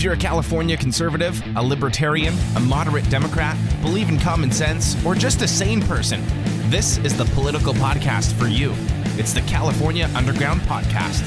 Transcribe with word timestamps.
If 0.00 0.04
you're 0.04 0.14
a 0.14 0.16
California 0.16 0.78
conservative, 0.78 1.42
a 1.56 1.62
libertarian, 1.62 2.32
a 2.56 2.60
moderate 2.60 3.06
Democrat, 3.10 3.54
believe 3.82 4.08
in 4.08 4.18
common 4.18 4.50
sense, 4.50 4.96
or 5.04 5.14
just 5.14 5.42
a 5.42 5.46
sane 5.46 5.82
person, 5.82 6.22
this 6.70 6.96
is 7.04 7.14
the 7.18 7.26
political 7.26 7.74
podcast 7.74 8.32
for 8.32 8.46
you. 8.46 8.72
It's 9.18 9.34
the 9.34 9.42
California 9.42 10.08
Underground 10.14 10.62
Podcast. 10.62 11.20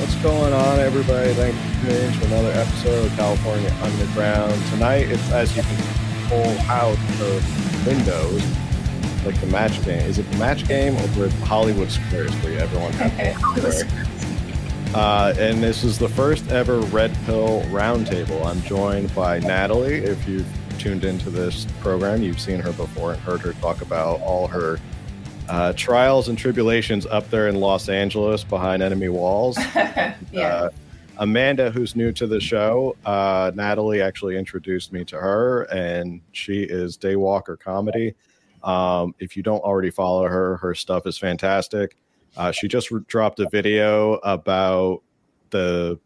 What's 0.00 0.16
going 0.16 0.52
on, 0.52 0.80
everybody? 0.80 1.32
Thanks 1.34 1.56
for 1.56 1.86
tuning 1.86 2.02
in 2.02 2.18
to 2.18 2.26
another 2.26 2.50
episode 2.58 3.06
of 3.06 3.16
California 3.16 3.72
Underground. 3.82 4.60
Tonight, 4.70 5.08
it's 5.08 5.30
as 5.30 5.56
you 5.56 5.62
can 5.62 6.28
pull 6.28 6.58
out 6.68 6.96
the 7.18 7.40
windows, 7.86 8.42
like 9.24 9.40
the 9.40 9.46
match 9.46 9.84
game. 9.84 10.00
Is 10.00 10.18
it 10.18 10.28
the 10.32 10.38
match 10.38 10.66
game 10.66 10.96
or 10.96 11.06
the 11.06 11.30
Hollywood 11.46 11.92
Squares 11.92 12.32
where 12.42 12.58
everyone 12.58 12.90
has 12.94 13.40
one 13.40 13.70
square? 13.70 14.05
Uh, 14.96 15.34
and 15.38 15.62
this 15.62 15.84
is 15.84 15.98
the 15.98 16.08
first 16.08 16.50
ever 16.50 16.80
Red 16.80 17.14
Pill 17.26 17.60
Roundtable. 17.64 18.42
I'm 18.46 18.62
joined 18.62 19.14
by 19.14 19.38
Natalie. 19.40 19.96
If 19.96 20.26
you've 20.26 20.46
tuned 20.78 21.04
into 21.04 21.28
this 21.28 21.66
program, 21.80 22.22
you've 22.22 22.40
seen 22.40 22.60
her 22.60 22.72
before 22.72 23.12
and 23.12 23.20
heard 23.20 23.42
her 23.42 23.52
talk 23.52 23.82
about 23.82 24.22
all 24.22 24.46
her 24.46 24.80
uh, 25.50 25.74
trials 25.74 26.30
and 26.30 26.38
tribulations 26.38 27.04
up 27.04 27.28
there 27.28 27.46
in 27.48 27.56
Los 27.56 27.90
Angeles 27.90 28.42
behind 28.42 28.82
enemy 28.82 29.10
walls. 29.10 29.58
yeah. 29.74 30.14
Uh, 30.32 30.70
Amanda, 31.18 31.70
who's 31.70 31.94
new 31.94 32.10
to 32.12 32.26
the 32.26 32.40
show, 32.40 32.96
uh, 33.04 33.52
Natalie 33.54 34.00
actually 34.00 34.38
introduced 34.38 34.94
me 34.94 35.04
to 35.04 35.16
her, 35.16 35.64
and 35.64 36.22
she 36.32 36.62
is 36.62 36.96
Daywalker 36.96 37.60
Comedy. 37.60 38.14
Um, 38.62 39.14
if 39.18 39.36
you 39.36 39.42
don't 39.42 39.60
already 39.60 39.90
follow 39.90 40.26
her, 40.26 40.56
her 40.56 40.74
stuff 40.74 41.06
is 41.06 41.18
fantastic. 41.18 41.98
Uh, 42.36 42.52
she 42.52 42.68
just 42.68 42.90
re- 42.90 43.02
dropped 43.06 43.40
a 43.40 43.48
video 43.48 44.14
about 44.24 45.02
the, 45.50 45.98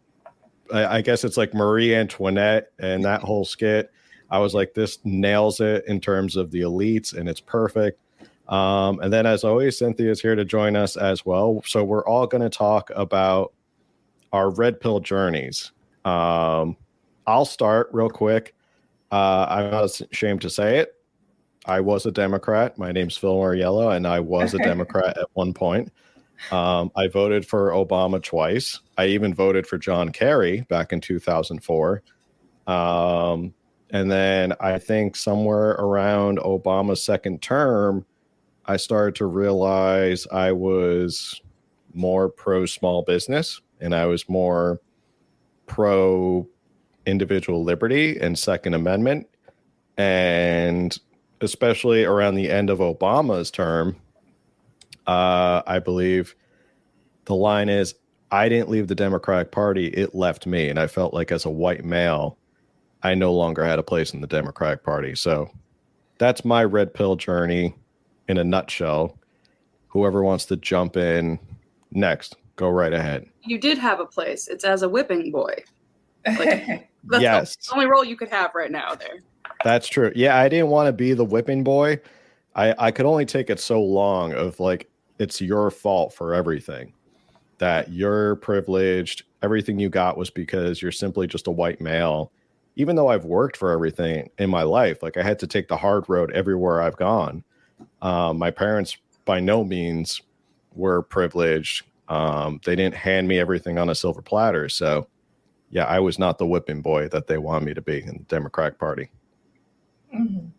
I, 0.73 0.99
I 0.99 1.01
guess 1.01 1.25
it's 1.25 1.37
like 1.37 1.55
Marie 1.55 1.95
Antoinette 1.95 2.73
and 2.79 3.05
that 3.05 3.23
whole 3.23 3.45
skit. 3.45 3.91
I 4.31 4.39
was 4.39 4.55
like, 4.55 4.75
this 4.75 4.99
nails 5.05 5.61
it 5.61 5.85
in 5.89 6.01
terms 6.01 6.37
of 6.37 6.51
the 6.51 6.61
elites, 6.61 7.17
and 7.17 7.29
it's 7.29 7.41
perfect. 7.41 8.01
Um, 8.49 9.01
and 9.01 9.13
then, 9.13 9.27
as 9.27 9.45
always, 9.45 9.79
Cynthia 9.79 10.11
is 10.11 10.21
here 10.21 10.35
to 10.35 10.45
join 10.45 10.77
us 10.77 10.97
as 10.97 11.25
well. 11.25 11.63
So 11.67 11.85
we're 11.85 12.05
all 12.05 12.27
going 12.27 12.43
to 12.43 12.51
talk 12.51 12.91
about 12.95 13.53
our 14.33 14.51
red 14.51 14.81
pill 14.81 15.01
journeys. 15.01 15.73
Um, 16.05 16.77
I'll 17.27 17.45
start 17.45 17.91
real 17.93 18.11
quick. 18.11 18.55
Uh, 19.11 19.47
I'm 19.49 19.71
not 19.71 20.01
ashamed 20.13 20.43
to 20.43 20.51
say 20.51 20.79
it. 20.79 20.95
I 21.67 21.81
was 21.81 22.07
a 22.07 22.11
Democrat. 22.11 22.79
My 22.79 22.91
name's 22.91 23.17
Phil 23.17 23.37
Mariello, 23.37 23.95
and 23.95 24.07
I 24.07 24.21
was 24.21 24.55
a 24.55 24.59
Democrat 24.65 25.17
at 25.17 25.27
one 25.35 25.53
point. 25.53 25.93
Um, 26.51 26.91
I 26.97 27.09
voted 27.09 27.47
for 27.47 27.71
Obama 27.71 28.23
twice. 28.23 28.81
I 28.99 29.07
even 29.07 29.35
voted 29.35 29.67
for 29.67 29.79
John 29.79 30.11
Kerry 30.11 30.63
back 30.63 30.93
in 30.93 31.01
2004. 31.01 32.03
Um, 32.67 33.55
and 33.91 34.11
then 34.11 34.55
I 34.61 34.79
think 34.79 35.17
somewhere 35.17 35.71
around 35.73 36.39
Obama's 36.39 37.03
second 37.03 37.43
term, 37.43 38.07
I 38.67 38.77
started 38.77 39.17
to 39.17 39.27
realize 39.27 40.27
I 40.31 40.53
was 40.53 41.41
more 41.93 42.29
pro 42.29 42.67
small 42.67 43.03
business 43.03 43.61
and 43.81 43.95
I 43.95 44.07
was 44.07 44.29
more 44.29 44.81
pro 45.67 46.47
individual 47.07 47.65
liberty 47.65 48.19
and 48.19 48.39
Second 48.39 48.75
Amendment. 48.75 49.27
And 49.97 50.97
especially 51.41 52.05
around 52.05 52.35
the 52.35 52.51
end 52.51 52.71
of 52.71 52.79
Obama's 52.79 53.51
term, 53.51 53.97
uh, 55.11 55.63
I 55.67 55.81
believe 55.81 56.37
the 57.25 57.35
line 57.35 57.69
is 57.69 57.95
I 58.31 58.49
didn't 58.49 58.69
leave 58.69 58.87
the 58.87 58.95
Democratic 58.95 59.51
Party, 59.51 59.89
it 59.89 60.15
left 60.15 60.47
me. 60.47 60.69
And 60.69 60.79
I 60.79 60.87
felt 60.87 61.13
like 61.13 61.33
as 61.33 61.45
a 61.45 61.51
white 61.51 61.85
male, 61.85 62.39
I 63.03 63.15
no 63.15 63.33
longer 63.33 63.65
had 63.65 63.79
a 63.81 63.83
place 63.83 64.15
in 64.15 64.21
the 64.21 64.27
Democratic 64.29 64.85
Party. 64.85 65.17
So 65.17 65.51
that's 66.19 66.45
my 66.45 66.63
red 66.63 66.95
pill 66.95 67.17
journey 67.17 67.75
in 68.29 68.39
a 68.39 68.45
nutshell. 68.45 69.19
Whoever 69.89 70.23
wants 70.23 70.45
to 70.47 70.57
jump 70.57 70.97
in 70.97 71.41
next, 71.91 72.37
go 72.55 72.69
right 72.69 72.93
ahead. 72.93 73.27
You 73.43 73.59
did 73.59 73.79
have 73.79 73.99
a 73.99 74.07
place. 74.07 74.47
It's 74.47 74.65
as 74.65 74.83
a 74.83 74.89
whipping 74.89 75.33
boy. 75.33 75.55
Like, 76.39 76.91
that's 77.05 77.23
Yes. 77.23 77.57
the 77.57 77.73
only 77.75 77.87
role 77.87 78.05
you 78.05 78.15
could 78.15 78.29
have 78.29 78.51
right 78.55 78.71
now 78.71 78.95
there. 78.95 79.21
That's 79.65 79.89
true. 79.89 80.13
Yeah, 80.15 80.37
I 80.37 80.51
didn't 80.51 80.69
want 80.69 80.87
to 80.87 80.93
be 80.93 81.15
the 81.15 81.25
whipping 81.25 81.65
boy. 81.65 81.99
I 82.55 82.75
I 82.79 82.91
could 82.91 83.07
only 83.07 83.25
take 83.25 83.49
it 83.49 83.59
so 83.59 83.83
long 83.83 84.35
of 84.35 84.61
like 84.61 84.90
it's 85.21 85.41
your 85.41 85.71
fault 85.71 86.13
for 86.15 86.35
everything. 86.35 86.93
That 87.59 87.93
you're 87.93 88.37
privileged. 88.37 89.25
Everything 89.43 89.79
you 89.79 89.91
got 89.91 90.17
was 90.17 90.31
because 90.31 90.81
you're 90.81 90.91
simply 90.91 91.27
just 91.27 91.47
a 91.47 91.51
white 91.51 91.81
male. 91.81 92.33
Even 92.77 92.97
though 92.97 93.09
I've 93.09 93.27
worked 93.27 93.57
for 93.57 93.71
everything 93.71 94.31
in 94.39 94.49
my 94.49 94.63
life, 94.63 95.03
like 95.03 95.19
I 95.19 95.23
had 95.23 95.39
to 95.41 95.47
take 95.47 95.69
the 95.69 95.77
hard 95.77 96.09
road 96.09 96.33
everywhere 96.33 96.81
I've 96.81 96.97
gone. 96.97 97.45
Um, 98.01 98.39
my 98.39 98.51
parents, 98.51 98.97
by 99.27 99.41
no 99.41 99.63
means, 99.63 100.23
were 100.75 101.03
privileged. 101.03 101.85
Um, 102.09 102.61
they 102.65 102.75
didn't 102.75 102.97
hand 102.97 103.29
me 103.29 103.39
everything 103.39 103.79
on 103.79 103.91
a 103.91 103.95
silver 103.95 104.23
platter. 104.23 104.69
So, 104.71 105.07
yeah, 105.71 105.85
I 105.85 106.01
was 106.01 106.19
not 106.19 106.39
the 106.39 106.47
whipping 106.47 106.81
boy 106.81 107.09
that 107.09 107.27
they 107.27 107.37
want 107.37 107.65
me 107.65 107.75
to 107.75 107.83
be 107.83 108.03
in 108.03 108.17
the 108.19 108.25
Democratic 108.25 108.79
Party. 108.79 109.11
Mhm. 110.15 110.51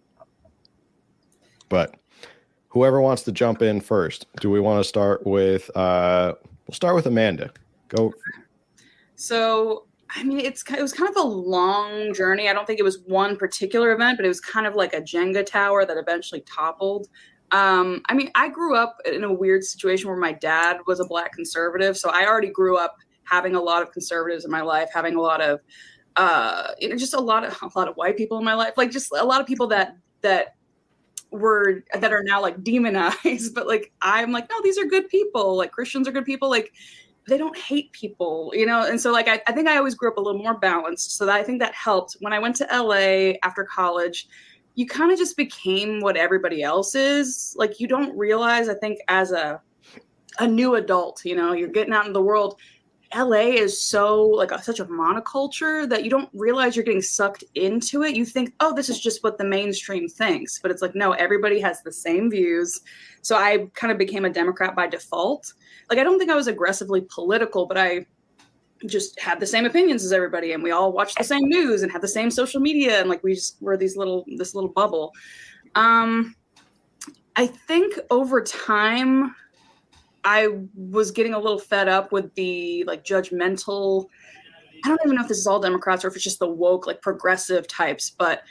but 1.68 1.96
whoever 2.72 3.02
wants 3.02 3.24
to 3.24 3.32
jump 3.32 3.62
in 3.62 3.80
first 3.80 4.26
do 4.40 4.50
we 4.50 4.60
want 4.60 4.80
to 4.80 4.88
start 4.88 5.26
with 5.26 5.70
uh 5.76 6.34
we'll 6.68 6.76
start 6.76 6.96
with 6.96 7.06
amanda 7.06 7.52
go 7.90 8.12
So, 9.22 9.86
I 10.16 10.24
mean, 10.24 10.40
it's 10.40 10.64
it 10.64 10.82
was 10.82 10.94
kind 10.94 11.08
of 11.08 11.16
a 11.16 11.28
long 11.28 12.12
journey. 12.12 12.50
I 12.50 12.54
don't 12.54 12.66
think 12.66 12.80
it 12.80 12.84
was 12.84 13.04
one 13.06 13.38
particular 13.38 13.92
event, 13.92 14.18
but 14.18 14.26
it 14.26 14.30
was 14.30 14.42
kind 14.42 14.66
of 14.66 14.74
like 14.74 14.96
a 14.96 15.02
Jenga 15.02 15.46
tower 15.46 15.86
that 15.86 15.96
eventually 15.96 16.42
toppled. 16.42 17.08
Um, 17.52 18.02
I 18.10 18.16
mean, 18.16 18.32
I 18.34 18.50
grew 18.50 18.76
up 18.76 18.98
in 19.06 19.24
a 19.24 19.32
weird 19.32 19.64
situation 19.64 20.08
where 20.08 20.18
my 20.18 20.32
dad 20.32 20.78
was 20.88 21.00
a 21.00 21.06
black 21.06 21.34
conservative, 21.34 21.98
so 22.00 22.10
I 22.10 22.26
already 22.26 22.50
grew 22.50 22.78
up 22.78 22.98
having 23.26 23.54
a 23.54 23.62
lot 23.62 23.84
of 23.84 23.92
conservatives 23.92 24.44
in 24.44 24.50
my 24.50 24.62
life, 24.62 24.90
having 24.92 25.16
a 25.16 25.22
lot 25.22 25.40
of 25.40 25.60
uh, 26.16 26.70
you 26.80 26.90
know, 26.90 26.96
just 26.96 27.14
a 27.14 27.20
lot 27.20 27.44
of 27.44 27.56
a 27.76 27.78
lot 27.78 27.88
of 27.88 27.96
white 27.96 28.18
people 28.18 28.40
in 28.40 28.44
my 28.44 28.56
life, 28.56 28.74
like 28.78 28.90
just 28.90 29.12
a 29.12 29.24
lot 29.24 29.40
of 29.40 29.46
people 29.46 29.68
that 29.68 29.98
that 30.22 30.56
were 31.32 31.84
that 32.00 32.12
are 32.12 32.24
now 32.24 32.42
like 32.42 32.62
demonized 32.64 33.56
but 33.56 33.68
like 33.68 33.92
i'm 34.02 34.32
like 34.32 34.50
no 34.50 34.62
these 34.64 34.78
are 34.78 34.86
good 34.86 35.08
people. 35.10 35.56
Like 35.56 35.72
christians 35.72 36.08
are 36.08 36.12
good 36.12 36.26
people. 36.26 36.50
Like 36.50 36.74
they 37.28 37.38
don't 37.38 37.58
hate 37.58 37.92
people 37.94 38.52
you 38.56 38.66
know? 38.66 38.84
And 38.86 39.00
so 39.00 39.12
like 39.12 39.28
I, 39.28 39.42
I 39.48 39.52
think 39.52 39.68
i 39.68 39.78
always 39.78 39.96
grew 39.96 40.10
up 40.10 40.18
a 40.18 40.22
little 40.22 40.42
more 40.42 40.58
balanced 40.58 41.18
so 41.18 41.26
that 41.26 41.36
i 41.36 41.44
think 41.44 41.60
that 41.60 41.74
helped. 41.74 42.18
When 42.20 42.34
i 42.34 42.40
went 42.40 42.56
to 42.58 42.68
la 42.72 43.34
after 43.44 43.64
college 43.64 44.28
you 44.76 44.86
kind 44.86 45.12
of 45.12 45.18
just 45.18 45.36
became 45.36 46.00
what 46.00 46.16
everybody 46.16 46.64
else 46.64 46.96
is. 46.96 47.54
Like 47.58 47.80
you 47.80 47.88
don't 47.88 48.18
realize 48.18 48.70
i 48.70 48.74
think 48.74 49.00
as 49.08 49.32
a 49.32 49.62
a 50.40 50.48
new 50.48 50.76
adult 50.76 51.26
you 51.26 51.36
know 51.36 51.52
you're 51.54 51.68
getting 51.68 51.94
out 51.94 52.06
in 52.06 52.14
the 52.14 52.22
world 52.22 52.58
LA 53.16 53.52
is 53.52 53.82
so 53.82 54.26
like 54.26 54.52
a, 54.52 54.62
such 54.62 54.80
a 54.80 54.86
monoculture 54.86 55.88
that 55.90 56.04
you 56.04 56.10
don't 56.10 56.30
realize 56.34 56.76
you're 56.76 56.86
getting 56.86 57.02
sucked 57.02 57.44
into 57.56 58.04
it. 58.04 58.16
You 58.16 58.26
think, 58.26 58.54
oh, 58.60 58.74
this 58.74 58.90
is 58.90 59.00
just 59.00 59.24
what 59.24 59.38
the 59.38 59.44
mainstream 59.44 60.08
thinks, 60.08 60.60
but 60.60 60.72
it's 60.72 60.82
like, 60.82 60.96
no, 60.96 61.12
everybody 61.14 61.60
has 61.60 61.82
the 61.82 61.92
same 61.92 62.30
views. 62.30 62.82
So 63.22 63.36
I 63.36 63.68
kind 63.74 63.92
of 63.92 63.98
became 63.98 64.26
a 64.26 64.30
Democrat 64.30 64.76
by 64.76 64.88
default. 64.88 65.54
Like, 65.90 66.00
I 66.00 66.04
don't 66.04 66.20
think 66.20 66.32
I 66.32 66.36
was 66.36 66.48
aggressively 66.48 67.02
political, 67.10 67.66
but 67.66 67.78
I 67.78 68.06
just 68.86 69.20
had 69.20 69.40
the 69.40 69.46
same 69.46 69.66
opinions 69.66 70.04
as 70.04 70.12
everybody, 70.12 70.54
and 70.54 70.64
we 70.64 70.72
all 70.72 70.92
watched 70.92 71.18
the 71.18 71.24
same 71.24 71.48
news 71.48 71.84
and 71.84 71.92
had 71.92 72.02
the 72.02 72.08
same 72.08 72.32
social 72.32 72.60
media, 72.60 73.00
and 73.00 73.10
like 73.10 73.24
we 73.24 73.36
just 73.36 73.62
were 73.62 73.78
these 73.78 73.96
little 73.96 74.26
this 74.38 74.56
little 74.56 74.70
bubble. 74.70 75.14
Um, 75.76 76.36
I 77.36 77.48
think 77.48 78.00
over 78.10 78.42
time, 78.42 79.36
I 80.24 80.50
was 80.76 81.12
getting 81.12 81.34
a 81.34 81.40
little 81.40 81.60
fed 81.60 81.88
up 81.88 82.12
with 82.12 82.34
the 82.36 82.84
like 82.86 83.04
judgmental. 83.04 84.08
I 84.84 84.88
don't 84.88 85.00
even 85.04 85.16
know 85.16 85.22
if 85.22 85.28
this 85.28 85.38
is 85.38 85.48
all 85.48 85.60
Democrats 85.60 86.04
or 86.04 86.08
if 86.08 86.16
it's 86.16 86.24
just 86.24 86.40
the 86.40 86.48
woke, 86.48 86.88
like 86.88 87.02
progressive 87.02 87.68
types, 87.68 88.10
but 88.10 88.44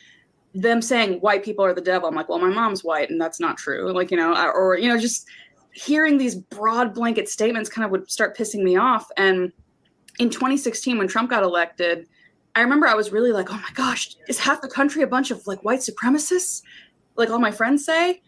them 0.55 0.82
saying 0.82 1.20
white 1.20 1.44
people 1.44 1.64
are 1.64 1.75
the 1.75 1.81
devil. 1.81 2.08
I'm 2.08 2.14
like, 2.14 2.28
well, 2.28 2.38
my 2.38 2.50
mom's 2.50 2.82
white, 2.82 3.11
and 3.11 3.20
that's 3.20 3.40
not 3.40 3.56
true. 3.56 3.93
Like, 3.93 4.11
you 4.11 4.17
know, 4.17 4.34
or, 4.52 4.76
you 4.76 4.88
know, 4.88 4.99
just 4.99 5.28
hearing 5.72 6.19
these 6.19 6.34
broad 6.34 6.94
blanket 6.94 7.28
statements 7.28 7.70
kind 7.70 7.84
of 7.84 7.90
would 7.93 8.11
start 8.11 8.37
pissing 8.37 8.62
me 8.62 8.76
off. 8.76 9.08
And 9.17 9.52
in 10.19 10.31
2016, 10.31 10.99
when 10.99 11.08
Trump 11.08 11.31
got 11.31 11.43
elected, 11.43 12.08
I 12.56 12.62
remember 12.62 12.88
I 12.88 12.94
was 12.94 13.12
really 13.12 13.31
like, 13.31 13.50
oh 13.50 13.56
my 13.56 13.70
gosh, 13.75 14.17
is 14.28 14.38
half 14.38 14.61
the 14.61 14.69
country 14.69 15.02
a 15.02 15.06
bunch 15.06 15.31
of 15.31 15.46
like 15.46 15.62
white 15.64 15.81
supremacists? 15.81 16.62
Like 17.17 17.31
all 17.31 17.38
my 17.38 17.52
friends 17.52 17.84
say 17.84 18.22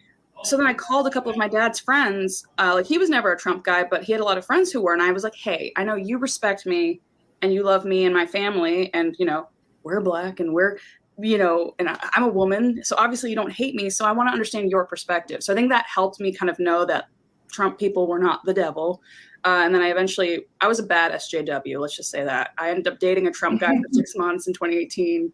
so 0.44 0.56
then 0.56 0.66
I 0.66 0.74
called 0.74 1.06
a 1.06 1.10
couple 1.10 1.30
of 1.30 1.36
my 1.36 1.48
dad's 1.48 1.80
friends. 1.80 2.46
Uh, 2.58 2.74
like 2.74 2.86
he 2.86 2.98
was 2.98 3.10
never 3.10 3.32
a 3.32 3.38
Trump 3.38 3.64
guy, 3.64 3.84
but 3.84 4.02
he 4.02 4.12
had 4.12 4.20
a 4.20 4.24
lot 4.24 4.38
of 4.38 4.44
friends 4.44 4.70
who 4.70 4.82
were, 4.82 4.92
and 4.92 5.02
I 5.02 5.12
was 5.12 5.24
like, 5.24 5.34
"Hey, 5.34 5.72
I 5.76 5.84
know 5.84 5.94
you 5.94 6.18
respect 6.18 6.66
me, 6.66 7.00
and 7.42 7.52
you 7.52 7.62
love 7.62 7.84
me 7.84 8.04
and 8.04 8.14
my 8.14 8.26
family, 8.26 8.92
and 8.94 9.14
you 9.18 9.26
know 9.26 9.48
we're 9.84 10.00
black 10.00 10.40
and 10.40 10.52
we're, 10.52 10.78
you 11.18 11.38
know, 11.38 11.74
and 11.78 11.88
I, 11.88 11.98
I'm 12.14 12.22
a 12.22 12.28
woman, 12.28 12.82
so 12.84 12.96
obviously 12.98 13.30
you 13.30 13.36
don't 13.36 13.52
hate 13.52 13.74
me. 13.74 13.90
So 13.90 14.04
I 14.04 14.12
want 14.12 14.28
to 14.28 14.32
understand 14.32 14.70
your 14.70 14.84
perspective. 14.86 15.42
So 15.42 15.52
I 15.52 15.56
think 15.56 15.70
that 15.70 15.86
helped 15.92 16.20
me 16.20 16.32
kind 16.32 16.50
of 16.50 16.58
know 16.58 16.84
that 16.86 17.06
Trump 17.50 17.78
people 17.78 18.06
were 18.06 18.18
not 18.18 18.44
the 18.44 18.54
devil. 18.54 19.02
Uh, 19.44 19.62
and 19.64 19.74
then 19.74 19.82
I 19.82 19.88
eventually, 19.88 20.46
I 20.60 20.68
was 20.68 20.78
a 20.78 20.84
bad 20.84 21.12
SJW. 21.12 21.80
Let's 21.80 21.96
just 21.96 22.10
say 22.10 22.24
that. 22.24 22.50
I 22.58 22.70
ended 22.70 22.86
up 22.86 23.00
dating 23.00 23.26
a 23.26 23.32
Trump 23.32 23.60
guy 23.60 23.74
for 23.74 23.88
six 23.92 24.14
months 24.16 24.46
in 24.46 24.54
2018. 24.54 25.32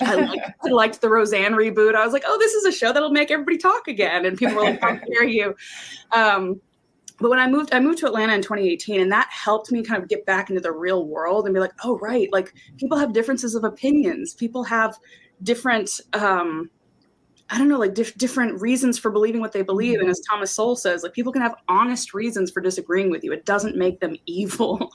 I 0.00 0.14
liked, 0.16 0.50
I 0.64 0.68
liked, 0.68 1.00
the 1.00 1.08
Roseanne 1.08 1.52
reboot. 1.52 1.94
I 1.94 2.04
was 2.04 2.12
like, 2.12 2.24
oh, 2.26 2.38
this 2.38 2.54
is 2.54 2.64
a 2.64 2.72
show 2.72 2.92
that'll 2.92 3.10
make 3.10 3.30
everybody 3.30 3.58
talk 3.58 3.88
again. 3.88 4.26
And 4.26 4.36
people 4.36 4.56
were 4.56 4.62
like, 4.62 4.80
how 4.80 4.94
dare 5.12 5.24
you? 5.24 5.54
Um, 6.12 6.60
but 7.20 7.30
when 7.30 7.38
I 7.38 7.46
moved, 7.46 7.72
I 7.72 7.80
moved 7.80 7.98
to 7.98 8.06
Atlanta 8.06 8.34
in 8.34 8.42
2018, 8.42 9.00
and 9.00 9.12
that 9.12 9.28
helped 9.30 9.70
me 9.70 9.84
kind 9.84 10.02
of 10.02 10.08
get 10.08 10.26
back 10.26 10.50
into 10.50 10.60
the 10.60 10.72
real 10.72 11.06
world 11.06 11.46
and 11.46 11.54
be 11.54 11.60
like, 11.60 11.72
oh, 11.84 11.98
right, 11.98 12.28
like 12.32 12.52
people 12.76 12.98
have 12.98 13.12
differences 13.12 13.54
of 13.54 13.62
opinions. 13.62 14.34
People 14.34 14.64
have 14.64 14.98
different, 15.42 16.00
um, 16.12 16.70
I 17.50 17.58
don't 17.58 17.68
know, 17.68 17.78
like 17.78 17.94
dif- 17.94 18.16
different 18.16 18.60
reasons 18.60 18.98
for 18.98 19.10
believing 19.10 19.40
what 19.40 19.52
they 19.52 19.62
believe. 19.62 20.00
And 20.00 20.10
as 20.10 20.20
Thomas 20.28 20.50
Sowell 20.50 20.76
says, 20.76 21.04
like 21.04 21.12
people 21.12 21.32
can 21.32 21.42
have 21.42 21.54
honest 21.68 22.14
reasons 22.14 22.50
for 22.50 22.60
disagreeing 22.60 23.10
with 23.10 23.22
you. 23.22 23.32
It 23.32 23.44
doesn't 23.44 23.76
make 23.76 24.00
them 24.00 24.16
evil. 24.26 24.90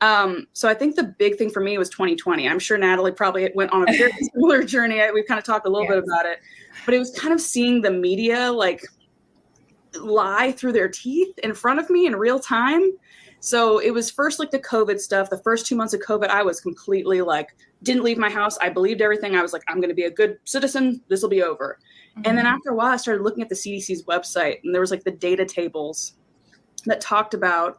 Um, 0.00 0.46
so 0.52 0.68
I 0.68 0.74
think 0.74 0.96
the 0.96 1.04
big 1.04 1.36
thing 1.36 1.50
for 1.50 1.60
me 1.60 1.76
was 1.76 1.88
2020. 1.90 2.48
I'm 2.48 2.58
sure 2.58 2.78
Natalie 2.78 3.12
probably 3.12 3.50
went 3.54 3.72
on 3.72 3.88
a 3.88 3.98
very 3.98 4.12
similar 4.32 4.62
journey. 4.62 5.00
We've 5.12 5.26
kind 5.26 5.38
of 5.38 5.44
talked 5.44 5.66
a 5.66 5.70
little 5.70 5.84
yes. 5.84 5.94
bit 5.94 6.04
about 6.04 6.26
it, 6.26 6.40
but 6.84 6.94
it 6.94 6.98
was 6.98 7.10
kind 7.12 7.34
of 7.34 7.40
seeing 7.40 7.80
the 7.80 7.90
media 7.90 8.50
like 8.52 8.84
lie 10.00 10.52
through 10.52 10.72
their 10.72 10.88
teeth 10.88 11.36
in 11.38 11.54
front 11.54 11.80
of 11.80 11.90
me 11.90 12.06
in 12.06 12.14
real 12.14 12.38
time. 12.38 12.92
So 13.40 13.78
it 13.78 13.92
was 13.92 14.10
first 14.10 14.38
like 14.38 14.50
the 14.50 14.58
COVID 14.58 14.98
stuff. 14.98 15.30
The 15.30 15.38
first 15.38 15.66
two 15.66 15.76
months 15.76 15.94
of 15.94 16.00
COVID, 16.00 16.28
I 16.28 16.42
was 16.42 16.60
completely 16.60 17.20
like, 17.20 17.56
didn't 17.82 18.02
leave 18.02 18.18
my 18.18 18.30
house. 18.30 18.58
I 18.58 18.68
believed 18.68 19.00
everything. 19.00 19.36
I 19.36 19.42
was 19.42 19.52
like, 19.52 19.62
I'm 19.68 19.76
going 19.76 19.90
to 19.90 19.94
be 19.94 20.04
a 20.04 20.10
good 20.10 20.38
citizen. 20.44 21.00
This 21.08 21.22
will 21.22 21.28
be 21.28 21.42
over. 21.42 21.78
Mm-hmm. 22.10 22.22
And 22.24 22.36
then 22.36 22.46
mm-hmm. 22.46 22.54
after 22.54 22.70
a 22.70 22.74
while, 22.74 22.92
I 22.92 22.96
started 22.96 23.22
looking 23.22 23.42
at 23.42 23.48
the 23.48 23.54
CDC's 23.54 24.04
website, 24.04 24.58
and 24.64 24.74
there 24.74 24.80
was 24.80 24.90
like 24.90 25.04
the 25.04 25.12
data 25.12 25.44
tables 25.44 26.14
that 26.86 27.00
talked 27.00 27.34
about 27.34 27.78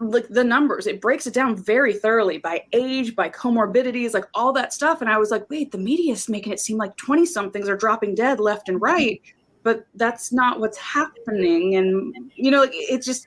like 0.00 0.26
the 0.28 0.42
numbers 0.42 0.86
it 0.86 1.00
breaks 1.00 1.26
it 1.26 1.34
down 1.34 1.54
very 1.54 1.92
thoroughly 1.92 2.38
by 2.38 2.62
age 2.72 3.14
by 3.14 3.28
comorbidities 3.28 4.14
like 4.14 4.24
all 4.34 4.52
that 4.52 4.72
stuff. 4.72 5.00
And 5.00 5.10
i 5.10 5.18
was 5.18 5.30
like 5.30 5.48
wait 5.50 5.70
the 5.70 5.78
media 5.78 6.14
is 6.14 6.28
making 6.28 6.52
it 6.52 6.60
seem 6.60 6.78
like 6.78 6.96
20 6.96 7.26
somethings 7.26 7.68
are 7.68 7.76
dropping 7.76 8.14
dead 8.14 8.40
left 8.40 8.68
and 8.68 8.80
right 8.80 9.20
but 9.62 9.86
that's 9.94 10.32
not 10.32 10.60
what's 10.60 10.78
happening. 10.78 11.76
And 11.76 12.32
you 12.34 12.50
know 12.50 12.66
it 12.70 13.02
just 13.02 13.26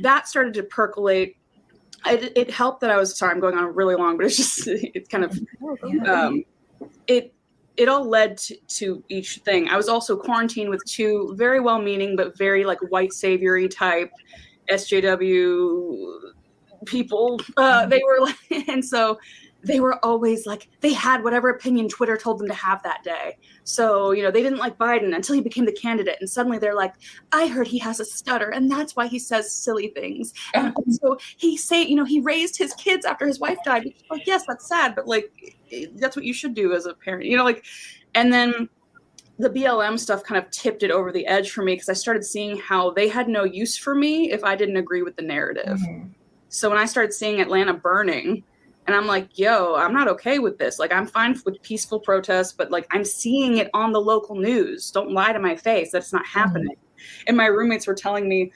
that 0.00 0.28
started 0.28 0.54
to 0.54 0.62
percolate. 0.62 1.36
It, 2.06 2.32
it 2.36 2.48
helped 2.48 2.80
that 2.82 2.90
i 2.90 2.96
was 2.96 3.18
sorry 3.18 3.32
i'm 3.32 3.40
going 3.40 3.58
on 3.58 3.74
really 3.74 3.96
long 3.96 4.16
but 4.16 4.26
it's 4.26 4.36
just 4.36 4.62
it's 4.68 5.08
kind 5.08 5.24
of 5.24 5.36
um, 6.06 6.44
it 7.08 7.34
it 7.76 7.88
all 7.88 8.08
led 8.08 8.38
to, 8.38 8.56
to, 8.66 9.04
each 9.08 9.36
thing. 9.44 9.68
I 9.68 9.76
was 9.76 9.88
also 9.88 10.16
quarantined 10.16 10.68
with 10.68 10.84
two 10.84 11.32
very 11.36 11.60
well 11.60 11.80
meaning 11.80 12.14
but 12.14 12.38
very 12.38 12.64
like 12.64 12.78
white 12.90 13.12
saviory 13.12 13.68
type 13.68 14.12
SJW 14.70 16.32
people. 16.86 17.40
Uh, 17.56 17.86
they 17.86 18.00
were 18.06 18.24
like, 18.24 18.36
and 18.68 18.84
so 18.84 19.18
they 19.64 19.80
were 19.80 20.02
always 20.04 20.46
like, 20.46 20.68
they 20.80 20.92
had 20.92 21.24
whatever 21.24 21.48
opinion 21.48 21.88
Twitter 21.88 22.16
told 22.16 22.38
them 22.38 22.46
to 22.46 22.54
have 22.54 22.82
that 22.84 23.02
day. 23.02 23.36
So, 23.64 24.12
you 24.12 24.22
know, 24.22 24.30
they 24.30 24.42
didn't 24.42 24.58
like 24.58 24.78
Biden 24.78 25.14
until 25.14 25.34
he 25.34 25.40
became 25.40 25.64
the 25.64 25.72
candidate. 25.72 26.16
And 26.20 26.30
suddenly 26.30 26.58
they're 26.58 26.76
like, 26.76 26.94
I 27.32 27.48
heard 27.48 27.66
he 27.66 27.78
has 27.78 27.98
a 27.98 28.04
stutter 28.04 28.50
and 28.50 28.70
that's 28.70 28.94
why 28.94 29.08
he 29.08 29.18
says 29.18 29.52
silly 29.52 29.88
things. 29.88 30.32
And 30.54 30.74
so 30.88 31.18
he 31.36 31.56
say, 31.56 31.82
you 31.82 31.96
know, 31.96 32.04
he 32.04 32.20
raised 32.20 32.56
his 32.56 32.72
kids 32.74 33.04
after 33.04 33.26
his 33.26 33.40
wife 33.40 33.58
died. 33.64 33.92
Like, 34.10 34.26
yes, 34.26 34.44
that's 34.46 34.68
sad, 34.68 34.94
but 34.94 35.08
like, 35.08 35.56
that's 35.96 36.14
what 36.14 36.24
you 36.24 36.32
should 36.32 36.54
do 36.54 36.72
as 36.72 36.86
a 36.86 36.94
parent, 36.94 37.24
you 37.24 37.36
know, 37.36 37.44
like, 37.44 37.64
and 38.14 38.32
then 38.32 38.68
the 39.38 39.50
BLM 39.50 39.98
stuff 39.98 40.24
kind 40.24 40.42
of 40.42 40.50
tipped 40.50 40.82
it 40.82 40.90
over 40.90 41.12
the 41.12 41.26
edge 41.26 41.52
for 41.52 41.62
me 41.62 41.74
because 41.74 41.88
I 41.88 41.92
started 41.92 42.24
seeing 42.24 42.58
how 42.58 42.90
they 42.90 43.08
had 43.08 43.28
no 43.28 43.44
use 43.44 43.76
for 43.76 43.94
me 43.94 44.32
if 44.32 44.42
I 44.42 44.56
didn't 44.56 44.76
agree 44.76 45.02
with 45.02 45.16
the 45.16 45.22
narrative. 45.22 45.78
Mm-hmm. 45.78 46.08
So 46.48 46.68
when 46.68 46.78
I 46.78 46.86
started 46.86 47.12
seeing 47.12 47.40
Atlanta 47.40 47.74
burning, 47.74 48.42
and 48.88 48.96
I'm 48.96 49.06
like, 49.06 49.38
yo, 49.38 49.74
I'm 49.74 49.92
not 49.92 50.08
okay 50.08 50.38
with 50.38 50.56
this. 50.56 50.78
Like, 50.78 50.92
I'm 50.92 51.06
fine 51.06 51.38
with 51.44 51.62
peaceful 51.62 52.00
protests, 52.00 52.52
but 52.52 52.70
like, 52.70 52.86
I'm 52.90 53.04
seeing 53.04 53.58
it 53.58 53.68
on 53.74 53.92
the 53.92 54.00
local 54.00 54.34
news. 54.34 54.90
Don't 54.90 55.12
lie 55.12 55.32
to 55.32 55.38
my 55.38 55.54
face. 55.54 55.92
That's 55.92 56.12
not 56.12 56.24
mm-hmm. 56.24 56.38
happening. 56.38 56.76
Mm-hmm. 56.76 57.24
And 57.28 57.36
my 57.36 57.46
roommates 57.46 57.86
were 57.86 57.94
telling 57.94 58.28
me, 58.28 58.50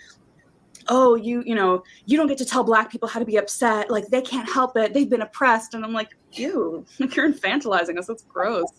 oh, 0.88 1.16
you, 1.16 1.42
you 1.44 1.54
know, 1.54 1.84
you 2.06 2.16
don't 2.16 2.28
get 2.28 2.38
to 2.38 2.46
tell 2.46 2.64
black 2.64 2.90
people 2.90 3.08
how 3.08 3.20
to 3.20 3.26
be 3.26 3.36
upset. 3.36 3.90
Like, 3.90 4.08
they 4.08 4.22
can't 4.22 4.50
help 4.50 4.74
it. 4.78 4.94
They've 4.94 5.08
been 5.08 5.20
oppressed. 5.20 5.74
And 5.74 5.84
I'm 5.84 5.92
like, 5.92 6.08
ew, 6.32 6.84
you're 6.98 7.30
infantilizing 7.30 7.98
us. 7.98 8.06
That's 8.06 8.24
gross. 8.24 8.72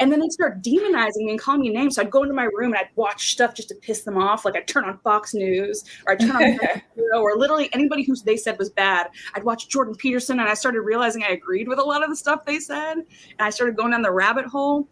And 0.00 0.10
then 0.10 0.20
they'd 0.20 0.32
start 0.32 0.62
demonizing 0.62 1.18
me 1.18 1.30
and 1.30 1.38
calling 1.38 1.60
me 1.60 1.68
names. 1.68 1.96
So 1.96 2.02
I'd 2.02 2.10
go 2.10 2.22
into 2.22 2.34
my 2.34 2.44
room 2.44 2.72
and 2.72 2.76
I'd 2.76 2.88
watch 2.96 3.32
stuff 3.32 3.54
just 3.54 3.68
to 3.68 3.74
piss 3.76 4.02
them 4.02 4.16
off. 4.16 4.44
Like 4.44 4.56
I'd 4.56 4.66
turn 4.66 4.84
on 4.84 4.98
Fox 4.98 5.34
News 5.34 5.84
or 6.06 6.14
I'd 6.14 6.20
turn 6.20 6.30
on 6.30 6.58
or 7.14 7.36
literally 7.36 7.68
anybody 7.74 8.02
who 8.02 8.16
they 8.16 8.36
said 8.36 8.58
was 8.58 8.70
bad. 8.70 9.08
I'd 9.34 9.44
watch 9.44 9.68
Jordan 9.68 9.94
Peterson 9.94 10.40
and 10.40 10.48
I 10.48 10.54
started 10.54 10.80
realizing 10.80 11.22
I 11.22 11.28
agreed 11.28 11.68
with 11.68 11.78
a 11.78 11.84
lot 11.84 12.02
of 12.02 12.08
the 12.08 12.16
stuff 12.16 12.44
they 12.44 12.58
said. 12.58 12.94
And 12.94 13.06
I 13.38 13.50
started 13.50 13.76
going 13.76 13.92
down 13.92 14.02
the 14.02 14.10
rabbit 14.10 14.46
hole. 14.46 14.88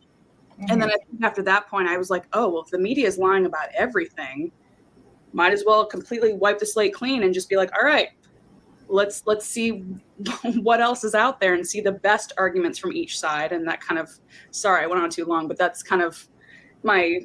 Mm-hmm. 0.60 0.64
And 0.70 0.82
then 0.82 0.90
mm-hmm. 0.90 1.24
after 1.24 1.42
that 1.42 1.68
point, 1.68 1.88
I 1.88 1.96
was 1.96 2.10
like, 2.10 2.26
oh, 2.34 2.50
well, 2.50 2.62
if 2.62 2.70
the 2.70 2.78
media 2.78 3.06
is 3.06 3.16
lying 3.16 3.46
about 3.46 3.68
everything, 3.74 4.52
might 5.32 5.52
as 5.52 5.64
well 5.66 5.86
completely 5.86 6.32
wipe 6.34 6.58
the 6.58 6.66
slate 6.66 6.94
clean 6.94 7.22
and 7.22 7.32
just 7.32 7.48
be 7.48 7.56
like, 7.56 7.70
all 7.76 7.84
right, 7.84 8.08
let's 8.88 9.22
let's 9.26 9.46
see 9.46 9.84
what 10.62 10.80
else 10.80 11.04
is 11.04 11.14
out 11.14 11.40
there 11.40 11.54
and 11.54 11.66
see 11.66 11.80
the 11.80 11.92
best 11.92 12.32
arguments 12.38 12.78
from 12.78 12.92
each 12.92 13.18
side. 13.18 13.52
And 13.52 13.66
that 13.68 13.80
kind 13.80 13.98
of 13.98 14.10
sorry 14.50 14.84
i 14.84 14.86
went 14.86 15.02
on 15.02 15.10
too 15.10 15.24
long 15.24 15.48
but 15.48 15.56
that's 15.56 15.82
kind 15.82 16.02
of 16.02 16.26
my 16.82 17.20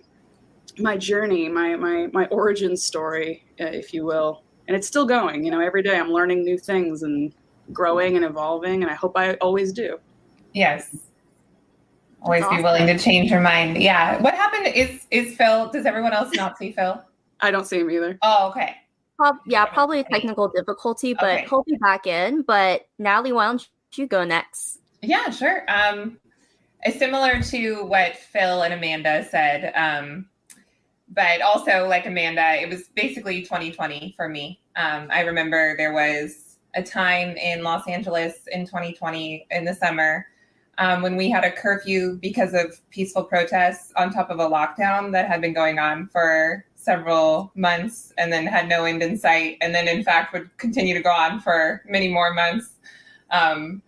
my 0.80 0.98
journey 0.98 1.48
my 1.48 1.75
my 1.75 2.07
my 2.13 2.25
origin 2.27 2.75
story 2.75 3.45
uh, 3.60 3.65
if 3.65 3.94
you 3.94 4.06
will. 4.06 4.44
And 4.68 4.77
it's 4.77 4.88
still 4.88 5.06
going 5.06 5.44
you 5.44 5.51
know 5.51 5.60
every 5.60 5.83
day 5.83 5.98
i'm 5.98 6.10
learning 6.10 6.44
new 6.44 6.57
things 6.57 7.04
and 7.04 7.33
growing 7.71 8.16
and 8.16 8.25
evolving 8.25 8.83
and 8.83 8.92
i 8.92 8.95
hope 8.95 9.18
i 9.18 9.33
always 9.36 9.74
do. 9.74 10.00
Yes. 10.54 10.95
Always 12.21 12.48
be 12.48 12.62
willing 12.62 12.88
to 12.88 12.98
change 12.98 13.30
your 13.30 13.42
mind. 13.42 13.81
Yeah. 13.81 14.21
What 14.21 14.33
happened 14.33 14.68
is 14.68 15.06
is 15.12 15.36
phil 15.36 15.69
does 15.69 15.86
everyone 15.86 16.13
else 16.13 16.33
not 16.33 16.57
see 16.57 16.71
phil? 16.71 17.04
I 17.42 17.51
don't 17.51 17.66
see 17.66 17.80
him 17.80 17.92
either. 17.92 18.18
Oh 18.21 18.50
okay 18.50 18.77
Prob- 19.18 19.38
yeah, 19.45 19.65
probably 19.65 20.00
a 20.00 20.04
technical 20.04 20.48
difficulty, 20.48 21.13
but 21.13 21.39
okay. 21.39 21.45
he'll 21.50 21.63
be 21.63 21.77
back 21.77 22.07
in. 22.07 22.42
But 22.42 22.88
Natalie, 22.98 23.31
why 23.31 23.48
don't 23.48 23.68
you 23.95 24.07
go 24.07 24.24
next? 24.24 24.80
Yeah, 25.01 25.30
sure. 25.30 25.65
Um, 25.68 26.18
similar 26.98 27.42
to 27.42 27.83
what 27.86 28.18
Phil 28.18 28.63
and 28.63 28.74
Amanda 28.74 29.25
said, 29.30 29.71
um, 29.75 30.27
but 31.10 31.42
also 31.42 31.88
like 31.88 32.06
Amanda, 32.06 32.62
it 32.62 32.69
was 32.69 32.88
basically 32.95 33.42
2020 33.42 34.14
for 34.18 34.28
me. 34.28 34.59
Um, 34.76 35.07
I 35.11 35.21
remember 35.21 35.78
there 35.78 35.94
was 35.94 36.57
a 36.76 36.81
time 36.81 37.38
in 37.38 37.64
Los 37.64 37.88
Angeles 37.88 38.47
in 38.52 38.66
2020 38.66 39.45
in 39.52 39.66
the 39.66 39.76
summer 39.76 40.26
um, 40.78 41.02
when 41.02 41.16
we 41.16 41.30
had 41.30 41.44
a 41.44 41.52
curfew 41.52 42.18
because 42.21 42.54
of 42.54 42.80
peaceful 42.90 43.23
protests 43.23 43.94
on 43.95 44.11
top 44.11 44.30
of 44.30 44.40
a 44.40 44.47
lockdown 44.47 45.11
that 45.11 45.28
had 45.28 45.42
been 45.42 45.54
going 45.54 45.78
on 45.78 46.07
for 46.07 46.66
several 46.83 47.52
months 47.56 48.13
and 48.18 48.31
then 48.31 48.45
had 48.45 48.68
no 48.68 48.85
end 48.85 49.02
in 49.02 49.18
sight, 49.18 49.57
and 49.61 49.73
then 49.73 49.87
in 49.87 50.04
fact 50.04 50.33
would 50.33 50.56
continue 50.57 50.94
to 50.94 51.02
go 51.02 51.11
on 51.11 51.40
for 51.40 51.81
many 51.87 52.09
more 52.09 52.33
months. 52.33 52.71
Um, 53.31 53.81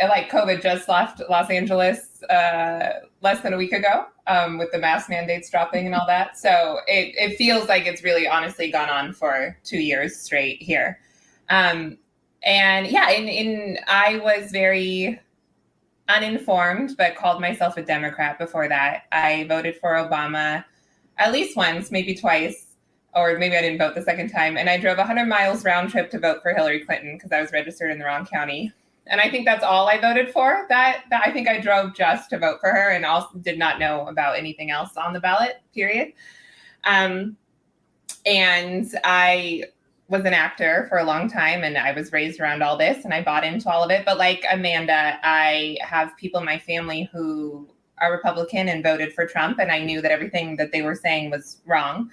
like 0.00 0.30
COVID 0.30 0.62
just 0.62 0.88
left 0.88 1.20
Los 1.28 1.50
Angeles 1.50 2.22
uh, 2.24 3.00
less 3.20 3.40
than 3.40 3.52
a 3.52 3.56
week 3.56 3.72
ago 3.72 4.06
um, 4.26 4.56
with 4.58 4.70
the 4.72 4.78
mask 4.78 5.10
mandates 5.10 5.50
dropping 5.50 5.86
and 5.86 5.94
all 5.94 6.06
that. 6.06 6.38
So 6.38 6.78
it, 6.86 7.14
it 7.16 7.36
feels 7.36 7.68
like 7.68 7.86
it's 7.86 8.02
really 8.02 8.26
honestly 8.26 8.70
gone 8.70 8.88
on 8.88 9.12
for 9.12 9.56
two 9.62 9.78
years 9.78 10.16
straight 10.16 10.62
here. 10.62 11.00
Um, 11.50 11.98
and 12.42 12.86
yeah, 12.86 13.10
in, 13.10 13.28
in 13.28 13.78
I 13.86 14.18
was 14.18 14.50
very 14.50 15.20
uninformed, 16.08 16.96
but 16.96 17.16
called 17.16 17.40
myself 17.40 17.76
a 17.76 17.82
Democrat 17.82 18.38
before 18.38 18.68
that. 18.68 19.04
I 19.12 19.44
voted 19.48 19.76
for 19.76 19.94
Obama 19.94 20.64
at 21.20 21.32
least 21.32 21.56
once, 21.56 21.90
maybe 21.90 22.14
twice, 22.14 22.66
or 23.14 23.38
maybe 23.38 23.56
I 23.56 23.60
didn't 23.60 23.78
vote 23.78 23.94
the 23.94 24.02
second 24.02 24.30
time. 24.30 24.56
And 24.56 24.68
I 24.68 24.78
drove 24.78 24.98
100 24.98 25.26
miles 25.26 25.64
round 25.64 25.90
trip 25.90 26.10
to 26.10 26.18
vote 26.18 26.42
for 26.42 26.54
Hillary 26.54 26.84
Clinton 26.84 27.16
because 27.16 27.30
I 27.30 27.40
was 27.40 27.52
registered 27.52 27.90
in 27.90 27.98
the 27.98 28.04
wrong 28.04 28.26
county. 28.26 28.72
And 29.06 29.20
I 29.20 29.28
think 29.28 29.44
that's 29.44 29.64
all 29.64 29.88
I 29.88 30.00
voted 30.00 30.30
for. 30.30 30.66
That, 30.68 31.04
that 31.10 31.22
I 31.26 31.32
think 31.32 31.48
I 31.48 31.60
drove 31.60 31.94
just 31.94 32.30
to 32.30 32.38
vote 32.38 32.60
for 32.60 32.70
her 32.70 32.90
and 32.90 33.04
also 33.04 33.38
did 33.38 33.58
not 33.58 33.78
know 33.78 34.06
about 34.06 34.38
anything 34.38 34.70
else 34.70 34.96
on 34.96 35.12
the 35.12 35.20
ballot. 35.20 35.60
Period. 35.74 36.12
Um, 36.84 37.36
and 38.24 38.88
I 39.04 39.64
was 40.08 40.24
an 40.24 40.34
actor 40.34 40.86
for 40.88 40.98
a 40.98 41.04
long 41.04 41.30
time 41.30 41.62
and 41.62 41.78
I 41.78 41.92
was 41.92 42.12
raised 42.12 42.40
around 42.40 42.62
all 42.62 42.76
this 42.76 43.04
and 43.04 43.14
I 43.14 43.22
bought 43.22 43.44
into 43.44 43.70
all 43.70 43.84
of 43.84 43.90
it. 43.90 44.04
But 44.04 44.18
like 44.18 44.44
Amanda, 44.50 45.18
I 45.22 45.76
have 45.82 46.16
people 46.16 46.40
in 46.40 46.46
my 46.46 46.58
family 46.58 47.08
who 47.12 47.68
are 48.00 48.12
Republican 48.12 48.68
and 48.68 48.82
voted 48.82 49.12
for 49.12 49.26
Trump, 49.26 49.58
and 49.58 49.70
I 49.70 49.78
knew 49.84 50.00
that 50.00 50.10
everything 50.10 50.56
that 50.56 50.72
they 50.72 50.82
were 50.82 50.94
saying 50.94 51.30
was 51.30 51.58
wrong. 51.66 52.10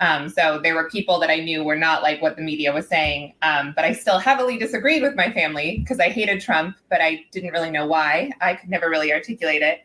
Um, 0.00 0.28
so 0.28 0.60
there 0.62 0.74
were 0.74 0.88
people 0.88 1.18
that 1.18 1.30
I 1.30 1.36
knew 1.36 1.64
were 1.64 1.76
not 1.76 2.02
like 2.02 2.22
what 2.22 2.36
the 2.36 2.42
media 2.42 2.72
was 2.72 2.86
saying, 2.86 3.34
um, 3.42 3.72
but 3.74 3.84
I 3.84 3.92
still 3.92 4.18
heavily 4.18 4.56
disagreed 4.56 5.02
with 5.02 5.16
my 5.16 5.32
family 5.32 5.78
because 5.78 5.98
I 5.98 6.08
hated 6.08 6.40
Trump, 6.40 6.76
but 6.88 7.00
I 7.00 7.24
didn't 7.32 7.50
really 7.50 7.70
know 7.70 7.86
why. 7.86 8.30
I 8.40 8.54
could 8.54 8.70
never 8.70 8.88
really 8.88 9.12
articulate 9.12 9.62
it. 9.62 9.80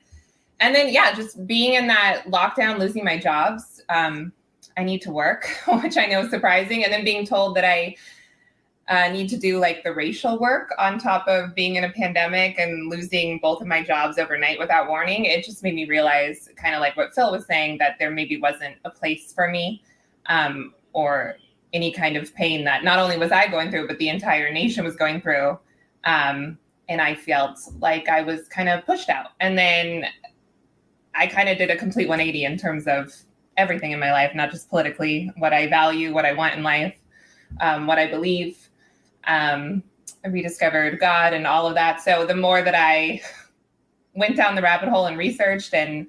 And 0.60 0.76
then, 0.76 0.94
yeah, 0.94 1.14
just 1.14 1.46
being 1.48 1.74
in 1.74 1.88
that 1.88 2.26
lockdown, 2.28 2.80
losing 2.80 3.04
my 3.04 3.18
jobs, 3.18 3.82
um, 3.90 4.32
I 4.78 4.84
need 4.84 5.02
to 5.02 5.12
work, 5.12 5.48
which 5.82 5.98
I 5.98 6.06
know 6.06 6.22
is 6.22 6.30
surprising, 6.30 6.84
and 6.84 6.94
then 6.94 7.04
being 7.04 7.26
told 7.26 7.56
that 7.56 7.66
I 7.66 7.96
uh, 8.90 9.08
need 9.10 9.30
to 9.30 9.38
do 9.38 9.60
like 9.60 9.84
the 9.84 9.94
racial 9.94 10.38
work 10.40 10.74
on 10.78 11.00
top 11.00 11.26
of 11.28 11.56
being 11.56 11.76
in 11.76 11.86
a 11.86 11.90
pandemic 11.90 12.60
and 12.60 12.90
losing 12.90 13.40
both 13.40 13.62
of 13.62 13.68
my 13.68 13.82
jobs 13.82 14.18
overnight 14.18 14.60
without 14.60 14.90
warning, 14.90 15.26
it 15.26 15.46
just 15.46 15.64
made 15.64 15.74
me 15.74 15.86
realize, 15.86 16.50
kind 16.58 16.76
of 16.76 16.82
like 16.82 16.98
what 16.98 17.14
Phil 17.14 17.32
was 17.32 17.46
saying, 17.46 17.78
that 17.78 17.98
there 17.98 18.12
maybe 18.12 18.40
wasn't 18.40 18.76
a 18.84 18.90
place 18.90 19.32
for 19.32 19.50
me 19.50 19.82
um, 20.26 20.74
or 20.92 21.38
any 21.72 21.92
kind 21.92 22.18
of 22.18 22.34
pain 22.36 22.64
that 22.66 22.84
not 22.84 23.00
only 23.00 23.18
was 23.18 23.32
I 23.32 23.48
going 23.48 23.72
through, 23.72 23.88
but 23.88 23.98
the 24.00 24.10
entire 24.10 24.52
nation 24.52 24.84
was 24.84 24.96
going 24.96 25.22
through. 25.22 25.58
Um, 26.04 26.58
and 26.90 27.02
I 27.02 27.16
felt 27.16 27.60
like 27.80 28.10
I 28.10 28.22
was 28.22 28.48
kind 28.50 28.68
of 28.68 28.86
pushed 28.86 29.10
out. 29.10 29.30
And 29.40 29.58
then 29.58 30.06
I 31.16 31.28
kind 31.28 31.50
of 31.50 31.58
did 31.58 31.72
a 31.72 31.78
complete 31.78 32.08
180 32.08 32.46
in 32.46 32.58
terms 32.58 32.86
of 32.86 33.14
everything 33.58 33.92
in 33.92 34.00
my 34.00 34.12
life, 34.12 34.34
not 34.36 34.52
just 34.52 34.70
politically, 34.70 35.32
what 35.38 35.54
I 35.54 35.68
value, 35.68 36.14
what 36.14 36.26
I 36.26 36.34
want 36.34 36.56
in 36.56 36.64
life, 36.64 36.96
um, 37.62 37.88
what 37.88 37.98
I 37.98 38.08
believe. 38.08 38.70
Um, 39.28 39.84
I 40.26 40.30
rediscovered 40.30 41.00
God 41.00 41.34
and 41.34 41.46
all 41.46 41.68
of 41.68 41.76
that. 41.76 42.02
So 42.02 42.26
the 42.26 42.36
more 42.36 42.62
that 42.62 42.76
I 42.76 43.22
went 44.16 44.36
down 44.36 44.56
the 44.56 44.62
rabbit 44.62 44.90
hole 44.90 45.08
and 45.08 45.18
researched 45.18 45.74
and 45.74 46.08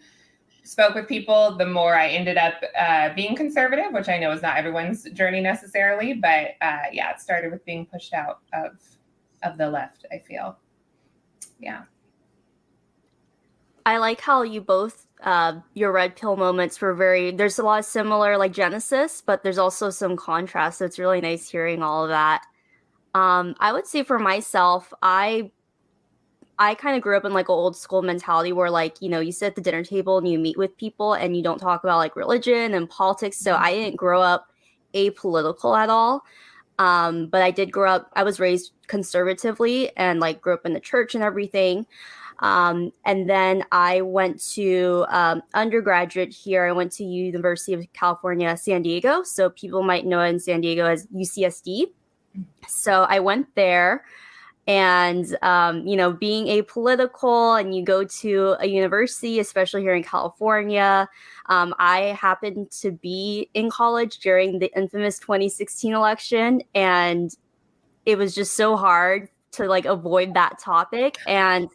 spoke 0.62 0.94
with 0.94 1.08
people, 1.08 1.56
the 1.56 1.66
more 1.66 1.94
I 1.94 2.08
ended 2.08 2.36
up 2.36 2.54
uh, 2.78 3.14
being 3.14 3.36
conservative, 3.36 3.92
which 3.92 4.08
I 4.08 4.18
know 4.18 4.32
is 4.32 4.42
not 4.42 4.56
everyone's 4.56 5.04
journey 5.10 5.40
necessarily, 5.40 6.14
but 6.14 6.52
uh, 6.60 6.88
yeah, 6.92 7.10
it 7.10 7.20
started 7.20 7.52
with 7.52 7.64
being 7.64 7.86
pushed 7.86 8.14
out 8.14 8.40
of 8.52 8.78
of 9.42 9.58
the 9.58 9.68
left. 9.68 10.06
I 10.10 10.18
feel, 10.18 10.56
yeah. 11.58 11.82
I 13.84 13.98
like 13.98 14.20
how 14.20 14.42
you 14.42 14.62
both 14.62 15.06
uh, 15.22 15.60
your 15.74 15.92
red 15.92 16.16
pill 16.16 16.36
moments 16.36 16.80
were 16.80 16.94
very. 16.94 17.30
There's 17.30 17.58
a 17.58 17.62
lot 17.62 17.80
of 17.80 17.84
similar 17.84 18.38
like 18.38 18.52
Genesis, 18.52 19.22
but 19.24 19.42
there's 19.42 19.58
also 19.58 19.90
some 19.90 20.16
contrast. 20.16 20.78
So 20.78 20.86
it's 20.86 20.98
really 20.98 21.20
nice 21.20 21.48
hearing 21.48 21.82
all 21.82 22.04
of 22.04 22.10
that. 22.10 22.42
Um, 23.14 23.54
I 23.60 23.72
would 23.72 23.86
say 23.86 24.02
for 24.02 24.18
myself, 24.18 24.92
I 25.02 25.50
I 26.58 26.74
kind 26.74 26.96
of 26.96 27.02
grew 27.02 27.16
up 27.16 27.24
in 27.24 27.32
like 27.32 27.48
an 27.48 27.54
old 27.54 27.76
school 27.76 28.02
mentality 28.02 28.52
where 28.52 28.70
like, 28.70 29.02
you 29.02 29.08
know, 29.08 29.20
you 29.20 29.32
sit 29.32 29.46
at 29.48 29.54
the 29.56 29.60
dinner 29.60 29.84
table 29.84 30.18
and 30.18 30.28
you 30.28 30.38
meet 30.38 30.56
with 30.56 30.76
people 30.76 31.14
and 31.14 31.36
you 31.36 31.42
don't 31.42 31.58
talk 31.58 31.82
about 31.82 31.96
like 31.98 32.14
religion 32.14 32.74
and 32.74 32.88
politics. 32.88 33.38
So 33.38 33.56
I 33.56 33.72
didn't 33.74 33.96
grow 33.96 34.22
up 34.22 34.52
apolitical 34.94 35.76
at 35.76 35.90
all. 35.90 36.24
Um, 36.78 37.26
but 37.26 37.42
I 37.42 37.50
did 37.50 37.72
grow 37.72 37.90
up, 37.90 38.10
I 38.14 38.22
was 38.22 38.40
raised 38.40 38.72
conservatively 38.86 39.96
and 39.96 40.20
like 40.20 40.40
grew 40.40 40.54
up 40.54 40.66
in 40.66 40.74
the 40.74 40.80
church 40.80 41.14
and 41.14 41.24
everything. 41.24 41.86
Um, 42.40 42.92
and 43.04 43.30
then 43.30 43.64
I 43.70 44.00
went 44.00 44.44
to 44.52 45.06
um, 45.08 45.42
undergraduate 45.54 46.32
here. 46.32 46.66
I 46.66 46.72
went 46.72 46.92
to 46.92 47.04
University 47.04 47.74
of 47.74 47.86
California, 47.92 48.56
San 48.56 48.82
Diego. 48.82 49.22
So 49.22 49.50
people 49.50 49.82
might 49.82 50.04
know 50.04 50.20
in 50.20 50.40
San 50.40 50.60
Diego 50.60 50.84
as 50.84 51.06
UCSD. 51.08 51.86
So 52.66 53.04
I 53.04 53.20
went 53.20 53.54
there 53.54 54.04
and 54.66 55.36
um, 55.42 55.86
you 55.86 55.96
know 55.96 56.12
being 56.12 56.46
apolitical 56.46 57.60
and 57.60 57.74
you 57.74 57.84
go 57.84 58.04
to 58.04 58.56
a 58.60 58.66
university 58.66 59.38
especially 59.38 59.82
here 59.82 59.94
in 59.94 60.02
california 60.02 61.08
um, 61.46 61.74
i 61.78 62.16
happened 62.18 62.70
to 62.70 62.90
be 62.90 63.48
in 63.54 63.70
college 63.70 64.18
during 64.18 64.58
the 64.58 64.72
infamous 64.76 65.18
2016 65.18 65.92
election 65.92 66.62
and 66.74 67.36
it 68.06 68.16
was 68.16 68.34
just 68.34 68.54
so 68.54 68.76
hard 68.76 69.28
to 69.50 69.66
like 69.66 69.84
avoid 69.84 70.34
that 70.34 70.58
topic 70.58 71.16
and 71.26 71.68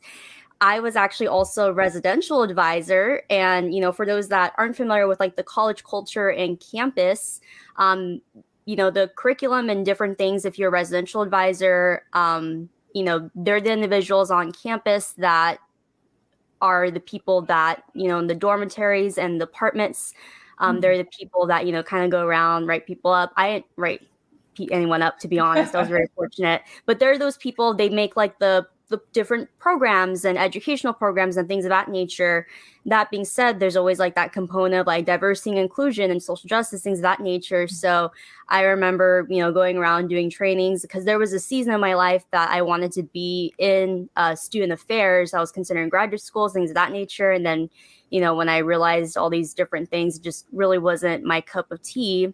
I 0.62 0.82
was 0.82 0.98
actually 0.98 1.28
also 1.28 1.70
a 1.70 1.74
residential 1.74 2.44
advisor. 2.44 3.24
And, 3.30 3.74
you 3.74 3.80
know, 3.80 3.94
for 3.94 4.06
those 4.06 4.28
that 4.28 4.54
aren't 4.58 4.76
familiar 4.76 5.08
with 5.08 5.18
like 5.18 5.38
the 5.38 5.44
college 5.44 5.86
culture 5.86 6.30
and 6.30 6.60
campus, 6.60 7.40
um, 7.78 8.20
you 8.70 8.76
know, 8.76 8.92
the 8.92 9.10
curriculum 9.16 9.68
and 9.68 9.84
different 9.84 10.20
things, 10.20 10.46
if 10.46 10.60
you're 10.60 10.70
a 10.70 10.72
residential 10.72 11.24
advisor, 11.24 12.04
um, 12.14 12.70
you 12.94 13.02
know 13.02 13.32
they're 13.34 13.60
the 13.60 13.72
individuals 13.72 14.30
on 14.30 14.52
campus 14.52 15.14
that 15.18 15.58
are 16.62 16.92
the 16.92 17.00
people 17.00 17.42
that 17.42 17.84
you 17.96 18.08
know 18.08 18.20
in 18.20 18.28
the 18.28 18.36
dormitories 18.36 19.18
and 19.18 19.42
the 19.42 19.46
apartments. 19.46 20.14
Um, 20.60 20.76
mm-hmm. 20.76 20.82
they're 20.82 20.98
the 21.00 21.06
people 21.06 21.48
that 21.48 21.66
you 21.66 21.72
know 21.72 21.82
kind 21.82 22.06
of 22.06 22.12
go 22.12 22.24
around 22.24 22.68
write 22.68 22.86
people 22.86 23.12
up. 23.12 23.34
I 23.38 23.54
didn't 23.54 23.66
write 23.76 24.02
anyone 24.70 25.02
up 25.02 25.18
to 25.20 25.28
be 25.28 25.40
honest. 25.40 25.74
I 25.74 25.80
was 25.80 25.90
very 25.90 26.08
fortunate. 26.16 26.62
But 26.86 27.00
they're 27.00 27.18
those 27.18 27.38
people 27.38 27.74
they 27.74 27.90
make 27.90 28.16
like 28.16 28.38
the 28.38 28.68
the 28.90 29.00
different 29.14 29.50
programs 29.60 30.26
and 30.26 30.38
educational 30.38 30.94
programs 30.94 31.38
and 31.38 31.48
things 31.48 31.64
of 31.64 31.70
that 31.70 31.90
nature. 31.90 32.48
That 32.86 33.12
being 33.12 33.26
said, 33.26 33.60
there's 33.60 33.76
always 33.78 34.00
like 34.00 34.16
that 34.16 34.34
component 34.34 34.82
of 34.82 34.88
like 34.88 35.06
diversity 35.06 35.52
and 35.52 35.60
inclusion 35.60 36.10
and 36.10 36.22
social 36.22 36.48
justice, 36.48 36.82
things 36.82 37.00
of 37.00 37.04
that 37.04 37.20
nature. 37.20 37.68
So 37.68 38.12
I 38.48 38.62
remember, 38.62 39.28
you 39.30 39.40
know, 39.40 39.52
going 39.52 39.78
around 39.78 40.08
doing 40.08 40.30
trainings 40.30 40.82
because 40.82 41.06
there 41.06 41.20
was 41.20 41.34
a 41.34 41.40
season 41.40 41.74
of 41.74 41.82
my 41.82 41.94
life 41.94 42.26
that 42.32 42.50
I 42.50 42.62
wanted 42.64 42.92
to 42.94 43.04
be 43.04 43.54
in 43.60 44.10
uh, 44.16 44.36
student 44.36 44.72
affairs. 44.72 45.34
I 45.34 45.40
was 45.40 45.52
considering 45.52 45.90
graduate 45.90 46.22
schools, 46.22 46.54
things 46.54 46.72
of 46.72 46.76
that 46.76 46.92
nature. 46.92 47.32
And 47.32 47.46
then, 47.46 47.70
you 48.10 48.20
know, 48.20 48.34
when 48.34 48.50
I 48.50 48.58
realized 48.58 49.18
all 49.18 49.30
these 49.30 49.54
different 49.54 49.90
things, 49.90 50.18
just 50.18 50.48
really 50.52 50.80
wasn't 50.80 51.24
my 51.24 51.42
cup 51.42 51.72
of 51.72 51.82
tea. 51.84 52.34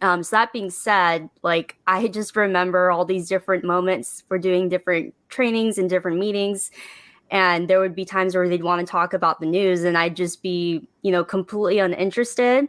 Um, 0.00 0.22
so 0.22 0.36
that 0.36 0.52
being 0.52 0.70
said, 0.70 1.30
like 1.42 1.76
I 1.86 2.08
just 2.08 2.36
remember 2.36 2.90
all 2.90 3.04
these 3.04 3.28
different 3.28 3.64
moments 3.64 4.24
for 4.28 4.38
doing 4.38 4.68
different 4.68 5.14
trainings 5.28 5.78
and 5.78 5.88
different 5.88 6.18
meetings. 6.18 6.70
And 7.30 7.68
there 7.68 7.80
would 7.80 7.94
be 7.94 8.04
times 8.04 8.34
where 8.34 8.48
they'd 8.48 8.62
want 8.62 8.86
to 8.86 8.90
talk 8.90 9.14
about 9.14 9.40
the 9.40 9.46
news 9.46 9.84
and 9.84 9.96
I'd 9.96 10.16
just 10.16 10.42
be, 10.42 10.86
you 11.02 11.10
know, 11.10 11.24
completely 11.24 11.78
uninterested. 11.78 12.68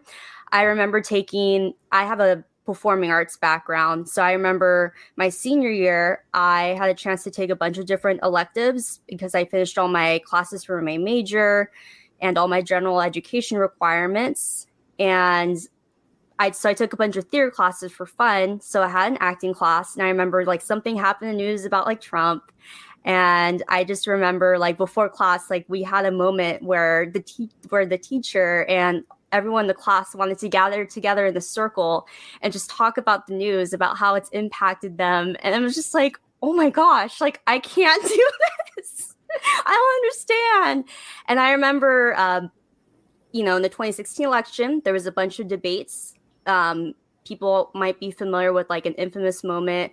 I 0.51 0.63
remember 0.63 1.01
taking, 1.01 1.73
I 1.91 2.05
have 2.05 2.19
a 2.19 2.43
performing 2.65 3.11
arts 3.11 3.37
background. 3.37 4.09
So 4.09 4.23
I 4.23 4.31
remember 4.31 4.95
my 5.17 5.29
senior 5.29 5.69
year, 5.69 6.23
I 6.33 6.75
had 6.79 6.89
a 6.89 6.95
chance 6.95 7.23
to 7.23 7.31
take 7.31 7.49
a 7.49 7.55
bunch 7.55 7.77
of 7.77 7.85
different 7.85 8.21
electives 8.23 9.01
because 9.07 9.35
I 9.35 9.45
finished 9.45 9.77
all 9.77 9.87
my 9.87 10.19
classes 10.25 10.63
for 10.63 10.81
my 10.81 10.97
major 10.97 11.71
and 12.21 12.37
all 12.37 12.47
my 12.47 12.61
general 12.61 13.01
education 13.01 13.57
requirements. 13.57 14.67
And 14.97 15.57
I 16.39 16.51
so 16.51 16.69
I 16.69 16.73
took 16.73 16.93
a 16.93 16.97
bunch 16.97 17.15
of 17.15 17.25
theater 17.25 17.49
classes 17.49 17.91
for 17.91 18.05
fun. 18.05 18.59
So 18.59 18.83
I 18.83 18.87
had 18.87 19.11
an 19.11 19.17
acting 19.21 19.53
class, 19.53 19.95
and 19.95 20.03
I 20.03 20.09
remember 20.09 20.45
like 20.45 20.61
something 20.61 20.95
happened 20.95 21.31
in 21.31 21.37
the 21.37 21.43
news 21.43 21.65
about 21.65 21.85
like 21.85 22.01
Trump, 22.01 22.51
and 23.05 23.63
I 23.69 23.83
just 23.83 24.05
remember 24.07 24.57
like 24.57 24.77
before 24.77 25.09
class, 25.09 25.49
like 25.49 25.65
we 25.69 25.83
had 25.83 26.05
a 26.05 26.11
moment 26.11 26.63
where 26.63 27.09
the 27.09 27.21
te- 27.21 27.49
where 27.69 27.85
the 27.85 27.97
teacher 27.97 28.65
and 28.65 29.03
everyone 29.31 29.63
in 29.63 29.67
the 29.67 29.73
class 29.73 30.13
wanted 30.15 30.37
to 30.39 30.49
gather 30.49 30.85
together 30.85 31.25
in 31.25 31.33
the 31.33 31.41
circle 31.41 32.07
and 32.41 32.53
just 32.53 32.69
talk 32.69 32.97
about 32.97 33.27
the 33.27 33.33
news 33.33 33.73
about 33.73 33.97
how 33.97 34.15
it's 34.15 34.29
impacted 34.29 34.97
them, 34.97 35.37
and 35.41 35.55
I 35.55 35.59
was 35.59 35.75
just 35.75 35.93
like, 35.93 36.17
oh 36.41 36.53
my 36.53 36.69
gosh, 36.69 37.21
like 37.21 37.41
I 37.47 37.59
can't 37.59 38.03
do 38.07 38.29
this. 38.75 39.15
I 39.65 39.71
don't 39.71 40.03
understand. 40.03 40.89
And 41.27 41.39
I 41.39 41.51
remember. 41.51 42.13
Um, 42.17 42.51
you 43.31 43.43
know, 43.43 43.57
in 43.57 43.63
the 43.63 43.67
2016 43.67 44.25
election, 44.25 44.81
there 44.85 44.93
was 44.93 45.05
a 45.07 45.11
bunch 45.11 45.41
of 45.41 45.49
debates 45.49 46.14
um, 46.45 46.93
people 47.25 47.71
might 47.73 47.99
be 47.99 48.11
familiar 48.11 48.53
with 48.53 48.69
like 48.69 48.85
an 48.85 48.93
infamous 48.93 49.43
moment 49.43 49.91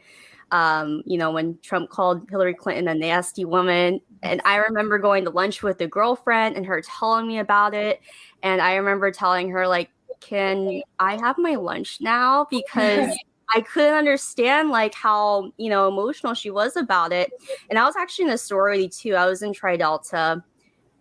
um, 0.53 1.03
you 1.07 1.17
know, 1.17 1.31
when 1.31 1.59
Trump 1.63 1.89
called 1.89 2.29
Hillary 2.31 2.55
Clinton 2.55 2.87
a 2.87 2.95
nasty 2.95 3.45
woman. 3.45 4.01
And 4.23 4.41
I 4.45 4.57
remember 4.57 4.99
going 4.99 5.25
to 5.25 5.31
lunch 5.31 5.63
with 5.63 5.81
a 5.81 5.89
girlfriend 5.89 6.57
and 6.57 6.67
her 6.67 6.83
telling 6.83 7.27
me 7.27 7.39
about 7.39 7.75
it. 7.75 8.01
And 8.43 8.61
I 8.61 8.75
remember 8.75 9.11
telling 9.11 9.49
her, 9.49 9.67
like, 9.67 9.91
can 10.21 10.83
I 10.99 11.17
have 11.17 11.39
my 11.39 11.55
lunch 11.55 11.99
now? 12.01 12.47
Because 12.51 13.17
I 13.55 13.63
couldn't 13.63 13.95
understand 13.95 14.69
like 14.69 14.95
how, 14.95 15.53
you 15.57 15.71
know, 15.71 15.89
emotional 15.89 16.35
she 16.35 16.51
was 16.51 16.77
about 16.77 17.13
it. 17.13 17.33
And 17.71 17.79
I 17.79 17.85
was 17.85 17.97
actually 17.97 18.27
in 18.27 18.33
a 18.33 18.39
sorority 18.39 18.89
too. 18.89 19.15
I 19.15 19.27
was 19.27 19.43
in 19.43 19.55
Tri 19.55 19.77
Delta. 19.79 20.45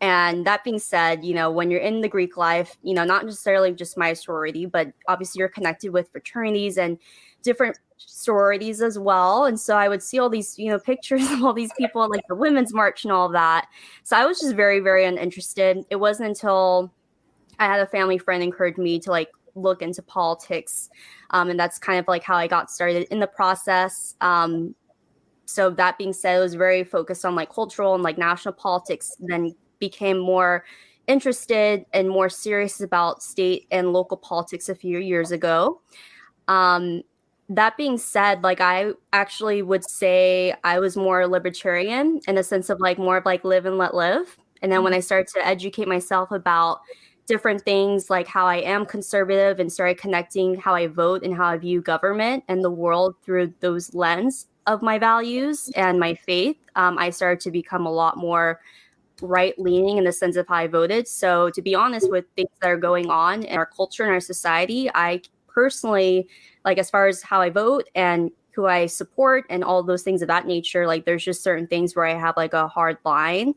And 0.02 0.46
that 0.48 0.64
being 0.64 0.80
said, 0.80 1.24
you 1.24 1.36
know, 1.36 1.52
when 1.52 1.70
you're 1.70 1.80
in 1.80 2.02
the 2.02 2.10
Greek 2.10 2.36
life, 2.36 2.76
you 2.82 2.96
know, 2.96 3.04
not 3.04 3.24
necessarily 3.24 3.72
just 3.72 3.98
my 3.98 4.14
sorority, 4.14 4.66
but 4.66 4.92
obviously 5.08 5.40
you're 5.40 5.48
connected 5.48 5.94
with 5.94 6.12
fraternities 6.12 6.80
and 6.80 6.98
different 7.44 7.78
sororities 7.98 8.82
as 8.82 8.98
well. 8.98 9.46
And 9.46 9.60
so 9.60 9.78
I 9.78 9.88
would 9.88 10.02
see 10.02 10.18
all 10.18 10.30
these, 10.30 10.58
you 10.58 10.72
know, 10.72 10.80
pictures 10.92 11.30
of 11.32 11.44
all 11.44 11.54
these 11.54 11.72
people 11.78 12.10
like 12.10 12.28
the 12.28 12.36
women's 12.36 12.74
march 12.74 13.04
and 13.04 13.12
all 13.14 13.30
that. 13.30 13.68
So 14.02 14.18
I 14.18 14.26
was 14.26 14.40
just 14.40 14.56
very, 14.56 14.80
very 14.80 15.06
uninterested. 15.06 15.86
It 15.92 15.98
wasn't 15.98 16.30
until 16.30 16.92
I 17.60 17.66
had 17.66 17.80
a 17.80 17.86
family 17.86 18.18
friend 18.18 18.42
encourage 18.42 18.78
me 18.78 19.00
to 19.02 19.12
like 19.12 19.30
look 19.54 19.84
into 19.84 20.02
politics. 20.02 20.90
Um, 21.30 21.52
and 21.52 21.60
that's 21.60 21.78
kind 21.78 22.00
of 22.00 22.08
like 22.08 22.24
how 22.24 22.38
I 22.38 22.48
got 22.48 22.72
started 22.72 23.04
in 23.12 23.20
the 23.20 23.28
process. 23.28 24.16
Um, 24.20 24.74
so 25.46 25.70
that 25.70 26.00
being 26.00 26.14
said, 26.14 26.38
it 26.38 26.40
was 26.40 26.56
very 26.56 26.84
focused 26.84 27.24
on 27.24 27.36
like 27.36 27.54
cultural 27.54 27.94
and 27.94 28.02
like 28.02 28.18
national 28.18 28.56
politics, 28.56 29.16
then 29.20 29.54
became 29.82 30.18
more 30.18 30.64
interested 31.08 31.86
and 31.92 32.08
more 32.08 32.30
serious 32.30 32.80
about 32.80 33.22
state 33.22 33.68
and 33.70 33.92
local 33.92 34.16
politics 34.16 34.70
a 34.70 34.76
few 34.76 35.00
years 35.00 35.32
ago. 35.32 35.82
Um, 36.48 37.04
that 37.50 37.76
being 37.76 37.98
said, 37.98 38.44
like 38.44 38.62
I 38.62 38.94
actually 39.12 39.62
would 39.62 39.84
say 39.84 40.54
I 40.64 40.80
was 40.80 40.96
more 40.96 41.28
libertarian 41.28 42.22
in 42.28 42.38
a 42.38 42.44
sense 42.44 42.70
of 42.70 42.80
like 42.80 42.98
more 42.98 43.18
of 43.18 43.26
like 43.26 43.44
live 43.44 43.66
and 43.66 43.78
let 43.78 43.94
live. 43.94 44.38
And 44.62 44.72
then 44.72 44.84
when 44.84 44.94
I 44.94 45.02
started 45.02 45.28
to 45.34 45.46
educate 45.46 45.88
myself 45.88 46.32
about 46.32 46.80
different 47.28 47.62
things 47.64 48.10
like 48.10 48.28
how 48.28 48.46
I 48.46 48.58
am 48.58 48.86
conservative 48.86 49.60
and 49.60 49.72
started 49.72 49.98
connecting 49.98 50.56
how 50.56 50.76
I 50.76 50.88
vote 50.88 51.24
and 51.24 51.36
how 51.36 51.46
I 51.46 51.58
view 51.58 51.82
government 51.82 52.44
and 52.48 52.64
the 52.64 52.72
world 52.72 53.16
through 53.24 53.54
those 53.60 53.94
lens 53.94 54.48
of 54.68 54.82
my 54.82 54.98
values 55.00 55.70
and 55.76 56.00
my 56.00 56.14
faith, 56.14 56.58
um, 56.76 56.98
I 56.98 57.10
started 57.10 57.40
to 57.42 57.52
become 57.52 57.86
a 57.86 57.92
lot 57.92 58.18
more 58.18 58.60
right 59.22 59.58
leaning 59.58 59.98
in 59.98 60.04
the 60.04 60.12
sense 60.12 60.36
of 60.36 60.48
how 60.48 60.56
I 60.56 60.68
voted. 60.68 61.08
So, 61.08 61.50
to 61.52 61.62
be 61.62 61.76
honest, 61.76 62.10
with 62.10 62.26
things 62.36 62.50
that 62.62 62.70
are 62.70 62.78
going 62.78 63.10
on 63.10 63.44
in 63.44 63.56
our 63.58 63.66
culture 63.66 64.04
and 64.04 64.12
our 64.12 64.20
society, 64.20 64.90
I 64.94 65.22
personally, 65.48 66.28
like, 66.66 66.78
as 66.78 66.90
far 66.90 67.08
as 67.08 67.22
how 67.22 67.42
I 67.42 67.50
vote 67.50 67.90
and 67.96 68.32
who 68.54 68.68
I 68.68 68.86
support 68.88 69.46
and 69.50 69.64
all 69.64 69.84
those 69.84 70.04
things 70.04 70.22
of 70.22 70.28
that 70.28 70.46
nature, 70.46 70.88
like, 70.88 71.06
there's 71.06 71.24
just 71.24 71.44
certain 71.44 71.68
things 71.68 71.96
where 71.96 72.06
I 72.06 72.14
have 72.14 72.36
like 72.38 72.54
a 72.54 72.68
hard 72.68 72.98
line. 73.06 73.54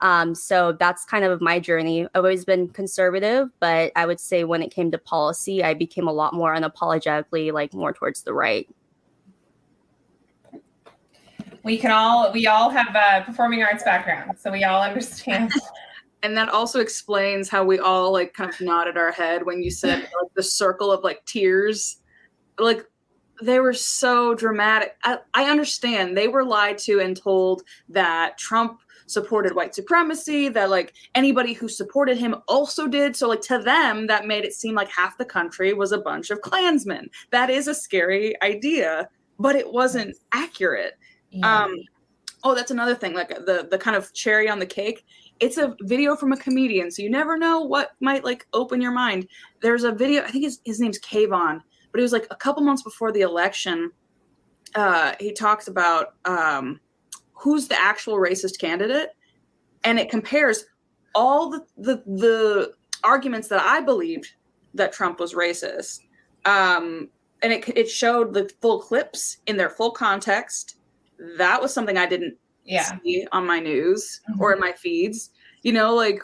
Um, 0.00 0.34
so 0.34 0.72
that's 0.72 1.04
kind 1.04 1.24
of 1.24 1.40
my 1.40 1.58
journey. 1.58 2.04
I've 2.04 2.10
always 2.14 2.44
been 2.44 2.68
conservative, 2.68 3.48
but 3.58 3.90
I 3.96 4.06
would 4.06 4.20
say 4.20 4.44
when 4.44 4.62
it 4.62 4.70
came 4.70 4.92
to 4.92 4.98
policy, 4.98 5.64
I 5.64 5.74
became 5.74 6.06
a 6.06 6.12
lot 6.12 6.34
more 6.34 6.54
unapologetically 6.54 7.52
like 7.52 7.74
more 7.74 7.92
towards 7.92 8.22
the 8.22 8.32
right 8.32 8.68
we 11.68 11.76
can 11.76 11.90
all 11.90 12.32
we 12.32 12.46
all 12.46 12.70
have 12.70 12.96
a 12.96 13.22
performing 13.26 13.62
arts 13.62 13.84
background 13.84 14.38
so 14.38 14.50
we 14.50 14.64
all 14.64 14.82
understand. 14.82 15.52
And 16.24 16.36
that 16.36 16.48
also 16.48 16.80
explains 16.80 17.48
how 17.48 17.62
we 17.62 17.78
all 17.78 18.12
like 18.12 18.34
kind 18.34 18.50
of 18.50 18.60
nodded 18.60 18.96
our 18.96 19.12
head 19.12 19.46
when 19.46 19.62
you 19.62 19.70
said 19.70 20.00
like 20.00 20.34
the 20.34 20.42
circle 20.42 20.90
of 20.90 21.04
like 21.04 21.24
tears. 21.26 21.98
Like 22.58 22.84
they 23.40 23.60
were 23.60 23.72
so 23.72 24.34
dramatic. 24.34 24.96
I, 25.04 25.18
I 25.34 25.44
understand. 25.44 26.16
They 26.16 26.26
were 26.26 26.44
lied 26.44 26.76
to 26.78 26.98
and 26.98 27.16
told 27.16 27.62
that 27.90 28.36
trump 28.36 28.80
supported 29.06 29.54
white 29.54 29.76
supremacy 29.76 30.48
that 30.48 30.70
like 30.70 30.92
anybody 31.14 31.52
who 31.52 31.68
supported 31.68 32.18
him 32.18 32.34
also 32.48 32.88
did. 32.88 33.14
So 33.14 33.28
like 33.28 33.42
to 33.42 33.58
them 33.58 34.08
that 34.08 34.26
made 34.26 34.44
it 34.44 34.54
seem 34.54 34.74
like 34.74 34.88
half 34.88 35.16
the 35.18 35.24
country 35.24 35.72
was 35.72 35.92
a 35.92 35.98
bunch 35.98 36.30
of 36.30 36.40
klansmen. 36.40 37.10
That 37.30 37.48
is 37.48 37.68
a 37.68 37.76
scary 37.76 38.34
idea 38.42 39.08
but 39.38 39.56
it 39.56 39.72
wasn't 39.72 40.16
accurate 40.32 40.98
yeah. 41.30 41.64
Um, 41.64 41.74
oh, 42.44 42.54
that's 42.54 42.70
another 42.70 42.94
thing. 42.94 43.14
Like 43.14 43.28
the 43.28 43.68
the 43.70 43.78
kind 43.78 43.96
of 43.96 44.12
cherry 44.12 44.48
on 44.48 44.58
the 44.58 44.66
cake. 44.66 45.04
It's 45.40 45.56
a 45.56 45.76
video 45.82 46.16
from 46.16 46.32
a 46.32 46.36
comedian, 46.36 46.90
so 46.90 47.02
you 47.02 47.10
never 47.10 47.36
know 47.36 47.60
what 47.60 47.92
might 48.00 48.24
like 48.24 48.46
open 48.52 48.80
your 48.80 48.92
mind. 48.92 49.28
There's 49.62 49.84
a 49.84 49.92
video. 49.92 50.22
I 50.22 50.30
think 50.30 50.44
his 50.44 50.60
his 50.64 50.80
name's 50.80 50.98
Kayvon, 51.00 51.60
but 51.92 52.00
it 52.00 52.02
was 52.02 52.12
like 52.12 52.26
a 52.30 52.36
couple 52.36 52.62
months 52.62 52.82
before 52.82 53.12
the 53.12 53.20
election. 53.22 53.90
Uh, 54.74 55.14
he 55.18 55.32
talks 55.32 55.68
about 55.68 56.14
um, 56.24 56.80
who's 57.32 57.68
the 57.68 57.80
actual 57.80 58.14
racist 58.16 58.58
candidate, 58.58 59.10
and 59.84 59.98
it 59.98 60.10
compares 60.10 60.66
all 61.14 61.50
the 61.50 61.64
the, 61.76 62.02
the 62.06 62.72
arguments 63.04 63.48
that 63.48 63.60
I 63.62 63.80
believed 63.80 64.32
that 64.74 64.92
Trump 64.92 65.20
was 65.20 65.34
racist. 65.34 66.00
Um, 66.44 67.08
and 67.42 67.52
it, 67.52 67.68
it 67.76 67.88
showed 67.88 68.34
the 68.34 68.50
full 68.60 68.80
clips 68.80 69.38
in 69.46 69.56
their 69.56 69.70
full 69.70 69.92
context 69.92 70.77
that 71.36 71.60
was 71.60 71.72
something 71.72 71.96
I 71.96 72.06
didn't 72.06 72.36
yeah. 72.64 72.98
see 73.02 73.26
on 73.32 73.46
my 73.46 73.58
news 73.58 74.20
mm-hmm. 74.30 74.40
or 74.40 74.52
in 74.52 74.60
my 74.60 74.72
feeds. 74.72 75.30
You 75.62 75.72
know, 75.72 75.94
like 75.94 76.22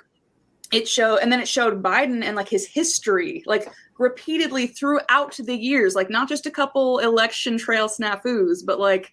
it 0.72 0.88
showed, 0.88 1.18
and 1.18 1.30
then 1.32 1.40
it 1.40 1.48
showed 1.48 1.82
Biden 1.82 2.22
and 2.22 2.36
like 2.36 2.48
his 2.48 2.66
history, 2.66 3.42
like 3.46 3.68
repeatedly 3.98 4.66
throughout 4.66 5.36
the 5.36 5.56
years, 5.56 5.94
like 5.94 6.10
not 6.10 6.28
just 6.28 6.46
a 6.46 6.50
couple 6.50 6.98
election 6.98 7.58
trail 7.58 7.88
snafus, 7.88 8.64
but 8.64 8.78
like 8.78 9.12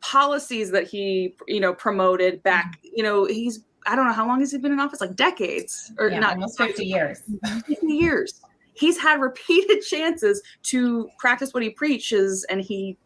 policies 0.00 0.70
that 0.70 0.86
he, 0.86 1.34
you 1.46 1.60
know, 1.60 1.74
promoted 1.74 2.42
back. 2.42 2.78
Mm-hmm. 2.78 2.88
You 2.94 3.02
know, 3.02 3.24
he's 3.26 3.64
I 3.86 3.94
don't 3.94 4.06
know 4.06 4.12
how 4.12 4.26
long 4.26 4.40
has 4.40 4.50
he 4.50 4.58
been 4.58 4.72
in 4.72 4.80
office, 4.80 5.00
like 5.00 5.14
decades 5.14 5.92
or 5.98 6.08
yeah, 6.08 6.18
not 6.18 6.34
almost 6.34 6.58
50 6.58 6.84
years. 6.84 7.22
50 7.66 7.86
years. 7.86 8.40
He's 8.74 8.98
had 8.98 9.20
repeated 9.20 9.80
chances 9.88 10.42
to 10.64 11.08
practice 11.18 11.54
what 11.54 11.62
he 11.62 11.70
preaches 11.70 12.44
and 12.50 12.60
he 12.60 12.98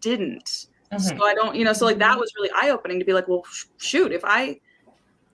didn't. 0.00 0.66
Mm-hmm. 0.92 1.18
So 1.18 1.24
I 1.24 1.34
don't, 1.34 1.56
you 1.56 1.64
know, 1.64 1.72
so 1.72 1.86
like 1.86 1.98
that 1.98 2.12
mm-hmm. 2.12 2.20
was 2.20 2.32
really 2.36 2.50
eye 2.54 2.70
opening 2.70 2.98
to 2.98 3.04
be 3.04 3.12
like, 3.12 3.28
well, 3.28 3.44
shoot, 3.78 4.12
if 4.12 4.24
I, 4.24 4.60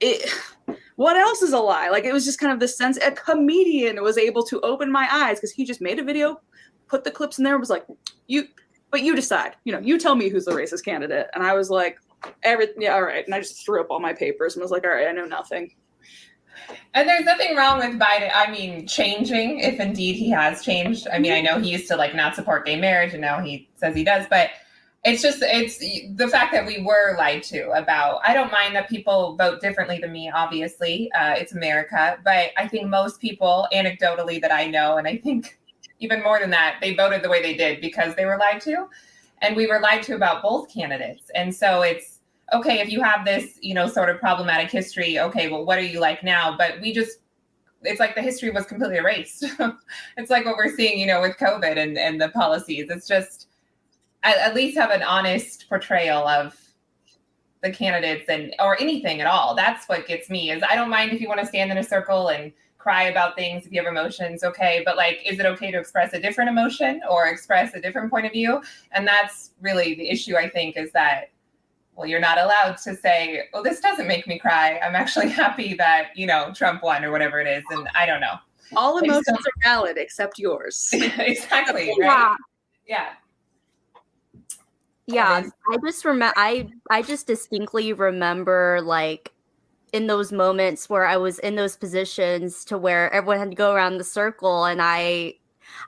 it, 0.01 0.31
what 0.97 1.17
else 1.17 1.43
is 1.43 1.53
a 1.53 1.59
lie? 1.59 1.89
Like 1.89 2.05
it 2.05 2.13
was 2.13 2.25
just 2.25 2.39
kind 2.39 2.53
of 2.53 2.61
the 2.61 2.69
sense 2.69 2.99
a 2.99 3.11
comedian 3.11 4.03
was 4.03 4.19
able 4.19 4.43
to 4.45 4.61
open 4.61 4.91
my 4.91 5.09
eyes 5.11 5.39
because 5.39 5.53
he 5.53 5.65
just 5.65 5.81
made 5.81 5.99
a 5.99 6.05
video, 6.05 6.41
put 6.87 7.05
the 7.05 7.11
clips 7.11 7.39
in 7.39 7.45
there, 7.45 7.59
was 7.59 7.71
like, 7.71 7.87
you, 8.27 8.45
but 8.91 9.03
you 9.03 9.15
decide, 9.15 9.57
you 9.65 9.73
know, 9.73 9.81
you 9.81 9.99
tell 9.99 10.15
me 10.15 10.29
who's 10.29 10.45
the 10.45 10.53
racist 10.53 10.85
candidate. 10.85 11.27
And 11.35 11.43
I 11.43 11.55
was 11.55 11.71
like, 11.71 11.99
everything, 12.43 12.83
yeah, 12.83 12.95
all 12.95 13.03
right. 13.03 13.25
And 13.25 13.35
I 13.35 13.41
just 13.41 13.65
threw 13.65 13.81
up 13.81 13.89
all 13.91 14.01
my 14.01 14.13
papers 14.13 14.55
and 14.55 14.63
was 14.63 14.71
like, 14.71 14.85
all 14.85 14.91
right, 14.91 15.09
I 15.09 15.13
know 15.13 15.25
nothing. 15.25 15.73
And 16.95 17.09
there's 17.09 17.25
nothing 17.25 17.57
wrong 17.57 17.79
with 17.79 17.99
Biden. 17.99 18.31
I 18.35 18.51
mean, 18.51 18.87
changing 18.87 19.61
if 19.61 19.79
indeed 19.79 20.15
he 20.15 20.31
has 20.31 20.63
changed. 20.63 21.07
I 21.13 21.19
mean, 21.19 21.33
I 21.33 21.41
know 21.41 21.59
he 21.59 21.71
used 21.71 21.89
to 21.89 21.97
like 21.97 22.15
not 22.15 22.35
support 22.35 22.67
gay 22.67 22.77
marriage, 22.77 23.13
and 23.13 23.21
now 23.21 23.41
he 23.41 23.69
says 23.77 23.95
he 23.95 24.05
does. 24.05 24.27
But 24.29 24.51
it's 25.09 25.23
just 25.23 25.39
it's 25.43 25.79
the 26.17 26.29
fact 26.29 26.53
that 26.53 26.67
we 26.67 26.83
were 26.83 27.17
lied 27.17 27.43
to 27.43 27.71
about 27.71 28.21
i 28.25 28.33
don't 28.35 28.53
mind 28.53 28.75
that 28.75 28.89
people 28.89 29.37
vote 29.37 29.61
differently 29.61 29.99
than 29.99 30.13
me 30.13 30.31
obviously 30.31 31.11
uh, 31.13 31.33
it's 31.33 31.53
america 31.53 32.19
but 32.25 32.51
i 32.57 32.67
think 32.67 32.87
most 32.87 33.21
people 33.21 33.67
anecdotally 33.73 34.41
that 34.41 34.53
i 34.53 34.67
know 34.67 34.97
and 34.97 35.07
i 35.07 35.17
think 35.17 35.59
even 36.01 36.23
more 36.23 36.39
than 36.39 36.51
that 36.51 36.77
they 36.81 36.95
voted 36.95 37.23
the 37.23 37.29
way 37.29 37.43
they 37.43 37.55
did 37.55 37.81
because 37.81 38.15
they 38.15 38.25
were 38.25 38.39
lied 38.39 38.61
to 38.61 38.89
and 39.43 39.57
we 39.57 39.67
were 39.67 39.81
lied 39.81 40.03
to 40.05 40.15
about 40.15 40.43
both 40.43 40.73
candidates. 40.73 41.31
And 41.35 41.55
so 41.55 41.83
it's 41.83 42.21
okay 42.55 42.81
if 42.81 42.91
you 42.91 43.03
have 43.03 43.27
this 43.27 43.59
you 43.61 43.75
know 43.75 43.87
sort 43.87 44.09
of 44.09 44.19
problematic 44.19 44.71
history 44.71 45.19
okay 45.19 45.51
well 45.51 45.67
what 45.67 45.77
are 45.77 45.83
you 45.83 46.01
like 46.01 46.23
now? 46.25 46.57
But 46.57 46.81
we 46.81 46.93
just 46.93 47.19
it's 47.83 48.01
like 48.01 48.15
the 48.15 48.23
history 48.23 48.51
was 48.51 48.65
completely 48.67 48.97
erased. 48.97 49.45
It's 50.17 50.31
like 50.31 50.45
what 50.45 50.57
we're 50.57 50.75
seeing 50.75 50.99
you 50.99 51.07
know 51.07 51.21
with 51.21 51.37
covid 51.37 51.77
and 51.79 51.99
and 51.99 52.21
the 52.21 52.31
policies. 52.31 52.89
It's 52.91 53.07
just 53.07 53.48
at, 54.23 54.37
at 54.39 54.55
least 54.55 54.77
have 54.77 54.91
an 54.91 55.03
honest 55.03 55.69
portrayal 55.69 56.27
of 56.27 56.57
the 57.63 57.71
candidates 57.71 58.29
and 58.29 58.55
or 58.59 58.81
anything 58.81 59.21
at 59.21 59.27
all. 59.27 59.55
That's 59.55 59.89
what 59.89 60.07
gets 60.07 60.31
me 60.31 60.51
is 60.51 60.63
I 60.69 60.77
don't 60.77 60.91
mind 60.91 61.13
if 61.13 61.21
you 61.21 61.29
want 61.29 61.41
to 61.41 61.47
stand 61.47 61.71
in 61.71 61.79
a 61.79 61.85
circle 61.85 62.29
and 62.29 62.53
cry 62.79 63.05
about 63.05 63.35
things 63.37 63.67
if 63.67 63.73
you 63.73 63.83
have 63.83 63.91
emotions, 63.91 64.45
okay. 64.45 64.83
But 64.85 64.97
like, 64.97 65.21
is 65.27 65.39
it 65.39 65.47
okay 65.47 65.71
to 65.71 65.79
express 65.79 66.13
a 66.13 66.21
different 66.21 66.51
emotion 66.51 67.01
or 67.11 67.27
express 67.27 67.75
a 67.75 67.81
different 67.81 68.11
point 68.11 68.27
of 68.27 68.33
view? 68.33 68.63
And 68.93 69.07
that's 69.07 69.51
really 69.61 69.95
the 69.95 70.09
issue, 70.09 70.37
I 70.37 70.49
think, 70.49 70.77
is 70.77 70.93
that 70.93 71.31
well, 71.97 72.07
you're 72.07 72.21
not 72.21 72.39
allowed 72.39 72.77
to 72.85 72.95
say, 72.95 73.49
"Oh, 73.53 73.61
this 73.61 73.81
doesn't 73.81 74.07
make 74.07 74.29
me 74.29 74.39
cry. 74.39 74.79
I'm 74.79 74.95
actually 74.95 75.29
happy 75.43 75.75
that 75.75 76.11
you 76.15 76.27
know 76.27 76.53
Trump 76.55 76.85
won 76.85 77.05
or 77.05 77.11
whatever 77.11 77.41
it 77.41 77.49
is." 77.49 77.65
And 77.71 77.89
I 77.97 78.07
don't 78.07 78.21
know. 78.21 78.35
All 78.77 78.99
emotions 78.99 79.27
are 79.29 79.63
valid 79.65 79.99
except 79.99 80.39
yours. 80.39 80.91
exactly. 80.93 81.89
Right. 81.99 82.07
Yeah 82.07 82.35
yeah 82.89 83.11
i 85.71 85.77
just 85.85 86.05
remember 86.05 86.35
i 86.37 86.69
i 86.91 87.03
just 87.03 87.27
distinctly 87.27 87.93
remember 87.93 88.81
like 88.83 89.33
in 89.93 90.07
those 90.07 90.33
moments 90.33 90.89
where 90.89 91.07
i 91.07 91.17
was 91.17 91.39
in 91.41 91.57
those 91.57 91.77
positions 91.77 92.65
to 92.65 92.77
where 92.77 93.13
everyone 93.13 93.39
had 93.39 93.51
to 93.51 93.57
go 93.57 93.73
around 93.73 93.99
the 93.99 94.05
circle 94.05 94.65
and 94.65 94.81
i 94.83 95.33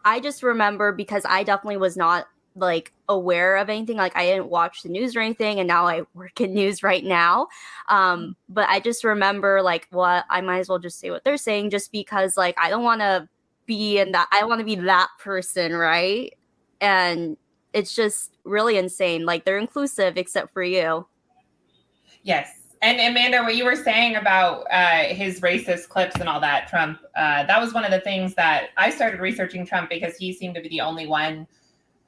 i 0.04 0.18
just 0.20 0.42
remember 0.42 0.92
because 0.92 1.24
i 1.28 1.42
definitely 1.42 1.76
was 1.76 1.96
not 1.96 2.26
like 2.56 2.92
aware 3.08 3.56
of 3.56 3.68
anything 3.70 3.96
like 3.96 4.16
i 4.16 4.24
didn't 4.26 4.48
watch 4.48 4.82
the 4.82 4.88
news 4.88 5.14
or 5.14 5.20
anything 5.20 5.60
and 5.60 5.68
now 5.68 5.86
i 5.86 6.02
work 6.14 6.40
in 6.40 6.52
news 6.52 6.82
right 6.82 7.04
now. 7.04 7.46
Um 7.88 8.36
but 8.48 8.68
i 8.68 8.80
just 8.80 9.04
remember 9.04 9.62
like 9.62 9.86
what 9.90 10.24
i 10.28 10.40
might 10.40 10.58
as 10.58 10.68
well 10.68 10.78
just 10.78 10.98
say 10.98 11.10
what 11.10 11.22
they're 11.24 11.36
saying 11.36 11.70
just 11.70 11.92
because 11.92 12.36
like 12.36 12.56
i 12.60 12.68
don't 12.68 12.82
want 12.82 13.00
to 13.00 13.28
be 13.66 13.98
in 13.98 14.12
that 14.12 14.28
i 14.32 14.44
want 14.44 14.58
to 14.58 14.64
be 14.64 14.74
that 14.74 15.08
person 15.18 15.74
right? 15.74 16.34
And 16.80 17.36
it's 17.72 17.94
just 17.94 18.32
really 18.44 18.76
insane. 18.76 19.24
Like 19.24 19.44
they're 19.44 19.58
inclusive 19.58 20.16
except 20.16 20.52
for 20.52 20.62
you. 20.62 21.06
Yes. 22.22 22.60
And 22.82 22.98
Amanda, 22.98 23.42
what 23.42 23.56
you 23.56 23.64
were 23.64 23.76
saying 23.76 24.16
about 24.16 24.64
uh, 24.70 25.04
his 25.14 25.40
racist 25.40 25.88
clips 25.88 26.16
and 26.16 26.28
all 26.28 26.40
that, 26.40 26.66
Trump, 26.68 27.00
uh, 27.14 27.44
that 27.44 27.60
was 27.60 27.74
one 27.74 27.84
of 27.84 27.90
the 27.90 28.00
things 28.00 28.34
that 28.34 28.70
I 28.78 28.88
started 28.88 29.20
researching 29.20 29.66
Trump 29.66 29.90
because 29.90 30.16
he 30.16 30.32
seemed 30.32 30.54
to 30.54 30.62
be 30.62 30.68
the 30.70 30.80
only 30.80 31.06
one 31.06 31.46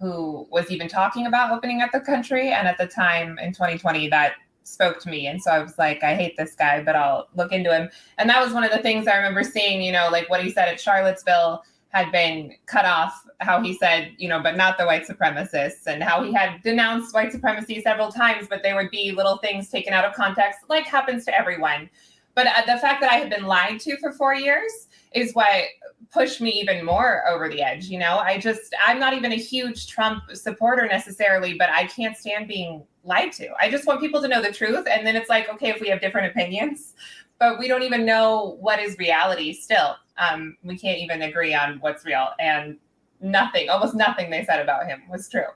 who 0.00 0.48
was 0.50 0.70
even 0.70 0.88
talking 0.88 1.26
about 1.26 1.52
opening 1.52 1.82
up 1.82 1.90
the 1.92 2.00
country. 2.00 2.52
And 2.52 2.66
at 2.66 2.78
the 2.78 2.86
time 2.86 3.38
in 3.38 3.52
2020, 3.52 4.08
that 4.08 4.32
spoke 4.64 4.98
to 5.00 5.10
me. 5.10 5.26
And 5.26 5.42
so 5.42 5.50
I 5.50 5.58
was 5.58 5.76
like, 5.78 6.02
I 6.02 6.14
hate 6.14 6.36
this 6.36 6.54
guy, 6.54 6.82
but 6.82 6.96
I'll 6.96 7.28
look 7.36 7.52
into 7.52 7.72
him. 7.72 7.90
And 8.18 8.28
that 8.30 8.42
was 8.42 8.54
one 8.54 8.64
of 8.64 8.70
the 8.70 8.78
things 8.78 9.06
I 9.06 9.16
remember 9.16 9.42
seeing, 9.42 9.82
you 9.82 9.92
know, 9.92 10.08
like 10.10 10.30
what 10.30 10.42
he 10.42 10.50
said 10.50 10.68
at 10.68 10.80
Charlottesville 10.80 11.62
had 11.92 12.10
been 12.10 12.54
cut 12.66 12.86
off, 12.86 13.22
how 13.38 13.62
he 13.62 13.74
said, 13.74 14.12
you 14.16 14.28
know, 14.28 14.40
but 14.42 14.56
not 14.56 14.78
the 14.78 14.86
white 14.86 15.06
supremacists, 15.06 15.86
and 15.86 16.02
how 16.02 16.22
he 16.22 16.32
had 16.32 16.62
denounced 16.62 17.14
white 17.14 17.30
supremacy 17.30 17.82
several 17.82 18.10
times, 18.10 18.46
but 18.48 18.62
there 18.62 18.74
would 18.74 18.90
be 18.90 19.12
little 19.12 19.36
things 19.38 19.68
taken 19.68 19.92
out 19.92 20.04
of 20.04 20.14
context, 20.14 20.60
like 20.68 20.86
happens 20.86 21.24
to 21.26 21.38
everyone. 21.38 21.88
But 22.34 22.46
uh, 22.46 22.62
the 22.66 22.78
fact 22.78 23.02
that 23.02 23.12
I 23.12 23.16
had 23.16 23.28
been 23.28 23.44
lied 23.44 23.78
to 23.80 23.98
for 23.98 24.10
four 24.12 24.34
years 24.34 24.88
is 25.12 25.34
what 25.34 25.64
pushed 26.10 26.40
me 26.40 26.50
even 26.50 26.82
more 26.82 27.28
over 27.28 27.48
the 27.48 27.62
edge. 27.62 27.86
You 27.86 27.98
know, 27.98 28.18
I 28.18 28.38
just, 28.38 28.74
I'm 28.86 28.98
not 28.98 29.12
even 29.12 29.32
a 29.32 29.36
huge 29.36 29.88
Trump 29.88 30.22
supporter 30.32 30.86
necessarily, 30.86 31.54
but 31.54 31.68
I 31.68 31.86
can't 31.86 32.16
stand 32.16 32.48
being 32.48 32.84
lied 33.04 33.32
to. 33.32 33.48
I 33.60 33.70
just 33.70 33.86
want 33.86 34.00
people 34.00 34.22
to 34.22 34.28
know 34.28 34.40
the 34.40 34.52
truth. 34.52 34.86
And 34.90 35.06
then 35.06 35.16
it's 35.16 35.28
like, 35.28 35.48
okay, 35.50 35.68
if 35.68 35.80
we 35.80 35.88
have 35.88 36.00
different 36.00 36.30
opinions, 36.30 36.94
but 37.42 37.58
we 37.58 37.66
don't 37.66 37.82
even 37.82 38.06
know 38.06 38.56
what 38.60 38.78
is 38.78 38.96
reality 38.98 39.52
still. 39.52 39.96
Um, 40.16 40.56
we 40.62 40.78
can't 40.78 41.00
even 41.00 41.22
agree 41.22 41.52
on 41.52 41.78
what's 41.80 42.04
real, 42.04 42.28
and 42.38 42.76
nothing, 43.20 43.68
almost 43.68 43.96
nothing 43.96 44.30
they 44.30 44.44
said 44.44 44.60
about 44.60 44.86
him 44.86 45.02
was 45.10 45.28
true. 45.28 45.50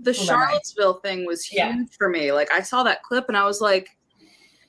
The 0.00 0.12
Who? 0.12 0.24
Charlottesville 0.24 0.94
thing 0.94 1.26
was 1.26 1.44
huge 1.44 1.60
Yeah. 1.60 1.82
for 1.96 2.08
me. 2.08 2.32
Like 2.32 2.50
I 2.50 2.60
saw 2.60 2.82
that 2.82 3.04
clip 3.04 3.26
and 3.28 3.36
I 3.36 3.44
was 3.44 3.60
like, 3.60 3.88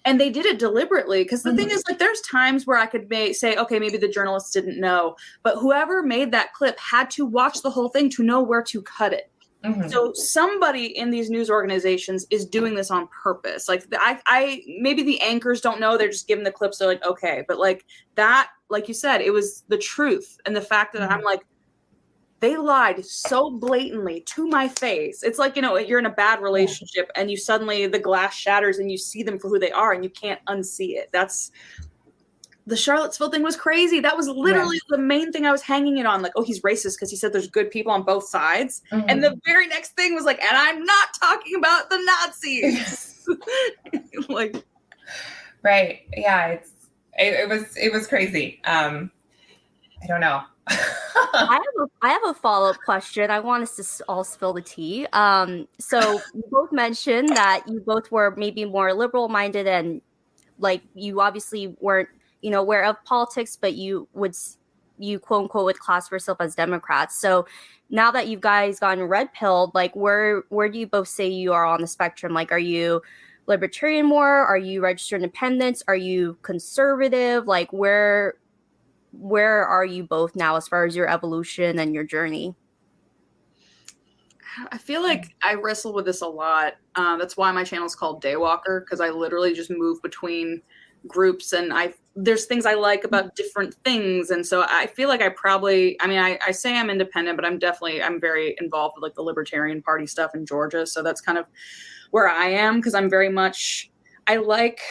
and 0.05 0.21
they 0.21 0.29
did 0.29 0.45
it 0.45 0.60
deliberately 0.60 1.23
because 1.23 1.41
the 1.41 1.49
Mm-hmm. 1.49 1.58
thing 1.58 1.69
is 1.71 1.84
like 1.89 1.97
there's 1.97 2.21
times 2.21 2.67
where 2.67 2.77
I 2.77 2.86
could 2.86 3.10
may, 3.10 3.34
say, 3.34 3.55
okay, 3.55 3.79
maybe 3.79 3.97
the 3.97 4.08
journalists 4.08 4.51
didn't 4.51 4.79
know, 4.79 5.15
but 5.41 5.55
whoever 5.58 6.03
made 6.03 6.32
that 6.34 6.53
clip 6.53 6.77
had 6.79 7.10
to 7.12 7.25
watch 7.25 7.63
the 7.63 7.71
whole 7.71 7.89
thing 7.89 8.12
to 8.12 8.23
know 8.23 8.43
where 8.43 8.62
to 8.63 8.84
cut 8.84 9.12
it. 9.12 9.32
Mhm. 9.63 9.91
So 9.91 10.13
somebody 10.13 10.98
in 10.98 11.12
these 11.12 11.30
news 11.30 11.50
organizations 11.50 12.26
is 12.30 12.45
doing 12.45 12.76
this 12.76 12.89
on 12.89 13.08
purpose. 13.08 13.67
Like 13.67 13.86
I, 13.93 14.19
I 14.26 14.63
maybe 14.80 15.04
the 15.04 15.19
anchors 15.22 15.60
don't 15.60 15.82
know; 15.82 15.98
they're 15.98 16.08
just 16.08 16.28
giving 16.28 16.45
the 16.45 16.52
clips. 16.52 16.78
They're 16.78 16.88
like, 16.88 17.04
okay, 17.04 17.43
but 17.48 17.60
like 17.60 17.86
that, 18.15 18.50
like 18.69 18.88
you 18.88 18.93
said, 18.93 19.19
it 19.22 19.32
was 19.32 19.63
the 19.67 19.78
truth, 19.78 20.38
and 20.45 20.56
the 20.56 20.62
fact 20.62 20.93
that 20.93 21.12
I'm 21.12 21.24
like, 21.24 21.41
they 22.39 22.56
lied 22.56 23.06
so 23.06 23.52
blatantly 23.52 24.22
to 24.22 24.48
my 24.48 24.69
face. 24.69 25.24
It's 25.24 25.39
like 25.39 25.58
you 25.58 25.62
know 25.62 25.76
you're 25.78 26.00
in 26.00 26.06
a 26.06 26.10
bad 26.12 26.41
relationship, 26.41 27.12
and 27.17 27.30
you 27.30 27.36
suddenly 27.36 27.86
the 27.86 28.00
glass 28.00 28.34
shatters, 28.34 28.80
and 28.80 28.89
you 28.89 28.98
see 28.98 29.24
them 29.24 29.38
for 29.38 29.50
who 29.50 29.60
they 29.60 29.72
are, 29.72 29.91
and 29.91 30.06
you 30.06 30.10
can't 30.10 30.39
unsee 30.48 30.95
it. 30.95 31.10
That's 31.12 31.52
the 32.69 32.77
Charlottesville 32.77 33.32
thing 33.32 33.41
was 33.41 33.55
crazy. 33.55 33.99
That 33.99 34.15
was 34.15 34.27
literally 34.27 34.79
the 34.89 34.97
main 34.97 35.32
thing 35.32 35.45
I 35.45 35.51
was 35.51 35.63
hanging 35.63 35.97
it 35.97 36.05
on. 36.05 36.21
Like, 36.21 36.34
oh, 36.36 36.43
he's 36.43 36.62
racist 36.62 36.95
because 36.95 37.10
he 37.10 37.15
said 37.15 37.34
there's 37.34 37.47
good 37.47 37.71
people 37.71 37.91
on 37.91 38.03
both 38.03 38.27
sides. 38.27 38.84
Mhm. 38.91 39.05
And 39.08 39.23
the 39.23 39.39
very 39.45 39.67
next 39.67 39.95
thing 39.95 40.13
was 40.13 40.23
like, 40.23 40.39
and 40.41 40.55
I'm 40.55 40.84
not 40.84 41.10
talking 41.19 41.55
about 41.55 41.89
the 41.89 41.97
Nazis. 41.97 43.27
like, 44.29 44.63
right, 45.63 46.01
yeah, 46.15 46.47
it's 46.47 46.71
it, 47.17 47.34
it 47.34 47.49
was 47.49 47.75
it 47.75 47.91
was 47.91 48.05
crazy. 48.05 48.62
Um, 48.65 49.12
I 50.03 50.08
don't 50.08 50.21
know. 50.21 50.43
I 50.67 50.73
have 51.34 51.88
a, 51.88 52.05
I 52.05 52.10
have 52.10 52.21
a 52.27 52.34
follow 52.36 52.69
up 52.69 52.77
question. 52.86 53.32
I 53.32 53.39
want 53.39 53.63
us 53.63 53.75
to 53.97 54.03
all 54.08 54.23
spill 54.23 54.53
the 54.53 54.62
tea. 54.62 55.08
Um, 55.13 55.67
so 55.79 56.21
you 56.36 56.43
both 56.51 56.71
mentioned 56.71 57.29
that 57.29 57.63
you 57.67 57.82
both 57.82 58.12
were 58.12 58.36
maybe 58.38 58.65
more 58.65 58.93
liberal 58.93 59.27
minded 59.27 59.65
and 59.65 60.01
like 60.60 60.82
you 60.93 61.21
obviously 61.21 61.75
weren't 61.79 62.10
you 62.41 62.52
know 62.52 62.62
aware 62.62 62.84
of 62.86 63.04
politics, 63.04 63.58
but 63.60 63.75
you 63.75 64.08
would 64.13 64.36
you 64.97 65.19
quote 65.19 65.43
unquote 65.43 65.65
would 65.65 65.80
class 65.80 66.12
yourself 66.12 66.39
as 66.41 66.56
Democrats. 66.56 67.19
So 67.19 67.45
now 67.89 68.12
that 68.12 68.28
you 68.28 68.38
guys 68.38 68.80
gotten 68.80 69.04
red 69.06 69.34
pilled, 69.34 69.73
like 69.73 69.95
where 69.95 70.43
where 70.49 70.69
do 70.69 70.78
you 70.78 70.88
both 70.88 71.08
say 71.08 71.28
you 71.28 71.54
are 71.54 71.65
on 71.65 71.82
the 71.82 71.88
spectrum? 71.88 72.34
Like, 72.34 72.52
are 72.52 72.60
you 72.60 73.02
libertarian 73.47 74.06
more? 74.06 74.45
Are 74.45 74.58
you 74.58 74.82
registered 74.82 75.21
independents? 75.23 75.84
Are 75.88 75.95
you 75.95 76.38
conservative? 76.41 77.47
Like 77.47 77.73
where 77.73 78.36
where 79.12 79.65
are 79.65 79.86
you 79.86 80.04
both 80.04 80.36
now 80.36 80.56
as 80.56 80.67
far 80.67 80.86
as 80.86 80.95
your 80.95 81.10
evolution 81.10 81.80
and 81.80 81.93
your 81.93 82.04
journey? 82.04 82.56
I 84.71 84.78
feel 84.78 85.02
like 85.02 85.36
I 85.41 85.56
wrestle 85.56 85.93
with 85.93 86.06
this 86.06 86.21
a 86.21 86.28
lot. 86.28 86.73
Uh, 86.95 87.17
that's 87.17 87.38
why 87.38 87.52
my 87.52 87.63
channel 87.63 87.86
is 87.86 87.95
called 87.95 88.21
Daywalker 88.21 88.82
because 88.84 88.99
I 88.99 89.10
literally 89.10 89.54
just 89.54 89.71
move 89.71 90.02
between 90.02 90.62
groups 91.08 91.54
and 91.54 91.74
I 91.74 91.94
there's 92.16 92.46
things 92.46 92.66
I 92.66 92.74
like 92.74 93.04
about 93.04 93.26
mm-hmm. 93.26 93.36
different 93.36 93.74
things. 93.86 94.30
And 94.30 94.46
so 94.46 94.66
I 94.68 94.88
feel 94.88 95.08
like 95.08 95.22
I 95.22 95.30
probably, 95.30 96.00
I 96.02 96.08
mean, 96.08 96.20
I, 96.20 96.38
I 96.46 96.52
say 96.52 96.78
I'm 96.78 96.90
independent, 96.90 97.38
but 97.38 97.46
I'm 97.46 97.58
definitely, 97.58 98.04
I'm 98.04 98.20
very 98.20 98.56
involved 98.60 98.96
with 98.98 99.04
like 99.04 99.16
the 99.16 99.22
Libertarian 99.22 99.82
Party 99.82 100.06
stuff 100.06 100.36
in 100.36 100.46
Georgia. 100.46 100.86
So 100.86 101.02
that's 101.02 101.22
kind 101.22 101.38
of 101.38 101.46
where 102.12 102.28
I 102.28 102.48
am 102.48 102.78
because 102.78 102.94
I'm 102.94 103.10
very 103.10 103.30
much, 103.30 103.92
I 104.28 104.36
like 104.38 104.82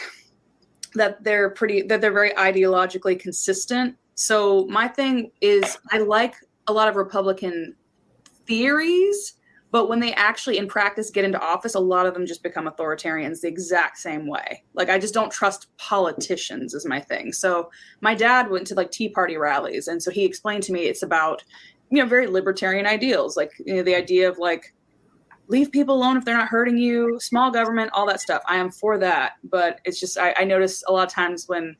that 0.95 1.23
they're 1.23 1.51
pretty, 1.51 1.83
that 1.83 2.01
they're 2.01 2.11
very 2.11 2.31
ideologically 2.31 3.19
consistent. 3.19 3.95
So 4.15 4.65
my 4.65 4.87
thing 4.87 5.31
is, 5.39 5.77
I 5.91 5.99
like 5.99 6.33
a 6.67 6.73
lot 6.73 6.87
of 6.87 6.95
Republican 6.95 7.75
theories, 8.47 9.33
but 9.71 9.87
when 9.87 9.99
they 9.99 10.13
actually 10.13 10.57
in 10.57 10.67
practice 10.67 11.11
get 11.11 11.25
into 11.25 11.39
office, 11.39 11.75
a 11.75 11.79
lot 11.79 12.05
of 12.05 12.13
them 12.13 12.25
just 12.25 12.41
become 12.41 12.65
authoritarians 12.67 13.41
the 13.41 13.47
exact 13.47 13.97
same 13.97 14.27
way. 14.27 14.63
Like 14.73 14.89
I 14.89 14.97
just 14.97 15.13
don't 15.13 15.31
trust 15.31 15.67
politicians 15.77 16.73
is 16.73 16.85
my 16.85 16.99
thing. 16.99 17.33
So 17.33 17.69
my 18.01 18.15
dad 18.15 18.49
went 18.49 18.65
to 18.67 18.75
like 18.75 18.91
Tea 18.91 19.09
Party 19.09 19.37
rallies, 19.37 19.87
and 19.87 20.01
so 20.01 20.11
he 20.11 20.25
explained 20.25 20.63
to 20.63 20.73
me 20.73 20.81
it's 20.81 21.03
about 21.03 21.43
you 21.91 22.01
know 22.01 22.07
very 22.07 22.27
libertarian 22.27 22.87
ideals, 22.87 23.37
like 23.37 23.51
you 23.63 23.75
know 23.75 23.83
the 23.83 23.95
idea 23.95 24.29
of 24.29 24.37
like 24.39 24.73
leave 25.47 25.71
people 25.71 25.95
alone 25.95 26.15
if 26.17 26.25
they're 26.25 26.37
not 26.37 26.47
hurting 26.47 26.77
you, 26.77 27.19
small 27.19 27.51
government, 27.51 27.91
all 27.93 28.05
that 28.07 28.21
stuff. 28.21 28.41
I 28.47 28.57
am 28.57 28.71
for 28.71 28.97
that, 28.99 29.33
but 29.43 29.81
it's 29.85 29.99
just 29.99 30.17
I, 30.17 30.33
I 30.37 30.43
notice 30.45 30.83
a 30.87 30.91
lot 30.91 31.07
of 31.07 31.13
times 31.13 31.47
when 31.47 31.75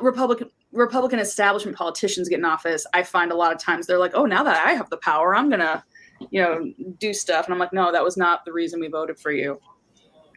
Republican 0.00 0.50
Republican 0.72 1.18
establishment 1.18 1.76
politicians 1.76 2.28
get 2.28 2.38
in 2.38 2.44
office, 2.44 2.86
I 2.92 3.02
find 3.02 3.32
a 3.32 3.36
lot 3.36 3.52
of 3.52 3.58
times 3.58 3.86
they're 3.86 3.98
like, 3.98 4.12
oh, 4.14 4.26
now 4.26 4.44
that 4.44 4.66
I 4.66 4.72
have 4.72 4.90
the 4.90 4.98
power, 4.98 5.34
I'm 5.34 5.50
gonna 5.50 5.84
you 6.30 6.42
know 6.42 6.72
do 6.98 7.12
stuff, 7.12 7.46
and 7.46 7.54
I'm 7.54 7.58
like, 7.58 7.72
no, 7.72 7.92
that 7.92 8.04
was 8.04 8.16
not 8.16 8.44
the 8.44 8.52
reason 8.52 8.80
we 8.80 8.88
voted 8.88 9.18
for 9.18 9.32
you. 9.32 9.60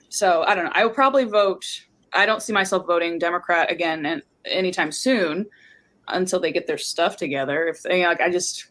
So 0.09 0.43
I 0.43 0.55
don't 0.55 0.65
know. 0.65 0.71
I 0.73 0.85
will 0.85 0.93
probably 0.93 1.25
vote. 1.25 1.65
I 2.13 2.25
don't 2.25 2.41
see 2.41 2.53
myself 2.53 2.87
voting 2.87 3.19
Democrat 3.19 3.71
again 3.71 4.05
and 4.05 4.23
anytime 4.45 4.91
soon 4.91 5.45
until 6.07 6.39
they 6.39 6.51
get 6.51 6.65
their 6.65 6.77
stuff 6.77 7.17
together. 7.17 7.67
If 7.67 7.83
they 7.83 8.05
like, 8.05 8.21
I 8.21 8.29
just 8.29 8.69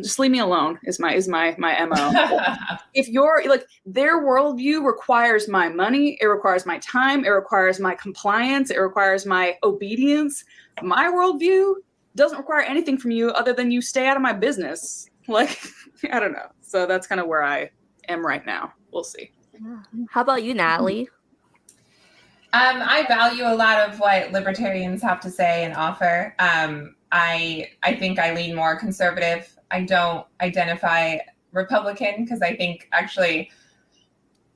just 0.00 0.18
leave 0.18 0.30
me 0.30 0.38
alone 0.38 0.78
is 0.84 0.98
my 0.98 1.14
is 1.14 1.28
my 1.28 1.54
my 1.58 1.84
mo 1.84 2.40
if 2.94 3.08
you're 3.08 3.42
like 3.46 3.66
their 3.84 4.22
worldview 4.22 4.84
requires 4.84 5.48
my 5.48 5.68
money 5.68 6.16
it 6.20 6.26
requires 6.26 6.64
my 6.64 6.78
time 6.78 7.24
it 7.24 7.28
requires 7.28 7.78
my 7.78 7.94
compliance 7.94 8.70
it 8.70 8.78
requires 8.78 9.26
my 9.26 9.54
obedience 9.62 10.44
my 10.82 11.10
worldview 11.10 11.74
doesn't 12.16 12.38
require 12.38 12.62
anything 12.62 12.96
from 12.96 13.10
you 13.10 13.28
other 13.32 13.52
than 13.52 13.70
you 13.70 13.82
stay 13.82 14.06
out 14.06 14.16
of 14.16 14.22
my 14.22 14.32
business 14.32 15.09
like 15.38 15.58
i 16.12 16.20
don't 16.20 16.32
know 16.32 16.48
so 16.60 16.86
that's 16.86 17.06
kind 17.06 17.20
of 17.20 17.26
where 17.26 17.42
i 17.42 17.70
am 18.08 18.24
right 18.24 18.44
now 18.44 18.72
we'll 18.92 19.04
see 19.04 19.30
How 20.08 20.22
about 20.22 20.42
you, 20.42 20.54
Natalie? 20.54 21.08
Um, 22.52 22.82
I 22.82 23.04
value 23.06 23.44
a 23.44 23.54
lot 23.54 23.88
of 23.88 24.00
what 24.00 24.32
libertarians 24.32 25.02
have 25.02 25.20
to 25.20 25.30
say 25.30 25.64
and 25.64 25.74
offer. 25.74 26.34
Um, 26.38 26.96
I 27.12 27.70
I 27.82 27.94
think 27.94 28.18
I 28.18 28.34
lean 28.34 28.56
more 28.56 28.76
conservative. 28.76 29.56
I 29.70 29.82
don't 29.82 30.26
identify 30.40 31.18
Republican 31.52 32.24
because 32.24 32.42
I 32.42 32.56
think 32.56 32.88
actually 32.92 33.50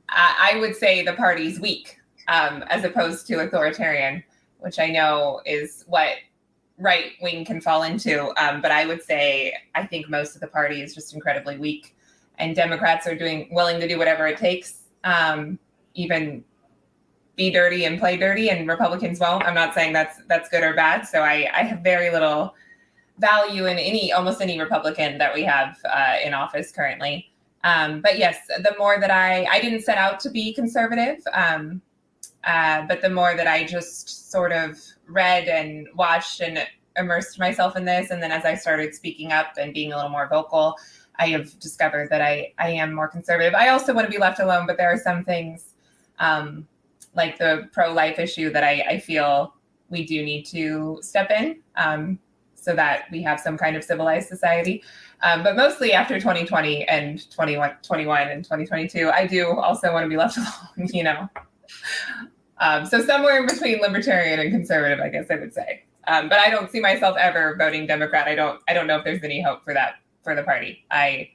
I, 0.08 0.52
I 0.54 0.60
would 0.60 0.74
say 0.74 1.04
the 1.04 1.12
party's 1.12 1.60
weak 1.60 1.98
um, 2.26 2.64
as 2.68 2.84
opposed 2.84 3.26
to 3.28 3.40
authoritarian, 3.40 4.24
which 4.58 4.78
I 4.78 4.88
know 4.88 5.40
is 5.46 5.84
what 5.86 6.16
right 6.78 7.12
wing 7.22 7.44
can 7.44 7.60
fall 7.60 7.82
into. 7.82 8.28
Um, 8.42 8.60
but 8.60 8.70
I 8.70 8.86
would 8.86 9.02
say 9.02 9.54
I 9.74 9.86
think 9.86 10.08
most 10.08 10.34
of 10.34 10.40
the 10.40 10.48
party 10.48 10.82
is 10.82 10.94
just 10.94 11.14
incredibly 11.14 11.58
weak, 11.58 11.96
and 12.38 12.54
Democrats 12.54 13.06
are 13.06 13.14
doing 13.14 13.48
willing 13.52 13.80
to 13.80 13.88
do 13.88 13.98
whatever 13.98 14.26
it 14.26 14.38
takes, 14.38 14.84
um, 15.04 15.58
even 15.94 16.44
be 17.36 17.50
dirty 17.50 17.84
and 17.84 17.98
play 17.98 18.16
dirty 18.16 18.50
and 18.50 18.68
republicans 18.68 19.18
won't. 19.18 19.44
I'm 19.44 19.54
not 19.54 19.74
saying 19.74 19.92
that's 19.92 20.20
that's 20.28 20.48
good 20.48 20.62
or 20.62 20.74
bad. 20.74 21.02
So 21.06 21.20
i 21.20 21.48
i 21.54 21.62
have 21.62 21.80
very 21.80 22.10
little 22.10 22.54
value 23.18 23.66
in 23.66 23.78
any 23.78 24.12
almost 24.12 24.40
any 24.40 24.60
republican 24.60 25.18
that 25.18 25.34
we 25.34 25.42
have 25.42 25.78
uh, 25.84 26.16
in 26.24 26.34
office 26.34 26.72
currently. 26.72 27.30
Um, 27.64 28.02
but 28.02 28.18
yes 28.18 28.46
the 28.46 28.74
more 28.78 29.00
that 29.00 29.10
i 29.10 29.44
i 29.50 29.60
didn't 29.60 29.82
set 29.82 29.96
out 29.98 30.20
to 30.20 30.30
be 30.30 30.52
conservative 30.52 31.22
um, 31.32 31.80
uh, 32.44 32.82
but 32.82 33.00
the 33.00 33.08
more 33.08 33.34
that 33.34 33.46
i 33.46 33.64
just 33.64 34.30
sort 34.30 34.52
of 34.52 34.78
read 35.06 35.48
and 35.48 35.88
watched 35.94 36.40
and 36.40 36.58
immersed 36.96 37.38
myself 37.38 37.76
in 37.76 37.84
this 37.84 38.10
and 38.10 38.22
then 38.22 38.30
as 38.30 38.44
i 38.44 38.54
started 38.54 38.94
speaking 38.94 39.32
up 39.32 39.48
and 39.58 39.74
being 39.74 39.92
a 39.92 39.96
little 39.96 40.10
more 40.10 40.28
vocal 40.28 40.76
i 41.18 41.28
have 41.28 41.58
discovered 41.58 42.08
that 42.08 42.22
i 42.22 42.52
i 42.58 42.68
am 42.68 42.94
more 42.94 43.08
conservative 43.08 43.54
i 43.54 43.68
also 43.68 43.92
want 43.92 44.06
to 44.06 44.10
be 44.10 44.18
left 44.18 44.38
alone 44.38 44.66
but 44.66 44.76
there 44.76 44.92
are 44.92 44.98
some 44.98 45.24
things 45.24 45.74
um, 46.18 46.66
like 47.14 47.38
the 47.38 47.68
pro-life 47.72 48.18
issue 48.18 48.50
that 48.50 48.64
I, 48.64 48.84
I 48.88 48.98
feel 48.98 49.54
we 49.88 50.04
do 50.04 50.22
need 50.22 50.44
to 50.46 50.98
step 51.02 51.30
in 51.30 51.60
um, 51.76 52.18
so 52.54 52.74
that 52.74 53.04
we 53.10 53.22
have 53.22 53.38
some 53.40 53.56
kind 53.56 53.76
of 53.76 53.84
civilized 53.84 54.28
society. 54.28 54.82
Um, 55.22 55.42
but 55.42 55.56
mostly 55.56 55.92
after 55.92 56.18
2020 56.18 56.84
and 56.88 57.30
21, 57.30 57.76
21 57.82 58.28
and 58.28 58.44
2022, 58.44 59.10
I 59.10 59.26
do 59.26 59.48
also 59.48 59.92
want 59.92 60.04
to 60.04 60.08
be 60.08 60.16
left 60.16 60.36
alone, 60.76 60.88
you 60.92 61.04
know. 61.04 61.28
Um, 62.58 62.86
so 62.86 63.04
somewhere 63.04 63.38
in 63.38 63.46
between 63.46 63.80
libertarian 63.80 64.40
and 64.40 64.50
conservative, 64.50 65.00
I 65.00 65.08
guess 65.08 65.30
I 65.30 65.36
would 65.36 65.52
say. 65.52 65.84
Um, 66.06 66.28
but 66.28 66.38
I 66.38 66.50
don't 66.50 66.70
see 66.70 66.80
myself 66.80 67.16
ever 67.18 67.56
voting 67.58 67.86
Democrat. 67.86 68.28
I 68.28 68.34
don't. 68.34 68.60
I 68.68 68.74
don't 68.74 68.86
know 68.86 68.98
if 68.98 69.04
there's 69.04 69.22
any 69.22 69.42
hope 69.42 69.64
for 69.64 69.74
that 69.74 69.96
for 70.22 70.34
the 70.34 70.42
party. 70.42 70.84
I 70.90 71.30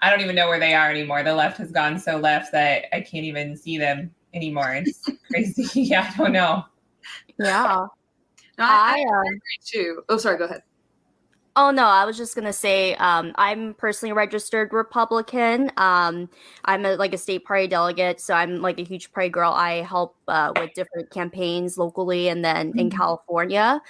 I 0.00 0.10
don't 0.10 0.20
even 0.20 0.34
know 0.36 0.48
where 0.48 0.58
they 0.58 0.74
are 0.74 0.90
anymore. 0.90 1.22
The 1.22 1.34
left 1.34 1.58
has 1.58 1.70
gone 1.70 1.98
so 1.98 2.16
left 2.16 2.52
that 2.52 2.84
I 2.94 3.00
can't 3.00 3.24
even 3.24 3.56
see 3.56 3.78
them 3.78 4.14
anymore. 4.34 4.72
It's 4.74 5.08
crazy. 5.30 5.68
yeah, 5.82 6.10
I 6.12 6.16
don't 6.16 6.32
know. 6.32 6.64
Yeah. 7.38 7.86
no, 8.58 8.64
I, 8.64 8.64
I 8.64 9.00
I, 9.00 9.04
uh, 9.16 9.20
agree 9.20 9.40
too 9.64 10.02
oh 10.08 10.16
sorry 10.16 10.38
go 10.38 10.44
ahead 10.44 10.62
Oh 11.58 11.70
no, 11.70 11.86
I 11.86 12.04
was 12.04 12.18
just 12.18 12.34
gonna 12.34 12.52
say 12.52 12.94
um, 12.96 13.32
I'm 13.36 13.72
personally 13.74 14.12
registered 14.12 14.72
Republican. 14.74 15.70
Um, 15.78 16.28
I'm 16.66 16.84
a, 16.84 16.96
like 16.96 17.14
a 17.14 17.18
state 17.18 17.46
party 17.46 17.66
delegate, 17.66 18.20
so 18.20 18.34
I'm 18.34 18.60
like 18.60 18.78
a 18.78 18.82
huge 18.84 19.10
party 19.12 19.30
girl. 19.30 19.52
I 19.52 19.80
help 19.82 20.16
uh, 20.28 20.52
with 20.54 20.74
different 20.74 21.10
campaigns 21.10 21.78
locally 21.78 22.28
and 22.28 22.44
then 22.44 22.74
in 22.76 22.90
Mhm. 22.90 22.90
California. 22.90 23.80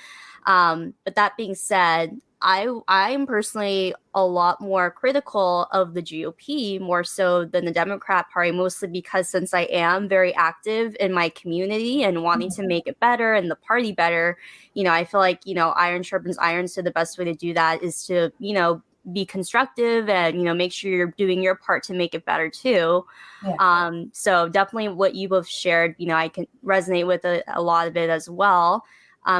Um, 0.47 0.95
but 1.05 1.15
that 1.17 1.37
being 1.39 1.55
said, 1.57 2.21
I 2.43 2.69
I'm 2.87 3.27
personally 3.27 3.95
a 4.15 4.25
lot 4.25 4.61
more 4.61 4.91
critical 4.91 5.69
of 5.73 5.95
the 5.95 6.03
GOP 6.03 6.79
more 6.81 7.03
so 7.03 7.45
than 7.45 7.65
the 7.65 7.73
Democrat 7.73 8.27
Party, 8.31 8.51
mostly 8.51 8.89
because 8.89 9.29
since 9.29 9.55
I 9.55 9.63
am 9.63 10.09
very 10.09 10.35
active 10.35 10.97
in 11.01 11.13
my 11.13 11.31
community 11.31 12.03
and 12.03 12.23
wanting 12.23 12.51
to 12.51 12.67
make 12.67 12.87
it 12.87 13.01
better 13.01 13.35
and 13.35 13.51
the 13.51 13.57
party 13.57 13.93
better, 13.93 14.37
you 14.75 14.85
know, 14.85 14.93
I 14.93 15.05
feel 15.05 15.21
like 15.21 15.41
you 15.47 15.55
know 15.55 15.71
iron 15.71 16.03
sharpens 16.03 16.37
iron. 16.39 16.69
So 16.69 16.83
the 16.83 16.91
best 16.91 17.19
way 17.19 17.25
to 17.25 17.35
do 17.35 17.55
that 17.55 17.83
is 17.83 18.05
to 18.07 18.31
you 18.39 18.53
know 18.53 18.83
be 19.13 19.25
constructive 19.25 20.09
and 20.09 20.37
you 20.37 20.45
know 20.45 20.55
make 20.55 20.73
sure 20.73 20.91
you're 20.91 21.15
doing 21.17 21.43
your 21.43 21.55
part 21.55 21.85
to 21.85 21.95
make 21.95 22.15
it 22.15 22.27
better 22.27 22.51
too. 22.51 23.07
Yeah. 23.45 23.55
Um, 23.61 24.11
so 24.13 24.49
definitely 24.49 24.89
what 24.89 25.15
you 25.15 25.29
both 25.29 25.49
shared, 25.49 25.95
you 25.97 26.07
know, 26.07 26.17
I 26.17 26.29
can 26.29 26.47
resonate 26.65 27.07
with 27.07 27.25
a, 27.25 27.43
a 27.49 27.63
lot 27.63 27.89
of 27.89 27.97
it 27.97 28.11
as 28.11 28.29
well 28.29 28.85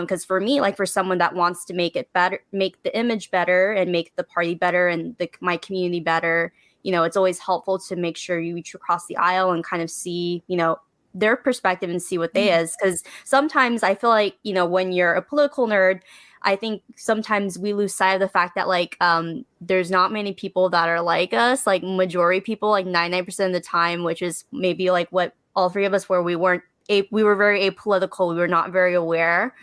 because 0.01 0.25
for 0.25 0.41
me 0.41 0.61
like 0.61 0.77
for 0.77 0.87
someone 0.87 1.19
that 1.19 1.35
wants 1.35 1.65
to 1.65 1.73
make 1.75 1.95
it 1.97 2.13
better 2.13 2.41
make 2.53 2.83
the 2.83 2.97
image 2.99 3.31
better 3.31 3.73
and 3.73 3.93
make 3.93 4.15
the 4.17 4.25
party 4.25 4.55
better 4.55 4.89
and 4.89 5.17
the, 5.19 5.31
my 5.41 5.57
community 5.57 6.01
better 6.01 6.53
you 6.83 6.91
know 6.93 7.05
it's 7.05 7.17
always 7.17 7.39
helpful 7.39 7.79
to 7.79 7.95
make 7.97 8.17
sure 8.17 8.41
you 8.41 8.55
reach 8.55 8.75
across 8.75 9.07
the 9.07 9.17
aisle 9.17 9.53
and 9.53 9.65
kind 9.65 9.83
of 9.83 9.91
see 9.91 10.43
you 10.49 10.57
know 10.57 10.77
their 11.15 11.37
perspective 11.37 11.89
and 11.89 12.03
see 12.03 12.19
what 12.19 12.35
they 12.35 12.49
Mhm. 12.49 12.63
is 12.63 12.77
because 12.79 13.03
sometimes 13.25 13.83
i 13.83 13.95
feel 13.95 14.11
like 14.11 14.37
you 14.43 14.53
know 14.53 14.67
when 14.67 14.93
you're 14.93 15.15
a 15.15 15.23
political 15.23 15.67
nerd 15.67 16.01
i 16.43 16.55
think 16.57 16.83
sometimes 16.97 17.59
we 17.59 17.73
lose 17.73 17.95
sight 17.95 18.15
of 18.15 18.21
the 18.21 18.29
fact 18.29 18.55
that 18.57 18.69
like 18.69 18.97
um 19.01 19.45
there's 19.61 19.91
not 19.91 20.13
many 20.13 20.35
people 20.35 20.69
that 20.69 20.89
are 20.89 21.01
like 21.01 21.33
us 21.33 21.67
like 21.67 21.83
majority 21.83 22.41
people 22.41 22.71
like 22.71 22.87
99% 22.87 23.47
of 23.47 23.53
the 23.53 23.61
time 23.61 24.03
which 24.05 24.21
is 24.21 24.45
maybe 24.53 24.91
like 24.91 25.09
what 25.11 25.33
all 25.55 25.71
three 25.71 25.87
of 25.87 25.95
us 25.95 26.09
were 26.09 26.23
we 26.23 26.37
weren't 26.37 26.63
a, 26.91 27.07
we 27.11 27.25
were 27.25 27.37
very 27.37 27.69
apolitical 27.71 28.31
we 28.31 28.37
were 28.37 28.49
not 28.49 28.71
very 28.71 28.95
aware 28.95 29.55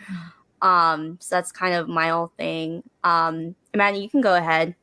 um 0.62 1.16
so 1.20 1.34
that's 1.36 1.52
kind 1.52 1.74
of 1.74 1.88
my 1.88 2.08
whole 2.08 2.32
thing 2.36 2.82
um 3.04 3.54
amanda 3.74 3.98
you 3.98 4.08
can 4.08 4.20
go 4.20 4.34
ahead 4.36 4.74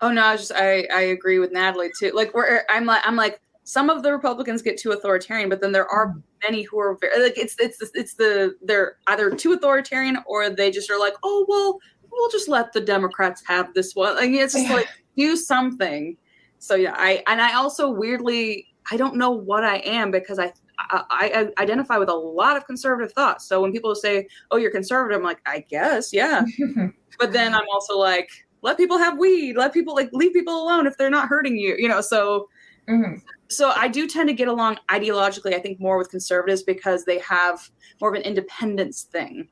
Oh 0.00 0.10
no, 0.10 0.24
I 0.24 0.36
just 0.36 0.50
I 0.52 0.84
I 0.92 1.00
agree 1.02 1.38
with 1.38 1.52
Natalie 1.52 1.92
too. 1.96 2.10
Like 2.12 2.34
we're 2.34 2.62
I'm 2.68 2.86
like 2.86 3.02
I'm 3.06 3.14
like 3.14 3.40
some 3.62 3.88
of 3.88 4.02
the 4.02 4.10
Republicans 4.10 4.60
get 4.60 4.76
too 4.76 4.90
authoritarian, 4.90 5.48
but 5.48 5.60
then 5.60 5.70
there 5.70 5.86
are 5.86 6.16
many 6.42 6.62
who 6.62 6.80
are 6.80 6.96
very 7.00 7.22
like 7.22 7.38
it's 7.38 7.54
it's 7.60 7.78
it's 7.94 8.14
the 8.14 8.56
they're 8.62 8.96
either 9.06 9.30
too 9.30 9.52
authoritarian 9.52 10.18
or 10.26 10.50
they 10.50 10.72
just 10.72 10.90
are 10.90 10.98
like 10.98 11.14
oh 11.22 11.46
well 11.48 11.78
we'll 12.10 12.28
just 12.30 12.48
let 12.48 12.72
the 12.72 12.80
Democrats 12.80 13.44
have 13.46 13.72
this 13.74 13.94
one. 13.94 14.16
Like 14.16 14.30
it's 14.30 14.54
just 14.54 14.66
Yeah. 14.68 14.74
like 14.74 14.88
do 15.16 15.36
something. 15.36 16.16
So 16.58 16.74
yeah, 16.74 16.96
I 16.98 17.22
and 17.28 17.40
I 17.40 17.54
also 17.54 17.88
weirdly 17.88 18.66
I 18.90 18.96
don't 18.96 19.14
know 19.14 19.30
what 19.30 19.62
I 19.62 19.76
am 19.84 20.10
because 20.10 20.40
I. 20.40 20.52
I, 20.90 21.50
I 21.56 21.62
identify 21.62 21.98
with 21.98 22.08
a 22.08 22.14
lot 22.14 22.56
of 22.56 22.66
conservative 22.66 23.12
thoughts. 23.12 23.46
So 23.46 23.60
when 23.60 23.72
people 23.72 23.94
say, 23.94 24.26
"Oh, 24.50 24.56
you're 24.56 24.70
conservative," 24.70 25.18
I'm 25.18 25.24
like, 25.24 25.40
"I 25.46 25.60
guess, 25.68 26.12
yeah." 26.12 26.44
but 27.18 27.32
then 27.32 27.54
I'm 27.54 27.68
also 27.72 27.98
like, 27.98 28.28
let 28.62 28.76
people 28.76 28.98
have 28.98 29.18
weed, 29.18 29.56
let 29.56 29.72
people 29.72 29.94
like 29.94 30.10
leave 30.12 30.32
people 30.32 30.62
alone 30.62 30.86
if 30.86 30.96
they're 30.96 31.10
not 31.10 31.28
hurting 31.28 31.56
you, 31.56 31.76
you 31.78 31.88
know. 31.88 32.00
So 32.00 32.48
Mhm. 32.88 33.22
so 33.48 33.70
I 33.70 33.88
do 33.88 34.08
tend 34.08 34.28
to 34.28 34.34
get 34.34 34.48
along 34.48 34.78
ideologically, 34.88 35.54
I 35.54 35.60
think, 35.60 35.78
more 35.78 35.98
with 35.98 36.10
conservatives 36.10 36.62
because 36.62 37.04
they 37.04 37.18
have 37.18 37.70
more 38.00 38.10
of 38.10 38.16
an 38.16 38.22
independence 38.22 39.04
thing. 39.04 39.48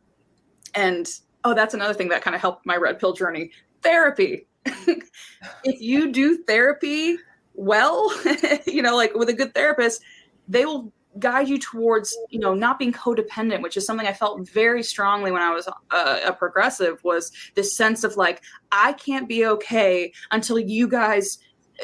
And 0.75 1.09
oh, 1.45 1.55
that's 1.55 1.75
another 1.75 1.95
thing 1.95 2.09
that 2.09 2.23
kind 2.23 2.35
of 2.35 2.41
helped 2.41 2.67
my 2.67 2.77
red 2.77 2.99
pill 2.99 3.13
journey. 3.13 3.51
Therapy. 3.83 4.47
if 4.65 5.81
you 5.81 6.13
do 6.13 6.43
therapy 6.45 7.19
well, 7.55 8.13
you 8.67 8.83
know, 8.83 8.97
like 8.97 9.15
with 9.15 9.29
a 9.29 9.33
good 9.33 9.55
therapist, 9.55 10.03
they 10.49 10.65
will 10.65 10.93
guide 11.19 11.49
you 11.49 11.59
towards 11.59 12.17
you 12.29 12.39
know 12.39 12.55
not 12.55 12.79
being 12.79 12.93
codependent 12.93 13.63
which 13.63 13.77
is 13.77 13.85
something 13.85 14.07
i 14.07 14.13
felt 14.13 14.49
very 14.49 14.81
strongly 14.83 15.33
when 15.33 15.43
i 15.43 15.51
was 15.51 15.67
uh, 15.91 16.21
a 16.25 16.33
progressive 16.33 17.03
was 17.03 17.33
this 17.57 17.75
sense 17.77 18.05
of 18.05 18.17
like 18.17 18.41
i 18.71 18.93
can't 18.93 19.29
be 19.29 19.45
okay 19.45 20.13
until 20.31 20.57
you 20.57 20.87
guys 20.87 21.39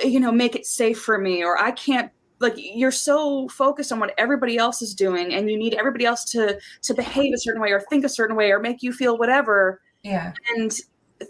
you 0.04 0.20
know 0.20 0.30
make 0.30 0.54
it 0.54 0.64
safe 0.64 1.00
for 1.00 1.18
me 1.18 1.42
or 1.42 1.60
i 1.60 1.72
can't 1.72 2.12
like 2.38 2.54
you're 2.56 2.92
so 2.92 3.48
focused 3.48 3.90
on 3.90 3.98
what 3.98 4.14
everybody 4.16 4.58
else 4.58 4.80
is 4.80 4.94
doing 4.94 5.34
and 5.34 5.50
you 5.50 5.56
need 5.58 5.74
everybody 5.74 6.04
else 6.04 6.22
to 6.24 6.56
to 6.82 6.94
behave 6.94 7.34
a 7.34 7.38
certain 7.38 7.60
way 7.60 7.72
or 7.72 7.80
think 7.80 8.04
a 8.04 8.08
certain 8.08 8.36
way 8.36 8.52
or 8.52 8.60
make 8.60 8.80
you 8.82 8.92
feel 8.92 9.18
whatever 9.18 9.80
Yeah. 10.04 10.34
and 10.54 10.72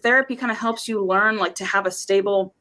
therapy 0.02 0.36
kind 0.36 0.52
of 0.52 0.58
helps 0.58 0.86
you 0.86 1.02
learn 1.02 1.38
like 1.38 1.54
to 1.54 1.64
have 1.64 1.86
a 1.86 1.90
stable 1.90 2.54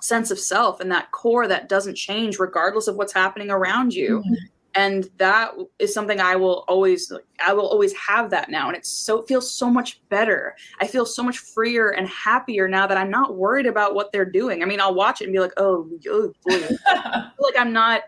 sense 0.00 0.30
of 0.30 0.38
self 0.38 0.80
and 0.80 0.90
that 0.90 1.10
core 1.10 1.46
that 1.48 1.68
doesn't 1.68 1.96
change 1.96 2.38
regardless 2.38 2.86
of 2.88 2.96
what's 2.96 3.12
happening 3.12 3.50
around 3.50 3.92
you 3.92 4.22
Mhm. 4.26 4.36
And 4.74 5.08
that 5.18 5.52
is 5.78 5.92
something 5.92 6.20
i 6.20 6.36
will 6.36 6.64
always 6.68 7.12
i 7.44 7.52
will 7.52 7.66
always 7.68 7.92
have 7.94 8.30
that 8.30 8.50
now. 8.50 8.68
And 8.68 8.76
it's 8.76 8.88
so 8.88 9.20
it 9.20 9.28
feels 9.28 9.50
so 9.50 9.68
much 9.68 10.00
better. 10.08 10.54
I 10.80 10.86
feel 10.86 11.04
so 11.04 11.22
much 11.22 11.38
freer 11.38 11.90
and 11.90 12.08
happier 12.08 12.68
now 12.68 12.86
that 12.86 12.96
i'm 12.96 13.10
not 13.10 13.36
worried 13.36 13.66
about 13.66 13.94
what 13.94 14.12
they're 14.12 14.24
doing. 14.24 14.62
I 14.62 14.66
mean 14.66 14.80
i'll 14.80 14.94
watch 14.94 15.20
it 15.20 15.24
and 15.24 15.32
be 15.32 15.40
like 15.40 15.52
oh, 15.56 15.88
oh 16.08 16.32
boy. 16.46 16.68
Like 17.40 17.54
i'm 17.58 17.72
not 17.72 18.02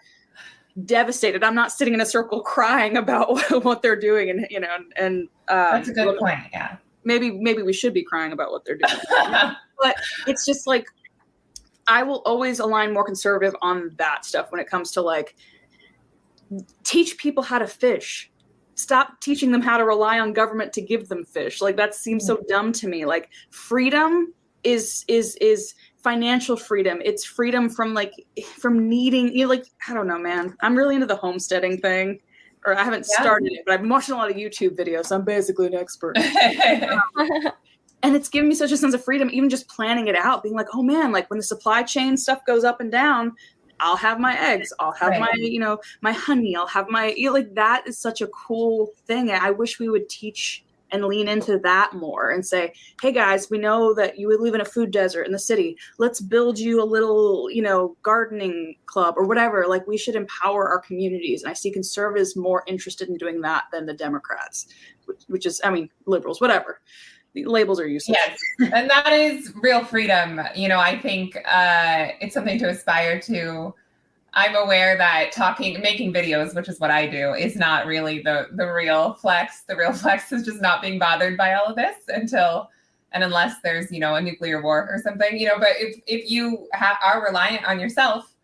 devastated. 0.85 1.43
I'm 1.43 1.55
not 1.55 1.73
sitting 1.73 1.95
in 1.95 2.01
a 2.01 2.07
circle 2.07 2.41
crying 2.55 2.97
about 2.97 3.41
what 3.65 3.83
they're 3.83 3.99
doing 3.99 4.31
and 4.31 4.47
you 4.51 4.61
know 4.61 4.77
and 4.97 5.29
um, 5.49 5.73
That's 5.73 5.89
a 5.89 5.93
good 5.93 6.19
point. 6.19 6.39
Yeah. 6.53 6.77
maybe 7.05 7.31
maybe 7.31 7.63
we 7.63 7.73
should 7.73 7.93
be 7.95 8.03
crying 8.05 8.33
about 8.33 8.53
what 8.53 8.65
they're 8.65 8.79
doing. 8.79 9.01
But 9.83 9.97
it's 10.29 10.47
just 10.47 10.69
like 10.69 10.87
I 11.89 12.05
will 12.05 12.23
always 12.25 12.61
align 12.61 12.93
more 12.93 13.05
conservative 13.05 13.57
on 13.61 13.91
that 13.99 14.25
stuff 14.25 14.53
when 14.53 14.61
it 14.61 14.69
comes 14.69 14.93
to 14.93 15.03
like 15.03 15.35
teach 16.85 17.19
people 17.19 17.43
how 17.43 17.59
to 17.59 17.67
fish. 17.67 18.31
Stop 18.75 19.21
teaching 19.21 19.53
them 19.53 19.61
how 19.61 19.77
to 19.77 19.85
rely 19.85 20.19
on 20.19 20.33
government 20.33 20.73
to 20.75 20.83
give 20.83 21.09
them 21.09 21.25
fish. 21.25 21.61
Like 21.61 21.77
that 21.77 21.95
seems 21.95 22.27
so 22.27 22.41
dumb 22.49 22.73
to 22.73 22.89
me. 22.89 23.05
Like 23.05 23.31
freedom 23.51 24.33
is 24.65 25.05
is 25.09 25.37
is 25.41 25.75
financial 26.03 26.57
freedom. 26.57 27.01
It's 27.05 27.25
freedom 27.25 27.69
from 27.69 27.95
like 27.95 28.13
from 28.59 28.89
needing 28.89 29.29
you 29.37 29.45
know, 29.45 29.51
like 29.51 29.65
I 29.89 29.95
don't 29.95 30.07
know, 30.07 30.19
man. 30.19 30.57
I'm 30.63 30.77
really 30.77 30.95
into 30.95 31.07
the 31.07 31.17
homesteading 31.17 31.79
thing. 31.79 32.21
Or 32.65 32.77
I 32.79 32.85
haven't 32.85 33.07
Yeah. 33.11 33.23
started 33.23 33.53
it, 33.53 33.63
but 33.67 33.75
I've 33.75 33.81
been 33.81 33.89
watching 33.91 34.15
a 34.15 34.19
lot 34.19 34.31
of 34.31 34.37
YouTube 34.37 34.77
videos. 34.77 35.07
So 35.07 35.17
I'm 35.17 35.25
basically 35.25 35.67
an 35.67 35.75
expert 35.75 36.17
and 38.03 38.17
it's 38.17 38.29
given 38.29 38.49
me 38.49 38.55
such 38.55 38.73
a 38.73 38.77
sense 38.77 38.95
of 38.95 39.05
freedom 39.05 39.31
even 39.33 39.49
just 39.49 39.69
planning 39.69 40.09
it 40.09 40.17
out 40.17 40.43
being 40.43 40.55
like 40.55 40.67
oh 40.75 40.83
man 40.83 41.13
like 41.13 41.29
when 41.31 41.39
the 41.39 41.45
supply 41.45 41.83
chain 41.83 42.17
stuff 42.17 42.41
goes 42.47 42.65
up 42.65 42.81
and 42.81 42.91
down 42.91 43.33
i'll 43.83 43.97
have 43.97 44.19
my 44.19 44.39
eggs 44.41 44.73
i'll 44.81 44.93
have 44.93 45.11
Right. 45.11 45.21
my 45.21 45.33
you 45.37 45.61
know 45.61 45.79
my 46.01 46.13
honey 46.13 46.57
i'll 46.57 46.67
have 46.67 46.89
my 46.89 47.13
you 47.17 47.27
know, 47.27 47.35
like 47.35 47.55
that 47.55 47.87
is 47.87 47.99
such 47.99 48.21
a 48.23 48.27
cool 48.29 48.93
thing 49.07 49.31
and 49.31 49.43
i 49.43 49.51
wish 49.51 49.79
we 49.79 49.89
would 49.91 50.09
teach 50.09 50.65
and 50.93 51.07
lean 51.07 51.27
into 51.27 51.59
that 51.59 51.95
more 51.95 52.31
and 52.33 52.45
say 52.45 52.73
hey 53.01 53.13
guys 53.13 53.49
we 53.51 53.59
know 53.59 53.95
that 53.95 54.19
you 54.19 54.29
live 54.39 54.55
in 54.55 54.61
a 54.61 54.65
food 54.65 54.91
desert 54.91 55.23
in 55.23 55.33
the 55.33 55.39
city. 55.39 55.75
Let's 55.99 56.21
build 56.21 56.59
you 56.59 56.83
a 56.83 56.85
little 56.85 57.51
you 57.51 57.63
know 57.63 57.97
gardening 58.03 58.77
club 58.85 59.15
or 59.17 59.27
whatever 59.27 59.65
like 59.67 59.87
we 59.87 59.97
should 59.97 60.17
empower 60.17 60.69
our 60.69 60.81
communities. 60.81 61.43
And 61.43 61.51
i 61.51 61.55
see 61.55 61.71
conservatives 61.71 62.37
more 62.37 62.63
interested 62.67 63.09
in 63.09 63.17
doing 63.17 63.41
that 63.41 63.65
than 63.73 63.87
the 63.87 63.95
democrats 63.95 64.67
which, 65.07 65.23
which 65.29 65.47
is 65.47 65.63
i 65.65 65.71
mean 65.71 65.89
liberals 66.07 66.43
whatever 66.43 66.81
the 67.35 67.45
labels 67.47 67.81
are 67.81 67.87
useless. 67.87 68.19
Yes. 68.19 68.71
And 68.73 68.91
that 68.91 69.13
is 69.13 69.53
real 69.57 69.85
freedom. 69.85 70.41
You 70.55 70.69
know 70.69 70.79
i 70.79 70.99
think 70.99 71.37
uh 71.37 72.09
it's 72.21 72.35
something 72.35 72.59
to 72.59 72.69
aspire 72.69 73.21
to. 73.23 73.75
I'm 74.35 74.55
aware 74.55 74.97
that 74.97 75.33
talking 75.33 75.79
making 75.81 76.13
videos 76.13 76.55
which 76.55 76.69
is 76.69 76.81
what 76.81 76.91
i 76.91 77.07
do 77.07 77.35
is 77.35 77.55
not 77.57 77.87
really 77.87 78.23
the 78.23 78.49
the 78.53 78.67
real 78.67 79.15
flex. 79.15 79.63
The 79.63 79.77
real 79.77 79.93
flex 80.03 80.33
is 80.33 80.45
just 80.45 80.61
not 80.61 80.83
being 80.83 80.99
bothered 80.99 81.37
by 81.37 81.55
all 81.55 81.67
of 81.67 81.77
this 81.77 81.97
until 82.09 82.69
and 83.13 83.23
unless 83.23 83.61
there's 83.63 83.91
you 83.91 84.01
know 84.01 84.15
a 84.17 84.21
nuclear 84.21 84.61
war 84.63 84.89
or 84.91 84.99
something 84.99 85.39
you 85.39 85.47
know 85.47 85.59
but 85.59 85.71
if 85.77 86.01
if 86.07 86.31
you 86.31 86.69
ha- 86.75 86.99
are 87.05 87.25
reliant 87.25 87.65
on 87.67 87.79
yourself 87.79 88.35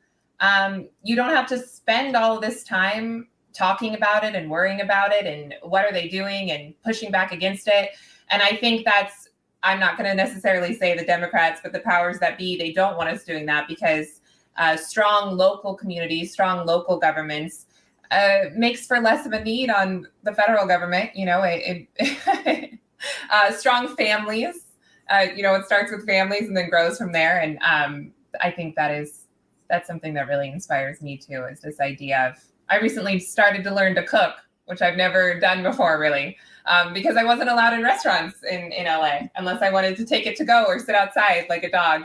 um 0.40 0.88
you 1.02 1.16
don't 1.16 1.34
have 1.34 1.46
to 1.46 1.58
spend 1.58 2.16
all 2.16 2.38
this 2.40 2.62
time 2.64 3.28
talking 3.54 3.94
about 3.94 4.24
it 4.24 4.34
and 4.34 4.50
worrying 4.50 4.82
about 4.82 5.10
it 5.12 5.26
and 5.26 5.54
what 5.62 5.84
are 5.84 5.92
they 5.92 6.08
doing 6.08 6.52
and 6.52 6.74
pushing 6.82 7.10
back 7.10 7.32
against 7.32 7.66
it 7.66 7.90
and 8.30 8.42
I 8.42 8.56
think 8.56 8.84
that's, 8.84 9.28
I'm 9.62 9.80
not 9.80 9.96
going 9.96 10.08
to 10.08 10.14
necessarily 10.14 10.74
say 10.74 10.96
the 10.96 11.04
Democrats, 11.04 11.60
but 11.62 11.72
the 11.72 11.80
powers 11.80 12.18
that 12.20 12.38
be, 12.38 12.56
they 12.56 12.72
don't 12.72 12.96
want 12.96 13.08
us 13.08 13.24
doing 13.24 13.46
that 13.46 13.66
because 13.66 14.20
uh, 14.56 14.76
strong 14.76 15.36
local 15.36 15.74
communities, 15.74 16.32
strong 16.32 16.66
local 16.66 16.98
governments 16.98 17.66
uh, 18.10 18.44
makes 18.54 18.86
for 18.86 19.00
less 19.00 19.26
of 19.26 19.32
a 19.32 19.42
need 19.42 19.70
on 19.70 20.06
the 20.22 20.32
federal 20.32 20.66
government. 20.66 21.10
You 21.14 21.26
know, 21.26 21.42
it, 21.42 21.88
it 21.96 22.78
uh, 23.30 23.52
strong 23.52 23.94
families, 23.96 24.66
uh, 25.10 25.26
you 25.34 25.42
know, 25.42 25.54
it 25.54 25.64
starts 25.66 25.90
with 25.90 26.06
families 26.06 26.48
and 26.48 26.56
then 26.56 26.70
grows 26.70 26.98
from 26.98 27.12
there. 27.12 27.40
And 27.40 27.58
um, 27.62 28.12
I 28.40 28.50
think 28.50 28.76
that 28.76 28.90
is, 28.90 29.24
that's 29.68 29.86
something 29.86 30.14
that 30.14 30.28
really 30.28 30.48
inspires 30.48 31.02
me 31.02 31.16
too, 31.16 31.44
is 31.50 31.60
this 31.60 31.80
idea 31.80 32.28
of, 32.30 32.42
I 32.70 32.78
recently 32.78 33.18
started 33.18 33.64
to 33.64 33.74
learn 33.74 33.94
to 33.96 34.02
cook 34.02 34.34
which 34.68 34.82
I've 34.82 34.96
never 34.96 35.40
done 35.40 35.62
before, 35.62 35.98
really, 35.98 36.36
um, 36.68 36.92
because 36.92 37.16
I 37.16 37.24
wasn't 37.24 37.48
allowed 37.48 37.72
in 37.72 37.82
restaurants 37.82 38.42
in 38.48 38.72
in 38.72 38.84
LA 38.84 39.20
unless 39.36 39.62
I 39.62 39.70
wanted 39.70 39.96
to 39.96 40.04
take 40.04 40.26
it 40.26 40.36
to 40.36 40.44
go 40.44 40.64
or 40.66 40.78
sit 40.78 40.94
outside 40.94 41.46
like 41.48 41.64
a 41.64 41.70
dog. 41.70 42.04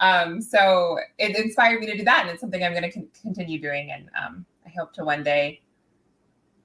Um, 0.00 0.42
so 0.42 0.98
it 1.18 1.36
inspired 1.36 1.80
me 1.80 1.86
to 1.86 1.96
do 1.96 2.04
that, 2.04 2.22
and 2.22 2.30
it's 2.30 2.40
something 2.40 2.62
I'm 2.62 2.72
going 2.72 2.82
to 2.82 2.90
con- 2.90 3.08
continue 3.22 3.60
doing. 3.60 3.92
And 3.92 4.10
um, 4.20 4.44
I 4.66 4.70
hope 4.70 4.92
to 4.94 5.04
one 5.04 5.22
day 5.22 5.62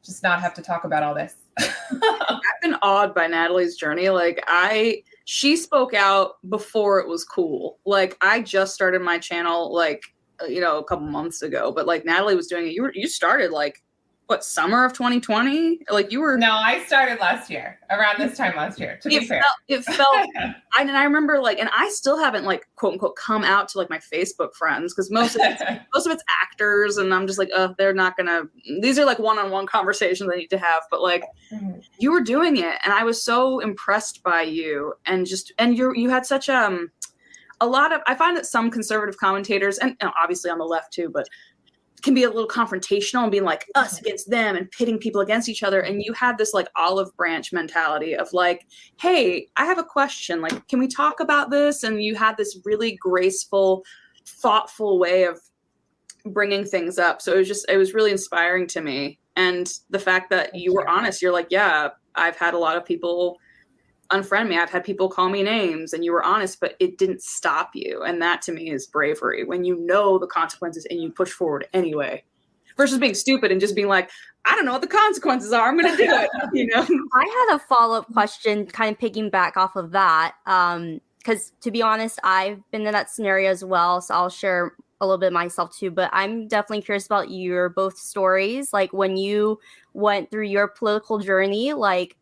just 0.03 0.23
not 0.23 0.41
have 0.41 0.53
to 0.55 0.61
talk 0.61 0.85
about 0.85 1.03
all 1.03 1.13
this. 1.13 1.35
I've 1.59 2.61
been 2.61 2.75
awed 2.81 3.13
by 3.13 3.27
Natalie's 3.27 3.77
journey. 3.77 4.09
Like 4.09 4.43
I 4.47 5.03
she 5.25 5.55
spoke 5.55 5.93
out 5.93 6.37
before 6.49 6.99
it 6.99 7.07
was 7.07 7.23
cool. 7.23 7.77
Like 7.85 8.17
I 8.21 8.41
just 8.41 8.73
started 8.73 9.01
my 9.01 9.19
channel 9.19 9.73
like 9.73 10.03
uh, 10.41 10.45
you 10.45 10.61
know 10.61 10.79
a 10.79 10.83
couple 10.83 11.05
months 11.05 11.41
ago, 11.43 11.71
but 11.71 11.85
like 11.85 12.05
Natalie 12.05 12.35
was 12.35 12.47
doing 12.47 12.67
it. 12.67 12.73
You 12.73 12.83
were 12.83 12.93
you 12.95 13.07
started 13.07 13.51
like 13.51 13.83
what 14.27 14.43
summer 14.43 14.83
of 14.83 14.91
2020 14.91 15.79
like 15.89 16.11
you 16.11 16.19
were 16.19 16.37
no 16.37 16.51
i 16.51 16.83
started 16.83 17.17
last 17.19 17.49
year 17.49 17.79
around 17.89 18.19
this 18.19 18.37
time 18.37 18.55
last 18.57 18.77
year 18.77 18.99
to 19.01 19.07
be 19.07 19.15
it 19.15 19.27
fair 19.27 19.41
felt, 19.41 19.79
it 19.79 19.85
felt 19.85 20.27
I, 20.77 20.81
and 20.81 20.91
i 20.91 21.03
remember 21.05 21.39
like 21.39 21.59
and 21.59 21.69
i 21.73 21.89
still 21.89 22.19
haven't 22.19 22.43
like 22.43 22.67
quote 22.75 22.93
unquote 22.93 23.15
come 23.15 23.43
out 23.43 23.69
to 23.69 23.77
like 23.77 23.89
my 23.89 23.99
facebook 23.99 24.53
friends 24.53 24.93
because 24.93 25.09
most 25.09 25.35
of 25.35 25.41
it's 25.43 25.61
most 25.93 26.05
of 26.05 26.11
it's 26.11 26.23
actors 26.43 26.97
and 26.97 27.13
i'm 27.13 27.25
just 27.25 27.39
like 27.39 27.49
oh, 27.55 27.73
they're 27.77 27.93
not 27.93 28.17
gonna 28.17 28.43
these 28.81 28.99
are 28.99 29.05
like 29.05 29.19
one-on-one 29.19 29.65
conversations 29.65 30.29
i 30.31 30.35
need 30.35 30.49
to 30.49 30.57
have 30.57 30.83
but 30.91 31.01
like 31.01 31.23
mm-hmm. 31.51 31.79
you 31.99 32.11
were 32.11 32.21
doing 32.21 32.57
it 32.57 32.75
and 32.83 32.93
i 32.93 33.03
was 33.03 33.23
so 33.23 33.59
impressed 33.59 34.21
by 34.23 34.41
you 34.41 34.93
and 35.05 35.25
just 35.25 35.53
and 35.57 35.77
you're 35.77 35.95
you 35.95 36.09
had 36.09 36.25
such 36.25 36.49
um 36.49 36.91
a 37.61 37.65
lot 37.65 37.93
of 37.93 38.01
i 38.07 38.13
find 38.13 38.35
that 38.35 38.45
some 38.45 38.69
conservative 38.69 39.17
commentators 39.17 39.77
and, 39.77 39.95
and 40.01 40.11
obviously 40.21 40.51
on 40.51 40.57
the 40.57 40.65
left 40.65 40.91
too 40.91 41.09
but 41.09 41.27
can 42.03 42.13
be 42.13 42.23
a 42.23 42.29
little 42.29 42.47
confrontational 42.47 43.23
and 43.23 43.31
being 43.31 43.43
like 43.43 43.65
us 43.75 43.99
against 43.99 44.29
them 44.29 44.55
and 44.55 44.69
pitting 44.71 44.97
people 44.97 45.21
against 45.21 45.49
each 45.49 45.63
other. 45.63 45.79
And 45.79 46.03
you 46.03 46.13
had 46.13 46.37
this 46.37 46.53
like 46.53 46.67
olive 46.75 47.15
branch 47.17 47.51
mentality 47.51 48.15
of 48.15 48.31
like 48.33 48.65
hey 48.99 49.47
i 49.57 49.65
have 49.65 49.77
a 49.77 49.83
question. 49.83 50.41
Like 50.41 50.67
can 50.67 50.79
we 50.79 50.87
talk 50.87 51.19
about 51.19 51.49
this? 51.49 51.83
And 51.83 52.03
you 52.03 52.15
had 52.15 52.37
this 52.37 52.59
really 52.65 52.97
graceful 53.01 53.83
thoughtful 54.25 54.99
way 54.99 55.23
of 55.23 55.39
bringing 56.25 56.65
things 56.65 56.99
up. 56.99 57.21
So 57.21 57.33
it 57.33 57.37
was 57.37 57.47
just 57.47 57.69
it 57.69 57.77
was 57.77 57.93
really 57.93 58.11
inspiring 58.11 58.67
to 58.67 58.81
me. 58.81 59.19
And 59.35 59.71
the 59.89 59.99
fact 59.99 60.29
that 60.31 60.55
you 60.55 60.73
were 60.73 60.87
honest 60.87 61.21
you're 61.21 61.31
like 61.31 61.47
yeah 61.51 61.89
i've 62.15 62.35
had 62.35 62.55
a 62.55 62.57
lot 62.57 62.75
of 62.75 62.83
people 62.83 63.37
unfriend 64.11 64.49
me. 64.49 64.57
I've 64.57 64.69
had 64.69 64.83
people 64.83 65.09
call 65.09 65.29
me 65.29 65.43
names 65.43 65.93
and 65.93 66.03
you 66.03 66.11
were 66.11 66.23
honest, 66.23 66.59
but 66.59 66.75
it 66.79 66.97
didn't 66.97 67.21
stop 67.21 67.71
you. 67.73 68.03
And 68.03 68.21
that 68.21 68.41
to 68.43 68.51
me 68.51 68.71
is 68.71 68.87
bravery 68.87 69.43
when 69.43 69.63
you 69.63 69.77
know 69.77 70.17
the 70.17 70.27
consequences 70.27 70.85
and 70.89 71.01
you 71.01 71.11
push 71.11 71.31
forward 71.31 71.67
anyway. 71.73 72.23
Versus 72.75 72.99
being 72.99 73.15
stupid 73.15 73.51
and 73.51 73.59
just 73.59 73.75
being 73.75 73.87
like, 73.87 74.11
I 74.45 74.55
don't 74.55 74.65
know 74.65 74.73
what 74.73 74.81
the 74.81 74.87
consequences 74.87 75.51
are. 75.51 75.67
I'm 75.67 75.77
going 75.79 75.91
to 75.91 75.97
do 75.97 76.09
it. 76.09 76.29
You 76.53 76.67
know. 76.67 76.81
I 77.13 77.47
had 77.49 77.55
a 77.55 77.59
follow 77.59 77.97
up 77.97 78.13
question, 78.13 78.65
kind 78.67 78.93
of 78.93 78.99
picking 78.99 79.29
back 79.29 79.57
off 79.57 79.75
of 79.75 79.91
that, 79.91 80.35
um, 80.45 81.01
because 81.17 81.51
to 81.61 81.71
be 81.71 81.81
honest, 81.81 82.19
I've 82.23 82.61
been 82.71 82.85
in 82.85 82.93
that 82.93 83.09
scenario 83.09 83.49
as 83.49 83.65
well. 83.65 83.99
So 83.99 84.13
I'll 84.13 84.29
share 84.29 84.73
a 85.01 85.05
little 85.05 85.17
bit 85.17 85.33
myself 85.33 85.75
too. 85.75 85.91
But 85.91 86.09
I'm 86.13 86.47
definitely 86.47 86.83
curious 86.83 87.05
about 87.05 87.31
your 87.31 87.69
both 87.69 87.97
stories. 87.97 88.71
Like 88.73 88.93
when 88.93 89.17
you 89.17 89.59
went 89.93 90.31
through 90.31 90.45
your 90.45 90.67
political 90.67 91.19
journey, 91.19 91.73
like 91.73 92.15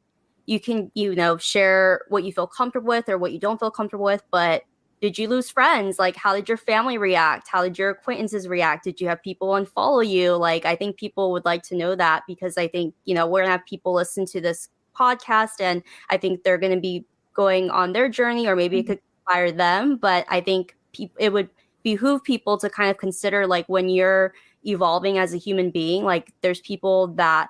you 0.45 0.59
can 0.59 0.91
you 0.93 1.15
know 1.15 1.37
share 1.37 2.01
what 2.09 2.23
you 2.23 2.31
feel 2.31 2.47
comfortable 2.47 2.87
with 2.87 3.09
or 3.09 3.17
what 3.17 3.31
you 3.31 3.39
don't 3.39 3.59
feel 3.59 3.71
comfortable 3.71 4.05
with 4.05 4.23
but 4.31 4.63
did 5.01 5.19
you 5.19 5.27
lose 5.27 5.49
friends? 5.49 5.99
Like 5.99 6.15
how 6.15 6.33
did 6.33 6.47
your 6.47 6.57
family 6.57 6.97
react? 6.97 7.49
How 7.49 7.61
did 7.63 7.77
your 7.77 7.91
acquaintances 7.91 8.47
react? 8.47 8.85
Did 8.85 9.01
you 9.01 9.07
have 9.09 9.21
people 9.21 9.49
unfollow 9.49 10.07
you? 10.07 10.35
Like 10.35 10.65
i 10.65 10.75
think 10.75 10.97
people 10.97 11.31
would 11.31 11.45
like 11.45 11.63
to 11.63 11.75
know 11.75 11.95
that 11.95 12.23
because 12.27 12.57
i 12.57 12.67
think 12.67 12.95
you 13.05 13.13
know 13.13 13.27
we're 13.27 13.41
gonna 13.41 13.51
have 13.51 13.65
people 13.65 13.93
listen 13.93 14.25
to 14.27 14.41
this 14.41 14.69
podcast 14.97 15.59
and 15.59 15.83
i 16.09 16.17
think 16.17 16.43
they're 16.43 16.57
gonna 16.57 16.79
be 16.79 17.05
going 17.33 17.69
on 17.69 17.93
their 17.93 18.09
journey 18.09 18.47
or 18.47 18.55
maybe 18.55 18.77
mm-hmm. 18.77 18.91
it 18.91 18.95
could 18.95 19.01
inspire 19.19 19.51
them 19.51 19.97
but 19.97 20.25
i 20.29 20.39
think 20.39 20.75
pe- 20.93 21.09
it 21.19 21.33
would 21.33 21.49
behoove 21.83 22.23
people 22.23 22.57
to 22.57 22.69
kind 22.69 22.89
of 22.89 22.97
consider 22.97 23.45
like 23.45 23.67
when 23.67 23.89
you're 23.89 24.33
evolving 24.65 25.17
as 25.17 25.33
a 25.33 25.37
human 25.37 25.69
being 25.69 26.03
like 26.03 26.33
there's 26.41 26.61
people 26.61 27.07
that 27.07 27.49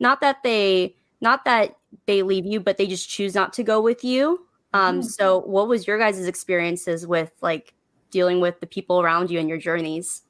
not 0.00 0.20
that 0.20 0.42
they 0.42 0.94
not 1.20 1.44
that 1.44 1.75
they 2.06 2.22
leave 2.22 2.46
you, 2.46 2.60
but 2.60 2.76
they 2.76 2.86
just 2.86 3.08
choose 3.08 3.34
not 3.34 3.52
to 3.54 3.62
go 3.62 3.80
with 3.80 4.04
you. 4.04 4.46
Um, 4.72 5.00
mm-hmm. 5.00 5.08
So, 5.08 5.40
what 5.40 5.68
was 5.68 5.86
your 5.86 5.98
guys' 5.98 6.26
experiences 6.26 7.06
with 7.06 7.32
like 7.40 7.74
dealing 8.10 8.40
with 8.40 8.60
the 8.60 8.66
people 8.66 9.00
around 9.00 9.30
you 9.30 9.38
and 9.38 9.48
your 9.48 9.58
journeys? 9.58 10.22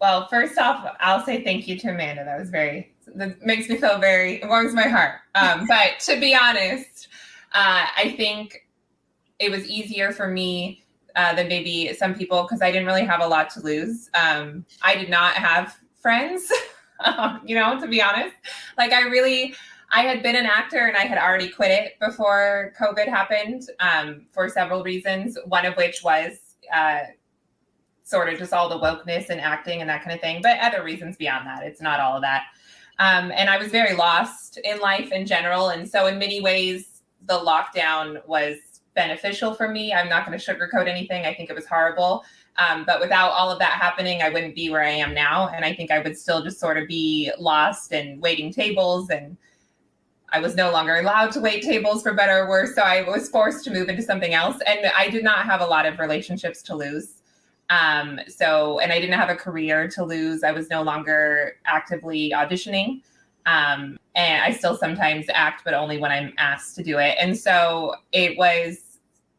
Well, 0.00 0.28
first 0.28 0.58
off, 0.58 0.96
I'll 1.00 1.24
say 1.24 1.42
thank 1.42 1.66
you 1.66 1.78
to 1.80 1.88
Amanda. 1.88 2.24
That 2.24 2.38
was 2.38 2.50
very 2.50 2.94
that 3.14 3.44
makes 3.44 3.68
me 3.68 3.76
feel 3.76 3.98
very 3.98 4.42
it 4.42 4.48
warms 4.48 4.74
my 4.74 4.88
heart. 4.88 5.20
Um, 5.34 5.66
but 5.68 5.98
to 6.00 6.20
be 6.20 6.34
honest, 6.34 7.08
uh, 7.52 7.86
I 7.96 8.14
think 8.16 8.66
it 9.38 9.50
was 9.50 9.66
easier 9.68 10.12
for 10.12 10.28
me 10.28 10.84
uh, 11.16 11.34
than 11.34 11.48
maybe 11.48 11.92
some 11.94 12.14
people 12.14 12.42
because 12.42 12.62
I 12.62 12.70
didn't 12.70 12.86
really 12.86 13.04
have 13.04 13.20
a 13.20 13.26
lot 13.26 13.50
to 13.50 13.60
lose. 13.60 14.10
Um, 14.14 14.64
I 14.82 14.94
did 14.94 15.10
not 15.10 15.34
have 15.34 15.76
friends, 16.00 16.50
you 17.44 17.56
know, 17.56 17.80
to 17.80 17.88
be 17.88 18.00
honest. 18.02 18.36
Like 18.76 18.92
I 18.92 19.02
really 19.02 19.54
I 19.90 20.02
had 20.02 20.22
been 20.22 20.36
an 20.36 20.46
actor 20.46 20.86
and 20.86 20.96
I 20.96 21.04
had 21.04 21.18
already 21.18 21.48
quit 21.48 21.70
it 21.70 21.98
before 21.98 22.74
COVID 22.78 23.08
happened 23.08 23.62
um, 23.80 24.26
for 24.32 24.48
several 24.48 24.82
reasons. 24.82 25.38
One 25.46 25.64
of 25.64 25.74
which 25.76 26.02
was 26.02 26.38
uh, 26.72 27.00
sort 28.02 28.28
of 28.28 28.38
just 28.38 28.52
all 28.52 28.68
the 28.68 28.78
wokeness 28.78 29.30
and 29.30 29.40
acting 29.40 29.80
and 29.80 29.88
that 29.88 30.02
kind 30.02 30.14
of 30.14 30.20
thing, 30.20 30.40
but 30.42 30.58
other 30.60 30.82
reasons 30.82 31.16
beyond 31.16 31.46
that. 31.46 31.62
It's 31.62 31.80
not 31.80 32.00
all 32.00 32.16
of 32.16 32.22
that. 32.22 32.44
Um, 32.98 33.30
and 33.34 33.48
I 33.48 33.58
was 33.58 33.68
very 33.68 33.94
lost 33.94 34.58
in 34.64 34.80
life 34.80 35.12
in 35.12 35.24
general. 35.24 35.68
And 35.68 35.88
so, 35.88 36.06
in 36.06 36.18
many 36.18 36.40
ways, 36.40 37.02
the 37.26 37.38
lockdown 37.38 38.26
was 38.26 38.56
beneficial 38.94 39.54
for 39.54 39.68
me. 39.68 39.92
I'm 39.92 40.08
not 40.08 40.26
going 40.26 40.36
to 40.36 40.44
sugarcoat 40.44 40.88
anything. 40.88 41.24
I 41.24 41.32
think 41.32 41.50
it 41.50 41.54
was 41.54 41.66
horrible. 41.66 42.24
Um, 42.56 42.84
but 42.84 43.00
without 43.00 43.30
all 43.30 43.50
of 43.50 43.60
that 43.60 43.72
happening, 43.72 44.20
I 44.20 44.30
wouldn't 44.30 44.56
be 44.56 44.68
where 44.68 44.82
I 44.82 44.90
am 44.90 45.14
now. 45.14 45.48
And 45.54 45.64
I 45.64 45.72
think 45.72 45.92
I 45.92 46.00
would 46.00 46.18
still 46.18 46.42
just 46.42 46.58
sort 46.58 46.76
of 46.76 46.88
be 46.88 47.30
lost 47.38 47.92
and 47.92 48.20
waiting 48.20 48.52
tables 48.52 49.10
and 49.10 49.36
I 50.30 50.40
was 50.40 50.54
no 50.54 50.70
longer 50.70 50.96
allowed 50.96 51.32
to 51.32 51.40
wait 51.40 51.62
tables 51.62 52.02
for 52.02 52.12
better 52.12 52.44
or 52.44 52.48
worse. 52.48 52.74
So 52.74 52.82
I 52.82 53.02
was 53.02 53.28
forced 53.28 53.64
to 53.64 53.70
move 53.70 53.88
into 53.88 54.02
something 54.02 54.34
else. 54.34 54.58
And 54.66 54.80
I 54.96 55.08
did 55.08 55.24
not 55.24 55.46
have 55.46 55.60
a 55.60 55.66
lot 55.66 55.86
of 55.86 55.98
relationships 55.98 56.62
to 56.64 56.76
lose. 56.76 57.22
Um, 57.70 58.20
so, 58.28 58.78
and 58.80 58.92
I 58.92 59.00
didn't 59.00 59.18
have 59.18 59.30
a 59.30 59.34
career 59.34 59.88
to 59.88 60.04
lose. 60.04 60.42
I 60.42 60.52
was 60.52 60.70
no 60.70 60.82
longer 60.82 61.56
actively 61.64 62.32
auditioning. 62.34 63.02
Um, 63.46 63.98
and 64.14 64.42
I 64.42 64.52
still 64.52 64.76
sometimes 64.76 65.26
act, 65.32 65.62
but 65.64 65.74
only 65.74 65.98
when 65.98 66.10
I'm 66.10 66.32
asked 66.38 66.76
to 66.76 66.82
do 66.82 66.98
it. 66.98 67.16
And 67.18 67.36
so 67.36 67.94
it 68.12 68.36
was 68.36 68.98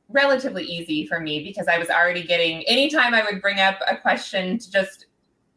relatively 0.10 0.63
easy 0.63 1.06
for 1.06 1.19
me 1.19 1.43
because 1.43 1.67
I 1.67 1.78
was 1.78 1.89
already 1.89 2.23
getting, 2.23 2.63
anytime 2.63 3.13
I 3.13 3.23
would 3.23 3.41
bring 3.41 3.60
up 3.60 3.80
a 3.88 3.95
question 3.95 4.58
to 4.58 4.71
just 4.71 5.06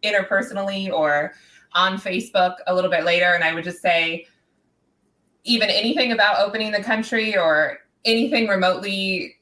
interpersonally 0.03 0.93
or 0.93 1.33
on 1.75 1.97
Facebook 1.97 2.57
a 2.67 2.75
little 2.75 2.91
bit 2.91 3.05
later, 3.05 3.33
and 3.33 3.43
I 3.43 3.55
would 3.55 3.65
just 3.65 3.81
say, 3.81 4.27
even 5.45 5.71
anything 5.71 6.13
about 6.13 6.39
opening 6.39 6.73
the 6.73 6.83
country 6.83 7.37
or 7.37 7.79
anything 8.05 8.49
remotely 8.49 9.37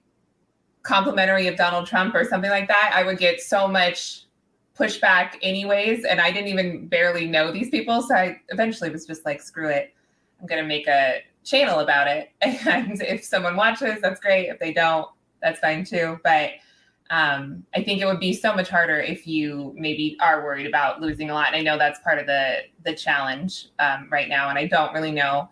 complimentary 0.83 1.47
of 1.47 1.57
Donald 1.57 1.87
Trump 1.87 2.15
or 2.15 2.25
something 2.25 2.51
like 2.51 2.69
that, 2.69 2.93
I 2.95 3.03
would 3.03 3.19
get 3.19 3.41
so 3.41 3.69
much 3.69 4.25
pushback 4.79 5.37
anyways. 5.43 6.05
And 6.05 6.21
I 6.21 6.31
didn't 6.31 6.49
even 6.49 6.87
barely 6.87 7.27
know 7.27 7.53
these 7.53 7.69
people. 7.69 8.03
So 8.03 8.15
I 8.15 8.41
eventually 8.49 8.91
was 8.91 9.07
just 9.07 9.27
like, 9.27 9.43
screw 9.43 9.69
it. 9.69 9.95
I'm 10.41 10.47
going 10.47 10.63
to 10.63 10.67
make 10.67 10.87
a 10.87 11.21
channel 11.45 11.81
about 11.81 12.09
it. 12.09 12.31
And 12.67 13.01
if 13.03 13.25
someone 13.25 13.57
watches, 13.57 14.01
that's 14.01 14.21
great. 14.21 14.49
If 14.49 14.59
they 14.59 14.73
don't, 14.73 15.09
that's 15.43 15.61
fine 15.61 15.85
too. 15.85 16.19
But 16.25 16.53
um, 17.11 17.65
I 17.75 17.83
think 17.83 18.01
it 18.01 18.07
would 18.07 18.21
be 18.21 18.33
so 18.33 18.55
much 18.55 18.71
harder 18.71 19.01
if 19.01 19.27
you 19.27 19.75
maybe 19.77 20.17
are 20.21 20.45
worried 20.45 20.67
about 20.67 21.01
losing 21.01 21.29
a 21.29 21.35
lot. 21.35 21.49
And 21.49 21.57
I 21.57 21.63
know 21.63 21.77
that's 21.77 21.99
part 22.01 22.19
of 22.19 22.27
the 22.27 22.61
the 22.85 22.95
challenge 22.95 23.69
um, 23.81 24.09
right 24.11 24.29
now. 24.29 24.49
And 24.49 24.59
I 24.59 24.67
don't 24.67 24.95
really 24.95 25.11
know 25.11 25.49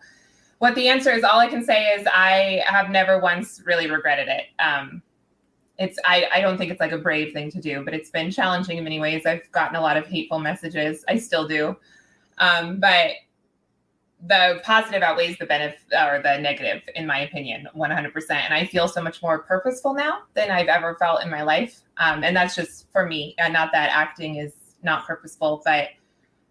what 0.59 0.75
the 0.75 0.87
answer 0.87 1.11
is, 1.11 1.23
all 1.23 1.39
I 1.39 1.47
can 1.47 1.63
say 1.63 1.85
is 1.87 2.07
I 2.07 2.63
have 2.65 2.89
never 2.89 3.19
once 3.19 3.61
really 3.65 3.89
regretted 3.89 4.27
it. 4.27 4.45
Um, 4.59 5.01
it's 5.77 5.97
I, 6.03 6.27
I 6.33 6.41
don't 6.41 6.57
think 6.57 6.69
it's 6.71 6.81
like 6.81 6.91
a 6.91 6.97
brave 6.97 7.33
thing 7.33 7.49
to 7.51 7.61
do, 7.61 7.83
but 7.83 7.93
it's 7.93 8.09
been 8.09 8.29
challenging 8.29 8.77
in 8.77 8.83
many 8.83 8.99
ways. 8.99 9.25
I've 9.25 9.49
gotten 9.53 9.77
a 9.77 9.81
lot 9.81 9.95
of 9.95 10.05
hateful 10.05 10.39
messages. 10.39 11.05
I 11.07 11.17
still 11.17 11.47
do. 11.47 11.77
Um, 12.37 12.79
but 12.79 13.11
the 14.27 14.59
positive 14.63 15.01
outweighs 15.01 15.37
the 15.37 15.45
benefit 15.45 15.79
or 15.93 16.21
the 16.21 16.37
negative, 16.39 16.81
in 16.93 17.07
my 17.07 17.21
opinion, 17.21 17.67
100%. 17.73 18.31
And 18.31 18.53
I 18.53 18.65
feel 18.65 18.89
so 18.89 19.01
much 19.01 19.21
more 19.21 19.39
purposeful 19.39 19.93
now 19.93 20.23
than 20.33 20.51
I've 20.51 20.67
ever 20.67 20.97
felt 20.99 21.23
in 21.23 21.29
my 21.29 21.43
life. 21.43 21.79
Um, 21.97 22.25
and 22.25 22.35
that's 22.35 22.55
just 22.55 22.91
for 22.91 23.05
me, 23.05 23.35
and 23.37 23.53
not 23.53 23.71
that 23.71 23.91
acting 23.93 24.35
is 24.35 24.53
not 24.83 25.07
purposeful, 25.07 25.61
but 25.63 25.87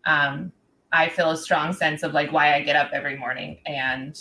um, 0.07 0.51
I 0.93 1.09
feel 1.09 1.31
a 1.31 1.37
strong 1.37 1.73
sense 1.73 2.03
of 2.03 2.13
like 2.13 2.33
why 2.33 2.55
I 2.55 2.63
get 2.63 2.77
up 2.77 2.91
every 2.93 3.17
morning 3.17 3.59
and 3.67 4.19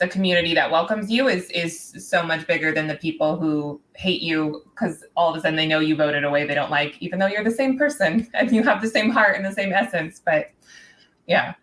the 0.00 0.08
community 0.08 0.54
that 0.54 0.70
welcomes 0.70 1.10
you 1.10 1.28
is 1.28 1.50
is 1.50 1.94
so 2.08 2.22
much 2.22 2.46
bigger 2.46 2.72
than 2.72 2.86
the 2.86 2.94
people 2.96 3.36
who 3.36 3.80
hate 3.94 4.22
you 4.22 4.62
because 4.70 5.04
all 5.14 5.30
of 5.30 5.36
a 5.36 5.40
sudden 5.40 5.56
they 5.56 5.66
know 5.66 5.78
you 5.78 5.94
voted 5.94 6.24
away 6.24 6.46
they 6.46 6.54
don't 6.54 6.70
like, 6.70 6.96
even 7.00 7.18
though 7.18 7.26
you're 7.26 7.44
the 7.44 7.50
same 7.50 7.78
person 7.78 8.26
and 8.34 8.50
you 8.50 8.62
have 8.62 8.80
the 8.80 8.88
same 8.88 9.10
heart 9.10 9.36
and 9.36 9.44
the 9.44 9.52
same 9.52 9.72
essence. 9.72 10.20
But 10.24 10.50
yeah. 11.26 11.54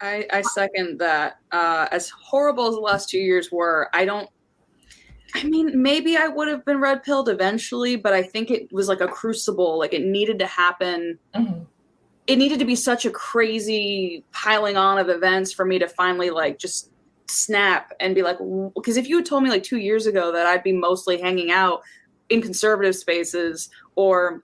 I, 0.00 0.26
I 0.32 0.42
second 0.42 0.98
that. 0.98 1.38
Uh, 1.52 1.86
as 1.92 2.08
horrible 2.10 2.68
as 2.68 2.74
the 2.74 2.80
last 2.80 3.08
two 3.08 3.18
years 3.18 3.52
were, 3.52 3.88
I 3.94 4.04
don't. 4.04 4.28
I 5.34 5.44
mean, 5.44 5.82
maybe 5.82 6.16
I 6.16 6.28
would 6.28 6.48
have 6.48 6.64
been 6.64 6.80
red 6.80 7.02
pilled 7.02 7.28
eventually, 7.28 7.96
but 7.96 8.14
I 8.14 8.22
think 8.22 8.50
it 8.50 8.72
was 8.72 8.88
like 8.88 9.00
a 9.00 9.08
crucible. 9.08 9.78
Like 9.78 9.92
it 9.92 10.02
needed 10.02 10.38
to 10.38 10.46
happen. 10.46 11.18
Mm-hmm. 11.34 11.62
It 12.26 12.36
needed 12.36 12.58
to 12.58 12.64
be 12.64 12.74
such 12.74 13.04
a 13.04 13.10
crazy 13.10 14.24
piling 14.32 14.76
on 14.76 14.98
of 14.98 15.08
events 15.08 15.52
for 15.52 15.64
me 15.64 15.78
to 15.78 15.88
finally 15.88 16.30
like 16.30 16.58
just 16.58 16.90
snap 17.28 17.92
and 18.00 18.14
be 18.14 18.22
like, 18.22 18.38
because 18.74 18.96
if 18.96 19.08
you 19.08 19.16
had 19.16 19.26
told 19.26 19.42
me 19.42 19.50
like 19.50 19.62
two 19.62 19.78
years 19.78 20.06
ago 20.06 20.32
that 20.32 20.46
I'd 20.46 20.62
be 20.62 20.72
mostly 20.72 21.20
hanging 21.20 21.50
out 21.50 21.82
in 22.28 22.42
conservative 22.42 22.96
spaces 22.96 23.70
or 23.94 24.42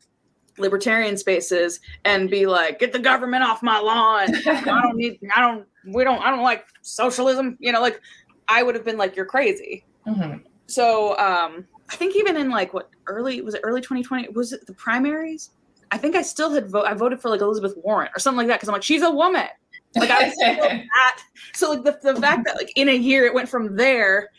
libertarian 0.59 1.17
spaces 1.17 1.81
and 2.05 2.31
be 2.31 2.47
like, 2.47 2.79
get 2.79 2.93
the 2.93 2.99
government 2.99 3.43
off 3.43 3.63
my 3.63 3.79
lawn. 3.79 4.29
I 4.47 4.81
don't 4.83 4.97
need, 4.97 5.19
I 5.35 5.41
don't, 5.41 5.67
we 5.87 6.05
don't, 6.05 6.23
I 6.23 6.31
don't 6.31 6.43
like 6.43 6.67
socialism. 6.83 7.57
You 7.61 7.73
know, 7.73 7.81
like 7.81 8.01
I 8.49 8.63
would 8.63 8.75
have 8.75 8.85
been 8.85 8.99
like, 8.99 9.17
you're 9.17 9.27
crazy. 9.27 9.85
Mm-hmm. 10.07 10.39
So 10.67 11.17
um, 11.19 11.67
I 11.91 11.97
think 11.97 12.17
even 12.17 12.37
in 12.37 12.51
like 12.51 12.75
what 12.75 12.91
early, 13.07 13.41
was 13.43 13.55
it 13.55 13.61
early 13.65 13.81
2020? 13.81 14.29
Was 14.31 14.53
it 14.53 14.67
the 14.67 14.75
primaries? 14.75 15.51
I 15.93 15.99
think 15.99 16.17
I 16.17 16.23
still 16.23 16.51
had 16.51 16.71
vote. 16.71 16.87
I 16.87 16.95
voted 16.95 17.21
for 17.21 17.29
like 17.29 17.43
Elizabeth 17.43 17.75
Warren 17.77 18.09
or 18.17 18.19
something 18.19 18.39
like 18.39 18.47
that 18.49 18.57
because 18.57 18.69
I'm 18.69 18.73
like, 18.73 18.83
she's 18.83 19.03
a 19.03 19.11
woman. 19.11 19.47
Like 19.95 20.11
I 20.11 20.25
was 20.29 20.37
that. 20.37 21.23
So 21.53 21.71
like 21.71 21.85
the, 21.85 22.13
the 22.15 22.21
fact 22.21 22.47
that 22.47 22.57
like 22.57 22.73
in 22.77 22.89
a 22.89 22.97
year 22.97 23.27
it 23.27 23.35
went 23.35 23.49
from 23.49 23.77
there 23.77 24.31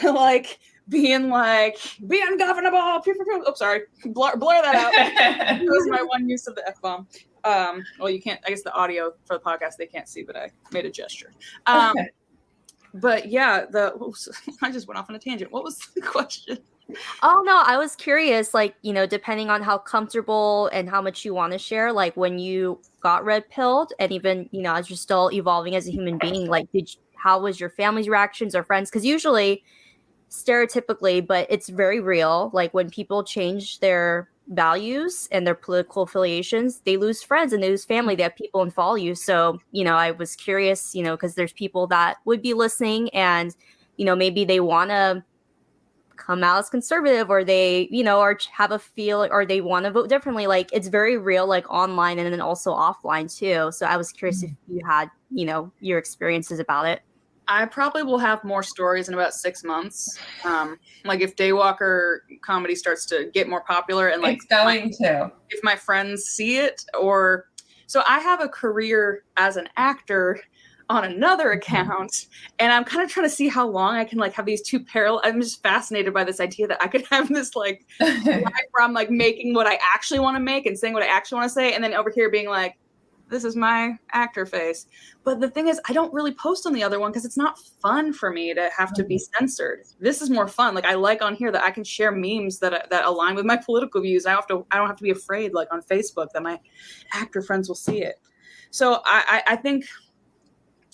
to 0.00 0.10
like 0.10 0.58
being 0.88 1.28
like 1.28 1.78
be 2.06 2.22
ungovernable. 2.26 3.00
Pew, 3.02 3.14
pew, 3.14 3.24
pew. 3.24 3.44
Oh, 3.46 3.54
sorry, 3.54 3.82
blur, 4.06 4.36
blur 4.36 4.62
that 4.62 4.74
out. 4.74 4.92
that 5.60 5.60
was 5.62 5.86
my 5.88 6.02
one 6.02 6.28
use 6.28 6.46
of 6.46 6.54
the 6.54 6.66
f 6.66 6.80
bomb. 6.80 7.06
Um, 7.44 7.84
well, 7.98 8.08
you 8.08 8.22
can't. 8.22 8.40
I 8.46 8.50
guess 8.50 8.62
the 8.62 8.72
audio 8.72 9.12
for 9.26 9.36
the 9.36 9.44
podcast 9.44 9.76
they 9.76 9.86
can't 9.86 10.08
see, 10.08 10.22
but 10.22 10.36
I 10.36 10.50
made 10.72 10.86
a 10.86 10.90
gesture. 10.90 11.32
Um, 11.66 11.94
but 12.94 13.28
yeah, 13.28 13.66
the 13.66 13.92
I 14.62 14.70
just 14.70 14.88
went 14.88 14.98
off 14.98 15.10
on 15.10 15.16
a 15.16 15.18
tangent. 15.18 15.52
What 15.52 15.64
was 15.64 15.78
the 15.94 16.00
question? 16.00 16.58
Oh 17.22 17.42
no, 17.44 17.62
I 17.64 17.76
was 17.76 17.96
curious. 17.96 18.54
Like 18.54 18.74
you 18.82 18.92
know, 18.92 19.06
depending 19.06 19.50
on 19.50 19.62
how 19.62 19.78
comfortable 19.78 20.68
and 20.72 20.88
how 20.88 21.00
much 21.02 21.24
you 21.24 21.34
want 21.34 21.52
to 21.52 21.58
share, 21.58 21.92
like 21.92 22.16
when 22.16 22.38
you 22.38 22.80
got 23.00 23.24
red 23.24 23.48
pilled, 23.50 23.92
and 23.98 24.12
even 24.12 24.48
you 24.52 24.62
know 24.62 24.74
as 24.74 24.90
you're 24.90 24.96
still 24.96 25.30
evolving 25.32 25.76
as 25.76 25.88
a 25.88 25.90
human 25.90 26.18
being, 26.18 26.48
like 26.48 26.70
did 26.72 26.92
you, 26.92 27.00
how 27.16 27.40
was 27.40 27.60
your 27.60 27.70
family's 27.70 28.08
reactions 28.08 28.54
or 28.54 28.64
friends? 28.64 28.90
Because 28.90 29.04
usually 29.04 29.62
stereotypically, 30.30 31.24
but 31.24 31.46
it's 31.50 31.68
very 31.68 32.00
real. 32.00 32.50
Like 32.52 32.72
when 32.72 32.90
people 32.90 33.22
change 33.22 33.80
their 33.80 34.28
values 34.48 35.28
and 35.30 35.46
their 35.46 35.54
political 35.54 36.02
affiliations, 36.02 36.80
they 36.84 36.96
lose 36.96 37.22
friends 37.22 37.52
and 37.52 37.62
they 37.62 37.68
lose 37.68 37.84
family. 37.84 38.16
They 38.16 38.22
have 38.24 38.34
people 38.34 38.62
and 38.62 38.72
follow 38.72 38.94
you. 38.94 39.14
So, 39.14 39.58
you 39.72 39.84
know, 39.84 39.94
I 39.94 40.10
was 40.10 40.34
curious, 40.34 40.94
you 40.94 41.02
know, 41.02 41.16
because 41.16 41.34
there's 41.34 41.52
people 41.52 41.86
that 41.88 42.16
would 42.24 42.42
be 42.42 42.54
listening 42.54 43.10
and, 43.10 43.54
you 43.96 44.04
know, 44.04 44.16
maybe 44.16 44.44
they 44.44 44.58
want 44.60 44.90
to 44.90 45.22
come 46.24 46.44
out 46.44 46.58
as 46.58 46.68
conservative 46.68 47.30
or 47.30 47.44
they, 47.44 47.88
you 47.90 48.04
know, 48.04 48.20
or 48.20 48.38
have 48.52 48.72
a 48.72 48.78
feel 48.78 49.26
or 49.30 49.44
they 49.44 49.60
want 49.60 49.84
to 49.84 49.90
vote 49.90 50.08
differently. 50.08 50.46
Like 50.46 50.70
it's 50.72 50.88
very 50.88 51.16
real, 51.16 51.46
like 51.46 51.68
online 51.70 52.18
and 52.18 52.32
then 52.32 52.40
also 52.40 52.72
offline 52.72 53.34
too. 53.34 53.72
So 53.72 53.86
I 53.86 53.96
was 53.96 54.12
curious 54.12 54.44
mm-hmm. 54.44 54.52
if 54.52 54.76
you 54.76 54.86
had, 54.86 55.10
you 55.30 55.44
know, 55.44 55.72
your 55.80 55.98
experiences 55.98 56.58
about 56.58 56.86
it. 56.86 57.02
I 57.48 57.66
probably 57.66 58.04
will 58.04 58.18
have 58.18 58.44
more 58.44 58.62
stories 58.62 59.08
in 59.08 59.14
about 59.14 59.34
six 59.34 59.64
months. 59.64 60.18
Um, 60.44 60.78
like 61.04 61.20
if 61.20 61.34
Daywalker 61.34 62.18
comedy 62.40 62.76
starts 62.76 63.04
to 63.06 63.30
get 63.34 63.48
more 63.48 63.62
popular 63.62 64.08
and 64.08 64.22
like 64.22 64.36
it's 64.36 64.46
going 64.46 64.92
my, 65.00 65.08
to. 65.08 65.32
If 65.50 65.60
my 65.62 65.74
friends 65.74 66.22
see 66.22 66.58
it, 66.58 66.82
or 66.98 67.46
so 67.86 68.02
I 68.08 68.20
have 68.20 68.40
a 68.40 68.48
career 68.48 69.24
as 69.36 69.56
an 69.56 69.68
actor 69.76 70.40
on 70.92 71.04
another 71.04 71.46
mm-hmm. 71.46 71.58
account, 71.58 72.26
and 72.58 72.72
I'm 72.72 72.84
kind 72.84 73.02
of 73.02 73.10
trying 73.10 73.26
to 73.26 73.34
see 73.34 73.48
how 73.48 73.66
long 73.66 73.96
I 73.96 74.04
can 74.04 74.18
like 74.18 74.34
have 74.34 74.46
these 74.46 74.62
two 74.62 74.80
parallel. 74.80 75.22
I'm 75.24 75.40
just 75.40 75.62
fascinated 75.62 76.12
by 76.12 76.24
this 76.24 76.38
idea 76.38 76.68
that 76.68 76.82
I 76.82 76.86
could 76.86 77.04
have 77.10 77.28
this 77.28 77.56
like 77.56 77.86
where 77.98 78.44
I'm 78.80 78.92
like 78.92 79.10
making 79.10 79.54
what 79.54 79.66
I 79.66 79.78
actually 79.94 80.20
want 80.20 80.36
to 80.36 80.40
make 80.40 80.66
and 80.66 80.78
saying 80.78 80.94
what 80.94 81.02
I 81.02 81.06
actually 81.06 81.36
want 81.36 81.48
to 81.48 81.54
say, 81.54 81.74
and 81.74 81.82
then 81.82 81.94
over 81.94 82.10
here 82.10 82.30
being 82.30 82.48
like 82.48 82.76
this 83.32 83.44
is 83.44 83.56
my 83.56 83.98
actor 84.12 84.44
face. 84.44 84.86
But 85.24 85.40
the 85.40 85.48
thing 85.48 85.68
is, 85.68 85.80
I 85.88 85.94
don't 85.94 86.12
really 86.12 86.34
post 86.34 86.66
on 86.66 86.74
the 86.74 86.82
other 86.82 87.00
one 87.00 87.10
because 87.10 87.24
it's 87.24 87.38
not 87.38 87.58
fun 87.80 88.12
for 88.12 88.30
me 88.30 88.52
to 88.52 88.70
have 88.76 88.92
to 88.92 89.04
be 89.04 89.16
mm-hmm. 89.16 89.38
censored. 89.38 89.84
This 89.98 90.20
is 90.20 90.28
more 90.28 90.46
fun. 90.46 90.74
Like 90.74 90.84
I 90.84 90.94
like 90.94 91.22
on 91.22 91.34
here 91.34 91.50
that 91.50 91.64
I 91.64 91.70
can 91.70 91.82
share 91.82 92.12
memes 92.12 92.58
that 92.58 92.90
that 92.90 93.04
align 93.06 93.34
with 93.34 93.46
my 93.46 93.56
political 93.56 94.02
views. 94.02 94.26
I 94.26 94.32
have 94.32 94.46
to. 94.48 94.66
I 94.70 94.76
don't 94.76 94.86
have 94.86 94.98
to 94.98 95.02
be 95.02 95.10
afraid, 95.10 95.54
like 95.54 95.72
on 95.72 95.80
Facebook, 95.82 96.28
that 96.34 96.42
my 96.42 96.60
actor 97.12 97.40
friends 97.40 97.68
will 97.68 97.74
see 97.74 98.02
it. 98.02 98.20
So 98.70 99.02
I, 99.04 99.42
I, 99.46 99.52
I 99.52 99.56
think 99.56 99.84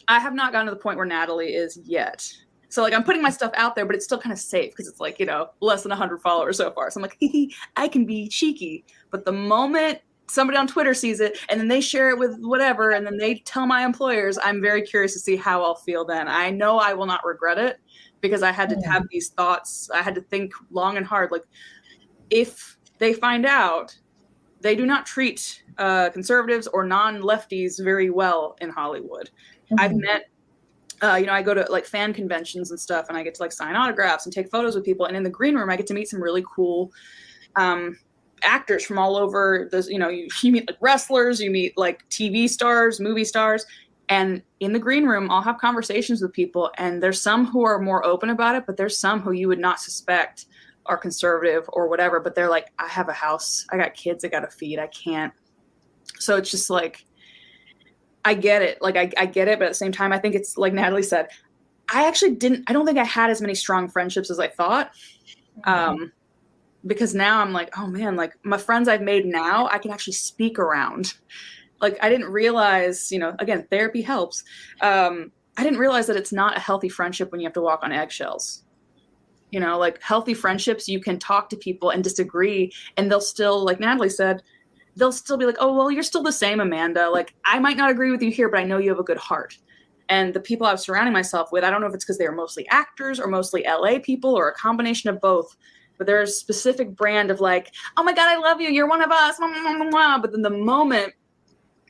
I 0.09 0.19
have 0.19 0.35
not 0.35 0.53
gotten 0.53 0.67
to 0.67 0.75
the 0.75 0.81
point 0.81 0.97
where 0.97 1.07
Natalie 1.07 1.55
is 1.55 1.79
yet. 1.85 2.31
So 2.71 2.83
like 2.83 2.93
I'm 2.93 3.05
putting 3.05 3.23
my 3.23 3.31
stuff 3.31 3.53
out 3.55 3.75
there, 3.75 3.87
but 3.87 3.95
it's 3.95 4.05
still 4.05 4.19
kind 4.19 4.33
of 4.33 4.39
safe 4.39 4.73
because 4.73 4.89
it's 4.89 5.01
like 5.01 5.19
you 5.19 5.27
know 5.27 5.51
less 5.61 5.83
than 5.83 5.91
100 5.91 6.21
followers 6.21 6.57
so 6.57 6.71
far. 6.73 6.91
So 6.91 7.01
I'm 7.01 7.03
like, 7.03 7.19
I 7.77 7.89
can 7.89 8.05
be 8.05 8.29
cheeky. 8.29 8.85
But 9.11 9.25
the 9.25 9.33
moment 9.33 10.01
somebody 10.31 10.59
on 10.59 10.67
Twitter 10.67 10.93
sees 10.93 11.21
it 11.21 11.39
and 11.49 11.59
then 11.59 11.69
they 11.69 11.81
share 11.81 12.11
it 12.11 12.19
with 12.19 12.37
whatever 12.41 12.91
and 12.91 13.07
then 13.07 13.17
they 13.17 13.37
tell 13.37 13.67
my 13.67 13.85
employers, 13.85 14.39
I'm 14.43 14.61
very 14.61 14.83
curious 14.83 15.15
to 15.15 15.19
see 15.19 15.37
how 15.37 15.63
I'll 15.63 15.75
feel 15.75 16.05
then. 16.05 16.29
I 16.29 16.51
know 16.51 16.79
I 16.79 16.93
will 16.93 17.07
not 17.07 17.25
regret 17.25 17.59
it 17.59 17.79
because 18.21 18.43
I 18.43 18.53
had 18.53 18.69
to 18.71 18.77
have 18.89 19.05
these 19.11 19.31
thoughts. 19.31 19.91
I 19.91 20.03
had 20.03 20.15
to 20.17 20.21
think 20.21 20.53
long 20.71 20.97
and 20.97 21.07
hard. 21.07 21.31
Like, 21.31 21.45
if 22.31 22.77
they 22.99 23.15
find 23.15 23.47
out, 23.47 23.97
they 24.61 24.75
do 24.75 24.85
not 24.87 25.07
treat 25.07 25.63
uh, 25.79 26.11
conservatives 26.11 26.67
or 26.67 26.85
non 26.85 27.23
lefties 27.23 27.83
very 27.83 28.11
well 28.11 28.57
in 28.61 28.71
Hollywood. 28.71 29.31
Mm-hmm. 29.71 29.81
I've 29.81 29.95
met 29.95 30.25
uh, 31.01 31.15
you 31.15 31.27
know, 31.27 31.33
I 31.33 31.43
go 31.43 31.55
to 31.55 31.65
like 31.71 31.87
fan 31.87 32.13
conventions 32.13 32.73
and 32.73 32.81
stuff, 32.81 33.07
and 33.09 33.17
I 33.17 33.23
get 33.23 33.37
to 33.37 33.43
like 33.43 33.53
sign 33.53 33.77
autographs 33.77 34.27
and 34.27 34.35
take 34.35 34.51
photos 34.51 34.75
with 34.75 34.85
people. 34.85 35.07
And 35.07 35.17
in 35.17 35.23
the 35.23 35.31
green 35.31 35.55
room, 35.55 35.71
I 35.71 35.77
get 35.77 35.87
to 35.89 35.95
meet 35.95 36.09
some 36.09 36.21
really 36.21 36.45
cool 36.53 36.91
um, 37.55 37.97
actors 38.43 38.85
from 38.85 38.99
all 38.99 39.17
over 39.17 39.69
this 39.71 39.89
you 39.89 39.99
know 39.99 40.09
you, 40.09 40.29
you 40.43 40.53
meet 40.53 40.69
like 40.69 40.77
wrestlers 40.81 41.41
you 41.41 41.51
meet 41.51 41.77
like 41.77 42.09
tv 42.09 42.49
stars 42.49 43.01
movie 43.01 43.25
stars 43.25 43.67
and 44.09 44.43
in 44.61 44.73
the 44.73 44.79
green 44.79 45.05
room 45.05 45.31
i'll 45.31 45.43
have 45.43 45.59
conversations 45.59 46.23
with 46.23 46.33
people 46.33 46.71
and 46.79 47.03
there's 47.03 47.21
some 47.21 47.47
who 47.47 47.65
are 47.65 47.79
more 47.79 48.05
open 48.05 48.31
about 48.31 48.55
it 48.55 48.65
but 48.67 48.77
there's 48.77 48.97
some 48.97 49.21
who 49.21 49.33
you 49.33 49.49
would 49.49 49.59
not 49.59 49.81
suspect 49.81 50.47
are 50.87 50.97
conservative 50.97 51.65
or 51.73 51.89
whatever 51.89 52.21
but 52.21 52.35
they're 52.35 52.49
like 52.49 52.73
i 52.79 52.87
have 52.87 53.09
a 53.09 53.13
house 53.13 53.67
i 53.71 53.77
got 53.77 53.93
kids 53.95 54.25
i 54.25 54.29
gotta 54.29 54.49
feed 54.49 54.79
i 54.79 54.87
can't 54.89 55.33
so 56.19 56.37
it's 56.37 56.51
just 56.51 56.71
like 56.71 57.05
i 58.29 58.35
get 58.35 58.63
it 58.63 58.81
like 58.81 58.97
I, 58.97 59.11
I 59.17 59.27
get 59.27 59.49
it 59.49 59.59
but 59.59 59.67
at 59.67 59.71
the 59.71 59.75
same 59.75 59.93
time 59.93 60.13
i 60.13 60.19
think 60.19 60.35
it's 60.35 60.57
like 60.57 60.73
natalie 60.73 61.03
said 61.03 61.29
i 61.93 62.07
actually 62.07 62.35
didn't 62.35 62.65
i 62.69 62.73
don't 62.73 62.87
think 62.87 62.99
i 62.99 63.05
had 63.05 63.31
as 63.31 63.41
many 63.41 63.55
strong 63.55 63.89
friendships 63.89 64.31
as 64.31 64.39
i 64.39 64.49
thought 64.49 64.91
um 65.65 66.13
because 66.87 67.15
now 67.15 67.41
I'm 67.41 67.53
like, 67.53 67.77
oh 67.79 67.87
man, 67.87 68.17
like 68.17 68.35
my 68.43 68.59
friends 68.59 68.89
I've 68.89 69.03
made 69.03 69.27
now, 69.27 69.69
I 69.69 69.79
can 69.79 69.91
actually 69.91 70.15
speak 70.15 70.59
around. 70.59 71.15
Like 71.81 71.99
I 72.03 72.09
didn't 72.09 72.29
realize, 72.31 73.11
you 73.11 73.19
know, 73.19 73.35
again, 73.39 73.67
therapy 73.71 74.03
helps. 74.03 74.45
Um, 74.81 75.33
I 75.57 75.65
didn't 75.65 75.79
realize 75.79 76.07
that 76.07 76.17
it's 76.17 76.33
not 76.33 76.57
a 76.57 76.61
healthy 76.61 76.89
friendship 76.89 77.33
when 77.33 77.41
you 77.41 77.47
have 77.47 77.55
to 77.55 77.61
walk 77.61 77.81
on 77.83 77.93
eggshells. 77.93 78.65
You 79.51 79.61
know, 79.61 79.79
like 79.79 80.03
healthy 80.03 80.35
friendships, 80.35 80.89
you 80.89 81.01
can 81.01 81.19
talk 81.19 81.49
to 81.51 81.57
people 81.57 81.91
and 81.91 82.05
disagree, 82.05 82.73
and 82.97 83.11
they'll 83.11 83.21
still, 83.21 83.65
like 83.65 83.81
Natalie 83.81 84.11
said, 84.11 84.43
they'll 84.99 85.13
still 85.13 85.37
be 85.37 85.47
like, 85.47 85.57
oh, 85.61 85.73
well, 85.73 85.91
you're 85.91 86.03
still 86.03 86.23
the 86.23 86.33
same, 86.33 86.61
Amanda. 86.61 87.09
Like, 87.09 87.35
I 87.45 87.59
might 87.59 87.77
not 87.77 87.91
agree 87.91 88.11
with 88.11 88.23
you 88.23 88.31
here, 88.31 88.49
but 88.49 88.61
I 88.61 88.65
know 88.65 88.79
you 88.79 88.91
have 88.91 88.99
a 88.99 89.05
good 89.05 89.17
heart. 89.17 89.57
And 90.09 90.33
the 90.35 90.41
people 90.41 90.67
I 90.67 90.73
was 90.73 90.83
surrounding 90.83 91.13
myself 91.13 91.53
with, 91.53 91.65
I 91.65 91.71
don't 91.71 91.81
know 91.81 91.87
if 91.87 91.95
it's 91.95 92.05
because 92.05 92.19
they 92.19 92.27
are 92.27 92.33
mostly 92.33 92.67
actors 92.69 93.21
or 93.21 93.27
mostly 93.27 93.65
LA 93.65 93.99
people 93.99 94.35
or 94.35 94.49
a 94.49 94.55
combination 94.55 95.11
of 95.11 95.21
both, 95.21 95.57
but 95.99 96.07
there's 96.07 96.31
a 96.31 96.33
specific 96.33 96.97
brand 96.97 97.31
of 97.31 97.41
like, 97.41 97.73
oh 97.97 98.03
my 98.03 98.13
God, 98.13 98.29
I 98.29 98.39
love 98.39 98.61
you. 98.61 98.71
You're 98.71 98.89
one 98.89 99.03
of 99.03 99.11
us. 99.11 99.39
But 99.39 100.33
then 100.33 100.43
the 100.43 100.51
moment 100.51 101.13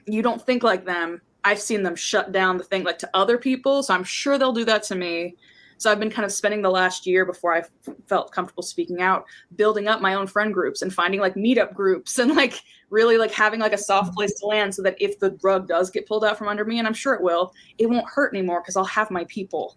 you 0.06 0.22
don't 0.22 0.44
think 0.44 0.62
like 0.62 0.84
them, 0.84 1.20
I've 1.44 1.60
seen 1.60 1.82
them 1.82 1.94
shut 1.94 2.32
down 2.32 2.58
the 2.58 2.64
thing 2.64 2.82
like 2.82 2.98
to 2.98 3.10
other 3.14 3.38
people. 3.38 3.82
So 3.82 3.94
I'm 3.94 4.04
sure 4.04 4.36
they'll 4.36 4.52
do 4.52 4.64
that 4.64 4.82
to 4.84 4.94
me. 4.94 5.36
So 5.78 5.90
I've 5.90 6.00
been 6.00 6.10
kind 6.10 6.26
of 6.26 6.32
spending 6.32 6.60
the 6.60 6.70
last 6.70 7.06
year 7.06 7.24
before 7.24 7.54
I 7.54 7.62
felt 8.06 8.32
comfortable 8.32 8.62
speaking 8.62 9.00
out, 9.00 9.24
building 9.56 9.88
up 9.88 10.00
my 10.00 10.14
own 10.14 10.26
friend 10.26 10.52
groups 10.52 10.82
and 10.82 10.92
finding 10.92 11.20
like 11.20 11.34
meetup 11.34 11.72
groups 11.72 12.18
and 12.18 12.34
like 12.36 12.60
really 12.90 13.16
like 13.16 13.32
having 13.32 13.60
like 13.60 13.72
a 13.72 13.78
soft 13.78 14.14
place 14.14 14.34
to 14.40 14.46
land 14.46 14.74
so 14.74 14.82
that 14.82 14.96
if 15.00 15.18
the 15.20 15.38
rug 15.42 15.68
does 15.68 15.90
get 15.90 16.06
pulled 16.06 16.24
out 16.24 16.36
from 16.36 16.48
under 16.48 16.64
me, 16.64 16.78
and 16.78 16.86
I'm 16.86 16.94
sure 16.94 17.14
it 17.14 17.22
will, 17.22 17.52
it 17.78 17.88
won't 17.88 18.08
hurt 18.08 18.34
anymore 18.34 18.60
because 18.60 18.76
I'll 18.76 18.84
have 18.84 19.10
my 19.10 19.24
people. 19.28 19.76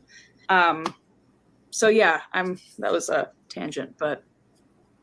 Um, 0.50 0.84
so 1.70 1.88
yeah, 1.88 2.22
I'm 2.34 2.60
that 2.80 2.92
was 2.92 3.10
a 3.10 3.32
tangent, 3.48 3.96
but 3.98 4.24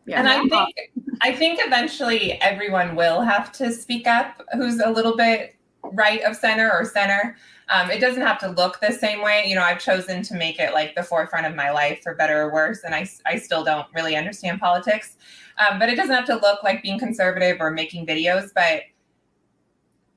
yeah. 0.07 0.21
And 0.21 0.29
I 0.29 0.41
think 0.41 0.77
I 1.23 1.33
think 1.33 1.61
eventually 1.63 2.41
everyone 2.41 2.97
will 2.97 3.21
have 3.21 3.53
to 3.53 3.73
speak 3.73 4.07
up 4.07 4.43
who's 4.55 4.81
a 4.81 4.91
little 4.91 5.17
bit 5.17 5.55
right 5.93 6.23
of 6.23 6.37
center 6.37 6.71
or 6.71 6.85
center. 6.85 7.37
Um, 7.71 7.91
it 7.91 8.01
doesn't 8.01 8.23
have 8.23 8.39
to 8.41 8.49
look 8.49 8.81
the 8.81 8.93
same 8.93 9.23
way. 9.23 9.45
You 9.47 9.55
know, 9.55 9.63
I've 9.63 9.81
chosen 9.81 10.23
to 10.23 10.35
make 10.35 10.59
it 10.59 10.73
like 10.73 10.95
the 10.95 11.03
forefront 11.03 11.47
of 11.47 11.55
my 11.55 11.71
life 11.71 12.03
for 12.03 12.15
better 12.15 12.43
or 12.43 12.53
worse. 12.53 12.83
And 12.85 12.95
I, 12.95 13.09
I 13.27 13.37
still 13.39 13.63
don't 13.63 13.87
really 13.95 14.17
understand 14.17 14.61
politics. 14.61 15.17
Um, 15.59 15.79
but 15.79 15.89
it 15.89 15.97
doesn't 15.97 16.15
have 16.15 16.27
to 16.27 16.37
look 16.37 16.63
like 16.63 16.83
being 16.83 16.99
conservative 16.99 17.59
or 17.61 17.71
making 17.71 18.07
videos. 18.07 18.51
But 18.55 18.83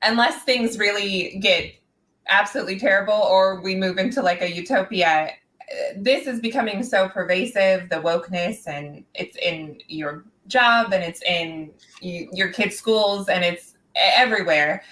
unless 0.02 0.44
things 0.44 0.78
really 0.78 1.40
get 1.40 1.74
absolutely 2.30 2.80
terrible 2.80 3.14
or 3.14 3.62
we 3.62 3.76
move 3.76 3.98
into 3.98 4.22
like 4.22 4.42
a 4.42 4.52
utopia 4.52 5.32
this 5.96 6.28
is 6.28 6.40
becoming 6.40 6.84
so 6.84 7.08
pervasive 7.10 7.90
the 7.90 7.96
wokeness 7.96 8.68
and 8.68 9.04
it's 9.14 9.38
in 9.38 9.80
your 9.88 10.26
job 10.48 10.94
and 10.94 11.04
it's 11.04 11.22
in 11.24 11.72
your 12.02 12.50
kids 12.50 12.76
schools 12.76 13.30
and 13.30 13.44
it's 13.44 13.76
everywhere 13.96 14.84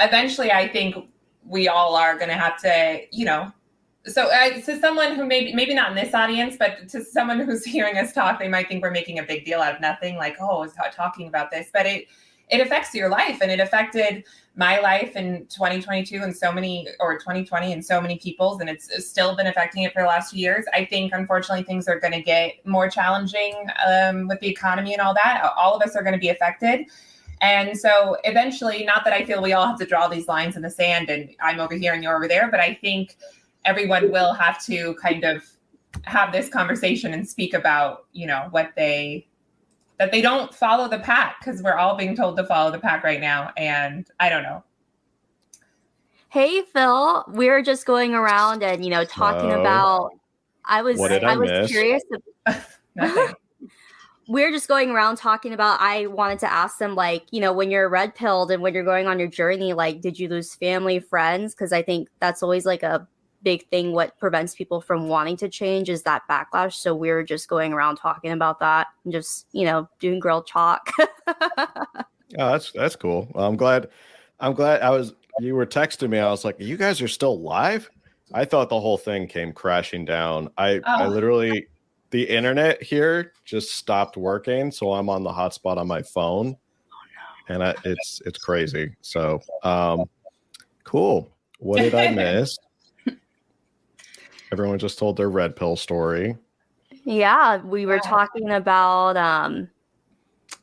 eventually 0.00 0.50
i 0.52 0.68
think 0.68 0.96
we 1.44 1.68
all 1.68 1.96
are 1.96 2.16
going 2.16 2.28
to 2.28 2.34
have 2.34 2.60
to 2.60 3.00
you 3.10 3.24
know 3.24 3.50
so 4.06 4.26
uh, 4.32 4.50
to 4.50 4.78
someone 4.80 5.14
who 5.14 5.26
maybe 5.26 5.52
maybe 5.54 5.74
not 5.74 5.90
in 5.90 5.96
this 5.96 6.14
audience 6.14 6.56
but 6.58 6.88
to 6.88 7.04
someone 7.04 7.40
who's 7.40 7.64
hearing 7.74 7.96
us 7.98 8.12
talk 8.12 8.38
they 8.38 8.48
might 8.48 8.68
think 8.68 8.82
we're 8.82 8.90
making 8.90 9.18
a 9.18 9.22
big 9.22 9.44
deal 9.44 9.60
out 9.60 9.74
of 9.74 9.80
nothing 9.80 10.16
like 10.16 10.36
oh 10.40 10.62
is 10.62 10.72
talking 10.94 11.28
about 11.28 11.50
this 11.50 11.68
but 11.72 11.86
it 11.86 12.06
it 12.50 12.60
affects 12.60 12.94
your 12.94 13.08
life 13.08 13.38
and 13.42 13.50
it 13.50 13.60
affected 13.60 14.24
my 14.56 14.80
life 14.80 15.14
in 15.14 15.46
2022 15.46 16.22
and 16.22 16.36
so 16.36 16.50
many 16.50 16.88
or 16.98 17.18
2020 17.18 17.72
and 17.72 17.84
so 17.84 18.00
many 18.00 18.18
people's 18.18 18.60
and 18.60 18.68
it's 18.68 19.06
still 19.06 19.36
been 19.36 19.46
affecting 19.46 19.84
it 19.84 19.92
for 19.92 20.02
the 20.02 20.08
last 20.08 20.32
few 20.32 20.40
years. 20.40 20.64
I 20.74 20.84
think 20.84 21.12
unfortunately 21.14 21.64
things 21.64 21.86
are 21.86 22.00
going 22.00 22.12
to 22.12 22.22
get 22.22 22.66
more 22.66 22.90
challenging 22.90 23.54
um, 23.86 24.26
with 24.26 24.40
the 24.40 24.48
economy 24.48 24.92
and 24.92 25.00
all 25.00 25.14
that. 25.14 25.52
All 25.56 25.76
of 25.76 25.82
us 25.82 25.94
are 25.94 26.02
going 26.02 26.14
to 26.14 26.18
be 26.18 26.30
affected 26.30 26.86
and 27.40 27.76
so 27.76 28.16
eventually 28.24 28.84
not 28.84 29.04
that 29.04 29.12
i 29.12 29.24
feel 29.24 29.42
we 29.42 29.52
all 29.52 29.66
have 29.66 29.78
to 29.78 29.86
draw 29.86 30.08
these 30.08 30.28
lines 30.28 30.56
in 30.56 30.62
the 30.62 30.70
sand 30.70 31.08
and 31.10 31.30
i'm 31.40 31.60
over 31.60 31.74
here 31.74 31.92
and 31.92 32.02
you're 32.02 32.16
over 32.16 32.28
there 32.28 32.50
but 32.50 32.60
i 32.60 32.74
think 32.74 33.16
everyone 33.64 34.10
will 34.10 34.32
have 34.32 34.64
to 34.64 34.94
kind 34.94 35.24
of 35.24 35.42
have 36.04 36.32
this 36.32 36.48
conversation 36.48 37.12
and 37.12 37.28
speak 37.28 37.54
about 37.54 38.06
you 38.12 38.26
know 38.26 38.48
what 38.50 38.72
they 38.76 39.26
that 39.98 40.12
they 40.12 40.22
don't 40.22 40.54
follow 40.54 40.88
the 40.88 41.00
pack 41.00 41.40
because 41.40 41.62
we're 41.62 41.74
all 41.74 41.96
being 41.96 42.16
told 42.16 42.36
to 42.36 42.44
follow 42.44 42.70
the 42.70 42.78
pack 42.78 43.04
right 43.04 43.20
now. 43.20 43.52
And 43.56 44.06
I 44.20 44.28
don't 44.28 44.44
know. 44.44 44.64
Hey 46.30 46.62
Phil, 46.62 47.24
we 47.28 47.48
are 47.48 47.62
just 47.62 47.84
going 47.84 48.14
around 48.14 48.62
and 48.62 48.84
you 48.84 48.90
know 48.90 49.04
talking 49.04 49.52
about. 49.52 50.10
I 50.64 50.82
was 50.82 51.00
I, 51.00 51.16
I, 51.18 51.36
was 51.36 51.50
miss? 51.50 51.70
curious. 51.70 52.02
we 52.46 53.08
are 54.36 54.50
just 54.50 54.68
going 54.68 54.90
around 54.90 55.16
talking 55.16 55.52
about. 55.52 55.80
I 55.80 56.06
wanted 56.06 56.38
to 56.40 56.52
ask 56.52 56.78
them 56.78 56.94
like 56.94 57.24
you 57.30 57.40
know 57.40 57.52
when 57.52 57.70
you're 57.70 57.88
red 57.88 58.14
pilled 58.14 58.50
and 58.50 58.62
when 58.62 58.74
you're 58.74 58.84
going 58.84 59.06
on 59.06 59.18
your 59.18 59.28
journey, 59.28 59.72
like 59.72 60.00
did 60.00 60.18
you 60.18 60.28
lose 60.28 60.54
family, 60.54 60.98
friends? 61.00 61.54
Because 61.54 61.72
I 61.72 61.82
think 61.82 62.08
that's 62.20 62.42
always 62.42 62.66
like 62.66 62.82
a 62.82 63.08
big 63.42 63.68
thing 63.68 63.92
what 63.92 64.18
prevents 64.18 64.54
people 64.54 64.80
from 64.80 65.08
wanting 65.08 65.36
to 65.36 65.48
change 65.48 65.88
is 65.88 66.02
that 66.02 66.22
backlash 66.28 66.74
so 66.74 66.94
we 66.94 67.10
are 67.10 67.22
just 67.22 67.48
going 67.48 67.72
around 67.72 67.96
talking 67.96 68.32
about 68.32 68.58
that 68.58 68.88
and 69.04 69.12
just 69.12 69.46
you 69.52 69.64
know 69.64 69.88
doing 70.00 70.18
girl 70.18 70.42
talk 70.42 70.90
oh 71.28 71.84
that's 72.32 72.72
that's 72.72 72.96
cool 72.96 73.28
well, 73.34 73.46
i'm 73.46 73.56
glad 73.56 73.88
i'm 74.40 74.52
glad 74.52 74.82
i 74.82 74.90
was 74.90 75.14
you 75.38 75.54
were 75.54 75.66
texting 75.66 76.10
me 76.10 76.18
i 76.18 76.28
was 76.28 76.44
like 76.44 76.58
you 76.58 76.76
guys 76.76 77.00
are 77.00 77.08
still 77.08 77.40
live 77.40 77.88
i 78.34 78.44
thought 78.44 78.68
the 78.68 78.80
whole 78.80 78.98
thing 78.98 79.26
came 79.28 79.52
crashing 79.52 80.04
down 80.04 80.50
i 80.58 80.78
oh. 80.78 80.82
i 80.86 81.06
literally 81.06 81.68
the 82.10 82.22
internet 82.22 82.82
here 82.82 83.32
just 83.44 83.72
stopped 83.72 84.16
working 84.16 84.70
so 84.70 84.92
i'm 84.92 85.08
on 85.08 85.22
the 85.22 85.30
hotspot 85.30 85.76
on 85.76 85.86
my 85.86 86.02
phone. 86.02 86.56
Oh, 86.56 87.50
no. 87.50 87.54
and 87.54 87.64
I, 87.64 87.74
it's 87.84 88.22
it's 88.24 88.38
crazy. 88.38 88.94
So 89.00 89.40
um 89.62 90.04
cool. 90.84 91.30
What 91.58 91.78
did 91.78 91.94
i 91.94 92.10
miss? 92.12 92.56
Everyone 94.50 94.78
just 94.78 94.98
told 94.98 95.16
their 95.16 95.28
red 95.28 95.56
pill 95.56 95.76
story. 95.76 96.36
Yeah, 97.04 97.58
we 97.58 97.84
were 97.86 97.98
talking 97.98 98.50
about 98.50 99.16
um 99.16 99.68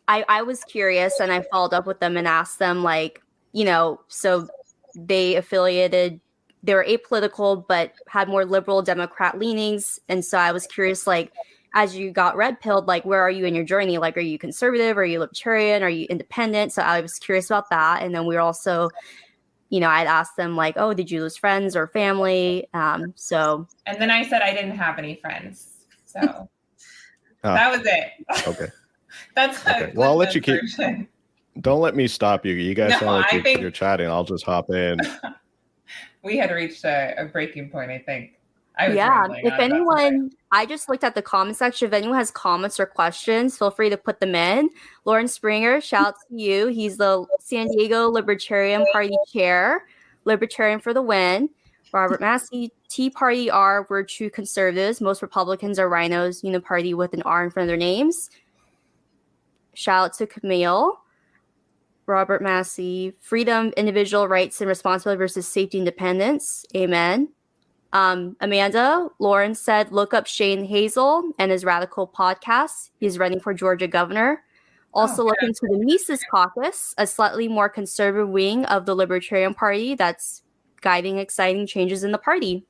I 0.07 0.25
I 0.27 0.41
was 0.41 0.63
curious 0.63 1.19
and 1.19 1.31
I 1.31 1.41
followed 1.51 1.73
up 1.73 1.85
with 1.85 1.99
them 1.99 2.17
and 2.17 2.27
asked 2.27 2.59
them 2.59 2.83
like, 2.83 3.21
you 3.51 3.65
know, 3.65 4.01
so 4.07 4.47
they 4.95 5.35
affiliated 5.35 6.19
they 6.65 6.73
were 6.73 6.85
apolitical 6.85 7.65
but 7.67 7.93
had 8.07 8.27
more 8.27 8.45
liberal 8.45 8.81
democrat 8.81 9.37
leanings 9.37 9.99
and 10.09 10.23
so 10.23 10.37
I 10.37 10.51
was 10.51 10.67
curious 10.67 11.05
like 11.05 11.31
as 11.73 11.95
you 11.95 12.11
got 12.11 12.35
red 12.35 12.59
pilled 12.59 12.87
like 12.87 13.05
where 13.05 13.21
are 13.21 13.29
you 13.29 13.45
in 13.45 13.53
your 13.53 13.65
journey 13.65 13.97
like 13.97 14.17
are 14.17 14.21
you 14.21 14.37
conservative 14.37 14.97
are 14.97 15.05
you 15.05 15.19
libertarian 15.19 15.83
are 15.83 15.89
you 15.89 16.05
independent 16.09 16.73
so 16.73 16.81
I 16.81 17.01
was 17.01 17.19
curious 17.19 17.49
about 17.49 17.69
that 17.69 18.01
and 18.01 18.15
then 18.15 18.25
we 18.25 18.35
were 18.35 18.41
also 18.41 18.89
you 19.69 19.79
know, 19.79 19.89
I'd 19.89 20.07
ask 20.07 20.35
them 20.35 20.55
like, 20.55 20.75
"Oh, 20.77 20.93
did 20.93 21.09
you 21.09 21.21
lose 21.21 21.37
friends 21.37 21.75
or 21.75 21.87
family?" 21.87 22.67
Um, 22.73 23.13
so, 23.15 23.67
and 23.85 23.99
then 23.99 24.11
I 24.11 24.23
said 24.23 24.41
I 24.41 24.53
didn't 24.53 24.77
have 24.77 24.97
any 24.97 25.15
friends, 25.15 25.85
so 26.05 26.19
oh. 26.21 26.47
that 27.43 27.71
was 27.71 27.81
it. 27.85 28.47
Okay, 28.47 28.71
that's 29.35 29.65
okay. 29.67 29.91
Well, 29.95 30.11
I'll 30.11 30.17
let 30.17 30.35
you 30.35 30.41
keep. 30.41 30.61
Don't 31.61 31.81
let 31.81 31.95
me 31.95 32.07
stop 32.07 32.45
you. 32.45 32.53
You 32.53 32.75
guys 32.75 32.91
no, 32.91 32.99
sound 32.99 33.11
like 33.11 33.31
you're, 33.31 33.43
think... 33.43 33.61
you're 33.61 33.71
chatting. 33.71 34.07
I'll 34.07 34.25
just 34.25 34.43
hop 34.45 34.69
in. 34.69 34.99
we 36.25 36.37
had 36.37 36.51
reached 36.51 36.83
a, 36.83 37.13
a 37.17 37.25
breaking 37.25 37.69
point, 37.69 37.91
I 37.91 37.99
think 37.99 38.35
yeah. 38.79 39.27
If 39.29 39.53
anyone, 39.59 40.31
I 40.51 40.65
just 40.65 40.89
looked 40.89 41.03
at 41.03 41.15
the 41.15 41.21
comment 41.21 41.57
section. 41.57 41.87
If 41.87 41.93
anyone 41.93 42.17
has 42.17 42.31
comments 42.31 42.79
or 42.79 42.85
questions, 42.85 43.57
feel 43.57 43.71
free 43.71 43.89
to 43.89 43.97
put 43.97 44.19
them 44.19 44.35
in. 44.35 44.69
Lauren 45.05 45.27
Springer, 45.27 45.79
shout 45.81 46.07
out 46.07 46.15
to 46.29 46.35
you. 46.35 46.67
He's 46.67 46.97
the 46.97 47.25
San 47.39 47.67
Diego 47.67 48.09
Libertarian 48.09 48.85
Party 48.91 49.15
chair, 49.31 49.87
Libertarian 50.25 50.79
for 50.79 50.93
the 50.93 51.01
win. 51.01 51.49
Robert 51.93 52.19
Massey, 52.19 52.73
Tea 52.89 53.09
Party 53.09 53.49
R, 53.49 53.87
we're 53.89 54.03
true 54.03 54.29
conservatives. 54.29 54.99
Most 54.99 55.21
Republicans 55.21 55.79
are 55.79 55.89
RINOs, 55.89 56.43
Uniparty 56.43 56.93
with 56.93 57.13
an 57.13 57.21
R 57.21 57.45
in 57.45 57.51
front 57.51 57.65
of 57.65 57.69
their 57.69 57.77
names. 57.77 58.29
Shout 59.73 60.05
out 60.05 60.13
to 60.17 60.27
Camille. 60.27 60.99
Robert 62.07 62.41
Massey, 62.41 63.13
freedom, 63.19 63.73
individual 63.77 64.27
rights 64.27 64.61
and 64.61 64.67
responsibility 64.67 65.17
versus 65.17 65.47
safety 65.47 65.79
and 65.79 65.87
independence. 65.87 66.65
Amen. 66.75 67.29
Um, 67.93 68.35
Amanda, 68.41 69.09
Lauren 69.19 69.55
said, 69.55 69.91
look 69.91 70.13
up 70.13 70.27
Shane 70.27 70.65
Hazel 70.65 71.31
and 71.39 71.51
his 71.51 71.63
Radical 71.63 72.07
podcast. 72.07 72.89
He's 72.99 73.17
running 73.17 73.39
for 73.39 73.53
Georgia 73.53 73.87
governor. 73.87 74.43
Also, 74.93 75.23
oh, 75.23 75.25
look 75.27 75.37
into 75.41 75.61
the 75.61 75.79
Mises 75.79 76.21
Caucus, 76.29 76.93
a 76.97 77.07
slightly 77.07 77.47
more 77.47 77.69
conservative 77.69 78.29
wing 78.29 78.65
of 78.65 78.85
the 78.85 78.95
Libertarian 78.95 79.53
Party 79.53 79.95
that's 79.95 80.41
guiding 80.81 81.17
exciting 81.17 81.67
changes 81.67 82.03
in 82.03 82.11
the 82.11 82.17
party. 82.17 82.65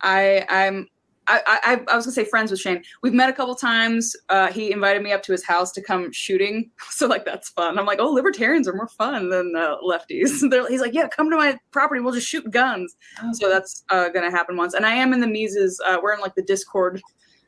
I, 0.00 0.44
I'm 0.48 0.88
I, 1.26 1.40
I, 1.46 1.80
I, 1.88 1.96
was 1.96 2.04
gonna 2.04 2.14
say 2.14 2.24
friends 2.24 2.50
with 2.50 2.60
Shane. 2.60 2.82
We've 3.02 3.14
met 3.14 3.30
a 3.30 3.32
couple 3.32 3.54
times. 3.54 4.14
Uh, 4.28 4.52
he 4.52 4.72
invited 4.72 5.02
me 5.02 5.12
up 5.12 5.22
to 5.24 5.32
his 5.32 5.44
house 5.44 5.72
to 5.72 5.82
come 5.82 6.12
shooting, 6.12 6.70
so 6.90 7.06
like 7.06 7.24
that's 7.24 7.50
fun. 7.50 7.78
I'm 7.78 7.86
like, 7.86 7.98
oh, 8.00 8.10
libertarians 8.10 8.68
are 8.68 8.74
more 8.74 8.88
fun 8.88 9.30
than 9.30 9.54
uh, 9.56 9.76
lefties. 9.78 10.40
he's 10.68 10.80
like, 10.80 10.94
yeah, 10.94 11.08
come 11.08 11.30
to 11.30 11.36
my 11.36 11.58
property. 11.70 12.00
We'll 12.00 12.14
just 12.14 12.28
shoot 12.28 12.50
guns. 12.50 12.96
Okay. 13.18 13.32
So 13.32 13.48
that's 13.48 13.84
uh, 13.90 14.08
gonna 14.10 14.30
happen 14.30 14.56
once. 14.56 14.74
And 14.74 14.84
I 14.84 14.94
am 14.94 15.12
in 15.12 15.20
the 15.20 15.26
Mises. 15.26 15.80
Uh, 15.86 15.98
we're 16.02 16.14
in 16.14 16.20
like 16.20 16.34
the 16.34 16.42
Discord 16.42 17.00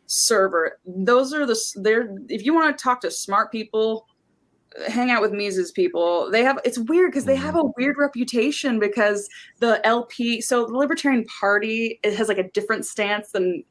server. 0.06 0.78
Those 0.86 1.32
are 1.32 1.46
the 1.46 1.58
they're. 1.76 2.16
If 2.28 2.44
you 2.44 2.54
want 2.54 2.76
to 2.76 2.82
talk 2.82 3.00
to 3.02 3.10
smart 3.10 3.52
people 3.52 4.06
hang 4.88 5.10
out 5.10 5.22
with 5.22 5.32
Mises 5.32 5.70
people. 5.70 6.30
They 6.30 6.42
have 6.42 6.58
it's 6.64 6.78
weird 6.78 7.10
because 7.10 7.24
they 7.24 7.36
have 7.36 7.54
mm-hmm. 7.54 7.68
a 7.68 7.72
weird 7.76 7.96
reputation 7.98 8.78
because 8.78 9.28
the 9.60 9.84
LP, 9.86 10.40
so 10.40 10.66
the 10.66 10.76
Libertarian 10.76 11.24
Party, 11.24 11.98
it 12.02 12.14
has 12.14 12.28
like 12.28 12.38
a 12.38 12.50
different 12.50 12.84
stance 12.84 13.32
than 13.32 13.64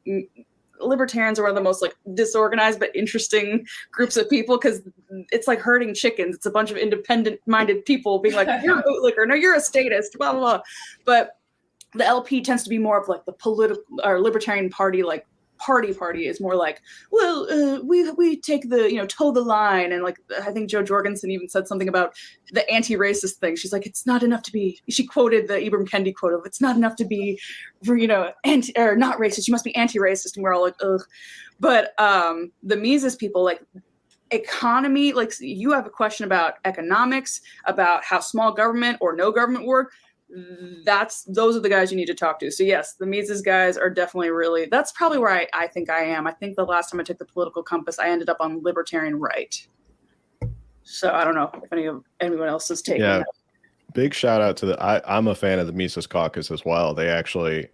libertarians 0.80 1.38
are 1.38 1.42
one 1.42 1.50
of 1.50 1.54
the 1.54 1.62
most 1.62 1.80
like 1.80 1.96
disorganized 2.14 2.78
but 2.78 2.94
interesting 2.94 3.66
groups 3.90 4.16
of 4.16 4.28
people 4.28 4.58
because 4.58 4.82
it's 5.30 5.46
like 5.46 5.60
herding 5.60 5.94
chickens. 5.94 6.36
It's 6.36 6.46
a 6.46 6.50
bunch 6.50 6.70
of 6.70 6.76
independent 6.76 7.40
minded 7.46 7.84
people 7.84 8.18
being 8.18 8.34
like, 8.34 8.48
you're 8.62 8.78
a 8.78 8.82
bootlicker, 8.88 9.26
no, 9.26 9.34
you're 9.34 9.54
a 9.54 9.60
statist, 9.60 10.16
blah 10.18 10.32
blah 10.32 10.40
blah. 10.40 10.60
But 11.04 11.38
the 11.94 12.04
LP 12.04 12.42
tends 12.42 12.62
to 12.64 12.68
be 12.68 12.78
more 12.78 13.00
of 13.00 13.08
like 13.08 13.24
the 13.24 13.32
political 13.32 13.82
or 14.04 14.20
libertarian 14.20 14.68
party 14.68 15.02
like 15.02 15.26
party 15.58 15.92
party 15.92 16.26
is 16.26 16.40
more 16.40 16.54
like 16.54 16.80
well 17.10 17.46
uh, 17.50 17.80
we 17.82 18.10
we 18.12 18.40
take 18.40 18.68
the 18.68 18.90
you 18.90 18.96
know 18.96 19.06
toe 19.06 19.32
the 19.32 19.40
line 19.40 19.92
and 19.92 20.02
like 20.02 20.18
i 20.42 20.50
think 20.50 20.68
jo 20.68 20.82
jorgensen 20.82 21.30
even 21.30 21.48
said 21.48 21.66
something 21.66 21.88
about 21.88 22.14
the 22.52 22.68
anti-racist 22.70 23.34
thing. 23.36 23.56
She's 23.56 23.72
like 23.72 23.86
it's 23.86 24.06
not 24.06 24.22
enough 24.22 24.42
to 24.44 24.52
be 24.52 24.80
she 24.88 25.06
quoted 25.06 25.48
the 25.48 25.54
ibram 25.54 25.88
kendi 25.88 26.14
quote 26.14 26.32
of 26.32 26.42
it's 26.44 26.60
not 26.60 26.76
enough 26.76 26.96
to 26.96 27.04
be 27.04 27.40
you 27.82 28.06
know 28.06 28.32
anti 28.44 28.72
or 28.76 28.96
not 28.96 29.18
racist 29.18 29.48
you 29.48 29.52
must 29.52 29.64
be 29.64 29.74
anti-racist 29.74 30.36
and 30.36 30.42
we're 30.42 30.54
all 30.54 30.62
like 30.62 30.76
ugh. 30.82 31.02
But 31.58 31.98
um 32.00 32.52
the 32.62 32.76
mises 32.76 33.16
people 33.16 33.42
like 33.44 33.62
economy 34.32 35.12
like 35.12 35.32
you 35.40 35.72
have 35.72 35.86
a 35.86 35.90
question 35.90 36.24
about 36.24 36.54
economics 36.64 37.40
about 37.66 38.04
how 38.04 38.18
small 38.18 38.52
government 38.52 38.98
or 39.00 39.14
no 39.14 39.30
government 39.30 39.66
work 39.66 39.92
that's 40.84 41.22
those 41.24 41.56
are 41.56 41.60
the 41.60 41.68
guys 41.68 41.90
you 41.90 41.96
need 41.96 42.06
to 42.06 42.14
talk 42.14 42.38
to. 42.40 42.50
So 42.50 42.64
yes, 42.64 42.94
the 42.94 43.06
Mises 43.06 43.42
guys 43.42 43.76
are 43.76 43.90
definitely 43.90 44.30
really 44.30 44.66
that's 44.66 44.92
probably 44.92 45.18
where 45.18 45.30
I, 45.30 45.46
I 45.54 45.66
think 45.68 45.88
I 45.88 46.00
am. 46.00 46.26
I 46.26 46.32
think 46.32 46.56
the 46.56 46.64
last 46.64 46.90
time 46.90 47.00
I 47.00 47.04
took 47.04 47.18
the 47.18 47.24
political 47.24 47.62
compass, 47.62 47.98
I 47.98 48.08
ended 48.08 48.28
up 48.28 48.38
on 48.40 48.62
libertarian 48.62 49.20
right. 49.20 49.66
So 50.82 51.12
I 51.12 51.24
don't 51.24 51.34
know 51.34 51.50
if 51.62 51.72
any 51.72 51.86
of 51.86 52.04
anyone 52.20 52.48
else 52.48 52.70
is 52.70 52.82
taking 52.82 53.02
yeah. 53.02 53.22
Big 53.94 54.12
shout 54.12 54.42
out 54.42 54.56
to 54.58 54.66
the 54.66 54.82
I, 54.82 55.00
I'm 55.16 55.28
a 55.28 55.34
fan 55.34 55.58
of 55.58 55.66
the 55.66 55.72
Mises 55.72 56.06
caucus 56.06 56.50
as 56.50 56.64
well. 56.64 56.92
They 56.92 57.08
actually 57.08 57.68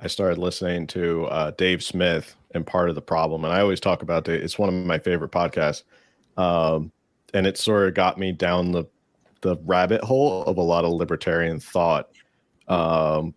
I 0.00 0.06
started 0.06 0.38
listening 0.38 0.86
to 0.88 1.26
uh, 1.26 1.50
Dave 1.52 1.82
Smith 1.82 2.36
and 2.52 2.66
part 2.66 2.88
of 2.88 2.94
the 2.94 3.02
problem. 3.02 3.44
And 3.44 3.52
I 3.52 3.60
always 3.60 3.80
talk 3.80 4.02
about 4.02 4.28
it. 4.28 4.42
It's 4.42 4.58
one 4.58 4.68
of 4.68 4.74
my 4.86 4.98
favorite 4.98 5.32
podcasts. 5.32 5.82
Um, 6.36 6.92
and 7.34 7.46
it 7.46 7.58
sort 7.58 7.88
of 7.88 7.94
got 7.94 8.18
me 8.18 8.32
down 8.32 8.72
the 8.72 8.84
the 9.40 9.56
rabbit 9.64 10.02
hole 10.02 10.42
of 10.44 10.56
a 10.56 10.62
lot 10.62 10.84
of 10.84 10.92
libertarian 10.92 11.60
thought 11.60 12.08
um, 12.68 13.34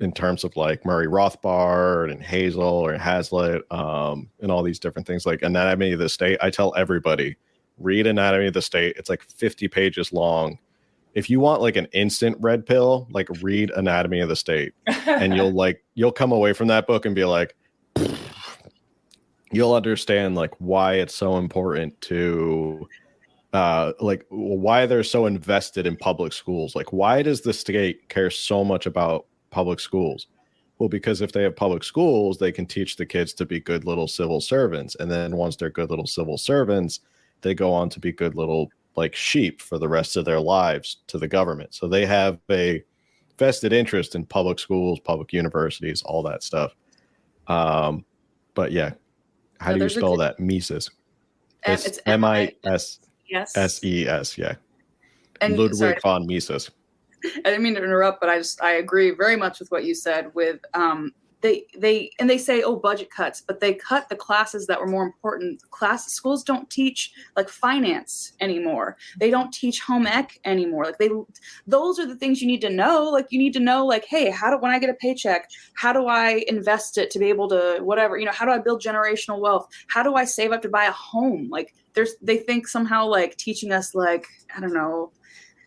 in 0.00 0.12
terms 0.12 0.44
of 0.44 0.56
like 0.56 0.84
Murray 0.84 1.06
Rothbard 1.06 2.10
and 2.10 2.22
Hazel 2.22 2.62
or 2.62 2.96
Hazlitt 2.96 3.62
um, 3.72 4.28
and 4.40 4.50
all 4.50 4.62
these 4.62 4.78
different 4.78 5.06
things 5.06 5.26
like 5.26 5.42
Anatomy 5.42 5.92
of 5.92 5.98
the 5.98 6.08
State. 6.08 6.38
I 6.42 6.50
tell 6.50 6.74
everybody 6.76 7.36
read 7.78 8.06
Anatomy 8.06 8.46
of 8.46 8.54
the 8.54 8.62
State. 8.62 8.96
It's 8.96 9.08
like 9.08 9.22
50 9.22 9.68
pages 9.68 10.12
long. 10.12 10.58
If 11.14 11.30
you 11.30 11.38
want 11.38 11.62
like 11.62 11.76
an 11.76 11.86
instant 11.92 12.36
red 12.40 12.66
pill, 12.66 13.06
like 13.10 13.28
read 13.40 13.70
Anatomy 13.70 14.20
of 14.20 14.28
the 14.28 14.36
State, 14.36 14.72
and 15.06 15.34
you'll 15.34 15.52
like 15.54 15.84
you'll 15.94 16.12
come 16.12 16.32
away 16.32 16.52
from 16.52 16.68
that 16.68 16.86
book 16.86 17.06
and 17.06 17.14
be 17.14 17.24
like, 17.24 17.54
you'll 19.52 19.74
understand 19.74 20.34
like 20.34 20.52
why 20.58 20.94
it's 20.94 21.14
so 21.14 21.36
important 21.36 22.00
to 22.02 22.88
uh 23.54 23.92
like 24.00 24.26
why 24.30 24.84
they're 24.84 25.04
so 25.04 25.26
invested 25.26 25.86
in 25.86 25.96
public 25.96 26.32
schools. 26.34 26.74
Like 26.74 26.92
why 26.92 27.22
does 27.22 27.40
the 27.40 27.52
state 27.54 28.08
care 28.10 28.28
so 28.30 28.64
much 28.64 28.84
about 28.86 29.26
public 29.50 29.80
schools? 29.80 30.26
Well 30.78 30.88
because 30.88 31.20
if 31.22 31.30
they 31.32 31.44
have 31.44 31.54
public 31.56 31.84
schools 31.84 32.36
they 32.36 32.50
can 32.52 32.66
teach 32.66 32.96
the 32.96 33.06
kids 33.06 33.32
to 33.34 33.46
be 33.46 33.60
good 33.60 33.84
little 33.86 34.08
civil 34.08 34.40
servants. 34.40 34.96
And 34.98 35.10
then 35.10 35.36
once 35.36 35.56
they're 35.56 35.70
good 35.70 35.88
little 35.88 36.06
civil 36.06 36.36
servants 36.36 37.00
they 37.42 37.54
go 37.54 37.72
on 37.72 37.88
to 37.90 38.00
be 38.00 38.12
good 38.12 38.34
little 38.34 38.70
like 38.96 39.14
sheep 39.14 39.62
for 39.62 39.78
the 39.78 39.88
rest 39.88 40.16
of 40.16 40.24
their 40.24 40.40
lives 40.40 40.98
to 41.06 41.18
the 41.18 41.28
government. 41.28 41.74
So 41.74 41.86
they 41.88 42.06
have 42.06 42.38
a 42.50 42.82
vested 43.38 43.72
interest 43.72 44.14
in 44.16 44.26
public 44.26 44.58
schools 44.58 44.98
public 45.00 45.32
universities 45.32 46.02
all 46.02 46.22
that 46.24 46.42
stuff. 46.42 46.74
Um 47.46 48.04
but 48.54 48.72
yeah 48.72 48.94
how 49.60 49.70
No, 49.70 49.74
do 49.74 49.78
you 49.78 49.80
there's 49.82 49.96
a 49.96 50.00
spell 50.00 50.16
that? 50.16 50.40
Mises. 50.40 50.90
M- 52.26 52.52
it's 52.64 52.98
it's 53.34 53.56
m-i-s 53.56 53.56
Yes. 53.56 53.74
s-e-s 53.76 54.38
yeah 54.38 54.54
And 55.40 55.58
ludwig 55.58 55.76
sorry, 55.76 55.98
von 56.02 56.26
mises 56.26 56.70
I 57.24 57.50
didn't 57.50 57.62
mean 57.62 57.74
to 57.74 57.82
interrupt, 57.82 58.20
but 58.20 58.28
I 58.28 58.38
just 58.38 58.62
I 58.62 58.72
agree 58.72 59.10
very 59.12 59.36
much 59.36 59.58
with 59.58 59.70
what 59.70 59.84
you 59.84 59.94
said. 59.94 60.34
With 60.34 60.60
um, 60.74 61.12
they 61.40 61.66
they 61.76 62.10
and 62.18 62.28
they 62.28 62.38
say 62.38 62.62
oh 62.62 62.76
budget 62.76 63.10
cuts, 63.10 63.42
but 63.46 63.60
they 63.60 63.74
cut 63.74 64.08
the 64.08 64.16
classes 64.16 64.66
that 64.66 64.80
were 64.80 64.86
more 64.86 65.04
important. 65.04 65.62
Class 65.70 66.10
schools 66.10 66.42
don't 66.42 66.68
teach 66.70 67.12
like 67.36 67.48
finance 67.48 68.32
anymore. 68.40 68.96
They 69.18 69.30
don't 69.30 69.52
teach 69.52 69.80
home 69.80 70.06
ec 70.06 70.38
anymore. 70.44 70.84
Like 70.84 70.98
they 70.98 71.10
those 71.66 71.98
are 71.98 72.06
the 72.06 72.16
things 72.16 72.40
you 72.40 72.46
need 72.46 72.62
to 72.62 72.70
know. 72.70 73.10
Like 73.10 73.26
you 73.30 73.38
need 73.38 73.52
to 73.54 73.60
know 73.60 73.84
like 73.84 74.06
hey 74.06 74.30
how 74.30 74.50
do 74.50 74.58
when 74.58 74.72
I 74.72 74.78
get 74.78 74.90
a 74.90 74.94
paycheck 74.94 75.48
how 75.74 75.92
do 75.92 76.06
I 76.06 76.44
invest 76.48 76.96
it 76.96 77.10
to 77.10 77.18
be 77.18 77.28
able 77.28 77.48
to 77.50 77.78
whatever 77.82 78.16
you 78.16 78.24
know 78.24 78.32
how 78.32 78.46
do 78.46 78.52
I 78.52 78.58
build 78.58 78.82
generational 78.82 79.38
wealth? 79.38 79.68
How 79.88 80.02
do 80.02 80.14
I 80.14 80.24
save 80.24 80.52
up 80.52 80.62
to 80.62 80.68
buy 80.68 80.84
a 80.86 80.92
home? 80.92 81.48
Like 81.50 81.74
there's 81.94 82.14
they 82.20 82.38
think 82.38 82.68
somehow 82.68 83.06
like 83.06 83.36
teaching 83.36 83.72
us 83.72 83.94
like 83.94 84.26
I 84.56 84.60
don't 84.60 84.72
know 84.74 85.12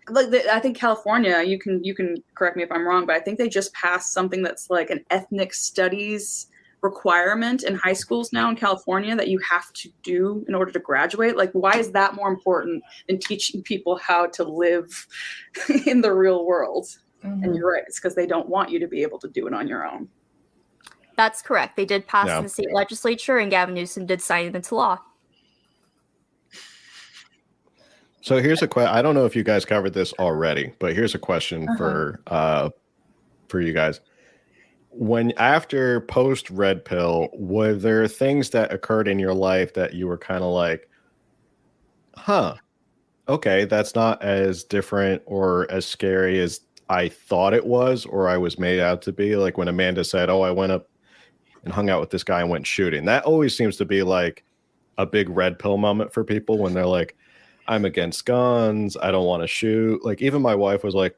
like 0.10 0.30
the, 0.30 0.54
I 0.54 0.60
think 0.60 0.78
California, 0.78 1.42
you 1.44 1.60
can 1.60 1.84
you 1.84 1.94
can 1.94 2.16
correct 2.36 2.56
me 2.56 2.64
if 2.64 2.72
I'm 2.72 2.88
wrong, 2.88 3.06
but 3.06 3.16
I 3.16 3.20
think 3.20 3.38
they 3.38 3.50
just 3.50 3.74
passed 3.74 4.14
something 4.14 4.42
that's 4.42 4.70
like 4.70 4.90
an 4.90 5.04
ethnic 5.10 5.54
studies 5.54 6.48
requirement 6.82 7.64
in 7.64 7.76
high 7.76 7.94
schools 7.94 8.32
now 8.32 8.50
in 8.50 8.56
California 8.56 9.16
that 9.16 9.28
you 9.28 9.40
have 9.40 9.74
to 9.74 9.90
do 10.04 10.46
in 10.48 10.54
order 10.56 10.72
to 10.72 10.80
graduate. 10.80 11.36
Like, 11.36 11.52
why 11.54 11.72
is 11.76 11.92
that 11.92 12.14
more 12.14 12.30
important 12.30 12.84
than 13.08 13.20
teaching 13.20 13.62
people 13.64 13.98
how 13.98 14.28
to 14.28 14.44
live 14.44 15.08
in 15.86 16.02
the 16.02 16.14
real 16.14 16.46
world? 16.46 16.88
Mhm. 17.26 17.44
And 17.44 17.56
you're 17.56 17.72
right, 17.74 17.84
it's 17.88 18.00
because 18.00 18.16
they 18.16 18.28
don't 18.28 18.48
want 18.48 18.70
you 18.70 18.80
to 18.80 18.88
be 18.88 19.02
able 19.02 19.20
to 19.20 19.28
do 19.28 19.48
it 19.48 19.54
on 19.54 19.68
your 19.68 19.86
own. 19.86 20.08
That's 21.18 21.42
correct. 21.42 21.76
They 21.76 21.86
did 21.86 22.08
pass 22.08 22.28
Yeah. 22.28 22.38
in 22.38 22.44
the 22.44 22.50
state 22.50 22.72
legislature, 22.72 23.40
and 23.40 23.50
Gavin 23.50 23.74
Newsom 23.74 24.06
did 24.06 24.22
sign 24.22 24.46
it 24.46 24.56
into 24.56 24.76
law. 24.76 25.00
So 28.28 28.42
here's 28.42 28.62
a 28.62 28.68
question. 28.68 28.94
I 28.94 29.02
don't 29.02 29.16
know 29.16 29.26
if 29.26 29.38
you 29.38 29.44
guys 29.44 29.64
covered 29.64 29.94
this 29.94 30.12
already, 30.20 30.74
but 30.80 30.94
here's 30.94 31.16
a 31.16 31.20
question 31.20 31.64
Uh-huh. 31.64 31.78
for 31.78 32.20
uh 32.28 32.70
for 33.48 33.62
you 33.62 33.72
guys. 33.72 34.02
When 34.90 35.32
after 35.38 36.02
post 36.02 36.50
red 36.50 36.84
pill, 36.84 37.30
were 37.32 37.74
there 37.74 38.06
things 38.06 38.50
that 38.50 38.74
occurred 38.74 39.08
in 39.08 39.18
your 39.18 39.34
life 39.34 39.74
that 39.76 39.94
you 39.94 40.08
were 40.08 40.18
kind 40.18 40.44
of 40.44 40.52
like, 40.52 40.90
huh, 42.18 42.56
okay, 43.30 43.64
that's 43.64 43.96
not 43.96 44.22
as 44.22 44.66
different 44.66 45.22
or 45.26 45.66
as 45.72 45.86
scary 45.86 46.42
as 46.42 46.60
I 46.90 47.08
thought 47.08 47.54
it 47.54 47.66
was 47.66 48.06
or 48.06 48.28
I 48.28 48.36
was 48.36 48.60
made 48.60 48.82
out 48.82 49.02
to 49.04 49.14
be? 49.14 49.38
Like 49.38 49.58
when 49.58 49.70
Amanda 49.70 50.04
said, 50.04 50.30
Oh, 50.30 50.42
I 50.42 50.52
went 50.52 50.74
up 50.74 50.90
and 51.64 51.72
hung 51.74 51.90
out 51.90 52.02
with 52.02 52.10
this 52.10 52.26
guy 52.26 52.42
and 52.42 52.50
went 52.50 52.68
shooting. 52.68 53.06
That 53.06 53.24
always 53.24 53.56
seems 53.56 53.78
to 53.78 53.86
be 53.86 54.04
like 54.04 54.44
a 54.98 55.06
big 55.06 55.30
red 55.30 55.58
pill 55.60 55.78
moment 55.78 56.12
for 56.12 56.26
people 56.26 56.58
when 56.58 56.74
they're 56.74 56.86
like, 56.86 57.16
I'm 57.68 57.86
against 57.86 58.26
guns. 58.26 58.96
I 58.98 59.12
don't 59.12 59.26
want 59.26 59.44
to 59.44 59.48
shoot. 59.48 60.04
Like 60.06 60.22
even 60.22 60.42
my 60.42 60.56
wife 60.56 60.84
was 60.84 60.96
like, 60.96 61.16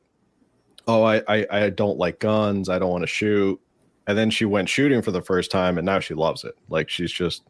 "Oh, 0.87 1.03
I 1.03 1.21
I, 1.27 1.47
I 1.51 1.69
don't 1.69 1.97
like 1.97 2.19
guns. 2.19 2.69
I 2.69 2.79
don't 2.79 2.91
want 2.91 3.03
to 3.03 3.07
shoot." 3.07 3.59
And 4.07 4.17
then 4.17 4.31
she 4.31 4.45
went 4.45 4.69
shooting 4.69 5.01
for 5.01 5.11
the 5.11 5.21
first 5.21 5.51
time, 5.51 5.77
and 5.77 5.85
now 5.85 5.99
she 5.99 6.13
loves 6.15 6.43
it. 6.43 6.55
Like 6.69 6.89
she's 6.89 7.11
just 7.11 7.43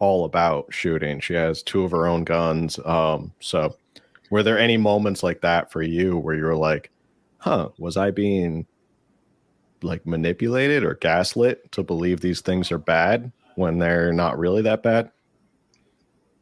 all 0.00 0.24
about 0.24 0.66
shooting. 0.74 1.20
She 1.20 1.34
has 1.34 1.62
two 1.62 1.84
of 1.84 1.92
her 1.92 2.06
own 2.08 2.24
guns. 2.24 2.78
Um, 2.84 3.32
so 3.38 3.76
were 4.30 4.42
there 4.42 4.58
any 4.58 4.76
moments 4.76 5.22
like 5.22 5.40
that 5.42 5.70
for 5.70 5.82
you 5.82 6.16
where 6.18 6.34
you 6.34 6.44
were 6.44 6.56
like, 6.56 6.90
"Huh, 7.38 7.68
was 7.78 7.96
I 7.96 8.10
being 8.10 8.66
like 9.82 10.06
manipulated 10.06 10.84
or 10.84 10.94
gaslit 10.94 11.70
to 11.72 11.82
believe 11.82 12.20
these 12.20 12.40
things 12.40 12.72
are 12.72 12.78
bad 12.78 13.30
when 13.56 13.78
they're 13.78 14.12
not 14.12 14.38
really 14.38 14.62
that 14.62 14.82
bad?" 14.82 15.10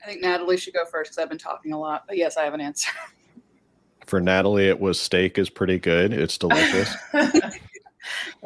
I 0.03 0.07
think 0.07 0.23
Natalie 0.23 0.57
should 0.57 0.75
go 0.75 0.85
first 0.85 1.11
because 1.11 1.23
I've 1.23 1.29
been 1.29 1.39
talking 1.39 1.73
a 1.73 1.79
lot. 1.79 2.05
But 2.07 2.17
yes, 2.17 2.37
I 2.37 2.45
have 2.45 2.55
an 2.55 2.61
answer. 2.61 2.91
For 4.07 4.21
Natalie, 4.21 4.69
it 4.69 4.81
was 4.81 4.99
steak 4.99 5.39
is 5.39 5.51
pretty 5.51 5.79
good. 5.79 6.13
It's 6.13 6.37
delicious. 6.37 6.93
yeah, 7.15 7.51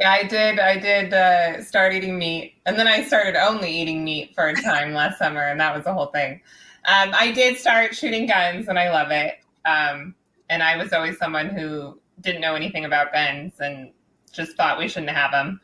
I 0.03 0.25
did. 0.25 0.59
I 0.59 0.79
did 0.79 1.15
uh, 1.15 1.63
start 1.63 1.95
eating 1.95 2.19
meat, 2.19 2.55
and 2.67 2.79
then 2.79 2.87
I 2.87 3.03
started 3.05 3.37
only 3.37 3.71
eating 3.71 4.05
meat 4.05 4.35
for 4.35 4.49
a 4.49 4.55
time 4.61 4.93
last 4.93 5.19
summer, 5.19 5.41
and 5.41 5.59
that 5.61 5.75
was 5.75 5.85
the 5.85 5.95
whole 5.95 6.07
thing. 6.07 6.41
Um, 6.87 7.13
I 7.15 7.33
did 7.33 7.57
start 7.57 7.95
shooting 7.95 8.27
guns, 8.27 8.69
and 8.69 8.79
I 8.79 8.91
love 8.91 9.11
it. 9.11 9.39
Um, 9.65 10.15
and 10.51 10.63
I 10.63 10.77
was 10.77 10.93
always 10.93 11.17
someone 11.17 11.49
who 11.49 11.99
didn't 12.21 12.43
know 12.43 12.55
anything 12.55 12.85
about 12.85 13.13
guns 13.13 13.55
and 13.61 13.91
just 14.33 14.57
thought 14.57 14.79
we 14.79 14.89
shouldn't 14.89 15.13
have 15.13 15.33
them. 15.33 15.61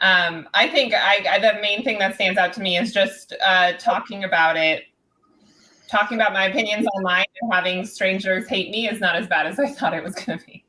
Um, 0.00 0.48
I 0.54 0.68
think 0.68 0.94
I, 0.94 1.24
I 1.28 1.38
the 1.38 1.60
main 1.60 1.82
thing 1.82 1.98
that 1.98 2.14
stands 2.14 2.38
out 2.38 2.52
to 2.54 2.60
me 2.60 2.76
is 2.76 2.92
just 2.92 3.34
uh, 3.44 3.72
talking 3.78 4.24
about 4.24 4.56
it, 4.56 4.84
talking 5.88 6.18
about 6.18 6.32
my 6.32 6.44
opinions 6.46 6.86
online, 6.96 7.24
and 7.40 7.52
having 7.52 7.84
strangers 7.86 8.48
hate 8.48 8.70
me 8.70 8.88
is 8.88 9.00
not 9.00 9.16
as 9.16 9.26
bad 9.26 9.46
as 9.46 9.58
I 9.58 9.68
thought 9.68 9.94
it 9.94 10.02
was 10.02 10.14
going 10.14 10.38
to 10.38 10.46
be. 10.46 10.64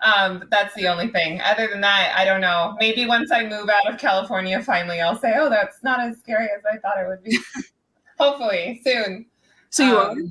Um, 0.00 0.44
that's 0.50 0.74
the 0.74 0.88
only 0.88 1.08
thing. 1.08 1.40
Other 1.40 1.68
than 1.68 1.80
that, 1.82 2.14
I 2.16 2.24
don't 2.24 2.40
know. 2.40 2.76
Maybe 2.80 3.06
once 3.06 3.30
I 3.30 3.44
move 3.46 3.68
out 3.68 3.92
of 3.92 3.98
California, 3.98 4.62
finally, 4.62 5.00
I'll 5.00 5.18
say, 5.18 5.34
"Oh, 5.36 5.48
that's 5.48 5.82
not 5.82 6.00
as 6.00 6.18
scary 6.18 6.48
as 6.56 6.62
I 6.70 6.76
thought 6.78 6.98
it 6.98 7.08
would 7.08 7.22
be." 7.22 7.38
Hopefully, 8.18 8.80
soon. 8.84 9.26
So 9.70 9.84
you 9.84 9.98
Um, 9.98 10.18
are 10.18 10.22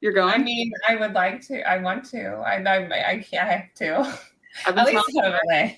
you're 0.00 0.12
going. 0.12 0.34
I 0.34 0.38
mean, 0.38 0.70
I 0.88 0.96
would 0.96 1.12
like 1.12 1.40
to. 1.48 1.62
I 1.68 1.78
want 1.78 2.04
to. 2.10 2.42
I 2.46 2.56
I, 2.56 3.10
I, 3.10 3.18
can't, 3.18 3.48
I 3.48 3.52
have 3.52 3.74
to. 3.76 4.18
I've 4.66 4.76
At 4.78 4.86
least 4.86 5.16
out 5.18 5.32
of 5.32 5.40
LA. 5.50 5.70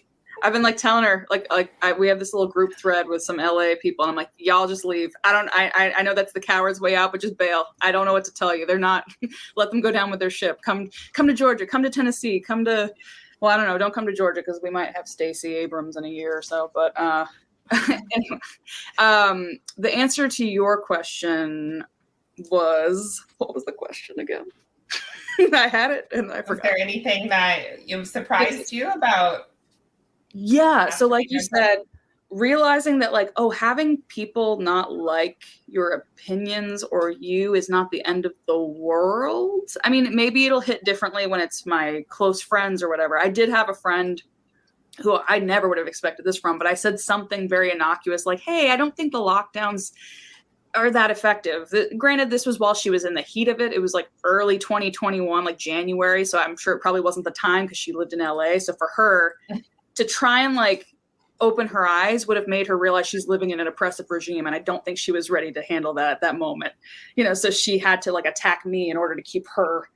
I've 0.42 0.52
been 0.52 0.62
like 0.62 0.76
telling 0.76 1.04
her 1.04 1.26
like 1.30 1.46
like 1.50 1.72
I, 1.82 1.92
we 1.92 2.08
have 2.08 2.18
this 2.18 2.32
little 2.32 2.48
group 2.48 2.74
thread 2.76 3.08
with 3.08 3.22
some 3.22 3.36
LA 3.36 3.74
people 3.80 4.04
and 4.04 4.10
I'm 4.10 4.16
like 4.16 4.30
y'all 4.38 4.66
just 4.66 4.84
leave. 4.84 5.10
I 5.24 5.32
don't 5.32 5.48
I 5.52 5.70
I, 5.74 5.92
I 5.98 6.02
know 6.02 6.14
that's 6.14 6.32
the 6.32 6.40
coward's 6.40 6.80
way 6.80 6.94
out 6.94 7.12
but 7.12 7.20
just 7.20 7.38
bail. 7.38 7.64
I 7.80 7.92
don't 7.92 8.04
know 8.04 8.12
what 8.12 8.24
to 8.26 8.34
tell 8.34 8.54
you. 8.54 8.66
They're 8.66 8.78
not 8.78 9.04
let 9.56 9.70
them 9.70 9.80
go 9.80 9.90
down 9.90 10.10
with 10.10 10.20
their 10.20 10.30
ship. 10.30 10.60
Come 10.62 10.90
come 11.12 11.26
to 11.26 11.34
Georgia, 11.34 11.66
come 11.66 11.82
to 11.82 11.90
Tennessee, 11.90 12.40
come 12.40 12.64
to 12.66 12.92
well 13.40 13.50
I 13.50 13.56
don't 13.56 13.66
know, 13.66 13.78
don't 13.78 13.94
come 13.94 14.06
to 14.06 14.12
Georgia 14.12 14.42
cuz 14.42 14.60
we 14.62 14.70
might 14.70 14.94
have 14.94 15.08
Stacey 15.08 15.54
Abrams 15.54 15.96
in 15.96 16.04
a 16.04 16.08
year 16.08 16.36
or 16.36 16.42
so, 16.42 16.70
but 16.74 16.92
uh 16.98 17.26
anyway. 17.88 18.38
Um 18.98 19.58
the 19.78 19.92
answer 19.94 20.28
to 20.28 20.46
your 20.46 20.80
question 20.80 21.84
was 22.50 23.24
what 23.38 23.54
was 23.54 23.64
the 23.64 23.72
question 23.72 24.20
again? 24.20 24.44
I 25.52 25.68
had 25.68 25.90
it 25.90 26.08
and 26.12 26.30
I 26.30 26.38
Was 26.38 26.46
forgot. 26.46 26.62
there 26.62 26.78
anything 26.78 27.28
that 27.28 27.88
you 27.88 28.04
surprised 28.04 28.72
you 28.72 28.90
about? 28.90 29.48
Yeah. 30.38 30.90
So, 30.90 31.06
like 31.06 31.30
you 31.30 31.40
said, 31.40 31.78
realizing 32.28 32.98
that, 32.98 33.14
like, 33.14 33.32
oh, 33.36 33.48
having 33.48 34.02
people 34.08 34.58
not 34.60 34.92
like 34.92 35.42
your 35.66 35.92
opinions 35.92 36.82
or 36.82 37.10
you 37.10 37.54
is 37.54 37.70
not 37.70 37.90
the 37.90 38.04
end 38.04 38.26
of 38.26 38.34
the 38.46 38.58
world. 38.58 39.70
I 39.82 39.88
mean, 39.88 40.14
maybe 40.14 40.44
it'll 40.44 40.60
hit 40.60 40.84
differently 40.84 41.26
when 41.26 41.40
it's 41.40 41.64
my 41.64 42.04
close 42.10 42.42
friends 42.42 42.82
or 42.82 42.90
whatever. 42.90 43.18
I 43.18 43.30
did 43.30 43.48
have 43.48 43.70
a 43.70 43.74
friend 43.74 44.22
who 44.98 45.18
I 45.26 45.38
never 45.38 45.70
would 45.70 45.78
have 45.78 45.86
expected 45.86 46.26
this 46.26 46.36
from, 46.36 46.58
but 46.58 46.66
I 46.66 46.74
said 46.74 47.00
something 47.00 47.48
very 47.48 47.72
innocuous, 47.72 48.26
like, 48.26 48.40
hey, 48.40 48.70
I 48.70 48.76
don't 48.76 48.94
think 48.94 49.12
the 49.12 49.18
lockdowns 49.18 49.92
are 50.74 50.90
that 50.90 51.10
effective. 51.10 51.70
The, 51.70 51.90
granted, 51.96 52.28
this 52.28 52.44
was 52.44 52.58
while 52.58 52.74
she 52.74 52.90
was 52.90 53.06
in 53.06 53.14
the 53.14 53.22
heat 53.22 53.48
of 53.48 53.62
it. 53.62 53.72
It 53.72 53.80
was 53.80 53.94
like 53.94 54.10
early 54.22 54.58
2021, 54.58 55.44
like 55.46 55.56
January. 55.56 56.26
So 56.26 56.38
I'm 56.38 56.58
sure 56.58 56.74
it 56.74 56.80
probably 56.80 57.00
wasn't 57.00 57.24
the 57.24 57.30
time 57.30 57.64
because 57.64 57.78
she 57.78 57.94
lived 57.94 58.12
in 58.12 58.18
LA. 58.18 58.58
So 58.58 58.74
for 58.74 58.90
her 58.96 59.36
to 59.96 60.04
try 60.04 60.42
and 60.42 60.54
like 60.54 60.86
open 61.40 61.66
her 61.66 61.86
eyes 61.86 62.26
would 62.26 62.36
have 62.36 62.48
made 62.48 62.66
her 62.66 62.78
realize 62.78 63.06
she's 63.06 63.28
living 63.28 63.50
in 63.50 63.60
an 63.60 63.66
oppressive 63.66 64.06
regime. 64.08 64.46
And 64.46 64.54
I 64.56 64.58
don't 64.58 64.82
think 64.84 64.96
she 64.96 65.12
was 65.12 65.28
ready 65.28 65.52
to 65.52 65.62
handle 65.62 65.92
that 65.94 66.10
at 66.10 66.20
that 66.22 66.38
moment. 66.38 66.72
You 67.14 67.24
know, 67.24 67.34
so 67.34 67.50
she 67.50 67.78
had 67.78 68.00
to 68.02 68.12
like 68.12 68.24
attack 68.24 68.64
me 68.64 68.90
in 68.90 68.96
order 68.96 69.14
to 69.14 69.22
keep 69.22 69.46
her 69.54 69.88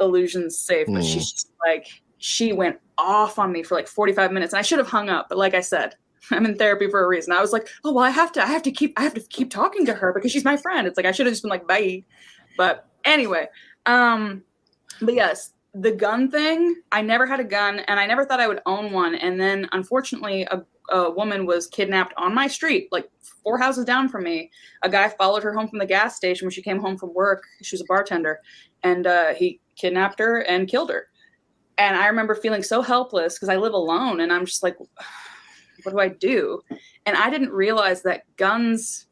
illusions 0.00 0.58
safe. 0.58 0.86
But 0.88 1.02
Hmm. 1.02 1.08
she's 1.08 1.30
just 1.32 1.52
like, 1.64 1.86
she 2.18 2.52
went 2.52 2.80
off 2.98 3.38
on 3.38 3.52
me 3.52 3.62
for 3.62 3.74
like 3.74 3.86
45 3.86 4.32
minutes 4.32 4.52
and 4.52 4.58
I 4.58 4.62
should 4.62 4.78
have 4.78 4.88
hung 4.88 5.08
up, 5.10 5.28
but 5.28 5.38
like 5.38 5.54
I 5.54 5.60
said, 5.60 5.94
I'm 6.30 6.46
in 6.46 6.56
therapy 6.56 6.88
for 6.88 7.04
a 7.04 7.06
reason. 7.06 7.32
I 7.32 7.40
was 7.40 7.52
like, 7.52 7.68
oh 7.84 7.92
well, 7.92 8.04
I 8.04 8.10
have 8.10 8.32
to, 8.32 8.42
I 8.42 8.46
have 8.46 8.62
to 8.62 8.70
keep, 8.72 8.98
I 8.98 9.02
have 9.02 9.14
to 9.14 9.20
keep 9.20 9.50
talking 9.50 9.84
to 9.86 9.94
her 9.94 10.12
because 10.12 10.32
she's 10.32 10.44
my 10.44 10.56
friend. 10.56 10.86
It's 10.86 10.96
like 10.96 11.06
I 11.06 11.12
should 11.12 11.26
have 11.26 11.32
just 11.32 11.42
been 11.42 11.50
like, 11.50 11.68
bye. 11.68 12.02
But 12.56 12.88
anyway, 13.04 13.48
um, 13.86 14.42
but 15.00 15.14
yes, 15.14 15.52
the 15.74 15.92
gun 15.92 16.30
thing. 16.30 16.76
I 16.92 17.02
never 17.02 17.26
had 17.26 17.40
a 17.40 17.44
gun, 17.44 17.80
and 17.80 17.98
I 17.98 18.06
never 18.06 18.24
thought 18.24 18.40
I 18.40 18.48
would 18.48 18.60
own 18.66 18.92
one. 18.92 19.16
And 19.16 19.40
then, 19.40 19.68
unfortunately, 19.72 20.46
a, 20.50 20.62
a 20.90 21.10
woman 21.10 21.46
was 21.46 21.66
kidnapped 21.66 22.14
on 22.16 22.34
my 22.34 22.46
street, 22.46 22.88
like 22.92 23.08
four 23.42 23.58
houses 23.58 23.84
down 23.84 24.08
from 24.08 24.24
me. 24.24 24.50
A 24.82 24.88
guy 24.88 25.08
followed 25.08 25.42
her 25.42 25.52
home 25.52 25.68
from 25.68 25.80
the 25.80 25.86
gas 25.86 26.16
station 26.16 26.46
when 26.46 26.52
she 26.52 26.62
came 26.62 26.78
home 26.78 26.96
from 26.96 27.12
work. 27.12 27.42
She 27.62 27.74
was 27.74 27.82
a 27.82 27.86
bartender, 27.86 28.40
and 28.82 29.06
uh, 29.06 29.34
he 29.34 29.60
kidnapped 29.76 30.20
her 30.20 30.40
and 30.42 30.68
killed 30.68 30.90
her. 30.90 31.08
And 31.76 31.96
I 31.96 32.06
remember 32.06 32.36
feeling 32.36 32.62
so 32.62 32.80
helpless 32.80 33.34
because 33.34 33.48
I 33.48 33.56
live 33.56 33.74
alone, 33.74 34.20
and 34.20 34.32
I'm 34.32 34.46
just 34.46 34.62
like 34.62 34.76
what 35.82 35.92
do 35.92 36.00
I 36.00 36.08
do? 36.08 36.60
And 37.04 37.16
I 37.16 37.28
didn't 37.28 37.50
realize 37.50 38.02
that 38.02 38.22
guns, 38.36 39.06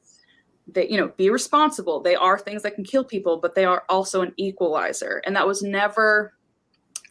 that 0.68 0.90
you 0.90 0.96
know, 0.96 1.08
be 1.16 1.28
responsible. 1.28 2.00
They 2.00 2.14
are 2.14 2.38
things 2.38 2.62
that 2.62 2.76
can 2.76 2.84
kill 2.84 3.04
people, 3.04 3.38
but 3.38 3.54
they 3.54 3.64
are 3.64 3.82
also 3.88 4.22
an 4.22 4.32
equalizer. 4.36 5.20
And 5.26 5.34
that 5.36 5.46
was 5.46 5.62
never 5.62 6.32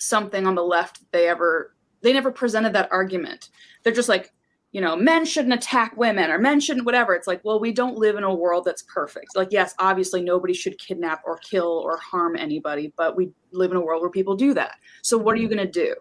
something 0.02 0.48
on 0.48 0.56
the 0.56 0.64
left 0.64 1.00
they 1.12 1.28
ever 1.28 1.76
they 2.02 2.14
never 2.14 2.32
presented 2.32 2.74
that 2.74 2.92
argument. 2.92 3.50
They're 3.84 3.94
just 3.94 4.10
like, 4.10 4.34
you 4.72 4.82
know, 4.82 4.96
men 4.96 5.24
shouldn't 5.24 5.54
attack 5.54 5.96
women 5.96 6.32
or 6.32 6.40
men 6.40 6.60
shouldn't 6.60 6.86
whatever. 6.86 7.14
It's 7.14 7.28
like, 7.28 7.42
well, 7.44 7.60
we 7.60 7.72
don't 7.72 7.98
live 7.98 8.16
in 8.16 8.24
a 8.24 8.34
world 8.34 8.66
that's 8.66 8.82
perfect. 8.84 9.36
Like, 9.36 9.50
yes, 9.52 9.76
obviously 9.78 10.24
nobody 10.24 10.54
should 10.54 10.80
kidnap 10.80 11.22
or 11.26 11.38
kill 11.38 11.68
or 11.68 11.98
harm 11.98 12.36
anybody, 12.36 12.92
but 12.98 13.16
we 13.16 13.32
live 13.52 13.70
in 13.70 13.78
a 13.78 13.82
world 13.82 14.02
where 14.02 14.10
people 14.10 14.36
do 14.36 14.56
that. 14.56 14.78
So 15.04 15.18
what 15.18 15.36
are 15.36 15.40
you 15.40 15.48
going 15.48 15.66
to 15.66 15.72
do? 15.72 15.96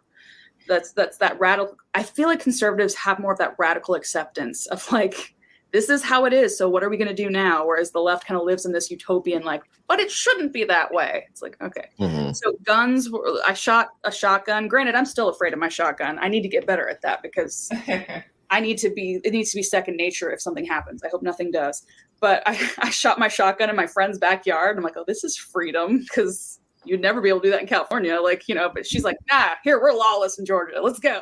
that's 0.68 0.92
that's 0.92 1.18
that 1.18 1.38
radical 1.40 1.76
i 1.94 2.03
feel 2.03 2.28
like 2.28 2.40
conservatives 2.40 2.94
have 2.94 3.18
more 3.18 3.32
of 3.32 3.38
that 3.38 3.55
radical 3.59 3.94
acceptance 3.94 4.66
of 4.66 4.90
like 4.92 5.34
this 5.72 5.88
is 5.88 6.02
how 6.02 6.24
it 6.24 6.32
is 6.32 6.56
so 6.56 6.68
what 6.68 6.82
are 6.82 6.88
we 6.88 6.96
going 6.96 7.08
to 7.08 7.14
do 7.14 7.30
now 7.30 7.66
whereas 7.66 7.90
the 7.90 8.00
left 8.00 8.26
kind 8.26 8.38
of 8.38 8.46
lives 8.46 8.66
in 8.66 8.72
this 8.72 8.90
utopian 8.90 9.42
like 9.42 9.62
but 9.86 10.00
it 10.00 10.10
shouldn't 10.10 10.52
be 10.52 10.64
that 10.64 10.92
way 10.92 11.24
it's 11.28 11.42
like 11.42 11.56
okay 11.62 11.88
mm-hmm. 11.98 12.32
so 12.32 12.52
guns 12.62 13.10
were, 13.10 13.38
i 13.46 13.52
shot 13.52 13.88
a 14.04 14.12
shotgun 14.12 14.68
granted 14.68 14.94
i'm 14.94 15.06
still 15.06 15.28
afraid 15.28 15.52
of 15.52 15.58
my 15.58 15.68
shotgun 15.68 16.18
i 16.20 16.28
need 16.28 16.42
to 16.42 16.48
get 16.48 16.66
better 16.66 16.88
at 16.88 17.00
that 17.02 17.22
because 17.22 17.70
i 18.50 18.60
need 18.60 18.78
to 18.78 18.90
be 18.90 19.20
it 19.24 19.32
needs 19.32 19.50
to 19.50 19.56
be 19.56 19.62
second 19.62 19.96
nature 19.96 20.30
if 20.30 20.40
something 20.40 20.64
happens 20.64 21.02
i 21.02 21.08
hope 21.08 21.22
nothing 21.22 21.50
does 21.50 21.86
but 22.20 22.42
i, 22.46 22.70
I 22.78 22.90
shot 22.90 23.18
my 23.18 23.28
shotgun 23.28 23.70
in 23.70 23.76
my 23.76 23.86
friend's 23.86 24.18
backyard 24.18 24.76
i'm 24.76 24.84
like 24.84 24.96
oh 24.96 25.04
this 25.06 25.24
is 25.24 25.36
freedom 25.36 25.98
because 25.98 26.60
you'd 26.84 27.00
never 27.00 27.20
be 27.20 27.28
able 27.28 27.40
to 27.40 27.46
do 27.46 27.50
that 27.50 27.60
in 27.60 27.66
California. 27.66 28.18
Like, 28.20 28.48
you 28.48 28.54
know, 28.54 28.70
but 28.72 28.86
she's 28.86 29.04
like, 29.04 29.16
nah, 29.30 29.50
here, 29.62 29.80
we're 29.80 29.92
lawless 29.92 30.38
in 30.38 30.46
Georgia. 30.46 30.80
Let's 30.80 30.98
go. 30.98 31.20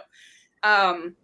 Um, 0.62 1.16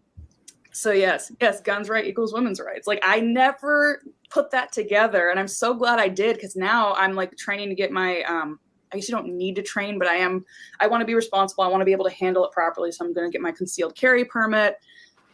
so 0.74 0.90
yes, 0.90 1.30
yes, 1.40 1.60
guns 1.60 1.88
right 1.88 2.04
equals 2.04 2.34
women's 2.34 2.60
rights. 2.60 2.88
Like 2.88 2.98
I 3.04 3.20
never 3.20 4.02
put 4.28 4.50
that 4.50 4.72
together. 4.72 5.28
And 5.28 5.38
I'm 5.38 5.46
so 5.46 5.72
glad 5.72 6.00
I 6.00 6.08
did 6.08 6.34
because 6.34 6.56
now 6.56 6.94
I'm 6.94 7.14
like 7.14 7.36
training 7.36 7.68
to 7.68 7.76
get 7.76 7.92
my 7.92 8.22
um 8.22 8.58
I 8.92 8.96
guess 8.96 9.08
you 9.08 9.14
don't 9.14 9.36
need 9.36 9.54
to 9.54 9.62
train, 9.62 10.00
but 10.00 10.08
I 10.08 10.16
am 10.16 10.44
I 10.80 10.88
want 10.88 11.00
to 11.00 11.06
be 11.06 11.14
responsible. 11.14 11.62
I 11.62 11.68
want 11.68 11.80
to 11.80 11.84
be 11.84 11.92
able 11.92 12.06
to 12.06 12.14
handle 12.14 12.44
it 12.44 12.50
properly. 12.50 12.90
So 12.90 13.04
I'm 13.04 13.14
gonna 13.14 13.30
get 13.30 13.40
my 13.40 13.52
concealed 13.52 13.94
carry 13.94 14.24
permit. 14.24 14.76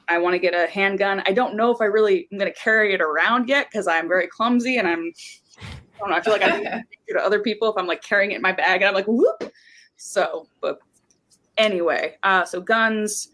I 0.09 0.19
want 0.19 0.35
to 0.35 0.39
get 0.39 0.53
a 0.53 0.71
handgun. 0.71 1.23
I 1.25 1.33
don't 1.33 1.57
know 1.57 1.71
if 1.71 1.81
I 1.81 1.87
really 1.87 2.29
am 2.31 2.39
gonna 2.39 2.53
carry 2.53 2.93
it 2.93 3.01
around 3.01 3.49
yet 3.49 3.69
because 3.71 3.87
I'm 3.87 4.09
very 4.09 4.27
clumsy 4.27 4.77
and 4.77 4.87
I'm 4.87 5.11
I 5.59 5.99
don't 6.01 6.11
know. 6.11 6.17
I 6.17 6.21
feel 6.21 6.35
like 6.35 6.43
I 6.43 6.59
need 6.59 6.85
to 7.09 7.19
other 7.19 7.41
people 7.41 7.71
if 7.71 7.79
I'm 7.79 7.87
like 7.87 8.03
carrying 8.03 8.33
it 8.33 8.37
in 8.37 8.43
my 8.43 8.53
bag 8.53 8.83
and 8.83 8.89
I'm 8.89 8.95
like, 8.95 9.09
whoop. 9.09 9.51
So, 9.97 10.49
but 10.61 10.81
anyway, 11.57 12.17
uh, 12.25 12.45
so 12.45 12.61
guns. 12.61 13.31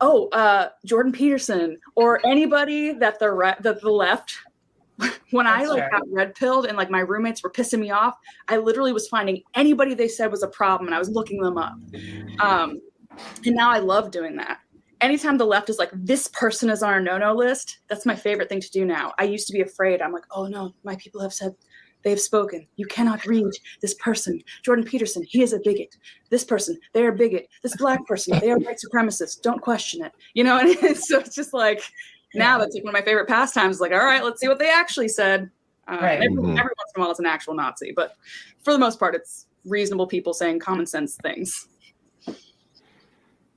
Oh, 0.00 0.28
uh, 0.28 0.68
Jordan 0.84 1.12
Peterson 1.12 1.78
or 1.94 2.24
anybody 2.26 2.92
that 2.92 3.18
the 3.18 3.30
re- 3.30 3.56
that 3.60 3.80
the 3.80 3.90
left. 3.90 4.36
when 5.30 5.44
That's 5.44 5.62
I 5.62 5.66
like 5.66 5.82
right. 5.82 5.90
got 5.92 6.02
red 6.10 6.34
pilled 6.34 6.64
and 6.64 6.74
like 6.74 6.88
my 6.88 7.00
roommates 7.00 7.42
were 7.42 7.50
pissing 7.50 7.80
me 7.80 7.90
off, 7.90 8.16
I 8.48 8.56
literally 8.56 8.94
was 8.94 9.08
finding 9.08 9.42
anybody 9.54 9.92
they 9.92 10.08
said 10.08 10.30
was 10.30 10.42
a 10.42 10.48
problem 10.48 10.88
and 10.88 10.94
I 10.94 10.98
was 10.98 11.10
looking 11.10 11.42
them 11.42 11.58
up. 11.58 11.74
Um, 12.40 12.80
and 13.44 13.54
now 13.54 13.70
I 13.70 13.78
love 13.78 14.10
doing 14.10 14.36
that 14.36 14.60
anytime 15.00 15.36
the 15.36 15.44
left 15.44 15.68
is 15.68 15.78
like 15.78 15.90
this 15.92 16.28
person 16.28 16.70
is 16.70 16.82
on 16.82 16.90
our 16.90 17.00
no-no 17.00 17.34
list 17.34 17.78
that's 17.88 18.06
my 18.06 18.14
favorite 18.14 18.48
thing 18.48 18.60
to 18.60 18.70
do 18.70 18.84
now 18.84 19.12
i 19.18 19.24
used 19.24 19.46
to 19.46 19.52
be 19.52 19.60
afraid 19.60 20.00
i'm 20.00 20.12
like 20.12 20.24
oh 20.30 20.46
no 20.46 20.74
my 20.84 20.96
people 20.96 21.20
have 21.20 21.32
said 21.32 21.54
they 22.06 22.10
have 22.10 22.20
spoken. 22.20 22.64
You 22.76 22.86
cannot 22.86 23.26
read 23.26 23.52
this 23.82 23.94
person. 23.94 24.40
Jordan 24.62 24.84
Peterson, 24.84 25.24
he 25.24 25.42
is 25.42 25.52
a 25.52 25.58
bigot. 25.58 25.96
This 26.30 26.44
person, 26.44 26.78
they're 26.92 27.08
a 27.08 27.16
bigot. 27.16 27.48
This 27.64 27.76
black 27.76 28.06
person, 28.06 28.38
they 28.38 28.52
are 28.52 28.58
white 28.58 28.78
supremacists. 28.78 29.42
Don't 29.42 29.60
question 29.60 30.04
it. 30.04 30.12
You 30.32 30.44
know, 30.44 30.56
and 30.60 30.68
it's, 30.68 31.08
so 31.08 31.18
it's 31.18 31.34
just 31.34 31.52
like 31.52 31.82
now 32.32 32.58
that's 32.58 32.76
like 32.76 32.84
one 32.84 32.94
of 32.94 33.00
my 33.00 33.04
favorite 33.04 33.26
pastimes. 33.26 33.80
Like, 33.80 33.90
all 33.90 34.04
right, 34.04 34.22
let's 34.22 34.40
see 34.40 34.46
what 34.46 34.60
they 34.60 34.70
actually 34.70 35.08
said. 35.08 35.50
Uh, 35.88 35.98
right. 36.00 36.22
every, 36.22 36.28
mm-hmm. 36.28 36.50
every 36.50 36.62
once 36.62 36.92
in 36.94 37.00
a 37.00 37.02
while, 37.02 37.10
it's 37.10 37.18
an 37.18 37.26
actual 37.26 37.54
Nazi, 37.54 37.92
but 37.96 38.12
for 38.62 38.72
the 38.72 38.78
most 38.78 39.00
part, 39.00 39.16
it's 39.16 39.46
reasonable 39.64 40.06
people 40.06 40.32
saying 40.32 40.60
common 40.60 40.86
sense 40.86 41.16
things. 41.16 41.66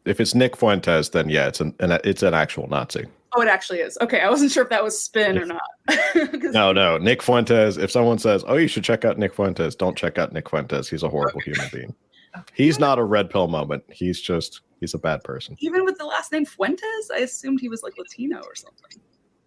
If 0.05 0.19
it's 0.19 0.33
Nick 0.33 0.57
Fuentes, 0.57 1.09
then 1.09 1.29
yeah, 1.29 1.49
it's 1.49 1.61
an, 1.61 1.75
an 1.81 1.99
it's 2.03 2.23
an 2.23 2.33
actual 2.33 2.67
Nazi. 2.67 3.05
Oh, 3.35 3.41
it 3.41 3.47
actually 3.47 3.79
is. 3.79 3.97
Okay, 4.01 4.21
I 4.21 4.29
wasn't 4.29 4.51
sure 4.51 4.63
if 4.63 4.69
that 4.69 4.83
was 4.83 5.01
spin 5.01 5.37
or 5.37 5.45
not. 5.45 5.61
no, 6.43 6.71
no. 6.71 6.97
Nick 6.97 7.21
Fuentes. 7.21 7.77
If 7.77 7.91
someone 7.91 8.17
says, 8.17 8.43
"Oh, 8.47 8.55
you 8.55 8.67
should 8.67 8.83
check 8.83 9.05
out 9.05 9.17
Nick 9.17 9.33
Fuentes," 9.33 9.75
don't 9.75 9.97
check 9.97 10.17
out 10.17 10.33
Nick 10.33 10.49
Fuentes. 10.49 10.89
He's 10.89 11.03
a 11.03 11.09
horrible 11.09 11.39
okay. 11.39 11.51
human 11.51 11.69
being. 11.71 11.95
He's 12.53 12.79
not 12.79 12.99
a 12.99 13.03
red 13.03 13.29
pill 13.29 13.47
moment. 13.47 13.83
He's 13.89 14.21
just 14.21 14.61
he's 14.79 14.93
a 14.93 14.99
bad 14.99 15.23
person. 15.23 15.55
Even 15.59 15.83
with 15.83 15.97
the 15.97 16.05
last 16.05 16.31
name 16.31 16.45
Fuentes, 16.45 17.11
I 17.13 17.19
assumed 17.19 17.59
he 17.59 17.69
was 17.69 17.83
like 17.83 17.93
Latino 17.97 18.37
or 18.37 18.55
something. 18.55 19.01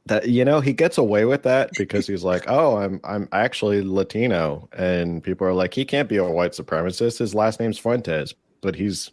That 0.06 0.28
you 0.28 0.44
know, 0.44 0.60
he 0.60 0.72
gets 0.72 0.98
away 0.98 1.24
with 1.24 1.44
that 1.44 1.70
because 1.78 2.06
he's 2.08 2.24
like, 2.24 2.44
"Oh, 2.48 2.76
I'm 2.76 3.00
I'm 3.04 3.28
actually 3.32 3.82
Latino," 3.82 4.68
and 4.72 5.22
people 5.22 5.46
are 5.46 5.54
like, 5.54 5.74
"He 5.74 5.84
can't 5.84 6.08
be 6.08 6.16
a 6.16 6.24
white 6.24 6.52
supremacist. 6.52 7.18
His 7.18 7.34
last 7.34 7.60
name's 7.60 7.78
Fuentes." 7.78 8.34
But 8.60 8.74
he's 8.74 9.10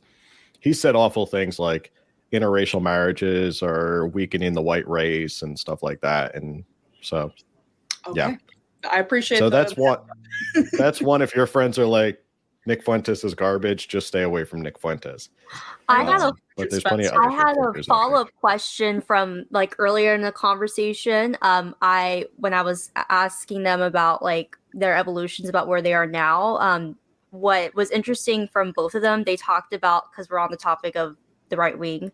he 0.59 0.73
said 0.73 0.95
awful 0.95 1.25
things 1.25 1.59
like 1.59 1.91
interracial 2.31 2.81
marriages 2.81 3.61
are 3.63 4.07
weakening 4.07 4.53
the 4.53 4.61
white 4.61 4.87
race 4.87 5.41
and 5.41 5.57
stuff 5.57 5.83
like 5.83 6.01
that. 6.01 6.35
And 6.35 6.63
so, 7.01 7.31
okay. 8.07 8.19
yeah, 8.19 8.35
I 8.89 8.99
appreciate. 8.99 9.39
So 9.39 9.49
that's 9.49 9.75
one. 9.75 9.99
that's 10.77 11.01
one. 11.01 11.21
If 11.21 11.35
your 11.35 11.47
friends 11.47 11.79
are 11.79 11.85
like 11.85 12.23
Nick 12.65 12.83
Fuentes 12.83 13.23
is 13.23 13.33
garbage, 13.33 13.87
just 13.87 14.07
stay 14.07 14.23
away 14.23 14.43
from 14.43 14.61
Nick 14.61 14.79
Fuentes. 14.79 15.29
I 15.87 16.01
um, 16.01 16.07
had 16.07 16.21
a 16.21 16.33
but 16.55 16.69
there's 16.69 16.83
plenty 16.83 17.07
of 17.07 17.13
I 17.13 17.31
had 17.31 17.55
a 17.57 17.83
follow 17.83 18.21
up 18.21 18.29
question 18.39 19.01
from 19.01 19.45
like 19.49 19.75
earlier 19.79 20.13
in 20.13 20.21
the 20.21 20.31
conversation. 20.31 21.37
Um, 21.41 21.75
I 21.81 22.25
when 22.37 22.53
I 22.53 22.61
was 22.61 22.91
asking 22.95 23.63
them 23.63 23.81
about 23.81 24.21
like 24.21 24.55
their 24.73 24.95
evolutions 24.95 25.49
about 25.49 25.67
where 25.67 25.81
they 25.81 25.93
are 25.93 26.05
now. 26.05 26.57
Um, 26.57 26.95
what 27.31 27.73
was 27.75 27.91
interesting 27.91 28.47
from 28.47 28.71
both 28.75 28.95
of 28.95 29.01
them, 29.01 29.23
they 29.23 29.35
talked 29.35 29.73
about 29.73 30.11
because 30.11 30.29
we're 30.29 30.39
on 30.39 30.51
the 30.51 30.57
topic 30.57 30.95
of 30.95 31.15
the 31.49 31.57
right 31.57 31.77
wing. 31.77 32.11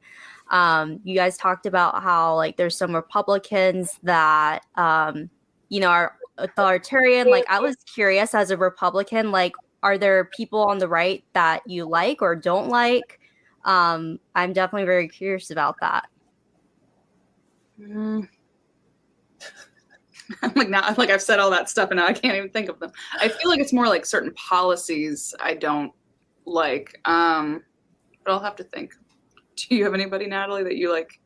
Um, 0.51 0.99
you 1.03 1.15
guys 1.15 1.38
talked 1.38 1.65
about 1.65 2.03
how 2.03 2.36
like 2.36 2.57
there's 2.57 2.77
some 2.77 2.95
Republicans 2.95 3.99
that 4.03 4.65
um, 4.75 5.29
you 5.69 5.79
know 5.79 5.89
are 5.89 6.15
authoritarian. 6.38 7.29
Like 7.29 7.45
I 7.49 7.59
was 7.59 7.75
curious 7.93 8.36
as 8.36 8.51
a 8.51 8.57
Republican, 8.57 9.31
like 9.31 9.53
are 9.83 9.97
there 9.97 10.25
people 10.25 10.63
on 10.63 10.79
the 10.79 10.88
right 10.88 11.23
that 11.33 11.61
you 11.67 11.86
like 11.86 12.21
or 12.21 12.36
don't 12.36 12.69
like? 12.69 13.19
Um, 13.65 14.19
I'm 14.36 14.53
definitely 14.53 14.86
very 14.86 15.07
curious 15.07 15.51
about 15.51 15.75
that. 15.81 16.07
Mm. 17.79 18.27
I'm 20.41 20.53
like 20.55 20.69
now, 20.69 20.93
like 20.97 21.09
I've 21.09 21.21
said 21.21 21.39
all 21.39 21.51
that 21.51 21.69
stuff, 21.69 21.91
and 21.91 21.99
now 21.99 22.07
I 22.07 22.13
can't 22.13 22.36
even 22.36 22.49
think 22.49 22.69
of 22.69 22.79
them. 22.79 22.91
I 23.19 23.27
feel 23.27 23.49
like 23.49 23.59
it's 23.59 23.73
more 23.73 23.88
like 23.88 24.05
certain 24.05 24.33
policies 24.33 25.36
I 25.39 25.53
don't 25.53 25.91
like, 26.45 26.99
um, 27.05 27.63
but 28.23 28.31
I'll 28.31 28.39
have 28.39 28.55
to 28.57 28.63
think. 28.63 28.93
do 29.69 29.75
you 29.75 29.83
have 29.83 29.93
anybody, 29.93 30.27
Natalie, 30.27 30.63
that 30.63 30.75
you 30.75 30.91
like 30.91 31.19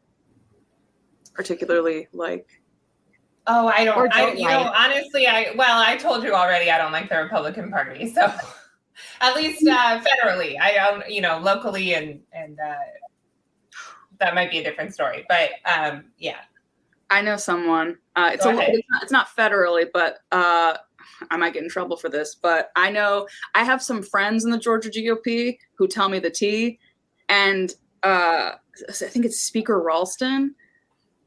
particularly 1.33 2.07
like? 2.13 2.47
Oh, 3.47 3.67
I 3.67 3.83
don't. 3.83 3.97
don't 3.97 4.13
I, 4.13 4.33
you 4.33 4.45
like. 4.45 4.51
know, 4.51 4.71
honestly, 4.75 5.27
I 5.27 5.53
well, 5.55 5.81
I 5.81 5.95
told 5.97 6.23
you 6.23 6.33
already. 6.33 6.69
I 6.69 6.77
don't 6.77 6.91
like 6.91 7.09
the 7.09 7.17
Republican 7.17 7.71
Party, 7.71 8.07
so 8.13 8.31
at 9.21 9.35
least 9.35 9.67
uh, 9.67 10.01
federally, 10.01 10.59
I 10.59 10.73
don't. 10.73 11.09
You 11.09 11.21
know, 11.21 11.39
locally 11.39 11.95
and 11.95 12.19
and 12.31 12.59
uh, 12.59 12.75
that 14.19 14.35
might 14.35 14.51
be 14.51 14.59
a 14.59 14.63
different 14.63 14.93
story. 14.93 15.25
But 15.27 15.51
um, 15.65 16.05
yeah, 16.17 16.41
I 17.09 17.21
know 17.21 17.37
someone. 17.37 17.97
Uh, 18.15 18.31
it's, 18.33 18.45
a, 18.45 18.49
it's, 18.49 18.87
not, 18.89 19.03
it's 19.03 19.11
not 19.11 19.27
federally, 19.35 19.87
but 19.93 20.19
uh, 20.31 20.75
I 21.31 21.37
might 21.37 21.53
get 21.53 21.63
in 21.63 21.69
trouble 21.69 21.97
for 21.97 22.09
this. 22.09 22.35
But 22.35 22.69
I 22.75 22.91
know 22.91 23.27
I 23.55 23.63
have 23.63 23.81
some 23.81 24.03
friends 24.03 24.45
in 24.45 24.51
the 24.51 24.59
Georgia 24.59 24.89
GOP 24.89 25.57
who 25.75 25.87
tell 25.87 26.09
me 26.09 26.19
the 26.19 26.29
tea, 26.29 26.79
and 27.29 27.73
uh, 28.03 28.51
I 28.89 28.93
think 28.93 29.25
it's 29.25 29.39
Speaker 29.39 29.81
Ralston. 29.81 30.55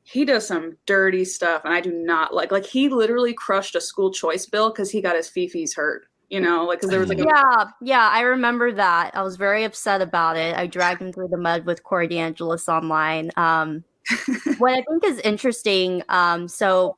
He 0.05 0.25
does 0.25 0.47
some 0.47 0.77
dirty 0.87 1.25
stuff, 1.25 1.65
and 1.65 1.73
I 1.73 1.81
do 1.81 1.93
not 1.93 2.35
like. 2.35 2.51
Like 2.51 2.67
he 2.67 2.89
literally 2.89 3.35
crushed 3.35 3.77
a 3.77 3.81
school 3.81 4.11
choice 4.11 4.47
bill 4.47 4.71
because 4.71 4.91
he 4.91 5.01
got 5.01 5.17
his 5.17 5.31
fifis 5.31 5.75
hurt. 5.77 6.07
you 6.29 6.41
know, 6.41 6.65
like 6.65 6.81
because 6.81 6.91
there 6.91 6.99
was 6.99 7.11
like 7.11 7.19
a 7.19 7.25
yeah, 7.25 7.65
yeah, 7.83 8.09
I 8.11 8.23
remember 8.23 8.73
that. 8.73 9.15
I 9.15 9.23
was 9.23 9.37
very 9.37 9.65
upset 9.65 10.01
about 10.01 10.37
it. 10.37 10.57
I 10.57 10.67
dragged 10.67 11.03
him 11.03 11.13
through 11.13 11.29
the 11.29 11.37
mud 11.37 11.67
with 11.67 11.83
Corey 11.83 12.09
DeAngelis 12.09 12.69
online. 12.69 13.31
Um, 13.37 13.85
what 14.59 14.73
I 14.73 14.83
think 14.83 15.05
is 15.05 15.19
interesting, 15.21 16.03
um, 16.09 16.49
so 16.49 16.97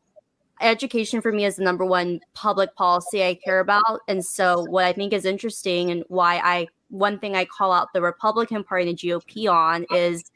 education 0.61 1.20
for 1.20 1.33
me 1.33 1.45
is 1.45 1.57
the 1.57 1.64
number 1.64 1.85
one 1.85 2.20
public 2.33 2.75
policy 2.77 3.25
I 3.25 3.35
care 3.35 3.59
about, 3.59 4.01
and 4.07 4.25
so 4.25 4.64
what 4.68 4.85
I 4.85 4.93
think 4.93 5.12
is 5.12 5.25
interesting 5.25 5.91
and 5.91 6.05
why 6.07 6.37
I 6.37 6.68
one 6.95 7.18
thing 7.18 7.34
I 7.34 7.45
call 7.45 7.72
out 7.72 7.88
the 7.92 8.01
Republican 8.01 8.64
Party 8.64 8.88
and 8.88 8.99
the 8.99 9.09
GOP 9.09 9.51
on 9.51 9.84
is 9.95 10.30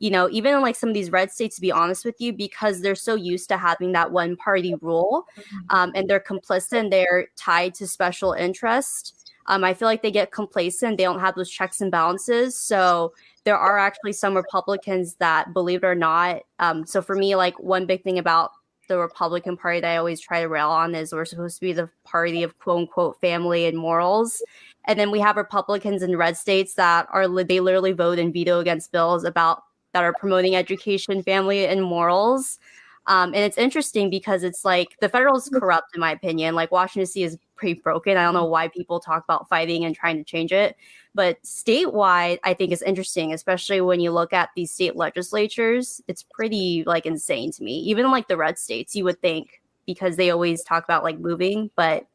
you 0.00 0.10
know, 0.10 0.28
even 0.30 0.54
in 0.54 0.60
like 0.60 0.76
some 0.76 0.88
of 0.88 0.94
these 0.94 1.10
red 1.10 1.30
states, 1.30 1.56
to 1.56 1.60
be 1.60 1.72
honest 1.72 2.04
with 2.04 2.20
you, 2.20 2.32
because 2.32 2.80
they're 2.80 2.94
so 2.94 3.16
used 3.16 3.48
to 3.48 3.56
having 3.56 3.92
that 3.92 4.12
one 4.12 4.36
party 4.36 4.74
rule 4.80 5.26
mm-hmm. 5.36 5.76
um, 5.76 5.92
and 5.94 6.08
they're 6.08 6.20
complicit 6.20 6.78
and 6.78 6.92
they're 6.92 7.26
tied 7.36 7.74
to 7.74 7.86
special 7.86 8.32
interest. 8.32 9.32
Um, 9.46 9.64
I 9.64 9.74
feel 9.74 9.88
like 9.88 10.02
they 10.02 10.10
get 10.10 10.30
complacent. 10.30 10.98
They 10.98 11.04
don't 11.04 11.20
have 11.20 11.34
those 11.34 11.50
checks 11.50 11.80
and 11.80 11.90
balances. 11.90 12.56
So 12.56 13.12
there 13.44 13.56
are 13.56 13.78
actually 13.78 14.12
some 14.12 14.36
Republicans 14.36 15.16
that, 15.16 15.52
believe 15.52 15.82
it 15.82 15.86
or 15.86 15.94
not, 15.94 16.42
um, 16.58 16.86
so 16.86 17.02
for 17.02 17.16
me, 17.16 17.34
like 17.34 17.58
one 17.58 17.86
big 17.86 18.04
thing 18.04 18.18
about 18.18 18.52
the 18.88 18.98
Republican 18.98 19.56
Party 19.56 19.80
that 19.80 19.92
I 19.92 19.96
always 19.96 20.20
try 20.20 20.40
to 20.40 20.48
rail 20.48 20.70
on 20.70 20.94
is 20.94 21.12
we're 21.12 21.24
supposed 21.24 21.56
to 21.56 21.60
be 21.60 21.72
the 21.72 21.90
party 22.04 22.42
of 22.42 22.58
quote 22.58 22.80
unquote 22.80 23.20
family 23.20 23.66
and 23.66 23.78
morals. 23.78 24.42
And 24.88 24.98
then 24.98 25.10
we 25.10 25.20
have 25.20 25.36
Republicans 25.36 26.02
in 26.02 26.16
red 26.16 26.36
states 26.36 26.74
that 26.74 27.06
are 27.10 27.28
they 27.44 27.60
literally 27.60 27.92
vote 27.92 28.18
and 28.18 28.32
veto 28.32 28.58
against 28.58 28.90
bills 28.90 29.22
about 29.22 29.62
that 29.92 30.02
are 30.02 30.14
promoting 30.18 30.56
education, 30.56 31.22
family, 31.22 31.66
and 31.66 31.82
morals. 31.82 32.58
Um, 33.06 33.32
and 33.34 33.42
it's 33.42 33.56
interesting 33.56 34.10
because 34.10 34.42
it's 34.42 34.64
like 34.64 34.96
the 35.00 35.08
federal 35.08 35.36
is 35.36 35.48
corrupt, 35.48 35.94
in 35.94 36.00
my 36.00 36.12
opinion. 36.12 36.54
Like 36.54 36.72
Washington 36.72 37.04
D.C. 37.04 37.22
is 37.22 37.38
pretty 37.56 37.80
broken. 37.80 38.16
I 38.16 38.22
don't 38.22 38.34
know 38.34 38.46
why 38.46 38.68
people 38.68 38.98
talk 38.98 39.24
about 39.24 39.48
fighting 39.48 39.84
and 39.84 39.94
trying 39.94 40.16
to 40.16 40.24
change 40.24 40.52
it. 40.52 40.76
But 41.14 41.42
statewide, 41.42 42.38
I 42.44 42.54
think 42.54 42.72
is 42.72 42.82
interesting, 42.82 43.32
especially 43.32 43.80
when 43.80 44.00
you 44.00 44.10
look 44.10 44.32
at 44.32 44.50
these 44.56 44.70
state 44.70 44.96
legislatures. 44.96 46.02
It's 46.08 46.22
pretty 46.22 46.84
like 46.86 47.06
insane 47.06 47.50
to 47.52 47.62
me. 47.62 47.78
Even 47.80 48.10
like 48.10 48.28
the 48.28 48.36
red 48.36 48.58
states, 48.58 48.94
you 48.94 49.04
would 49.04 49.20
think 49.20 49.60
because 49.86 50.16
they 50.16 50.30
always 50.30 50.62
talk 50.62 50.84
about 50.84 51.02
like 51.02 51.18
moving, 51.18 51.70
but 51.76 52.06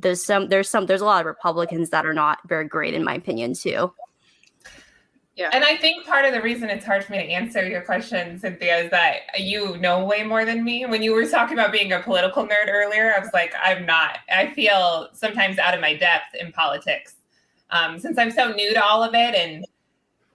there's 0.00 0.24
some 0.24 0.48
there's 0.48 0.68
some 0.68 0.86
there's 0.86 1.00
a 1.00 1.04
lot 1.04 1.20
of 1.20 1.26
Republicans 1.26 1.90
that 1.90 2.06
are 2.06 2.14
not 2.14 2.38
very 2.46 2.66
great 2.66 2.94
in 2.94 3.04
my 3.04 3.14
opinion 3.14 3.54
too. 3.54 3.92
Yeah. 5.36 5.50
And 5.52 5.62
I 5.62 5.76
think 5.76 6.04
part 6.04 6.24
of 6.24 6.32
the 6.32 6.42
reason 6.42 6.68
it's 6.68 6.84
hard 6.84 7.04
for 7.04 7.12
me 7.12 7.18
to 7.18 7.24
answer 7.24 7.64
your 7.64 7.82
question, 7.82 8.40
Cynthia, 8.40 8.78
is 8.78 8.90
that 8.90 9.18
you 9.38 9.76
know 9.78 10.04
way 10.04 10.24
more 10.24 10.44
than 10.44 10.64
me. 10.64 10.84
When 10.84 11.00
you 11.00 11.12
were 11.12 11.26
talking 11.26 11.56
about 11.56 11.70
being 11.70 11.92
a 11.92 12.00
political 12.00 12.44
nerd 12.44 12.68
earlier, 12.68 13.14
I 13.16 13.20
was 13.20 13.30
like, 13.32 13.54
I'm 13.62 13.86
not. 13.86 14.18
I 14.28 14.48
feel 14.48 15.08
sometimes 15.12 15.60
out 15.60 15.74
of 15.74 15.80
my 15.80 15.94
depth 15.94 16.34
in 16.40 16.50
politics 16.50 17.14
um, 17.70 18.00
since 18.00 18.18
I'm 18.18 18.32
so 18.32 18.52
new 18.52 18.74
to 18.74 18.84
all 18.84 19.02
of 19.02 19.14
it 19.14 19.34
and 19.34 19.64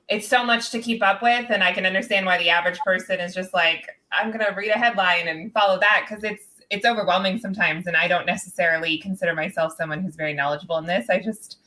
it's 0.09 0.27
so 0.27 0.45
much 0.45 0.69
to 0.71 0.79
keep 0.79 1.01
up 1.03 1.21
with. 1.21 1.47
And 1.49 1.63
I 1.63 1.73
can 1.73 1.85
understand 1.85 2.25
why 2.25 2.37
the 2.37 2.49
average 2.49 2.79
person 2.85 3.19
is 3.19 3.33
just 3.33 3.53
like, 3.53 3.87
I'm 4.11 4.31
going 4.31 4.45
to 4.45 4.53
read 4.53 4.69
a 4.69 4.77
headline 4.77 5.27
and 5.27 5.51
follow 5.51 5.79
that 5.79 6.05
because 6.07 6.23
it's 6.23 6.45
it's 6.69 6.85
overwhelming 6.85 7.37
sometimes. 7.37 7.87
And 7.87 7.95
I 7.95 8.07
don't 8.07 8.25
necessarily 8.25 8.97
consider 8.97 9.33
myself 9.33 9.73
someone 9.77 10.01
who's 10.01 10.15
very 10.15 10.33
knowledgeable 10.33 10.77
in 10.77 10.85
this. 10.85 11.09
I 11.09 11.19
just 11.19 11.57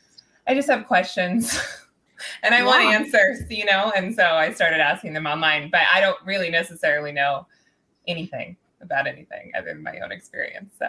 I 0.47 0.55
just 0.55 0.68
have 0.68 0.86
questions. 0.86 1.59
and 2.42 2.55
I 2.55 2.64
want 2.64 2.82
answers, 2.82 3.40
you 3.51 3.64
know, 3.64 3.92
and 3.97 4.14
so 4.14 4.24
I 4.24 4.53
started 4.53 4.80
asking 4.80 5.12
them 5.12 5.26
online, 5.26 5.70
but 5.70 5.82
I 5.92 6.01
don't 6.01 6.18
really 6.24 6.51
necessarily 6.51 7.12
know 7.12 7.47
anything 8.07 8.57
about 8.80 9.07
anything 9.07 9.53
other 9.57 9.68
than 9.68 9.82
my 9.82 9.99
own 10.01 10.12
experience. 10.12 10.74
So 10.78 10.86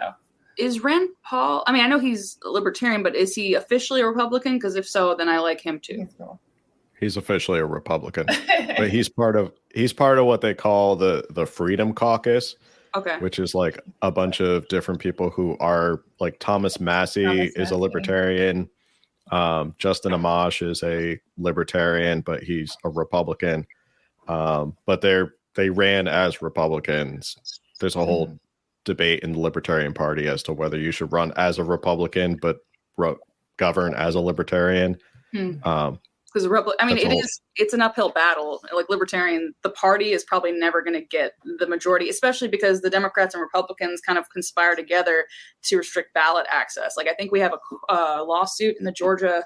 is 0.58 0.82
Rand 0.82 1.10
Paul? 1.22 1.62
I 1.66 1.72
mean, 1.72 1.82
I 1.82 1.86
know 1.86 1.98
he's 1.98 2.36
a 2.44 2.50
libertarian, 2.50 3.02
but 3.02 3.14
is 3.14 3.34
he 3.34 3.54
officially 3.54 4.00
a 4.00 4.06
Republican? 4.06 4.54
Because 4.54 4.74
if 4.74 4.88
so, 4.88 5.14
then 5.14 5.28
I 5.28 5.38
like 5.38 5.60
him 5.60 5.80
too. 5.80 6.08
He's 6.98 7.16
officially 7.16 7.60
a 7.60 7.64
Republican, 7.64 8.26
but 8.76 8.90
he's 8.90 9.08
part 9.08 9.36
of 9.36 9.52
he's 9.72 9.92
part 9.92 10.18
of 10.18 10.26
what 10.26 10.40
they 10.40 10.54
call 10.54 10.96
the 10.96 11.24
the 11.30 11.46
Freedom 11.46 11.94
Caucus. 11.94 12.56
Okay. 12.94 13.18
Which 13.18 13.38
is 13.38 13.54
like 13.54 13.80
a 14.02 14.10
bunch 14.10 14.40
of 14.40 14.66
different 14.68 15.00
people 15.00 15.30
who 15.30 15.56
are 15.60 16.02
like 16.20 16.38
Thomas 16.38 16.80
Massie 16.80 17.24
Thomas 17.24 17.48
is 17.50 17.56
Massie. 17.56 17.74
a 17.74 17.78
libertarian. 17.78 18.70
Um, 19.30 19.74
Justin 19.78 20.12
Amash 20.12 20.66
is 20.68 20.82
a 20.82 21.20
libertarian, 21.36 22.22
but 22.22 22.42
he's 22.42 22.76
a 22.84 22.88
Republican. 22.88 23.66
Um, 24.26 24.76
but 24.86 25.00
they're 25.00 25.34
they 25.54 25.70
ran 25.70 26.06
as 26.08 26.40
Republicans. 26.40 27.36
There's 27.80 27.96
a 27.96 28.04
whole 28.04 28.28
mm. 28.28 28.38
debate 28.84 29.20
in 29.20 29.32
the 29.32 29.40
Libertarian 29.40 29.92
Party 29.92 30.28
as 30.28 30.42
to 30.44 30.52
whether 30.52 30.78
you 30.78 30.92
should 30.92 31.12
run 31.12 31.32
as 31.36 31.58
a 31.58 31.64
Republican 31.64 32.38
but 32.40 32.58
ro- 32.96 33.18
govern 33.56 33.94
as 33.94 34.14
a 34.14 34.20
Libertarian. 34.20 34.96
Mm. 35.34 35.64
Um, 35.66 36.00
because 36.44 36.74
I 36.80 36.86
mean, 36.86 36.98
it 36.98 37.12
is 37.12 37.40
it's 37.56 37.74
an 37.74 37.80
uphill 37.80 38.10
battle. 38.10 38.60
Like 38.74 38.88
libertarian, 38.88 39.54
the 39.62 39.70
party 39.70 40.12
is 40.12 40.24
probably 40.24 40.52
never 40.52 40.82
going 40.82 40.94
to 40.94 41.04
get 41.04 41.32
the 41.58 41.66
majority, 41.66 42.08
especially 42.08 42.48
because 42.48 42.80
the 42.80 42.90
Democrats 42.90 43.34
and 43.34 43.40
Republicans 43.40 44.00
kind 44.00 44.18
of 44.18 44.28
conspire 44.30 44.76
together 44.76 45.26
to 45.64 45.76
restrict 45.76 46.14
ballot 46.14 46.46
access. 46.50 46.96
Like 46.96 47.08
I 47.08 47.14
think 47.14 47.32
we 47.32 47.40
have 47.40 47.52
a 47.52 47.92
uh, 47.92 48.24
lawsuit 48.24 48.76
in 48.78 48.84
the 48.84 48.92
Georgia, 48.92 49.44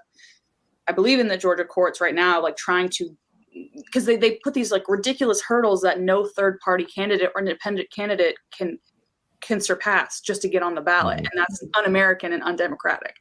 I 0.89 0.93
believe 0.93 1.19
in 1.21 1.29
the 1.29 1.37
Georgia 1.37 1.65
courts 1.65 2.01
right 2.01 2.15
now, 2.15 2.43
like 2.43 2.57
trying 2.57 2.89
to 2.91 3.17
because 3.85 4.07
they, 4.07 4.17
they 4.17 4.39
put 4.43 4.55
these 4.55 4.73
like 4.73 4.89
ridiculous 4.89 5.43
hurdles 5.43 5.83
that 5.83 6.01
no 6.01 6.25
third 6.25 6.59
party 6.61 6.85
candidate 6.85 7.31
or 7.35 7.41
independent 7.41 7.91
candidate 7.93 8.37
can 8.57 8.79
can 9.41 9.61
surpass 9.61 10.21
just 10.21 10.41
to 10.41 10.49
get 10.49 10.63
on 10.63 10.75
the 10.75 10.81
ballot 10.81 11.19
and 11.19 11.29
that's 11.35 11.63
un-american 11.77 12.33
and 12.33 12.43
undemocratic 12.45 13.17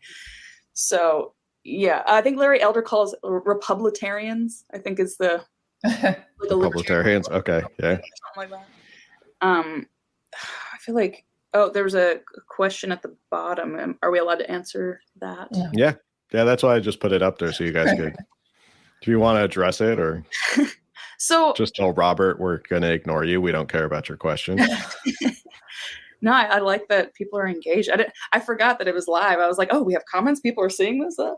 so 0.74 1.34
yeah, 1.64 2.04
I 2.08 2.22
think 2.22 2.38
Larry 2.38 2.62
Elder 2.62 2.82
calls 2.82 3.16
Republicans. 3.24 4.66
I 4.74 4.78
think 4.78 5.00
is 5.00 5.18
the 5.18 5.44
the 5.84 6.18
Republicans. 6.58 7.30
Okay, 7.30 7.62
yeah, 7.80 7.98
something 7.98 8.02
like 8.38 8.50
that. 8.50 8.68
Um, 9.42 9.88
I 10.34 10.78
feel 10.80 10.96
like 10.96 11.26
oh, 11.54 11.70
there 11.70 11.84
was 11.84 11.96
a 11.96 12.22
question 12.48 12.92
at 12.92 13.02
the 13.02 13.16
bottom. 13.30 13.98
Are 14.02 14.12
we 14.12 14.20
allowed 14.20 14.40
to 14.40 14.52
answer 14.52 15.02
that? 15.20 15.48
Yeah, 15.52 15.70
yeah, 15.74 15.94
yeah 16.32 16.44
that's 16.44 16.64
why 16.64 16.76
I 16.76 16.80
just 16.80 17.00
put 17.00 17.12
it 17.12 17.22
up 17.22 17.40
there 17.40 17.52
so 17.52 17.64
you 17.64 17.72
guys 17.72 17.98
could. 17.98 18.16
do 19.02 19.12
you 19.12 19.20
want 19.20 19.38
to 19.38 19.44
address 19.44 19.82
it 19.82 20.00
or? 20.00 20.24
so 21.18 21.54
just 21.54 21.76
tell 21.76 21.92
Robert 21.94 22.40
we're 22.40 22.60
going 22.70 22.84
to 22.84 22.92
ignore 22.92 23.24
you. 23.24 23.42
We 23.42 23.52
don't 23.52 23.70
care 23.70 23.86
about 23.86 24.10
your 24.10 24.18
question. 24.18 24.60
No, 26.22 26.32
I, 26.32 26.44
I, 26.44 26.60
like 26.60 26.88
that 26.90 27.14
people 27.14 27.40
are 27.40 27.48
engaged. 27.48 27.90
I 27.90 27.98
didn't, 27.98 28.14
I 28.32 28.40
forgot 28.40 28.78
that 28.80 28.88
it 28.88 28.94
was 28.94 29.08
live. 29.08 29.40
I 29.40 29.48
was 29.48 29.58
like, 29.58 29.70
oh, 29.72 29.82
we 29.82 29.94
have 29.94 30.06
comments. 30.06 30.40
People 30.40 30.64
are 30.64 30.70
seeing 30.70 31.00
this. 31.00 31.18
Uh, 31.18 31.34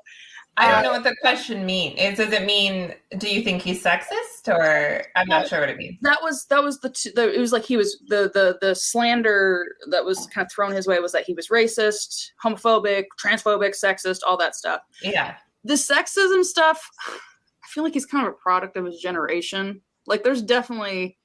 I 0.55 0.71
don't 0.71 0.83
know 0.83 0.91
what 0.91 1.03
the 1.03 1.15
question 1.21 1.65
means. 1.65 1.95
It, 1.97 2.15
does 2.15 2.31
it 2.31 2.45
mean 2.45 2.93
do 3.17 3.27
you 3.27 3.41
think 3.41 3.63
he's 3.63 3.83
sexist, 3.83 4.47
or 4.47 5.03
I'm 5.15 5.27
not 5.27 5.47
sure 5.47 5.59
what 5.61 5.69
it 5.69 5.77
means. 5.77 5.97
That 6.01 6.21
was 6.21 6.45
that 6.45 6.61
was 6.61 6.79
the, 6.79 6.91
t- 6.91 7.11
the 7.15 7.33
it 7.33 7.39
was 7.39 7.51
like 7.51 7.63
he 7.63 7.75
was 7.75 8.03
the 8.07 8.29
the 8.33 8.59
the 8.61 8.75
slander 8.75 9.65
that 9.89 10.05
was 10.05 10.27
kind 10.27 10.45
of 10.45 10.51
thrown 10.51 10.71
his 10.71 10.85
way 10.85 10.99
was 10.99 11.11
that 11.13 11.23
he 11.23 11.33
was 11.33 11.47
racist, 11.47 12.31
homophobic, 12.43 13.05
transphobic, 13.19 13.71
sexist, 13.71 14.19
all 14.27 14.37
that 14.37 14.55
stuff. 14.55 14.81
Yeah, 15.01 15.37
the 15.63 15.73
sexism 15.73 16.43
stuff. 16.43 16.87
I 17.07 17.67
feel 17.67 17.83
like 17.83 17.93
he's 17.93 18.05
kind 18.05 18.27
of 18.27 18.33
a 18.33 18.37
product 18.37 18.77
of 18.77 18.85
his 18.85 18.99
generation. 18.99 19.81
Like, 20.05 20.23
there's 20.23 20.41
definitely 20.41 21.17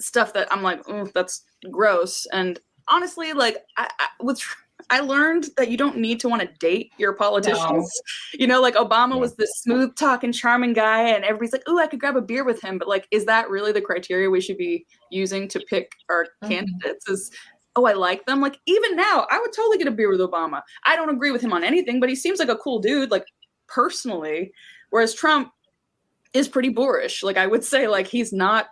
stuff 0.00 0.32
that 0.34 0.52
I'm 0.52 0.62
like, 0.62 0.82
oh, 0.88 1.08
that's 1.14 1.44
gross. 1.70 2.26
And 2.32 2.58
honestly, 2.88 3.32
like 3.32 3.58
I, 3.76 3.88
I 3.98 4.08
with 4.20 4.42
I 4.90 5.00
learned 5.00 5.48
that 5.56 5.70
you 5.70 5.76
don't 5.76 5.98
need 5.98 6.20
to 6.20 6.28
want 6.28 6.40
to 6.40 6.48
date 6.60 6.92
your 6.98 7.12
politicians. 7.12 7.60
No. 7.62 8.38
You 8.38 8.46
know, 8.46 8.62
like 8.62 8.74
Obama 8.74 9.18
was 9.18 9.34
this 9.34 9.50
smooth 9.56 9.94
talking, 9.96 10.32
charming 10.32 10.72
guy, 10.72 11.08
and 11.08 11.24
everybody's 11.24 11.52
like, 11.52 11.64
"Oh, 11.66 11.78
I 11.78 11.88
could 11.88 12.00
grab 12.00 12.16
a 12.16 12.22
beer 12.22 12.44
with 12.44 12.62
him." 12.62 12.78
But 12.78 12.88
like, 12.88 13.06
is 13.10 13.26
that 13.26 13.50
really 13.50 13.72
the 13.72 13.80
criteria 13.80 14.30
we 14.30 14.40
should 14.40 14.56
be 14.56 14.86
using 15.10 15.48
to 15.48 15.60
pick 15.68 15.92
our 16.08 16.24
mm-hmm. 16.24 16.48
candidates? 16.48 17.08
Is 17.08 17.30
oh, 17.76 17.86
I 17.86 17.92
like 17.92 18.24
them. 18.26 18.40
Like 18.40 18.58
even 18.66 18.96
now, 18.96 19.26
I 19.30 19.38
would 19.40 19.52
totally 19.52 19.78
get 19.78 19.88
a 19.88 19.92
beer 19.92 20.10
with 20.10 20.20
Obama. 20.20 20.62
I 20.84 20.96
don't 20.96 21.10
agree 21.10 21.32
with 21.32 21.42
him 21.42 21.52
on 21.52 21.64
anything, 21.64 22.00
but 22.00 22.08
he 22.08 22.14
seems 22.14 22.38
like 22.38 22.48
a 22.48 22.56
cool 22.56 22.78
dude, 22.78 23.10
like 23.10 23.26
personally. 23.66 24.52
Whereas 24.90 25.12
Trump 25.12 25.52
is 26.32 26.48
pretty 26.48 26.70
boorish. 26.70 27.22
Like 27.22 27.36
I 27.36 27.46
would 27.46 27.64
say, 27.64 27.88
like 27.88 28.06
he's 28.06 28.32
not 28.32 28.68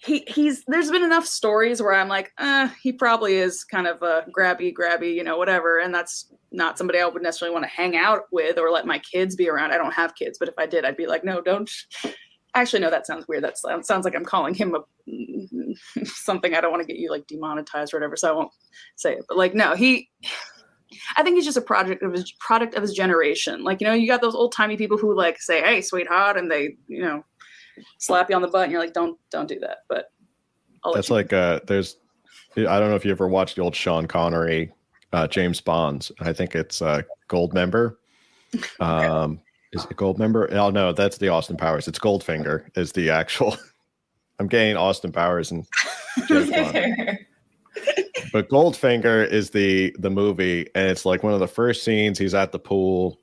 he 0.00 0.24
he's 0.28 0.64
there's 0.68 0.90
been 0.90 1.02
enough 1.04 1.26
stories 1.26 1.82
where 1.82 1.94
I'm 1.94 2.08
like, 2.08 2.32
uh, 2.38 2.68
he 2.82 2.92
probably 2.92 3.34
is 3.34 3.64
kind 3.64 3.86
of 3.86 4.02
a 4.02 4.24
grabby, 4.36 4.72
grabby, 4.72 5.14
you 5.14 5.24
know, 5.24 5.36
whatever. 5.36 5.78
And 5.78 5.94
that's 5.94 6.32
not 6.52 6.78
somebody 6.78 7.00
I 7.00 7.06
would 7.06 7.22
necessarily 7.22 7.52
want 7.52 7.64
to 7.64 7.70
hang 7.70 7.96
out 7.96 8.22
with 8.30 8.58
or 8.58 8.70
let 8.70 8.86
my 8.86 9.00
kids 9.00 9.34
be 9.34 9.48
around. 9.48 9.72
I 9.72 9.76
don't 9.76 9.92
have 9.92 10.14
kids, 10.14 10.38
but 10.38 10.48
if 10.48 10.54
I 10.56 10.66
did, 10.66 10.84
I'd 10.84 10.96
be 10.96 11.06
like, 11.06 11.24
no, 11.24 11.40
don't. 11.40 11.70
Actually, 12.54 12.80
no, 12.80 12.90
that 12.90 13.06
sounds 13.06 13.26
weird. 13.28 13.44
That 13.44 13.58
sounds 13.58 14.04
like 14.04 14.14
I'm 14.14 14.24
calling 14.24 14.54
him 14.54 14.74
a 14.74 14.80
something 16.04 16.54
I 16.54 16.60
don't 16.60 16.70
want 16.70 16.82
to 16.82 16.86
get 16.86 16.98
you 16.98 17.10
like 17.10 17.26
demonetized 17.26 17.92
or 17.92 17.98
whatever. 17.98 18.16
So 18.16 18.28
I 18.28 18.32
won't 18.32 18.52
say 18.96 19.14
it. 19.14 19.24
But 19.28 19.36
like, 19.36 19.54
no, 19.54 19.74
he. 19.74 20.08
I 21.18 21.22
think 21.22 21.36
he's 21.36 21.44
just 21.44 21.58
a 21.58 21.62
project 21.62 22.02
of 22.02 22.14
his 22.14 22.32
product 22.40 22.74
of 22.74 22.80
his 22.80 22.94
generation. 22.94 23.62
Like, 23.62 23.82
you 23.82 23.86
know, 23.86 23.92
you 23.92 24.06
got 24.06 24.22
those 24.22 24.34
old 24.34 24.52
timey 24.52 24.78
people 24.78 24.96
who 24.96 25.14
like 25.14 25.38
say, 25.38 25.60
"Hey, 25.60 25.82
sweetheart," 25.82 26.38
and 26.38 26.50
they, 26.50 26.76
you 26.86 27.02
know, 27.02 27.22
slap 27.98 28.30
you 28.30 28.36
on 28.36 28.42
the 28.42 28.48
butt 28.48 28.64
and 28.64 28.72
you're 28.72 28.80
like, 28.80 28.92
don't 28.92 29.18
don't 29.30 29.48
do 29.48 29.58
that. 29.60 29.78
But 29.88 30.10
I'll 30.84 30.94
that's 30.94 31.10
like 31.10 31.32
uh 31.32 31.60
there's 31.66 31.96
I 32.56 32.80
don't 32.80 32.90
know 32.90 32.96
if 32.96 33.04
you 33.04 33.10
ever 33.10 33.28
watched 33.28 33.56
the 33.56 33.62
old 33.62 33.76
Sean 33.76 34.06
Connery 34.06 34.72
uh, 35.12 35.26
James 35.26 35.60
Bond's. 35.60 36.12
I 36.20 36.32
think 36.32 36.54
it's 36.54 36.82
uh, 36.82 37.02
Goldmember. 37.28 37.96
Um, 38.80 39.42
is 39.72 39.84
it 39.84 39.98
Goldmember? 39.98 40.50
Oh 40.54 40.70
no, 40.70 40.90
that's 40.90 41.18
the 41.18 41.28
Austin 41.28 41.58
Powers. 41.58 41.86
It's 41.86 41.98
Goldfinger. 41.98 42.64
Is 42.78 42.92
the 42.92 43.10
actual. 43.10 43.58
I'm 44.38 44.46
getting 44.46 44.74
Austin 44.74 45.12
Powers 45.12 45.50
and 45.50 45.66
but 48.32 48.48
Goldfinger 48.48 49.28
is 49.30 49.50
the 49.50 49.94
the 49.98 50.08
movie, 50.08 50.66
and 50.74 50.88
it's 50.88 51.04
like 51.04 51.22
one 51.22 51.34
of 51.34 51.40
the 51.40 51.46
first 51.46 51.84
scenes. 51.84 52.18
He's 52.18 52.32
at 52.32 52.52
the 52.52 52.58
pool, 52.58 53.20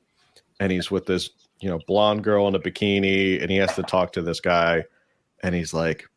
and 0.59 0.71
he's 0.71 0.91
with 0.91 1.07
this 1.07 1.31
you 1.59 1.69
know 1.69 1.79
blonde 1.87 2.23
girl 2.23 2.47
in 2.47 2.55
a 2.55 2.59
bikini, 2.59 3.41
and 3.41 3.49
he 3.49 3.57
has 3.57 3.75
to 3.75 3.83
talk 3.83 4.13
to 4.13 4.21
this 4.21 4.39
guy, 4.39 4.83
and 5.43 5.55
he's 5.55 5.73
like, 5.73 6.07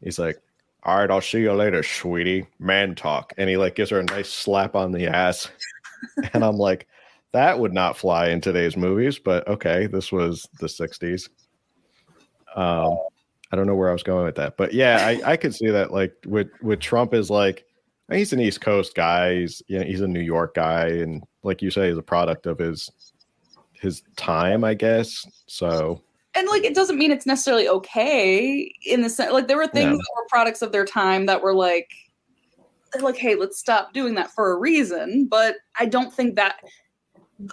he's 0.00 0.18
like, 0.18 0.38
all 0.84 0.98
right, 0.98 1.10
I'll 1.10 1.20
see 1.20 1.40
you 1.40 1.52
later, 1.52 1.82
sweetie. 1.82 2.46
Man 2.58 2.94
talk, 2.94 3.32
and 3.36 3.48
he 3.48 3.56
like 3.56 3.74
gives 3.74 3.90
her 3.90 4.00
a 4.00 4.04
nice 4.04 4.30
slap 4.30 4.74
on 4.74 4.92
the 4.92 5.06
ass, 5.06 5.48
and 6.32 6.44
I'm 6.44 6.56
like, 6.56 6.86
that 7.32 7.58
would 7.58 7.72
not 7.72 7.96
fly 7.96 8.28
in 8.28 8.40
today's 8.40 8.76
movies, 8.76 9.18
but 9.18 9.46
okay, 9.48 9.86
this 9.86 10.10
was 10.10 10.48
the 10.60 10.66
'60s. 10.66 11.28
Um, 12.54 12.98
I 13.50 13.56
don't 13.56 13.66
know 13.66 13.74
where 13.74 13.90
I 13.90 13.94
was 13.94 14.02
going 14.02 14.24
with 14.24 14.36
that, 14.36 14.56
but 14.56 14.72
yeah, 14.72 15.06
I, 15.06 15.32
I 15.32 15.36
could 15.36 15.54
see 15.54 15.70
that. 15.70 15.92
Like 15.92 16.14
with 16.26 16.48
with 16.62 16.80
Trump 16.80 17.14
is 17.14 17.30
like 17.30 17.64
he's 18.10 18.32
an 18.32 18.40
East 18.40 18.60
Coast 18.60 18.94
guy. 18.94 19.40
He's 19.40 19.62
you 19.68 19.78
know, 19.78 19.84
he's 19.84 20.00
a 20.00 20.08
New 20.08 20.20
York 20.20 20.54
guy, 20.54 20.86
and 20.88 21.22
like 21.42 21.62
you 21.62 21.70
say, 21.70 21.88
he's 21.88 21.98
a 21.98 22.02
product 22.02 22.46
of 22.46 22.58
his 22.58 22.90
his 23.82 24.02
time, 24.16 24.64
I 24.64 24.72
guess. 24.74 25.26
So 25.48 26.00
and 26.34 26.48
like 26.48 26.64
it 26.64 26.74
doesn't 26.74 26.96
mean 26.98 27.10
it's 27.10 27.26
necessarily 27.26 27.68
okay 27.68 28.72
in 28.86 29.02
the 29.02 29.10
sense 29.10 29.32
like 29.32 29.48
there 29.48 29.56
were 29.58 29.66
things 29.66 29.98
that 29.98 30.08
were 30.16 30.26
products 30.30 30.62
of 30.62 30.72
their 30.72 30.84
time 30.86 31.26
that 31.26 31.42
were 31.42 31.54
like 31.54 31.90
like 33.00 33.16
hey 33.16 33.34
let's 33.34 33.58
stop 33.58 33.92
doing 33.92 34.14
that 34.14 34.30
for 34.30 34.52
a 34.52 34.58
reason 34.58 35.26
but 35.30 35.56
i 35.78 35.84
don't 35.84 36.12
think 36.12 36.34
that 36.36 36.56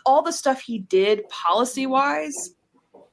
all 0.05 0.21
the 0.21 0.31
stuff 0.31 0.61
he 0.61 0.79
did 0.79 1.27
policy 1.27 1.87
wise 1.87 2.51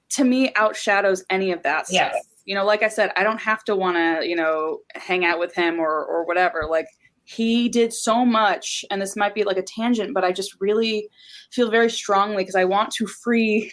to 0.09 0.23
me 0.25 0.53
outshadows 0.53 1.25
any 1.31 1.51
of 1.51 1.63
that 1.65 1.87
stuff 1.89 2.13
Yes. 2.15 2.25
you 2.45 2.55
know 2.55 2.65
like 2.65 2.85
i 2.85 2.89
said 2.89 3.11
i 3.17 3.25
don't 3.25 3.41
have 3.41 3.65
to 3.65 3.75
want 3.75 3.97
to 3.97 4.25
you 4.29 4.37
know 4.37 4.79
hang 4.95 5.25
out 5.25 5.39
with 5.41 5.53
him 5.55 5.81
or 5.81 6.05
or 6.05 6.25
whatever 6.27 6.67
like 6.71 6.87
he 7.27 7.69
did 7.69 7.93
so 7.93 8.25
much 8.25 8.85
and 8.91 9.03
this 9.03 9.17
might 9.17 9.35
be 9.35 9.45
like 9.45 9.57
a 9.57 9.63
tangent 9.63 10.15
but 10.15 10.25
i 10.25 10.33
just 10.33 10.59
really 10.61 11.09
feel 11.51 11.71
very 11.71 11.91
strongly 11.91 12.39
because 12.39 12.55
i 12.55 12.65
want 12.65 12.91
to 12.91 13.07
free 13.07 13.71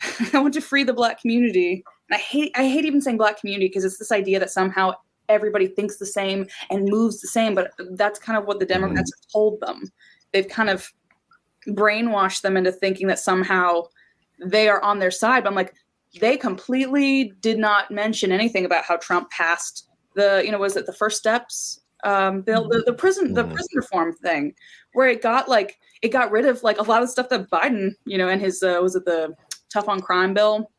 i 0.32 0.38
want 0.38 0.54
to 0.54 0.60
free 0.60 0.84
the 0.84 0.92
black 0.92 1.20
community. 1.20 1.82
And 2.10 2.16
i 2.16 2.18
hate 2.18 2.52
i 2.54 2.68
hate 2.68 2.84
even 2.84 3.00
saying 3.00 3.16
black 3.16 3.40
community 3.40 3.68
because 3.68 3.84
it's 3.84 3.98
this 3.98 4.12
idea 4.12 4.38
that 4.38 4.50
somehow 4.50 4.92
everybody 5.28 5.66
thinks 5.66 5.96
the 5.96 6.06
same 6.06 6.46
and 6.70 6.88
moves 6.88 7.20
the 7.20 7.28
same 7.28 7.54
but 7.54 7.72
that's 7.92 8.18
kind 8.18 8.38
of 8.38 8.46
what 8.46 8.58
the 8.58 8.66
mm-hmm. 8.66 8.82
democrats 8.82 9.12
have 9.16 9.32
told 9.32 9.60
them. 9.60 9.90
They've 10.32 10.48
kind 10.48 10.70
of 10.70 10.92
brainwashed 11.68 12.42
them 12.42 12.56
into 12.56 12.72
thinking 12.72 13.06
that 13.06 13.18
somehow 13.18 13.82
they 14.44 14.68
are 14.68 14.82
on 14.82 14.98
their 14.98 15.10
side 15.10 15.44
but 15.44 15.50
i'm 15.50 15.54
like 15.54 15.74
they 16.20 16.36
completely 16.36 17.32
did 17.40 17.58
not 17.58 17.90
mention 17.90 18.32
anything 18.32 18.64
about 18.64 18.84
how 18.84 18.96
trump 18.96 19.30
passed 19.30 19.88
the 20.16 20.42
you 20.44 20.50
know 20.50 20.58
was 20.58 20.76
it 20.76 20.86
the 20.86 20.92
first 20.92 21.18
steps 21.18 21.81
um 22.04 22.42
bill 22.42 22.68
the, 22.68 22.82
the 22.86 22.92
prison 22.92 23.32
the 23.32 23.44
Mhm. 23.44 23.52
prison 23.52 23.70
reform 23.74 24.12
thing 24.16 24.54
where 24.92 25.08
it 25.08 25.22
got 25.22 25.48
like 25.48 25.78
it 26.02 26.08
got 26.08 26.30
rid 26.30 26.46
of 26.46 26.62
like 26.62 26.78
a 26.78 26.82
lot 26.82 27.02
of 27.02 27.08
stuff 27.08 27.28
that 27.28 27.48
biden 27.50 27.90
you 28.04 28.18
know 28.18 28.28
and 28.28 28.40
his 28.40 28.62
uh, 28.62 28.78
was 28.82 28.96
it 28.96 29.04
the 29.04 29.34
tough 29.72 29.88
on 29.88 30.00
crime 30.00 30.34
bill 30.34 30.70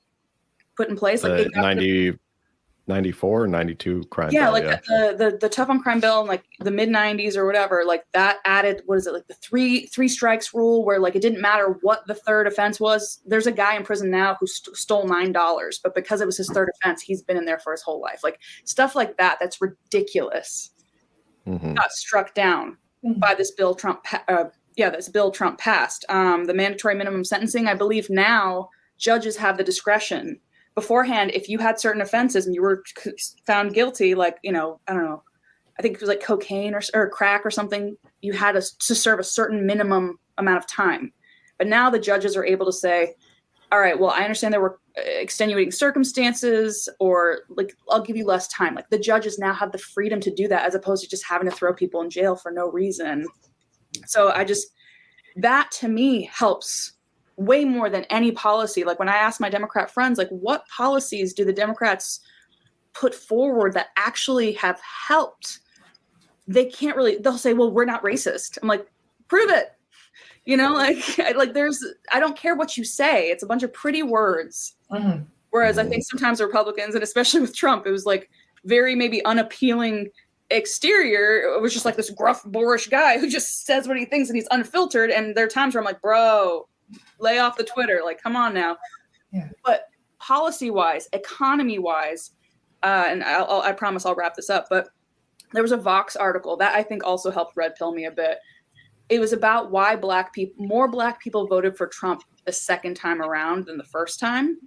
put 0.76 0.90
in 0.90 0.96
place 0.98 1.24
like 1.24 1.46
of- 1.46 1.56
90, 1.56 2.18
94 2.88 3.48
92 3.48 4.04
crime 4.10 4.30
yeah, 4.34 4.44
bill, 4.46 4.52
like 4.52 4.84
The, 4.86 5.16
the 5.18 5.38
the 5.40 5.48
tough 5.48 5.70
on 5.70 5.82
crime 5.82 6.02
bill 6.02 6.20
in 6.22 6.28
like 6.28 6.44
the 6.60 6.70
mid 6.72 6.90
'90s 6.90 7.38
or 7.38 7.46
whatever, 7.46 7.84
like 7.86 8.04
that 8.12 8.40
added 8.44 8.82
what 8.88 8.98
is 8.98 9.08
it 9.08 9.14
like 9.14 9.26
the 9.28 9.36
three 9.36 9.86
three 9.86 10.10
strikes 10.10 10.54
rule, 10.54 10.84
where 10.84 11.00
like 11.00 11.16
it 11.16 11.22
didn't 11.22 11.40
matter 11.40 11.78
what 11.82 12.06
the 12.08 12.14
third 12.14 12.46
offense 12.46 12.82
was. 12.82 13.22
There's 13.26 13.48
a 13.48 13.54
guy 13.54 13.78
in 13.78 13.84
prison 13.84 14.12
now 14.12 14.36
who 14.38 14.48
st- 14.48 14.76
stole 14.76 15.08
nine 15.08 15.32
dollars, 15.32 15.80
but 15.82 15.96
because 15.96 16.20
it 16.20 16.26
was 16.26 16.36
his 16.36 16.50
third 16.50 16.70
offense, 16.76 17.02
he's 17.02 17.22
been 17.22 17.38
in 17.38 17.46
there 17.46 17.60
for 17.60 17.72
his 17.72 17.82
whole 17.82 18.02
life. 18.02 18.20
Like 18.22 18.42
stuff 18.66 18.96
like 18.98 19.16
that, 19.18 19.38
that's 19.40 19.62
ridiculous. 19.62 20.72
Mhm. 21.48 21.76
Got 21.76 21.92
struck 21.92 22.34
down 22.34 22.78
Mhm. 23.06 23.20
by 23.20 23.34
this 23.36 23.52
bill 23.52 23.76
Trump. 23.76 24.04
Pa- 24.04 24.24
uh, 24.28 24.46
yeah, 24.76 24.90
this 24.90 25.10
bill 25.10 25.32
Trump 25.32 25.60
passed. 25.60 26.06
Um, 26.10 26.46
the 26.46 26.54
mandatory 26.54 26.96
minimum 26.96 27.24
sentencing. 27.24 27.68
I 27.68 27.74
believe 27.76 28.10
now 28.10 28.70
judges 28.98 29.36
have 29.38 29.58
the 29.58 29.64
discretion 29.64 30.40
beforehand 30.76 31.32
if 31.34 31.48
you 31.50 31.60
had 31.60 31.80
certain 31.80 32.02
offenses 32.02 32.46
and 32.46 32.56
you 32.56 32.62
were 32.62 32.84
c- 32.98 33.12
found 33.46 33.74
guilty 33.76 34.16
like 34.16 34.38
you 34.44 34.52
know 34.52 34.80
i 34.88 34.94
don't 34.94 35.04
know 35.06 35.22
i 35.78 35.82
think 35.84 35.94
it 35.96 36.00
was 36.02 36.08
like 36.10 36.22
cocaine 36.24 36.74
or, 36.74 36.82
or 36.96 37.10
crack 37.10 37.46
or 37.46 37.52
something 37.52 37.96
you 38.22 38.34
had 38.34 38.54
to, 38.54 38.62
to 38.80 38.96
serve 38.96 39.20
a 39.20 39.24
certain 39.24 39.66
minimum 39.68 40.18
amount 40.40 40.58
of 40.58 40.66
time 40.68 41.12
but 41.60 41.68
now 41.68 41.90
the 41.92 42.00
judges 42.00 42.36
are 42.38 42.46
able 42.46 42.66
to 42.66 42.72
say 42.72 43.14
all 43.74 43.80
right 43.80 44.00
well 44.00 44.12
i 44.12 44.22
understand 44.22 44.54
there 44.54 44.62
were 44.62 44.80
uh, 44.98 45.02
extenuating 45.02 45.72
circumstances 45.72 46.88
or 47.00 47.40
like 47.50 47.76
i'll 47.90 48.02
give 48.02 48.16
you 48.16 48.26
less 48.26 48.48
time 48.48 48.76
like 48.76 48.90
the 48.90 49.00
judges 49.00 49.38
now 49.38 49.52
have 49.52 49.74
the 49.74 49.78
freedom 49.78 50.22
to 50.22 50.34
do 50.34 50.48
that 50.48 50.66
as 50.66 50.76
opposed 50.76 51.04
to 51.04 51.10
just 51.10 51.26
having 51.26 51.50
to 51.50 51.56
throw 51.56 51.74
people 51.74 52.02
in 52.02 52.10
jail 52.10 52.36
for 52.36 52.52
no 52.52 52.70
reason 52.70 53.28
so 54.06 54.30
i 54.32 54.46
just 54.46 54.68
that 55.36 55.70
to 55.72 55.90
me 55.90 56.30
helps 56.32 56.94
way 57.38 57.66
more 57.66 57.90
than 57.90 58.04
any 58.06 58.32
policy. 58.32 58.84
Like 58.84 59.00
when 59.00 59.10
I 59.10 59.16
ask 59.16 59.40
my 59.40 59.50
Democrat 59.50 59.90
friends, 59.90 60.18
like 60.18 60.30
what 60.30 60.68
policies 60.68 61.34
do 61.34 61.46
the 61.46 61.54
Democrats 61.54 62.20
put 62.94 63.16
forward 63.16 63.74
that 63.74 63.90
actually 63.98 64.54
have 64.54 64.80
helped? 64.82 65.60
They 66.48 66.66
can't 66.66 66.98
really. 66.98 67.18
They'll 67.18 67.38
say, 67.38 67.54
"Well, 67.54 67.72
we're 67.72 67.86
not 67.86 68.04
racist." 68.04 68.58
I'm 68.62 68.68
like, 68.68 68.86
prove 69.30 69.50
it. 69.50 69.72
You 70.46 70.58
know, 70.58 70.74
like 70.74 71.20
I- 71.20 71.32
like 71.32 71.54
there's. 71.54 71.84
I 72.12 72.20
don't 72.20 72.38
care 72.38 72.56
what 72.56 72.78
you 72.78 72.84
say. 72.84 73.30
It's 73.30 73.44
a 73.44 73.48
bunch 73.48 73.64
of 73.64 73.72
pretty 73.74 74.04
words. 74.04 74.76
Mhm. 74.92 75.26
Whereas 75.52 75.78
I 75.78 75.86
think 75.86 76.04
sometimes 76.04 76.40
the 76.40 76.48
Republicans, 76.48 76.96
and 76.96 77.04
especially 77.04 77.40
with 77.42 77.56
Trump, 77.56 77.86
it 77.86 77.92
was 77.92 78.06
like 78.06 78.30
very 78.66 78.96
maybe 78.96 79.24
unappealing 79.26 80.10
exterior. 80.50 81.42
It 81.56 81.62
was 81.62 81.74
just 81.74 81.86
like 81.86 81.96
this 81.96 82.10
gruff, 82.10 82.44
boorish 82.46 82.88
guy 82.88 83.18
who 83.20 83.30
just 83.30 83.66
says 83.66 83.88
what 83.88 83.98
he 83.98 84.06
thinks 84.06 84.30
and 84.30 84.36
he's 84.36 84.48
unfiltered. 84.52 85.12
And 85.12 85.36
there 85.36 85.46
are 85.46 85.50
times 85.50 85.74
where 85.76 85.82
I'm 85.82 85.86
like, 85.86 86.02
bro, 86.02 86.68
lay 87.20 87.40
off 87.40 87.58
the 87.58 87.64
Twitter. 87.64 88.02
Like, 88.04 88.22
come 88.22 88.36
on 88.36 88.54
now. 88.54 88.78
Yeah. 89.32 89.50
But 89.64 89.88
policy 90.20 90.70
wise, 90.72 91.08
economy 91.14 91.80
wise, 91.80 92.32
uh, 92.84 93.06
and 93.08 93.24
I'll, 93.24 93.46
I'll, 93.46 93.62
I 93.62 93.72
promise 93.74 94.06
I'll 94.06 94.16
wrap 94.16 94.36
this 94.36 94.50
up. 94.50 94.68
But 94.70 94.90
there 95.54 95.62
was 95.64 95.72
a 95.72 95.78
Vox 95.78 96.16
article 96.16 96.58
that 96.58 96.76
I 96.76 96.84
think 96.84 97.04
also 97.04 97.30
helped 97.32 97.56
red 97.58 97.76
pill 97.76 97.94
me 97.94 98.06
a 98.06 98.12
bit. 98.12 98.38
It 99.14 99.20
was 99.20 99.32
about 99.32 99.70
why 99.70 99.96
black 99.96 100.34
people, 100.34 100.66
more 100.66 100.88
black 100.88 101.22
people 101.22 101.46
voted 101.46 101.78
for 101.78 101.86
Trump 101.86 102.24
the 102.46 102.52
second 102.52 102.96
time 102.96 103.22
around 103.22 103.68
than 103.68 103.78
the 103.78 103.84
first 103.84 104.20
time, 104.20 104.58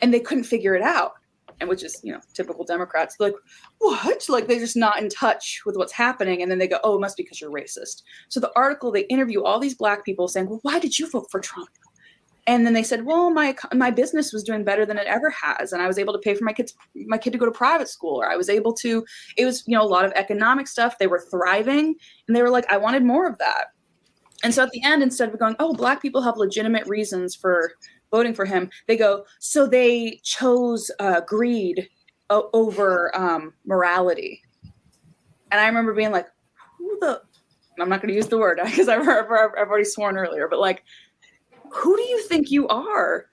and 0.00 0.12
they 0.12 0.20
couldn't 0.20 0.44
figure 0.44 0.74
it 0.74 0.80
out. 0.80 1.12
And 1.60 1.68
which 1.68 1.84
is, 1.84 2.00
you 2.02 2.10
know, 2.10 2.20
typical 2.32 2.64
Democrats. 2.64 3.16
Like, 3.20 3.34
what? 3.76 4.26
Like 4.30 4.46
they're 4.46 4.58
just 4.58 4.74
not 4.74 4.98
in 4.98 5.10
touch 5.10 5.60
with 5.66 5.76
what's 5.76 5.92
happening, 5.92 6.40
and 6.40 6.50
then 6.50 6.56
they 6.56 6.66
go, 6.66 6.78
"Oh, 6.82 6.96
it 6.96 7.00
must 7.00 7.18
be 7.18 7.24
because 7.24 7.42
you're 7.42 7.50
racist." 7.50 8.04
So 8.30 8.40
the 8.40 8.50
article 8.56 8.90
they 8.90 9.02
interview 9.02 9.42
all 9.42 9.60
these 9.60 9.74
black 9.74 10.02
people 10.02 10.28
saying, 10.28 10.48
"Well, 10.48 10.60
why 10.62 10.78
did 10.78 10.98
you 10.98 11.10
vote 11.10 11.26
for 11.30 11.40
Trump?" 11.40 11.68
And 12.46 12.64
then 12.64 12.72
they 12.72 12.82
said, 12.82 13.04
"Well, 13.04 13.28
my 13.28 13.54
my 13.74 13.90
business 13.90 14.32
was 14.32 14.42
doing 14.42 14.64
better 14.64 14.86
than 14.86 14.96
it 14.96 15.06
ever 15.06 15.28
has, 15.28 15.74
and 15.74 15.82
I 15.82 15.86
was 15.86 15.98
able 15.98 16.14
to 16.14 16.18
pay 16.18 16.34
for 16.34 16.44
my 16.44 16.54
kids 16.54 16.72
my 16.94 17.18
kid 17.18 17.34
to 17.34 17.38
go 17.38 17.44
to 17.44 17.52
private 17.52 17.88
school, 17.90 18.16
or 18.16 18.30
I 18.30 18.36
was 18.36 18.48
able 18.48 18.72
to. 18.76 19.04
It 19.36 19.44
was 19.44 19.62
you 19.66 19.76
know 19.76 19.84
a 19.84 19.84
lot 19.84 20.06
of 20.06 20.12
economic 20.12 20.66
stuff. 20.66 20.96
They 20.96 21.08
were 21.08 21.26
thriving, 21.30 21.96
and 22.26 22.34
they 22.34 22.42
were 22.42 22.48
like, 22.48 22.72
I 22.72 22.78
wanted 22.78 23.04
more 23.04 23.28
of 23.28 23.36
that. 23.38 23.66
And 24.42 24.54
so 24.54 24.62
at 24.62 24.70
the 24.70 24.82
end, 24.82 25.02
instead 25.02 25.28
of 25.28 25.38
going, 25.38 25.56
"Oh, 25.58 25.74
black 25.74 26.00
people 26.00 26.22
have 26.22 26.36
legitimate 26.36 26.86
reasons 26.86 27.34
for 27.34 27.72
voting 28.10 28.34
for 28.34 28.44
him," 28.44 28.70
they 28.86 28.96
go, 28.96 29.24
"So 29.38 29.66
they 29.66 30.20
chose 30.24 30.90
uh, 30.98 31.20
greed 31.22 31.88
o- 32.30 32.50
over 32.52 33.16
um, 33.16 33.52
morality." 33.66 34.42
And 35.50 35.60
I 35.60 35.66
remember 35.66 35.94
being 35.94 36.12
like, 36.12 36.28
"Who 36.78 36.98
the?" 37.00 37.22
I'm 37.78 37.88
not 37.88 38.02
going 38.02 38.08
to 38.08 38.14
use 38.14 38.28
the 38.28 38.38
word 38.38 38.60
because 38.64 38.88
I've, 38.88 39.08
I've, 39.08 39.26
I've 39.30 39.68
already 39.68 39.84
sworn 39.84 40.16
earlier, 40.16 40.48
but 40.48 40.58
like 40.58 40.84
who 41.70 41.96
do 41.96 42.02
you 42.02 42.22
think 42.22 42.50
you 42.50 42.68
are? 42.68 43.29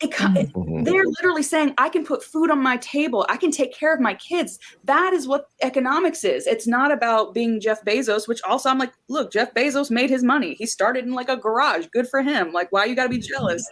It, 0.00 0.10
it- 0.36 0.52
Mhm. 0.52 0.84
they're 0.84 1.04
literally 1.04 1.42
saying, 1.42 1.74
I 1.76 1.88
can 1.88 2.04
put 2.04 2.22
food 2.22 2.50
on 2.50 2.62
my 2.62 2.76
table. 2.76 3.26
I 3.28 3.36
can 3.36 3.50
take 3.50 3.74
care 3.74 3.92
of 3.92 4.00
my 4.00 4.14
kids. 4.14 4.58
That 4.84 5.12
is 5.12 5.26
what 5.26 5.48
economics 5.62 6.22
is. 6.22 6.46
It's 6.46 6.66
not 6.68 6.92
about 6.92 7.34
being 7.34 7.60
Jeff 7.60 7.84
Bezos, 7.84 8.28
which 8.28 8.40
also 8.44 8.70
I'm 8.70 8.78
like, 8.78 8.92
look, 9.08 9.32
Jeff 9.32 9.52
Bezos 9.54 9.90
made 9.90 10.08
his 10.10 10.22
money. 10.22 10.54
He 10.54 10.66
started 10.66 11.04
in 11.04 11.12
like 11.14 11.28
a 11.28 11.36
garage. 11.36 11.86
Good 11.92 12.08
for 12.08 12.22
him. 12.22 12.52
Like, 12.52 12.70
why 12.70 12.84
you 12.84 12.94
got 12.94 13.04
to 13.04 13.08
be 13.08 13.18
jealous? 13.18 13.68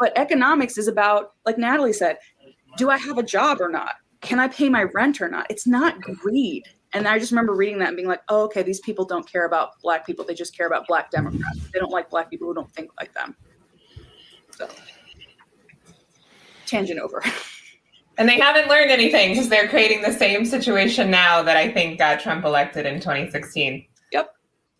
But 0.00 0.12
economics 0.18 0.76
is 0.78 0.88
about, 0.88 1.32
like 1.44 1.58
Natalie 1.58 1.92
said, 1.92 2.18
do 2.76 2.90
I 2.90 2.98
have 2.98 3.16
a 3.16 3.22
job 3.22 3.60
or 3.60 3.68
not? 3.68 3.94
Can 4.22 4.40
I 4.40 4.48
pay 4.48 4.68
my 4.68 4.82
rent 4.82 5.20
or 5.20 5.28
not? 5.28 5.46
It's 5.48 5.66
not 5.66 6.00
greed. 6.00 6.64
And 6.92 7.06
I 7.06 7.18
just 7.18 7.30
remember 7.30 7.54
reading 7.54 7.78
that 7.78 7.88
and 7.88 7.96
being 7.96 8.08
like, 8.08 8.22
oh, 8.28 8.42
okay, 8.44 8.62
these 8.62 8.80
people 8.80 9.04
don't 9.04 9.30
care 9.30 9.44
about 9.46 9.80
black 9.82 10.04
people. 10.06 10.24
They 10.24 10.34
just 10.34 10.56
care 10.56 10.66
about 10.66 10.86
black 10.88 11.10
Democrats. 11.10 11.60
They 11.72 11.78
don't 11.78 11.92
like 11.92 12.10
black 12.10 12.30
people 12.30 12.48
who 12.48 12.54
don't 12.54 12.72
think 12.72 12.90
like 12.98 13.12
them. 13.14 13.36
So, 14.50 14.68
tangent 16.66 17.00
over. 17.00 17.22
And 18.18 18.28
they 18.28 18.38
haven't 18.38 18.68
learned 18.68 18.90
anything 18.90 19.30
because 19.30 19.48
they're 19.48 19.68
creating 19.68 20.02
the 20.02 20.12
same 20.12 20.46
situation 20.46 21.10
now 21.10 21.42
that 21.42 21.56
I 21.56 21.70
think 21.70 21.98
got 21.98 22.20
Trump 22.20 22.44
elected 22.44 22.86
in 22.86 22.94
2016. 22.94 23.84
Yep. 24.12 24.30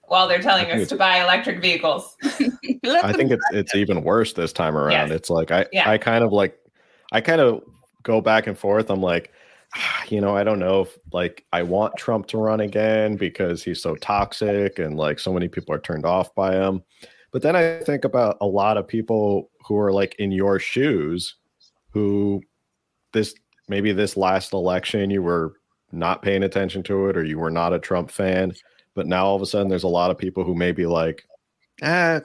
while 0.06 0.28
they're 0.28 0.40
telling 0.40 0.70
us 0.70 0.88
to 0.88 0.96
buy 0.96 1.22
electric 1.22 1.60
vehicles. 1.60 2.16
I 2.22 3.12
think 3.12 3.32
it's 3.32 3.44
it's 3.52 3.74
even 3.74 4.02
worse 4.02 4.32
this 4.32 4.52
time 4.52 4.76
around. 4.76 5.08
Yes. 5.08 5.10
It's 5.10 5.30
like 5.30 5.50
I 5.50 5.66
Yeah. 5.72 5.90
I 5.90 5.98
kind 5.98 6.24
of 6.24 6.32
like 6.32 6.58
I 7.12 7.20
kind 7.20 7.40
of 7.40 7.62
go 8.02 8.20
back 8.20 8.46
and 8.46 8.56
forth. 8.58 8.90
I'm 8.90 9.02
like, 9.02 9.32
"Ah, 9.74 10.04
you 10.08 10.20
know, 10.20 10.34
I 10.36 10.44
don't 10.44 10.60
know 10.60 10.82
if 10.82 10.96
like 11.12 11.44
I 11.52 11.62
want 11.62 11.96
Trump 11.96 12.26
to 12.28 12.38
run 12.38 12.60
again 12.60 13.16
because 13.16 13.62
he's 13.62 13.82
so 13.82 13.96
toxic 13.96 14.78
and 14.78 14.96
like 14.96 15.18
so 15.18 15.32
many 15.32 15.48
people 15.48 15.74
are 15.74 15.80
turned 15.80 16.06
off 16.06 16.34
by 16.34 16.54
him. 16.54 16.82
But 17.32 17.42
then 17.42 17.54
I 17.54 17.80
think 17.80 18.04
about 18.04 18.38
a 18.40 18.46
lot 18.46 18.78
of 18.78 18.88
people 18.88 19.50
who 19.66 19.76
are 19.76 19.92
like 19.92 20.14
in 20.18 20.32
your 20.32 20.58
shoes 20.58 21.34
who 21.96 22.42
this 23.14 23.34
maybe 23.68 23.90
this 23.92 24.18
last 24.18 24.52
election 24.52 25.08
you 25.08 25.22
were 25.22 25.54
not 25.92 26.20
paying 26.20 26.42
attention 26.42 26.82
to 26.82 27.08
it 27.08 27.16
or 27.16 27.24
you 27.24 27.38
were 27.38 27.50
not 27.50 27.72
a 27.72 27.78
Trump 27.78 28.10
fan, 28.10 28.52
but 28.94 29.06
now 29.06 29.24
all 29.24 29.34
of 29.36 29.40
a 29.40 29.46
sudden 29.46 29.68
there's 29.68 29.84
a 29.84 29.88
lot 29.88 30.10
of 30.10 30.18
people 30.18 30.44
who 30.44 30.54
may 30.54 30.72
be 30.72 30.84
like, 30.84 31.24
ah, 31.82 32.20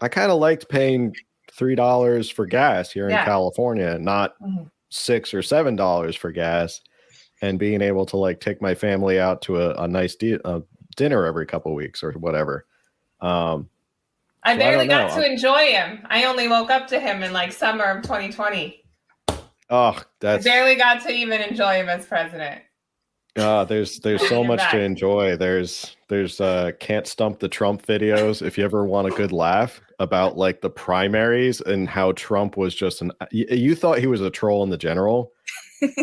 I 0.00 0.08
kind 0.08 0.32
of 0.32 0.38
liked 0.38 0.70
paying 0.70 1.14
three 1.52 1.74
dollars 1.74 2.30
for 2.30 2.46
gas 2.46 2.90
here 2.90 3.10
in 3.10 3.14
California, 3.26 3.98
not 3.98 4.34
Mhm. 4.40 4.70
six 4.88 5.34
or 5.34 5.42
seven 5.42 5.76
dollars 5.76 6.16
for 6.16 6.32
gas, 6.32 6.80
and 7.42 7.58
being 7.58 7.82
able 7.82 8.06
to 8.06 8.16
like 8.16 8.40
take 8.40 8.62
my 8.62 8.74
family 8.74 9.20
out 9.20 9.42
to 9.42 9.60
a, 9.60 9.74
a 9.84 9.86
nice 9.86 10.14
di- 10.16 10.40
uh, 10.46 10.60
dinner 10.96 11.26
every 11.26 11.44
couple 11.44 11.74
weeks 11.74 12.02
or 12.02 12.12
whatever. 12.12 12.64
Um, 13.20 13.68
I 14.42 14.54
So 14.54 14.58
barely 14.60 14.86
don't 14.88 15.08
got 15.08 15.16
to 15.20 15.30
enjoy 15.30 15.66
him. 15.72 16.06
I 16.08 16.24
only 16.24 16.48
woke 16.48 16.70
up 16.70 16.86
to 16.88 17.00
him 17.00 17.22
in 17.22 17.32
like 17.32 17.52
summer 17.52 17.84
of 17.84 18.02
2020. 18.02 18.83
Oh, 19.70 20.00
that's 20.20 20.44
barely 20.44 20.76
got 20.76 21.02
to 21.02 21.10
even 21.12 21.40
enjoy 21.40 21.76
him 21.76 21.88
as 21.88 22.06
president. 22.06 22.62
uh, 23.36 23.64
there's 23.64 23.98
there's 24.00 24.26
so 24.28 24.44
much 24.44 24.58
back. 24.58 24.72
to 24.72 24.80
enjoy. 24.80 25.36
There's 25.36 25.96
there's 26.08 26.40
uh, 26.40 26.72
can't 26.80 27.06
stump 27.06 27.38
the 27.38 27.48
Trump 27.48 27.84
videos 27.86 28.44
if 28.44 28.58
you 28.58 28.64
ever 28.64 28.84
want 28.84 29.08
a 29.08 29.10
good 29.10 29.32
laugh 29.32 29.80
about 29.98 30.36
like 30.36 30.60
the 30.60 30.70
primaries 30.70 31.60
and 31.60 31.88
how 31.88 32.12
Trump 32.12 32.56
was 32.56 32.74
just 32.74 33.00
an 33.02 33.12
you, 33.30 33.46
you 33.50 33.74
thought 33.74 33.98
he 33.98 34.06
was 34.06 34.20
a 34.20 34.30
troll 34.30 34.62
in 34.62 34.70
the 34.70 34.78
general. 34.78 35.32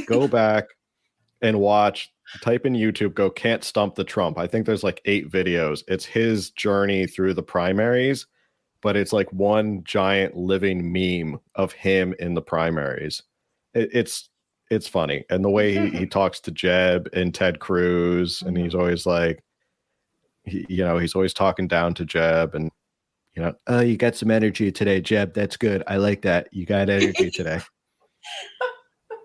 go 0.07 0.27
back 0.29 0.65
and 1.41 1.59
watch 1.59 2.11
type 2.41 2.65
in 2.65 2.73
youtube 2.73 3.13
go 3.13 3.29
can't 3.29 3.63
stump 3.63 3.95
the 3.95 4.03
trump 4.03 4.37
i 4.37 4.47
think 4.47 4.65
there's 4.65 4.83
like 4.83 5.01
eight 5.05 5.29
videos 5.29 5.83
it's 5.87 6.05
his 6.05 6.51
journey 6.51 7.05
through 7.05 7.33
the 7.33 7.43
primaries 7.43 8.27
but 8.81 8.95
it's 8.95 9.13
like 9.13 9.31
one 9.31 9.83
giant 9.83 10.35
living 10.35 10.91
meme 10.91 11.39
of 11.55 11.71
him 11.73 12.15
in 12.19 12.33
the 12.33 12.41
primaries 12.41 13.23
it, 13.73 13.89
it's 13.93 14.29
it's 14.71 14.87
funny. 14.87 15.25
And 15.29 15.43
the 15.43 15.49
way 15.49 15.73
he, 15.73 15.97
he 15.97 16.05
talks 16.07 16.39
to 16.41 16.51
jeb 16.51 17.09
and 17.13 17.35
ted 17.35 17.59
cruz 17.59 18.41
and 18.41 18.57
he's 18.57 18.69
mm-hmm. 18.69 18.79
always 18.79 19.05
like 19.05 19.43
he, 20.45 20.65
you 20.69 20.83
know 20.83 20.97
he's 20.97 21.13
always 21.13 21.33
talking 21.33 21.67
down 21.67 21.93
to 21.95 22.05
jeb 22.05 22.55
and 22.55 22.71
you 23.35 23.43
know 23.43 23.53
oh 23.67 23.81
you 23.81 23.97
got 23.97 24.15
some 24.15 24.31
energy 24.31 24.71
today 24.71 25.01
jeb. 25.01 25.33
That's 25.33 25.57
good. 25.57 25.83
I 25.87 25.97
like 25.97 26.21
that. 26.23 26.47
You 26.51 26.65
got 26.65 26.89
energy 26.89 27.29
today. 27.29 27.59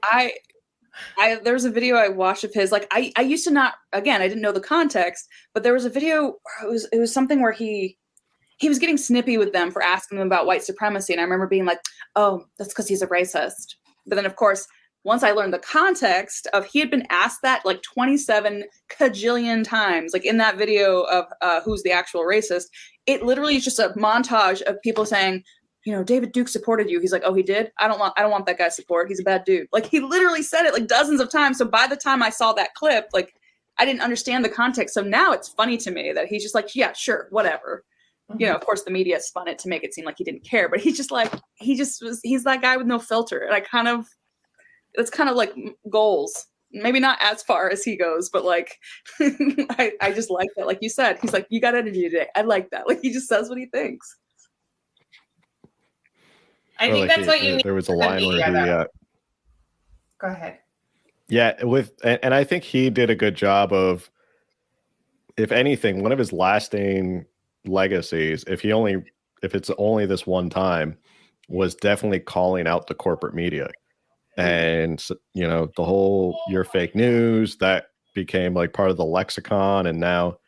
I 0.02 0.32
I 1.18 1.36
there 1.36 1.54
was 1.54 1.64
a 1.64 1.70
video 1.70 1.96
I 1.96 2.08
watched 2.08 2.44
of 2.44 2.52
his 2.52 2.72
like 2.72 2.86
I 2.90 3.12
I 3.16 3.22
used 3.22 3.44
to 3.44 3.50
not 3.52 3.74
again 3.92 4.20
I 4.20 4.28
didn't 4.28 4.42
know 4.42 4.52
the 4.52 4.60
context 4.60 5.28
but 5.54 5.62
there 5.62 5.72
was 5.72 5.84
a 5.84 5.90
video 5.90 6.22
where 6.22 6.68
it 6.68 6.72
was 6.72 6.88
it 6.92 6.98
was 6.98 7.12
something 7.12 7.40
where 7.40 7.52
he 7.52 7.96
he 8.58 8.68
was 8.68 8.78
getting 8.78 8.96
snippy 8.96 9.36
with 9.36 9.52
them 9.52 9.70
for 9.70 9.82
asking 9.82 10.16
them 10.18 10.26
about 10.26 10.46
white 10.46 10.62
supremacy. 10.62 11.12
And 11.12 11.20
I 11.20 11.24
remember 11.24 11.46
being 11.46 11.66
like 11.66 11.80
oh 12.16 12.44
that's 12.58 12.70
because 12.70 12.88
he's 12.88 13.02
a 13.02 13.06
racist 13.06 13.74
but 14.06 14.16
then 14.16 14.26
of 14.26 14.36
course 14.36 14.66
once 15.04 15.22
I 15.22 15.30
learned 15.30 15.54
the 15.54 15.60
context 15.60 16.48
of 16.52 16.66
he 16.66 16.80
had 16.80 16.90
been 16.90 17.06
asked 17.10 17.42
that 17.42 17.64
like 17.64 17.82
27 17.82 18.64
cajillion 18.90 19.62
times 19.62 20.12
like 20.12 20.24
in 20.24 20.36
that 20.38 20.58
video 20.58 21.02
of 21.02 21.26
uh, 21.42 21.60
who's 21.60 21.82
the 21.82 21.92
actual 21.92 22.22
racist 22.22 22.64
it 23.06 23.22
literally 23.22 23.56
is 23.56 23.64
just 23.64 23.78
a 23.78 23.90
montage 23.96 24.62
of 24.62 24.80
people 24.82 25.06
saying 25.06 25.42
you 25.86 25.92
know, 25.92 26.02
David 26.02 26.32
Duke 26.32 26.48
supported 26.48 26.90
you. 26.90 27.00
He's 27.00 27.12
like, 27.12 27.22
oh, 27.24 27.32
he 27.32 27.44
did. 27.44 27.70
I 27.78 27.86
don't 27.86 28.00
want, 28.00 28.12
I 28.16 28.22
don't 28.22 28.32
want 28.32 28.44
that 28.46 28.58
guy's 28.58 28.74
support. 28.74 29.08
He's 29.08 29.20
a 29.20 29.22
bad 29.22 29.44
dude. 29.44 29.68
Like 29.72 29.86
he 29.86 30.00
literally 30.00 30.42
said 30.42 30.66
it 30.66 30.74
like 30.74 30.88
dozens 30.88 31.20
of 31.20 31.30
times. 31.30 31.58
So 31.58 31.64
by 31.64 31.86
the 31.86 31.96
time 31.96 32.24
I 32.24 32.30
saw 32.30 32.52
that 32.54 32.74
clip, 32.74 33.06
like 33.12 33.32
I 33.78 33.84
didn't 33.84 34.00
understand 34.00 34.44
the 34.44 34.48
context. 34.48 34.94
So 34.94 35.02
now 35.02 35.32
it's 35.32 35.48
funny 35.48 35.76
to 35.78 35.92
me 35.92 36.12
that 36.12 36.26
he's 36.26 36.42
just 36.42 36.56
like, 36.56 36.74
yeah, 36.74 36.92
sure, 36.92 37.28
whatever. 37.30 37.84
You 38.38 38.48
know, 38.48 38.54
of 38.56 38.60
course, 38.62 38.82
the 38.82 38.90
media 38.90 39.20
spun 39.20 39.46
it 39.46 39.58
to 39.60 39.68
make 39.68 39.84
it 39.84 39.94
seem 39.94 40.04
like 40.04 40.16
he 40.18 40.24
didn't 40.24 40.44
care, 40.44 40.68
but 40.68 40.80
he's 40.80 40.96
just 40.96 41.12
like, 41.12 41.32
he 41.54 41.76
just 41.76 42.02
was, 42.02 42.18
he's 42.24 42.42
that 42.44 42.60
guy 42.60 42.76
with 42.76 42.86
no 42.86 42.98
filter. 42.98 43.38
And 43.38 43.54
I 43.54 43.60
kind 43.60 43.86
of, 43.86 44.04
it's 44.94 45.10
kind 45.10 45.30
of 45.30 45.36
like 45.36 45.54
goals. 45.90 46.46
Maybe 46.72 46.98
not 46.98 47.18
as 47.22 47.44
far 47.44 47.70
as 47.70 47.84
he 47.84 47.96
goes, 47.96 48.28
but 48.28 48.44
like, 48.44 48.76
I, 49.20 49.92
I 50.00 50.12
just 50.12 50.28
like 50.28 50.48
that. 50.56 50.66
Like 50.66 50.78
you 50.82 50.88
said, 50.88 51.18
he's 51.22 51.32
like, 51.32 51.46
you 51.50 51.60
got 51.60 51.76
energy 51.76 52.02
today. 52.02 52.26
I 52.34 52.42
like 52.42 52.68
that. 52.70 52.88
Like 52.88 53.00
he 53.00 53.12
just 53.12 53.28
says 53.28 53.48
what 53.48 53.58
he 53.58 53.66
thinks. 53.66 54.16
I 56.78 56.88
Or 56.88 56.92
think 56.92 57.08
like 57.08 57.08
that's 57.08 57.20
he- 57.22 57.26
what 57.28 57.42
you 57.42 57.62
there 57.62 57.74
was 57.74 57.88
a 57.88 57.92
line 57.92 58.26
where 58.26 58.36
he 58.36 58.42
uh, 58.42 58.84
Go 60.18 60.26
ahead. 60.26 60.58
Yeah, 61.28 61.62
with 61.64 61.92
and, 62.04 62.18
and 62.22 62.34
I 62.34 62.44
think 62.44 62.64
he 62.64 62.90
did 62.90 63.08
a 63.10 63.14
good 63.14 63.34
job 63.34 63.72
of 63.72 64.10
if 65.36 65.52
anything, 65.52 66.02
one 66.02 66.12
of 66.12 66.18
his 66.18 66.32
lasting 66.32 67.24
legacies, 67.68 68.44
if 68.46 68.60
he 68.60 68.72
only 68.72 69.04
if 69.42 69.54
it's 69.54 69.70
only 69.78 70.06
this 70.06 70.26
one 70.26 70.50
time, 70.50 70.96
was 71.48 71.74
definitely 71.74 72.20
calling 72.20 72.66
out 72.66 72.86
the 72.86 72.94
corporate 72.94 73.34
media. 73.34 73.70
And 74.36 75.02
you 75.34 75.46
know, 75.46 75.70
the 75.76 75.84
whole 75.84 76.38
your 76.48 76.64
fake 76.64 76.94
news 76.94 77.56
that 77.58 77.88
became 78.14 78.54
like 78.54 78.72
part 78.72 78.90
of 78.90 78.96
the 78.96 79.04
lexicon 79.04 79.86
and 79.86 80.00
now 80.00 80.38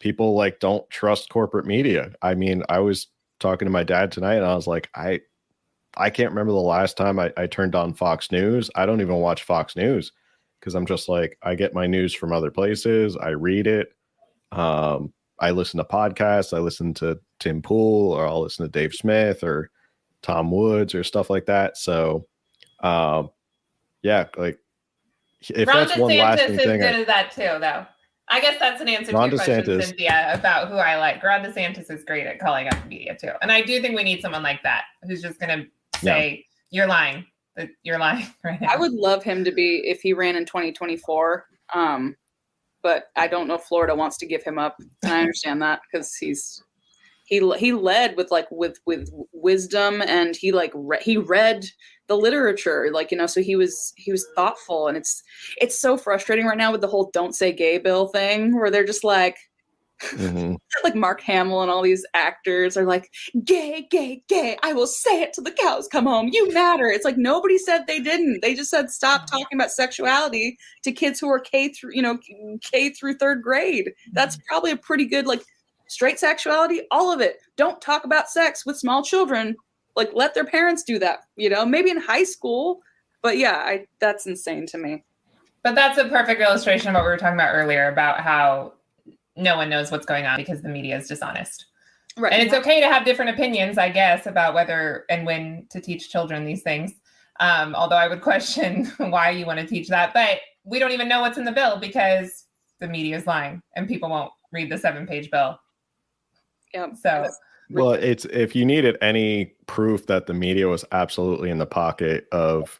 people 0.00 0.34
like 0.34 0.58
don't 0.60 0.88
trust 0.90 1.28
corporate 1.30 1.66
media. 1.66 2.12
I 2.22 2.34
mean, 2.34 2.62
I 2.68 2.80
was 2.80 3.06
talking 3.38 3.66
to 3.66 3.72
my 3.72 3.84
dad 3.84 4.10
tonight 4.10 4.36
and 4.36 4.46
I 4.46 4.54
was 4.54 4.66
like, 4.66 4.90
I 4.94 5.20
I 5.96 6.10
can't 6.10 6.30
remember 6.30 6.52
the 6.52 6.58
last 6.58 6.96
time 6.96 7.18
I, 7.18 7.32
I 7.36 7.46
turned 7.46 7.74
on 7.74 7.94
Fox 7.94 8.32
News. 8.32 8.70
I 8.74 8.86
don't 8.86 9.00
even 9.00 9.16
watch 9.16 9.44
Fox 9.44 9.76
News 9.76 10.12
because 10.58 10.74
I'm 10.74 10.86
just 10.86 11.08
like 11.08 11.38
I 11.42 11.54
get 11.54 11.74
my 11.74 11.86
news 11.86 12.14
from 12.14 12.32
other 12.32 12.50
places. 12.50 13.16
I 13.16 13.30
read 13.30 13.66
it. 13.66 13.94
Um, 14.50 15.12
I 15.38 15.50
listen 15.50 15.78
to 15.78 15.84
podcasts. 15.84 16.56
I 16.56 16.60
listen 16.60 16.94
to 16.94 17.18
Tim 17.40 17.62
Pool, 17.62 18.12
or 18.12 18.26
I'll 18.26 18.42
listen 18.42 18.64
to 18.64 18.70
Dave 18.70 18.92
Smith 18.94 19.42
or 19.42 19.70
Tom 20.22 20.50
Woods 20.50 20.94
or 20.94 21.04
stuff 21.04 21.30
like 21.30 21.46
that. 21.46 21.76
So, 21.76 22.26
um, 22.80 23.30
yeah, 24.02 24.26
like 24.36 24.58
if 25.50 25.68
Ron 25.68 25.76
that's 25.76 25.98
one 25.98 26.10
DeSantis 26.10 26.18
lasting 26.18 26.50
is 26.54 26.64
thing, 26.64 26.80
good 26.80 26.94
I, 26.94 27.00
at 27.00 27.06
that 27.06 27.30
too, 27.32 27.58
though. 27.60 27.86
I 28.28 28.40
guess 28.40 28.58
that's 28.58 28.80
an 28.80 28.88
answer 28.88 29.12
Ron 29.12 29.30
to 29.30 29.36
your 29.36 29.44
question, 29.44 29.82
Cynthia, 29.82 30.30
about 30.32 30.68
who 30.68 30.76
I 30.76 30.96
like. 30.96 31.22
Ron 31.22 31.44
DeSantis 31.44 31.90
is 31.90 32.04
great 32.04 32.26
at 32.26 32.38
calling 32.38 32.68
out 32.68 32.80
the 32.82 32.88
media 32.88 33.16
too, 33.20 33.32
and 33.42 33.50
I 33.50 33.62
do 33.62 33.80
think 33.80 33.96
we 33.96 34.04
need 34.04 34.22
someone 34.22 34.42
like 34.42 34.62
that 34.62 34.84
who's 35.02 35.22
just 35.22 35.40
going 35.40 35.58
to 35.58 35.98
say, 35.98 36.44
"You're 36.70 36.86
lying. 36.86 37.26
You're 37.82 37.98
lying 37.98 38.26
right 38.44 38.60
now." 38.60 38.68
I 38.70 38.76
would 38.76 38.92
love 38.92 39.22
him 39.22 39.44
to 39.44 39.52
be 39.52 39.82
if 39.84 40.00
he 40.00 40.12
ran 40.12 40.36
in 40.36 40.46
2024. 40.46 41.46
Um, 41.74 42.16
but 42.82 43.04
I 43.16 43.28
don't 43.28 43.48
know 43.48 43.54
if 43.54 43.62
Florida 43.62 43.94
wants 43.94 44.16
to 44.18 44.26
give 44.26 44.42
him 44.42 44.58
up, 44.58 44.76
and 45.02 45.12
I 45.12 45.20
understand 45.20 45.62
that 45.62 45.80
because 45.90 46.14
he's 46.16 46.62
he 47.24 47.38
he 47.56 47.72
led 47.72 48.16
with 48.16 48.30
like 48.30 48.50
with 48.50 48.78
with 48.84 49.08
wisdom, 49.32 50.02
and 50.02 50.36
he 50.36 50.52
like 50.52 50.72
re- 50.74 51.02
he 51.02 51.16
read 51.16 51.64
the 52.08 52.16
literature, 52.16 52.90
like 52.92 53.10
you 53.10 53.16
know, 53.16 53.26
so 53.26 53.40
he 53.40 53.56
was 53.56 53.92
he 53.96 54.12
was 54.12 54.26
thoughtful, 54.34 54.88
and 54.88 54.96
it's 54.96 55.22
it's 55.60 55.78
so 55.78 55.96
frustrating 55.96 56.46
right 56.46 56.58
now 56.58 56.72
with 56.72 56.80
the 56.80 56.88
whole 56.88 57.10
"don't 57.12 57.34
say 57.34 57.52
gay" 57.52 57.78
bill 57.78 58.08
thing, 58.08 58.54
where 58.54 58.70
they're 58.70 58.84
just 58.84 59.04
like 59.04 59.38
Mhm. 60.10 60.56
like 60.84 60.94
Mark 60.94 61.20
Hamill 61.20 61.62
and 61.62 61.70
all 61.70 61.82
these 61.82 62.04
actors 62.14 62.76
are 62.76 62.84
like, 62.84 63.10
gay, 63.44 63.86
gay, 63.90 64.22
gay. 64.28 64.56
I 64.62 64.72
will 64.72 64.86
say 64.86 65.22
it 65.22 65.32
till 65.32 65.44
the 65.44 65.52
cows 65.52 65.88
come 65.88 66.06
home. 66.06 66.28
You 66.32 66.52
matter. 66.52 66.86
It's 66.86 67.04
like 67.04 67.16
nobody 67.16 67.58
said 67.58 67.86
they 67.86 68.00
didn't. 68.00 68.40
They 68.42 68.54
just 68.54 68.70
said 68.70 68.90
stop 68.90 69.26
talking 69.26 69.58
about 69.58 69.70
sexuality 69.70 70.58
to 70.84 70.92
kids 70.92 71.20
who 71.20 71.28
are 71.30 71.38
K 71.38 71.68
through, 71.68 71.92
you 71.94 72.02
know, 72.02 72.18
K 72.60 72.90
through 72.90 73.14
third 73.14 73.42
grade. 73.42 73.92
That's 74.12 74.38
probably 74.48 74.72
a 74.72 74.76
pretty 74.76 75.06
good 75.06 75.26
like 75.26 75.42
straight 75.88 76.18
sexuality, 76.18 76.82
all 76.90 77.12
of 77.12 77.20
it. 77.20 77.38
Don't 77.56 77.80
talk 77.80 78.04
about 78.04 78.30
sex 78.30 78.66
with 78.66 78.78
small 78.78 79.02
children. 79.02 79.56
Like 79.94 80.10
let 80.14 80.34
their 80.34 80.46
parents 80.46 80.82
do 80.82 80.98
that, 81.00 81.20
you 81.36 81.50
know, 81.50 81.66
maybe 81.66 81.90
in 81.90 82.00
high 82.00 82.24
school. 82.24 82.80
But 83.22 83.38
yeah, 83.38 83.56
I 83.56 83.86
that's 84.00 84.26
insane 84.26 84.66
to 84.68 84.78
me. 84.78 85.04
But 85.62 85.76
that's 85.76 85.98
a 85.98 86.08
perfect 86.08 86.40
illustration 86.40 86.88
of 86.88 86.94
what 86.94 87.04
we 87.04 87.10
were 87.10 87.16
talking 87.16 87.34
about 87.34 87.54
earlier 87.54 87.88
about 87.88 88.20
how 88.20 88.72
no 89.36 89.56
one 89.56 89.68
knows 89.70 89.90
what's 89.90 90.06
going 90.06 90.26
on 90.26 90.36
because 90.36 90.62
the 90.62 90.68
media 90.68 90.96
is 90.96 91.08
dishonest. 91.08 91.66
Right. 92.16 92.32
And 92.32 92.42
it's 92.42 92.52
okay 92.54 92.80
to 92.80 92.86
have 92.88 93.04
different 93.04 93.30
opinions, 93.30 93.78
I 93.78 93.88
guess, 93.88 94.26
about 94.26 94.52
whether 94.54 95.04
and 95.08 95.24
when 95.24 95.66
to 95.70 95.80
teach 95.80 96.10
children 96.10 96.44
these 96.44 96.62
things. 96.62 96.92
Um, 97.40 97.74
although 97.74 97.96
I 97.96 98.08
would 98.08 98.20
question 98.30 98.86
why 98.98 99.30
you 99.30 99.46
want 99.46 99.60
to 99.60 99.66
teach 99.66 99.88
that. 99.88 100.12
But 100.12 100.40
we 100.64 100.78
don't 100.78 100.92
even 100.92 101.08
know 101.08 101.22
what's 101.22 101.38
in 101.38 101.44
the 101.44 101.52
bill 101.52 101.78
because 101.78 102.44
the 102.80 102.88
media 102.88 103.16
is 103.16 103.26
lying 103.26 103.62
and 103.76 103.88
people 103.88 104.10
won't 104.10 104.32
read 104.52 104.70
the 104.70 104.76
seven 104.76 105.06
page 105.06 105.30
bill. 105.30 105.58
yeah. 106.74 106.92
So 106.92 107.28
Well, 107.70 107.92
it's 107.92 108.26
if 108.26 108.54
you 108.54 108.66
needed 108.66 108.98
any 109.00 109.54
proof 109.66 110.06
that 110.06 110.26
the 110.26 110.34
media 110.34 110.68
was 110.68 110.84
absolutely 110.92 111.48
in 111.48 111.58
the 111.58 111.66
pocket 111.66 112.26
of 112.32 112.78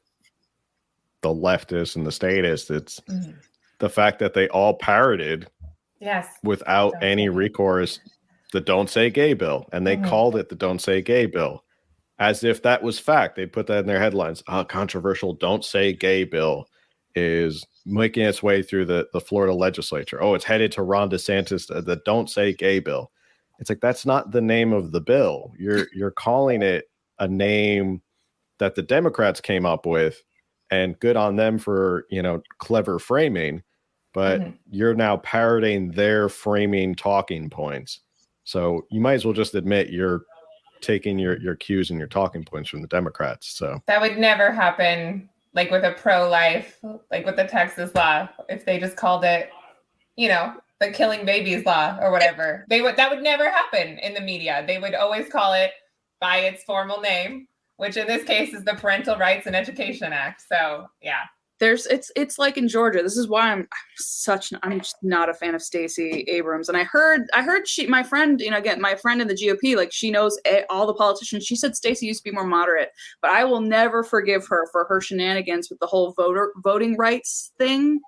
the 1.23 1.31
leftists 1.31 1.97
and 1.97 2.07
the 2.07 2.13
statists, 2.13 2.71
it's 2.71 3.01
Mhm. 3.09 3.37
the 3.79 3.89
fact 3.89 4.19
that 4.19 4.35
they 4.35 4.49
all 4.49 4.75
parroted 4.75 5.49
Yes. 6.03 6.27
without 6.43 6.93
Don't 6.95 7.05
any 7.05 7.29
recourse 7.29 8.01
the 8.53 8.61
don't 8.61 8.91
say 8.91 9.09
gay 9.09 9.33
bill 9.35 9.67
and 9.73 9.87
they 9.87 9.97
Mhm. 9.97 10.05
called 10.05 10.37
it 10.37 10.49
the 10.49 10.57
don't 10.57 10.81
say 10.81 11.01
gay 11.01 11.27
bill. 11.27 11.65
As 12.19 12.45
if 12.45 12.63
that 12.63 12.83
was 12.83 12.99
fact. 12.99 13.37
They 13.37 13.47
put 13.47 13.67
that 13.69 13.79
in 13.81 13.87
their 13.87 13.99
headlines. 14.01 14.43
A 14.49 14.65
controversial 14.65 15.33
don't 15.33 15.65
say 15.65 15.93
gay 15.93 16.25
bill 16.25 16.67
is 17.15 17.65
making 17.87 18.25
its 18.25 18.43
way 18.43 18.63
through 18.63 18.87
the, 18.87 19.07
the 19.13 19.21
florida 19.21 19.55
legislature. 19.55 20.23
Oh 20.23 20.35
it's 20.35 20.45
headed 20.45 20.73
to 20.73 20.83
ron 20.83 21.09
desantis 21.11 21.67
the, 21.69 21.81
the 21.83 22.01
don't 22.05 22.29
say 22.29 22.53
gay 22.53 22.81
bill. 22.81 23.11
It's 23.61 23.71
like 23.71 23.81
that's 23.81 24.05
not 24.05 24.33
the 24.33 24.41
name 24.41 24.73
of 24.73 24.93
the 24.93 25.01
bill. 25.01 25.53
You're 25.59 25.87
you're 25.95 26.11
calling 26.11 26.63
it 26.63 26.87
a 27.21 27.29
name 27.29 28.03
that 28.59 28.75
the 28.75 28.83
democrats 28.83 29.41
came 29.41 29.65
up 29.67 29.87
with 29.87 30.23
and 30.71 30.99
good 31.01 31.17
on 31.17 31.37
them 31.37 31.59
for 31.59 32.07
you 32.11 32.23
know 32.23 32.43
clever 32.59 32.99
framing 32.99 33.63
but 34.13 34.41
Mhm. 34.41 34.59
you're 34.71 34.95
now 34.95 35.17
parroting 35.19 35.91
their 35.93 36.29
framing 36.29 36.95
talking 36.95 37.49
points. 37.51 38.01
So 38.45 38.87
you 38.91 39.01
might 39.01 39.15
as 39.15 39.25
well 39.25 39.35
just 39.35 39.55
admit 39.55 39.91
you're 39.91 40.23
taking 40.81 41.19
your 41.19 41.39
your 41.39 41.55
cues 41.55 41.91
and 41.91 41.99
your 41.99 42.09
talking 42.09 42.45
points 42.45 42.69
from 42.69 42.83
the 42.83 42.89
Democrats. 42.89 43.49
So 43.49 43.81
That 43.87 44.01
would 44.01 44.19
never 44.19 44.51
happen 44.51 45.29
like 45.55 45.71
with 45.71 45.85
a 45.85 45.93
pro 45.93 46.29
life, 46.29 46.79
like 47.11 47.25
with 47.27 47.37
the 47.37 47.45
Texas 47.45 47.95
law, 47.95 48.29
if 48.49 48.65
they 48.65 48.79
just 48.79 48.97
called 48.97 49.23
it, 49.25 49.51
you 50.17 50.29
know, 50.29 50.55
the 50.81 50.91
killing 50.91 51.25
babies 51.25 51.65
law 51.65 51.97
or 52.01 52.11
whatever. 52.11 52.65
They 52.69 52.81
would 52.81 52.97
that 52.97 53.11
would 53.11 53.23
never 53.23 53.49
happen 53.49 53.99
in 53.99 54.15
the 54.15 54.21
media. 54.21 54.65
They 54.67 54.79
would 54.79 54.95
always 54.95 55.29
call 55.29 55.53
it 55.53 55.73
by 56.21 56.39
its 56.39 56.65
formal 56.65 57.01
name, 57.01 57.47
which 57.77 57.97
in 57.97 58.07
this 58.07 58.25
case 58.25 58.53
is 58.53 58.65
the 58.65 58.75
Parental 58.75 59.17
Rights 59.17 59.47
and 59.47 59.55
Education 59.55 60.13
Act. 60.13 60.43
So 60.49 60.89
yeah. 61.01 61.23
There's 61.63 61.87
it's 61.87 62.11
it's 62.17 62.41
like 62.41 62.59
in 62.59 62.67
Georgia. 62.67 63.05
This 63.05 63.17
is 63.17 63.29
why 63.29 63.53
I'm, 63.53 63.61
I'm 63.61 63.67
such 63.97 64.53
I'm 64.65 64.81
just 64.81 64.97
not 65.01 65.29
a 65.29 65.35
fan 65.35 65.55
of 65.55 65.63
Stacey 65.63 66.25
Abrams. 66.27 66.69
And 66.69 66.77
I 66.77 66.83
heard 66.83 67.29
I 67.35 67.43
heard 67.43 67.69
she 67.69 67.87
my 67.87 68.03
friend 68.03 68.41
you 68.41 68.51
know 68.51 68.59
again 68.59 68.81
my 68.81 68.97
friend 68.97 69.23
in 69.23 69.29
the 69.29 69.35
GOP 69.35 69.77
like 69.77 69.93
she 69.93 70.11
knows 70.11 70.37
all 70.69 70.89
the 70.89 70.95
politicians. 70.95 71.47
She 71.47 71.55
said 71.55 71.77
Stacey 71.77 72.07
used 72.07 72.25
to 72.25 72.29
be 72.29 72.35
more 72.35 72.49
moderate, 72.49 72.91
but 73.21 73.31
I 73.31 73.45
will 73.45 73.61
never 73.61 74.03
forgive 74.03 74.45
her 74.49 74.67
for 74.73 74.87
her 74.87 75.01
shenanigans 75.01 75.71
with 75.71 75.79
the 75.79 75.87
whole 75.87 76.15
voter 76.15 76.53
voting 76.65 76.97
rights 76.97 77.53
thing 77.59 78.01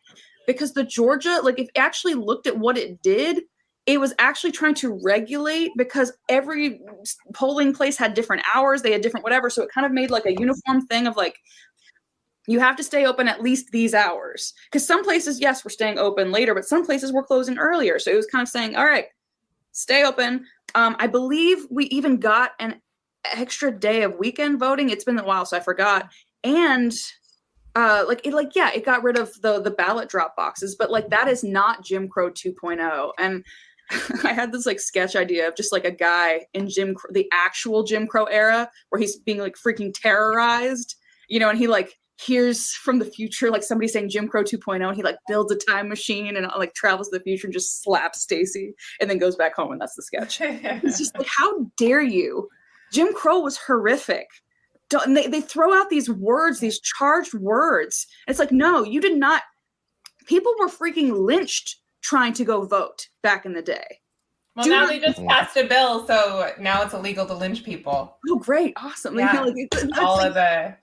because 0.49 0.73
the 0.73 0.83
Georgia 0.83 1.39
like 1.41 1.61
if 1.61 1.69
actually 1.77 2.15
looked 2.15 2.49
at 2.49 2.59
what 2.59 2.77
it 2.77 3.03
did. 3.03 3.43
It 3.87 4.01
was 4.01 4.15
actually 4.19 4.53
trying 4.53 4.77
to 4.77 4.99
regulate 5.05 5.73
because 5.77 6.11
every 6.31 6.81
polling 7.35 7.75
place 7.75 7.99
had 7.99 8.15
different 8.15 8.43
hours, 8.55 8.81
they 8.81 8.93
had 8.93 9.03
different 9.03 9.25
whatever. 9.25 9.51
So 9.51 9.63
it 9.63 9.69
kind 9.69 9.85
of 9.85 9.93
made 9.93 10.11
like 10.11 10.25
a 10.25 10.33
uniform 10.33 10.87
thing 10.87 11.07
of 11.07 11.19
like, 11.19 11.37
you 12.47 12.61
have 12.61 12.77
to 12.77 12.85
stay 12.85 13.07
open 13.07 13.29
at 13.29 13.43
least 13.43 13.71
these 13.71 13.95
hours. 13.95 14.53
Because 14.71 14.87
some 14.87 15.05
places 15.05 15.41
yes 15.41 15.65
we're 15.65 15.71
staying 15.71 15.99
open 15.99 16.33
later 16.33 16.55
but 16.55 16.65
some 16.65 16.85
places 16.85 17.13
we're 17.13 17.25
closing 17.25 17.59
earlier. 17.59 17.99
So 17.99 18.11
it 18.11 18.17
was 18.17 18.27
kind 18.27 18.43
of 18.43 18.49
saying 18.49 18.77
all 18.77 18.87
right 18.87 19.07
stay 19.73 20.05
open. 20.05 20.45
Um, 20.75 20.97
i 20.99 21.07
believe 21.07 21.67
we 21.71 21.87
even 21.87 22.19
got 22.19 22.53
an 22.61 22.81
extra 23.33 23.71
day 23.71 24.03
of 24.03 24.17
weekend 24.17 24.59
voting. 24.59 24.91
It's 24.91 25.05
been 25.05 25.19
a 25.19 25.25
while 25.25 25.47
so 25.47 25.57
i 25.57 25.61
forgot. 25.61 26.11
And 26.43 26.93
uh 27.77 28.05
like 28.07 28.25
it 28.27 28.33
like 28.33 28.55
yeah 28.55 28.71
it 28.73 28.85
got 28.85 29.03
rid 29.03 29.19
of 29.19 29.33
the 29.43 29.61
the 29.61 29.71
ballot 29.71 30.09
drop 30.09 30.37
boxes 30.37 30.77
but 30.77 30.91
like 30.91 31.09
that 31.11 31.29
is 31.29 31.43
not 31.43 31.85
jim 31.85 32.09
crow 32.09 32.31
2.0 32.31 33.11
and 33.19 33.45
i 34.25 34.33
had 34.33 34.53
this 34.53 34.67
like 34.67 34.81
sketch 34.81 35.17
idea 35.17 35.49
of 35.49 35.57
just 35.57 35.73
like 35.73 35.85
a 35.85 35.91
guy 35.91 36.41
in 36.55 36.69
jim 36.69 36.95
the 37.11 37.29
actual 37.33 37.83
jim 37.83 38.07
crow 38.07 38.25
era 38.25 38.71
where 38.89 39.01
he's 39.01 39.17
being 39.17 39.39
like 39.39 39.57
freaking 39.57 39.93
terrorized 39.93 40.97
you 41.29 41.41
know 41.41 41.49
and 41.49 41.59
he 41.59 41.67
like 41.67 41.99
hears 42.21 42.71
from 42.71 43.01
the 43.01 43.05
future 43.05 43.51
like 43.51 43.63
somebody 43.65 43.89
saying 43.89 44.09
jim 44.09 44.29
crow 44.29 44.45
2.0 44.45 44.87
and 44.87 44.97
he 44.97 45.03
like 45.03 45.17
builds 45.27 45.51
a 45.51 45.57
time 45.69 45.89
machine 45.89 46.37
and 46.37 46.47
uh, 46.47 46.51
like 46.57 46.73
travels 46.75 47.09
to 47.09 47.19
the 47.19 47.25
future 47.25 47.47
and 47.49 47.53
just 47.53 47.83
slaps 47.83 48.23
stacey 48.23 48.73
and 49.01 49.11
then 49.11 49.19
goes 49.19 49.35
back 49.35 49.55
home 49.57 49.73
and 49.73 49.81
that's 49.81 49.97
the 49.97 50.03
sketch. 50.03 50.41
It's 50.41 50.99
just 50.99 51.17
like 51.19 51.27
how 51.27 51.67
dare 51.77 52.03
you? 52.03 52.49
Jim 52.93 53.13
crow 53.13 53.41
was 53.41 53.57
horrific. 53.59 54.29
Don't, 54.91 55.07
and 55.09 55.17
they, 55.17 55.27
they 55.27 55.41
throw 55.41 55.75
out 55.75 55.91
these 55.91 56.09
words 56.09 56.61
these 56.61 56.79
charged 56.81 57.35
words. 57.35 58.07
It's 58.29 58.39
like 58.39 58.53
no 58.53 58.85
you 58.85 59.01
did 59.01 59.17
not 59.19 59.43
people 60.27 60.53
were 60.61 60.69
freaking 60.69 61.27
lynched 61.27 61.79
trying 62.03 62.33
to 62.35 62.45
go 62.45 62.65
vote 62.65 63.09
back 63.25 63.45
in 63.45 63.55
the 63.55 63.63
day. 63.63 63.99
Well 64.55 64.65
Do 64.65 64.71
now 64.71 64.81
not- 64.83 64.89
they 64.91 65.01
just 65.01 65.25
passed 65.27 65.57
a 65.57 65.65
bill, 65.65 66.07
so 66.07 66.53
now 66.61 66.83
it's 66.83 66.95
illegal 66.95 67.27
to 67.27 67.35
lynch 67.35 67.65
people. 67.65 68.19
oh 68.31 68.37
great 68.37 68.73
awesome. 68.77 69.19
Yeah. 69.19 69.41
like, 69.43 69.55
All 69.99 70.19
like- 70.19 70.29
of 70.29 70.35
the 70.35 70.77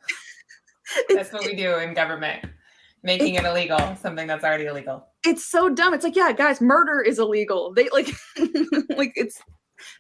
that's 1.10 1.32
what 1.32 1.46
we 1.46 1.56
do 1.56 1.76
in 1.76 1.94
government. 1.94 2.46
Making 3.04 3.36
it 3.36 3.46
illegal, 3.46 3.96
something 3.96 4.28
that's 4.28 4.44
already 4.44 4.66
illegal. 4.66 5.08
it's 5.26 5.44
so 5.44 5.70
dumb. 5.70 5.96
It's 5.96 6.04
like, 6.04 6.16
yeah, 6.16 6.32
guys, 6.32 6.62
murder 6.62 7.02
is 7.02 7.18
illegal. 7.18 7.74
They 7.74 7.90
like, 7.90 8.10
like 8.96 9.14
it's 9.16 9.42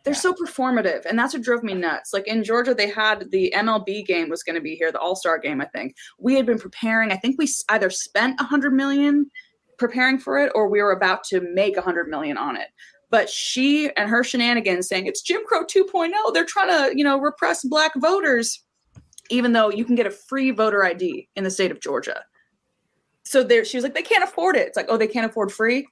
they're 0.03 0.13
so 0.13 0.33
performative, 0.33 1.05
and 1.05 1.17
that's 1.17 1.33
what 1.33 1.43
drove 1.43 1.63
me 1.63 1.73
nuts. 1.73 2.13
Like 2.13 2.27
in 2.27 2.43
Georgia, 2.43 2.73
they 2.73 2.89
had 2.89 3.31
the 3.31 3.53
MLB 3.55 4.05
game 4.05 4.29
was 4.29 4.43
going 4.43 4.55
to 4.55 4.61
be 4.61 4.75
here, 4.75 4.91
the 4.91 4.99
All 4.99 5.15
Star 5.15 5.39
game. 5.39 5.61
I 5.61 5.65
think 5.65 5.95
we 6.19 6.35
had 6.35 6.45
been 6.45 6.59
preparing. 6.59 7.11
I 7.11 7.17
think 7.17 7.37
we 7.37 7.47
either 7.69 7.89
spent 7.89 8.39
a 8.39 8.43
hundred 8.43 8.73
million 8.73 9.29
preparing 9.77 10.19
for 10.19 10.37
it, 10.37 10.51
or 10.55 10.69
we 10.69 10.81
were 10.81 10.91
about 10.91 11.23
to 11.25 11.41
make 11.53 11.77
a 11.77 11.81
hundred 11.81 12.07
million 12.07 12.37
on 12.37 12.55
it. 12.55 12.67
But 13.09 13.29
she 13.29 13.91
and 13.97 14.09
her 14.09 14.23
shenanigans 14.23 14.87
saying 14.87 15.05
it's 15.05 15.21
Jim 15.21 15.41
Crow 15.45 15.65
2.0. 15.65 16.11
They're 16.33 16.45
trying 16.45 16.69
to, 16.69 16.97
you 16.97 17.03
know, 17.03 17.19
repress 17.19 17.65
black 17.65 17.91
voters, 17.97 18.63
even 19.31 19.53
though 19.53 19.69
you 19.69 19.85
can 19.85 19.95
get 19.95 20.05
a 20.07 20.11
free 20.11 20.51
voter 20.51 20.83
ID 20.83 21.27
in 21.35 21.43
the 21.43 21.51
state 21.51 21.71
of 21.71 21.79
Georgia. 21.81 22.21
So 23.23 23.43
there 23.43 23.63
she 23.65 23.77
was 23.77 23.83
like 23.83 23.93
they 23.93 24.01
can't 24.01 24.23
afford 24.23 24.55
it. 24.55 24.67
It's 24.67 24.77
like 24.77 24.87
oh 24.89 24.97
they 24.97 25.07
can't 25.07 25.29
afford 25.29 25.51
free? 25.51 25.87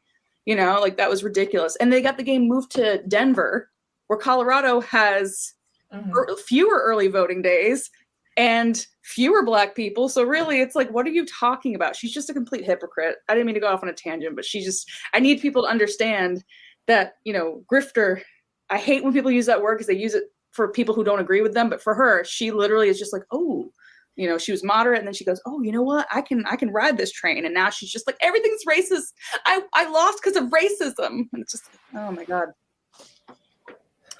You 0.46 0.56
know 0.56 0.80
like 0.82 0.98
that 0.98 1.10
was 1.10 1.24
ridiculous. 1.24 1.76
And 1.78 1.92
they 1.92 2.02
got 2.02 2.18
the 2.18 2.24
game 2.24 2.48
moved 2.48 2.72
to 2.72 3.02
denver 3.08 3.70
where 4.08 4.20
colorado 4.20 4.82
has 4.82 5.54
Mhm. 5.94 6.10
ear- 6.16 6.38
fewer 6.38 6.82
early 6.84 7.08
voting 7.08 7.42
days 7.42 7.90
and 8.38 8.86
fewer 9.04 9.44
black 9.44 9.76
people. 9.76 10.08
So 10.08 10.24
really 10.24 10.62
it's 10.62 10.76
like 10.76 10.90
what 10.92 11.06
are 11.08 11.12
you 11.12 11.26
talking 11.26 11.74
about? 11.76 11.96
She's 11.96 12.14
just 12.14 12.30
a 12.30 12.34
complete 12.34 12.64
hypocrite. 12.66 13.18
I 13.28 13.34
didn't 13.34 13.48
mean 13.48 13.56
to 13.56 13.62
go 13.62 13.68
off 13.68 13.82
on 13.84 13.90
a 13.90 13.94
tangent 13.94 14.36
but 14.36 14.46
she 14.46 14.64
just 14.64 14.90
i 15.14 15.20
need 15.20 15.40
people 15.42 15.64
to 15.64 15.68
understand 15.70 16.44
that 16.88 17.14
you 17.24 17.34
know 17.34 17.64
grifter 17.72 18.22
i 18.70 18.78
hate 18.78 19.04
when 19.04 19.14
people 19.14 19.32
use 19.32 19.46
that 19.48 19.62
word 19.62 19.76
because 19.76 19.88
they 19.88 19.94
use 19.96 20.14
it 20.16 20.26
for 20.52 20.68
people 20.68 20.96
who 20.96 21.04
don't 21.04 21.20
agree 21.20 21.42
with 21.42 21.54
them 21.54 21.70
but 21.70 21.82
for 21.82 21.94
her 21.94 22.24
she 22.24 22.52
literally 22.52 22.90
is 22.90 23.00
just 23.00 23.14
like 23.14 23.24
oh 23.32 23.70
you 24.16 24.28
know 24.28 24.38
she 24.38 24.52
was 24.52 24.64
moderate 24.64 25.00
and 25.00 25.08
then 25.08 25.14
she 25.14 25.26
goes 25.26 25.42
oh 25.46 25.62
you 25.62 25.72
know 25.72 25.84
what 25.84 26.08
i 26.12 26.22
can 26.22 26.44
i 26.48 26.56
can 26.56 26.72
ride 26.72 26.98
this 26.98 27.12
train 27.12 27.46
and 27.46 27.54
now 27.54 27.70
she's 27.70 27.92
just 27.92 28.08
like 28.08 28.18
everything's 28.22 28.66
racist 28.68 29.14
i 29.46 29.62
i 29.74 29.90
lost 29.90 30.20
because 30.24 30.36
of 30.36 30.50
racism 30.50 31.28
and 31.34 31.42
it's 31.42 31.52
just 31.52 31.70
oh 31.96 32.12
my 32.12 32.26
god 32.26 32.48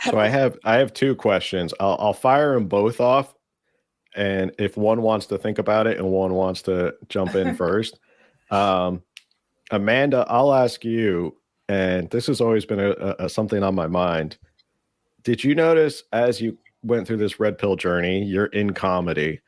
so 0.02 0.18
I 0.18 0.28
have 0.28 0.58
I 0.64 0.76
have 0.76 0.94
two 0.94 1.16
questions. 1.16 1.74
I'll 1.80 1.98
I'll 2.00 2.14
fire 2.14 2.54
them 2.54 2.68
both 2.68 3.02
off, 3.02 3.36
and 4.16 4.52
if 4.58 4.78
one 4.78 5.02
wants 5.02 5.26
to 5.28 5.38
think 5.38 5.60
about 5.60 5.88
it 5.88 5.98
and 5.98 6.10
one 6.10 6.34
wants 6.34 6.62
to 6.64 6.96
jump 7.10 7.36
in 7.36 7.56
first, 7.58 8.00
um, 8.52 9.02
Amanda, 9.72 10.26
I'll 10.28 10.54
ask 10.54 10.84
you. 10.84 11.36
And 11.68 12.10
this 12.10 12.26
has 12.26 12.42
always 12.42 12.66
been 12.66 12.80
a, 12.80 12.90
a, 12.90 13.16
a 13.26 13.30
something 13.30 13.62
on 13.62 13.76
my 13.76 13.86
mind. 13.86 14.40
Did 15.30 15.44
you 15.44 15.54
notice 15.54 16.02
as 16.12 16.42
you 16.42 16.58
went 16.82 17.06
through 17.06 17.18
this 17.18 17.40
red 17.40 17.60
pill 17.60 17.76
journey, 17.76 18.24
you're 18.24 18.48
in 18.48 18.74
comedy? 18.74 19.40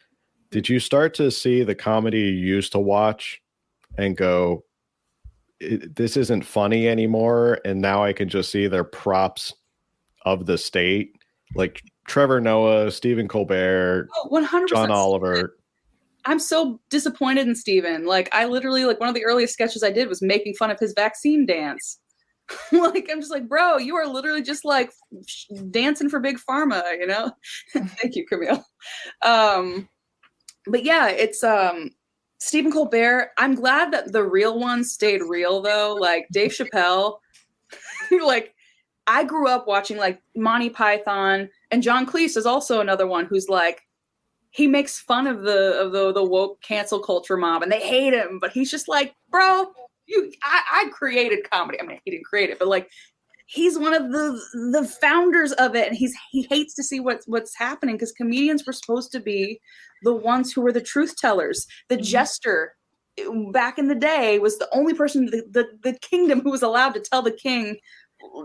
Did 0.52 0.70
you 0.70 0.80
start 0.80 1.16
to 1.16 1.32
see 1.32 1.64
the 1.64 1.74
comedy 1.74 2.20
you 2.20 2.28
used 2.54 2.72
to 2.74 2.80
watch 2.80 3.42
and 3.98 4.16
go, 4.16 4.64
"This 5.60 6.18
isn't 6.18 6.46
funny 6.46 6.88
anymore"? 6.88 7.62
And 7.66 7.82
now 7.82 8.04
I 8.04 8.14
can 8.14 8.30
just 8.30 8.52
see 8.52 8.68
their 8.68 8.84
props 8.84 9.56
of 10.24 10.46
the 10.46 10.56
state, 10.56 11.16
like 11.56 11.82
Trevor 12.06 12.40
Noah, 12.40 12.92
Stephen 12.92 13.28
Colbert, 13.28 14.08
oh, 14.16 14.28
100 14.28 14.68
John 14.68 14.92
Oliver. 14.92 15.58
I'm 16.26 16.38
so 16.38 16.80
disappointed 16.92 17.48
in 17.48 17.56
Stephen. 17.56 18.06
Like 18.06 18.30
I 18.32 18.46
literally 18.46 18.86
like 18.86 19.00
one 19.00 19.10
of 19.10 19.16
the 19.16 19.26
earliest 19.26 19.54
sketches 19.54 19.82
I 19.82 19.90
did 19.90 20.10
was 20.10 20.22
making 20.22 20.54
fun 20.54 20.70
of 20.70 20.78
his 20.78 20.94
vaccine 20.94 21.48
dance. 21.48 21.98
like 22.72 23.08
I'm 23.12 23.20
just 23.20 23.32
like, 23.32 23.48
bro, 23.48 23.78
you 23.78 23.96
are 23.96 24.08
literally 24.08 24.42
just 24.42 24.66
like 24.66 24.92
dancing 25.70 26.10
for 26.10 26.20
big 26.20 26.38
pharma, 26.38 26.98
you 27.00 27.08
know? 27.08 27.32
Thank 27.74 28.16
you, 28.16 28.26
Camille. 28.26 28.66
Um 29.24 29.88
but 30.68 30.84
yeah, 30.84 31.08
it's 31.08 31.44
um 31.44 31.92
Stephen 32.40 32.72
Colbert. 32.72 33.32
I'm 33.38 33.56
glad 33.56 33.92
that 33.92 34.12
the 34.12 34.24
real 34.24 34.60
one 34.60 34.84
stayed 34.84 35.22
real 35.22 35.62
though. 35.62 35.96
Like 36.00 36.28
Dave 36.32 36.52
Chappelle, 36.52 37.20
like 38.26 38.54
I 39.08 39.24
grew 39.24 39.48
up 39.48 39.68
watching 39.68 39.98
like 39.98 40.22
Monty 40.36 40.70
Python 40.70 41.50
and 41.72 41.84
John 41.84 42.06
Cleese 42.06 42.38
is 42.38 42.46
also 42.46 42.82
another 42.82 43.08
one 43.08 43.26
who's 43.26 43.50
like 43.50 43.82
he 44.52 44.68
makes 44.68 45.00
fun 45.00 45.28
of 45.28 45.44
the 45.44 45.80
of 45.80 45.92
the 45.92 46.12
the 46.14 46.24
woke 46.24 46.62
cancel 46.62 47.00
culture 47.00 47.38
mob 47.38 47.64
and 47.64 47.72
they 47.72 47.80
hate 47.80 48.14
him, 48.14 48.38
but 48.40 48.52
he's 48.52 48.70
just 48.70 48.88
like, 48.88 49.16
bro, 49.30 49.72
you 50.12 50.32
I, 50.44 50.86
I 50.86 50.90
created 50.92 51.50
comedy. 51.50 51.80
I 51.82 51.86
mean, 51.86 52.00
he 52.06 52.12
didn't 52.12 52.26
create 52.26 52.50
it, 52.50 52.60
but 52.60 52.68
like 52.68 52.90
he's 53.48 53.78
one 53.78 53.94
of 53.94 54.12
the 54.12 54.40
the 54.72 54.86
founders 55.02 55.52
of 55.54 55.76
it 55.76 55.88
and 55.88 55.98
he's 55.98 56.16
he 56.32 56.44
hates 56.50 56.74
to 56.76 56.84
see 56.84 57.00
what's 57.00 57.28
what's 57.28 57.58
happening 57.58 57.96
because 57.96 58.12
comedians 58.12 58.66
were 58.66 58.74
supposed 58.74 59.12
to 59.12 59.20
be 59.20 59.60
the 60.04 60.14
ones 60.14 60.52
who 60.52 60.62
were 60.62 60.72
the 60.72 60.82
truth 60.82 61.16
tellers, 61.18 61.68
the 61.90 61.98
Mhm. 61.98 62.04
jester 62.04 62.76
back 63.52 63.78
in 63.78 63.88
the 63.88 63.96
day 63.96 64.40
was 64.40 64.58
the 64.58 64.70
only 64.74 64.94
person 64.94 65.26
the, 65.26 65.44
the, 65.52 65.66
the 65.84 66.00
kingdom 66.00 66.40
who 66.42 66.50
was 66.50 66.62
allowed 66.64 66.94
to 66.94 67.00
tell 67.02 67.22
the 67.22 67.32
king 67.32 67.78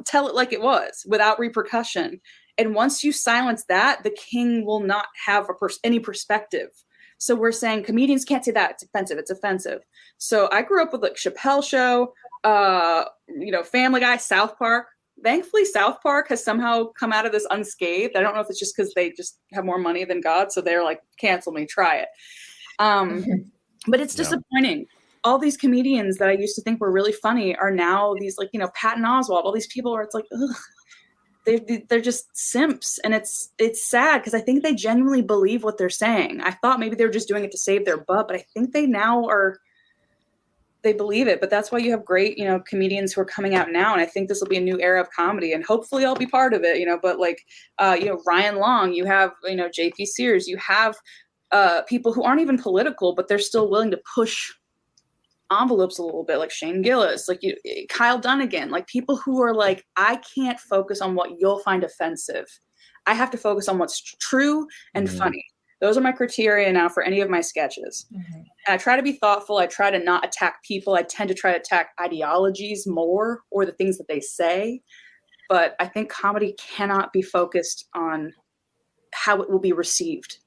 tell 0.05 0.27
it 0.29 0.35
like 0.35 0.53
it 0.53 0.61
was 0.61 1.05
without 1.07 1.39
repercussion 1.39 2.21
and 2.59 2.75
once 2.75 3.05
you 3.05 3.13
silence 3.13 3.65
that 3.69 4.03
the 4.03 4.11
king 4.11 4.67
will 4.67 4.81
not 4.81 5.07
have 5.25 5.49
a 5.49 5.55
pers- 5.55 5.79
any 5.85 6.01
perspective 6.01 6.71
so 7.19 7.35
we're 7.35 7.53
saying 7.53 7.83
comedians 7.83 8.25
can't 8.25 8.45
say 8.45 8.51
that 8.53 8.73
it's 8.73 8.83
offensive 8.83 9.19
it's 9.19 9.31
offensive. 9.31 9.81
So 10.19 10.49
i 10.53 10.63
grew 10.63 10.83
up 10.83 10.93
with 10.93 11.03
like 11.03 11.15
chappelle 11.15 11.65
show 11.65 12.13
uh 12.45 13.05
you 13.29 13.51
know 13.51 13.63
family 13.63 14.01
guy 14.01 14.17
south 14.17 14.59
park. 14.59 14.87
Thankfully 15.25 15.65
south 15.65 16.03
park 16.03 16.29
has 16.29 16.45
somehow 16.45 16.85
come 16.99 17.13
out 17.13 17.25
of 17.27 17.33
this 17.33 17.47
unscathed. 17.51 18.17
I 18.17 18.21
don't 18.21 18.35
know 18.35 18.41
if 18.41 18.49
it's 18.51 18.59
just 18.59 18.77
because 18.77 18.93
they 18.95 19.11
just 19.13 19.39
have 19.55 19.65
more 19.65 19.79
money 19.79 20.05
than 20.05 20.21
god 20.21 20.53
so 20.53 20.61
they're 20.61 20.85
like 20.85 21.01
cancel 21.19 21.53
me 21.53 21.67
try 21.67 21.97
it. 21.97 22.09
Um 22.79 23.25
but 23.89 24.01
it's 24.01 24.15
Yeah. 24.15 24.25
disappointing. 24.25 24.87
All 25.25 25.39
these 25.39 25.57
comedians 25.57 26.19
that 26.19 26.29
i 26.29 26.33
used 26.33 26.55
to 26.57 26.63
think 26.63 26.81
were 26.81 26.93
really 26.93 27.13
funny 27.13 27.57
are 27.57 27.71
now 27.71 28.15
these 28.21 28.37
like 28.39 28.49
you 28.53 28.61
know 28.61 28.71
patton 28.75 29.03
oswalt 29.05 29.43
all 29.45 29.53
these 29.53 29.67
people 29.67 29.93
where 29.93 30.03
it's 30.03 30.15
like 30.15 30.25
ugh, 31.47 31.67
they, 31.67 31.85
they're 31.89 32.01
just 32.01 32.37
simps. 32.37 32.99
And 33.05 33.15
it's 33.15 33.51
it's 33.59 33.89
sad 33.89 34.19
because 34.19 34.35
i 34.35 34.41
think 34.41 34.63
they 34.63 34.75
genuinely 34.75 35.23
believe 35.23 35.65
what 35.65 35.79
they're 35.79 35.91
saying. 35.91 36.41
I 36.41 36.53
thought 36.53 36.81
maybe 36.81 36.97
they 36.97 37.05
were 37.05 37.11
just 37.11 37.29
doing 37.29 37.45
it 37.45 37.51
to 37.53 37.59
save 37.59 37.85
their 37.85 37.99
butt 37.99 38.29
but 38.29 38.37
i 38.37 38.45
think 38.55 38.73
they 38.73 38.87
now 38.87 39.25
are 39.27 39.59
they 40.83 40.93
believe 40.93 41.27
it. 41.27 41.41
But 41.41 41.51
that's 41.51 41.73
why 41.73 41.79
you 41.79 41.91
have 41.91 42.05
great 42.05 42.39
you 42.39 42.45
know 42.45 42.61
comedians 42.61 43.13
who 43.13 43.21
are 43.21 43.25
coming 43.25 43.55
out 43.55 43.71
now. 43.73 43.93
And 43.93 44.01
i 44.01 44.07
think 44.07 44.29
this 44.29 44.41
will 44.41 44.49
be 44.49 44.57
a 44.57 44.61
new 44.61 44.81
era 44.81 45.01
of 45.01 45.11
comedy. 45.11 45.53
And 45.53 45.65
hopefully 45.65 46.05
i'll 46.05 46.15
be 46.15 46.27
part 46.27 46.55
of 46.55 46.65
it 46.65 46.79
you 46.79 46.87
know. 46.87 46.99
But 47.01 47.19
like 47.19 47.45
uh 47.79 47.97
you 47.99 48.07
know 48.07 48.21
ryan 48.27 48.57
long 48.57 48.93
you 48.93 49.05
have 49.05 49.33
you 49.45 49.57
know 49.57 49.69
jp 49.69 50.07
sears 50.07 50.49
you 50.49 50.57
have 50.59 50.97
uh 51.53 51.83
people 51.83 52.13
who 52.13 52.23
aren't 52.23 52.41
even 52.41 52.59
political 52.59 53.15
but 53.15 53.29
they're 53.29 53.39
still 53.39 53.71
willing 53.71 53.91
to 53.91 54.01
push 54.15 54.53
envelopes 55.51 55.99
a 55.99 56.03
little 56.03 56.25
bit 56.25 56.39
like 56.39 56.51
shane 56.51 56.83
gillis 56.83 57.29
like 57.29 57.39
you 57.43 57.55
kyle 57.89 58.19
dunnigan 58.19 58.71
like 58.71 58.87
people 58.87 59.17
who 59.17 59.41
are 59.43 59.55
like 59.55 59.85
i 59.97 60.21
can't 60.35 60.59
focus 60.59 61.01
on 61.01 61.15
what 61.15 61.31
you'll 61.39 61.61
find 61.61 61.85
offensive 61.85 62.47
i 63.07 63.15
have 63.15 63.31
to 63.31 63.39
focus 63.39 63.69
on 63.69 63.79
what's 63.79 64.01
true 64.21 64.67
and 64.95 65.07
Mhm. 65.09 65.19
funny 65.19 65.45
those 65.81 65.97
are 65.99 66.01
my 66.01 66.11
criteria 66.13 66.73
now 66.73 66.89
for 66.89 67.03
any 67.03 67.21
of 67.21 67.29
my 67.31 67.41
sketches 67.43 68.07
and 68.67 68.75
I 68.75 68.79
try 68.79 68.97
to 68.97 69.03
be 69.03 69.13
thoughtful. 69.13 69.59
I 69.59 69.67
try 69.67 69.91
to 69.91 69.99
not 69.99 70.25
attack 70.25 70.63
people. 70.65 70.95
I 70.95 71.03
tend 71.03 71.29
to 71.29 71.35
try 71.35 71.53
to 71.53 71.59
attack 71.59 71.91
ideologies 72.01 72.85
more 72.87 73.43
or 73.53 73.65
the 73.67 73.73
things 73.73 73.97
that 73.99 74.09
they 74.09 74.19
say. 74.19 74.81
But 75.49 75.77
I 75.79 75.87
think 75.87 76.09
comedy 76.11 76.57
cannot 76.59 77.13
be 77.13 77.23
focused 77.23 77.89
on 77.95 78.33
how 79.13 79.41
it 79.43 79.49
will 79.51 79.61
be 79.61 79.73
received 79.73 80.39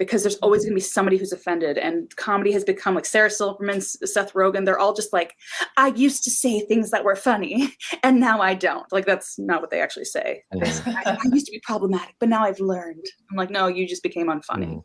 because 0.00 0.22
there's 0.22 0.36
always 0.38 0.62
going 0.62 0.70
to 0.72 0.74
be 0.74 0.80
somebody 0.80 1.18
who's 1.18 1.30
offended. 1.32 1.76
And 1.76 2.16
comedy 2.16 2.52
has 2.52 2.64
become 2.64 2.94
like 2.94 3.04
Sarah 3.04 3.30
Silverman, 3.30 3.82
Seth 3.82 4.32
Rogen. 4.32 4.64
They're 4.64 4.78
all 4.78 4.94
just 4.94 5.12
like, 5.12 5.34
I 5.76 5.88
used 5.88 6.24
to 6.24 6.30
say 6.30 6.60
things 6.60 6.90
that 6.90 7.04
were 7.04 7.14
funny 7.14 7.76
and 8.02 8.18
now 8.18 8.40
I 8.40 8.54
don't. 8.54 8.90
Like, 8.90 9.04
that's 9.04 9.38
not 9.38 9.60
what 9.60 9.68
they 9.70 9.80
actually 9.82 10.06
say. 10.06 10.42
I, 10.52 11.18
I 11.22 11.28
used 11.30 11.46
to 11.46 11.52
be 11.52 11.60
problematic, 11.62 12.14
but 12.18 12.30
now 12.30 12.42
I've 12.44 12.60
learned. 12.60 13.04
I'm 13.30 13.36
like, 13.36 13.50
no, 13.50 13.66
you 13.68 13.86
just 13.86 14.02
became 14.02 14.28
unfunny. 14.28 14.66
Mhm. 14.74 14.82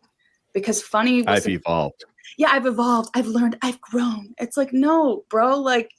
Because 0.53 0.81
funny 0.81 1.25
I've 1.27 1.47
evolved. 1.47 2.03
yeah, 2.37 2.49
I've 2.51 2.65
evolved, 2.65 3.09
I've 3.15 3.27
learned, 3.27 3.57
I've 3.61 3.79
grown. 3.81 4.33
It's 4.37 4.57
like, 4.57 4.73
no, 4.73 5.23
bro, 5.29 5.57
like, 5.59 5.89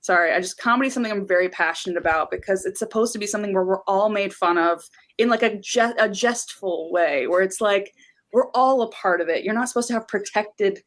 sorry, 0.00 0.32
I 0.32 0.40
just 0.40 0.58
comedy 0.58 0.88
is 0.88 0.94
something 0.94 1.12
I'm 1.12 1.26
very 1.26 1.48
passionate 1.50 1.98
about 1.98 2.30
because 2.30 2.64
it's 2.64 2.78
supposed 2.78 3.12
to 3.12 3.18
be 3.18 3.26
something 3.26 3.52
where 3.52 3.64
we're 3.64 3.82
all 3.86 4.08
made 4.08 4.32
fun 4.32 4.56
of 4.58 4.82
in 5.18 5.28
like 5.28 5.42
a, 5.42 5.58
je- 5.58 5.94
a 5.98 6.08
jestful 6.08 6.90
way, 6.92 7.26
where 7.26 7.42
it's 7.42 7.60
like 7.60 7.92
we're 8.32 8.50
all 8.52 8.82
a 8.82 8.90
part 8.90 9.20
of 9.20 9.28
it. 9.28 9.44
You're 9.44 9.54
not 9.54 9.68
supposed 9.68 9.88
to 9.88 9.94
have 9.94 10.06
protected 10.08 10.82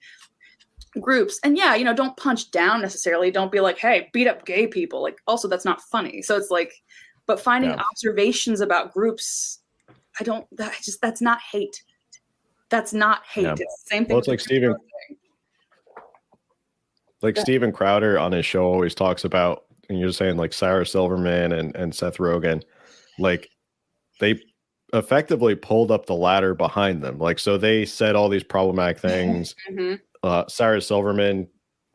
groups. 1.00 1.40
And 1.44 1.58
yeah, 1.58 1.76
you 1.76 1.86
know, 1.86 1.94
don't 1.94 2.16
punch 2.18 2.52
down 2.52 2.82
necessarily. 2.82 3.32
Don't 3.32 3.52
be 3.52 3.60
like, 3.60 3.78
hey, 3.78 4.10
beat 4.14 4.28
up 4.28 4.46
gay 4.46 4.68
people. 4.68 5.02
Like, 5.02 5.18
also, 5.28 5.48
that's 5.48 5.66
not 5.66 5.82
funny. 5.82 6.22
So 6.22 6.36
it's 6.38 6.52
like, 6.52 6.74
but 7.28 7.40
finding 7.40 7.72
Yeah. 7.72 7.82
observations 7.92 8.62
about 8.62 8.94
groups, 8.94 9.60
I 10.20 10.24
don't, 10.24 10.46
that, 10.58 10.72
I 10.72 10.76
just, 10.82 11.02
that's 11.02 11.22
not 11.22 11.40
hate. 11.52 11.82
That's 12.70 12.94
not 12.94 13.26
hate. 13.26 13.44
Yeah. 13.44 13.52
It's 13.54 13.84
the 13.84 13.88
same 13.96 14.06
thing. 14.06 14.14
Well, 14.14 14.20
it's 14.20 14.28
like 14.28 14.40
Steven- 14.40 14.76
like 17.22 17.36
Yeah. 17.38 17.44
Steven 17.44 17.72
Crowder 17.72 18.20
on 18.20 18.32
his 18.32 18.46
show 18.46 18.66
always 18.66 18.96
talks 18.96 19.24
about, 19.24 19.66
and 19.90 20.00
you're 20.00 20.12
saying 20.12 20.38
like 20.38 20.54
Sarah 20.54 20.86
Silverman 20.86 21.54
and, 21.54 21.76
and 21.76 21.94
Seth 21.94 22.18
Rogen, 22.18 22.64
like 23.20 23.50
they 24.20 24.42
effectively 24.94 25.56
pulled 25.56 25.92
up 25.92 26.06
the 26.06 26.16
ladder 26.16 26.54
behind 26.54 27.02
them. 27.04 27.18
Like, 27.18 27.40
so 27.40 27.58
they 27.58 27.86
said 27.86 28.16
all 28.16 28.30
these 28.30 28.44
problematic 28.44 29.00
things. 29.00 29.56
Mhm. 29.70 30.00
Uh, 30.24 30.46
Sarah 30.48 30.82
Silverman 30.82 31.48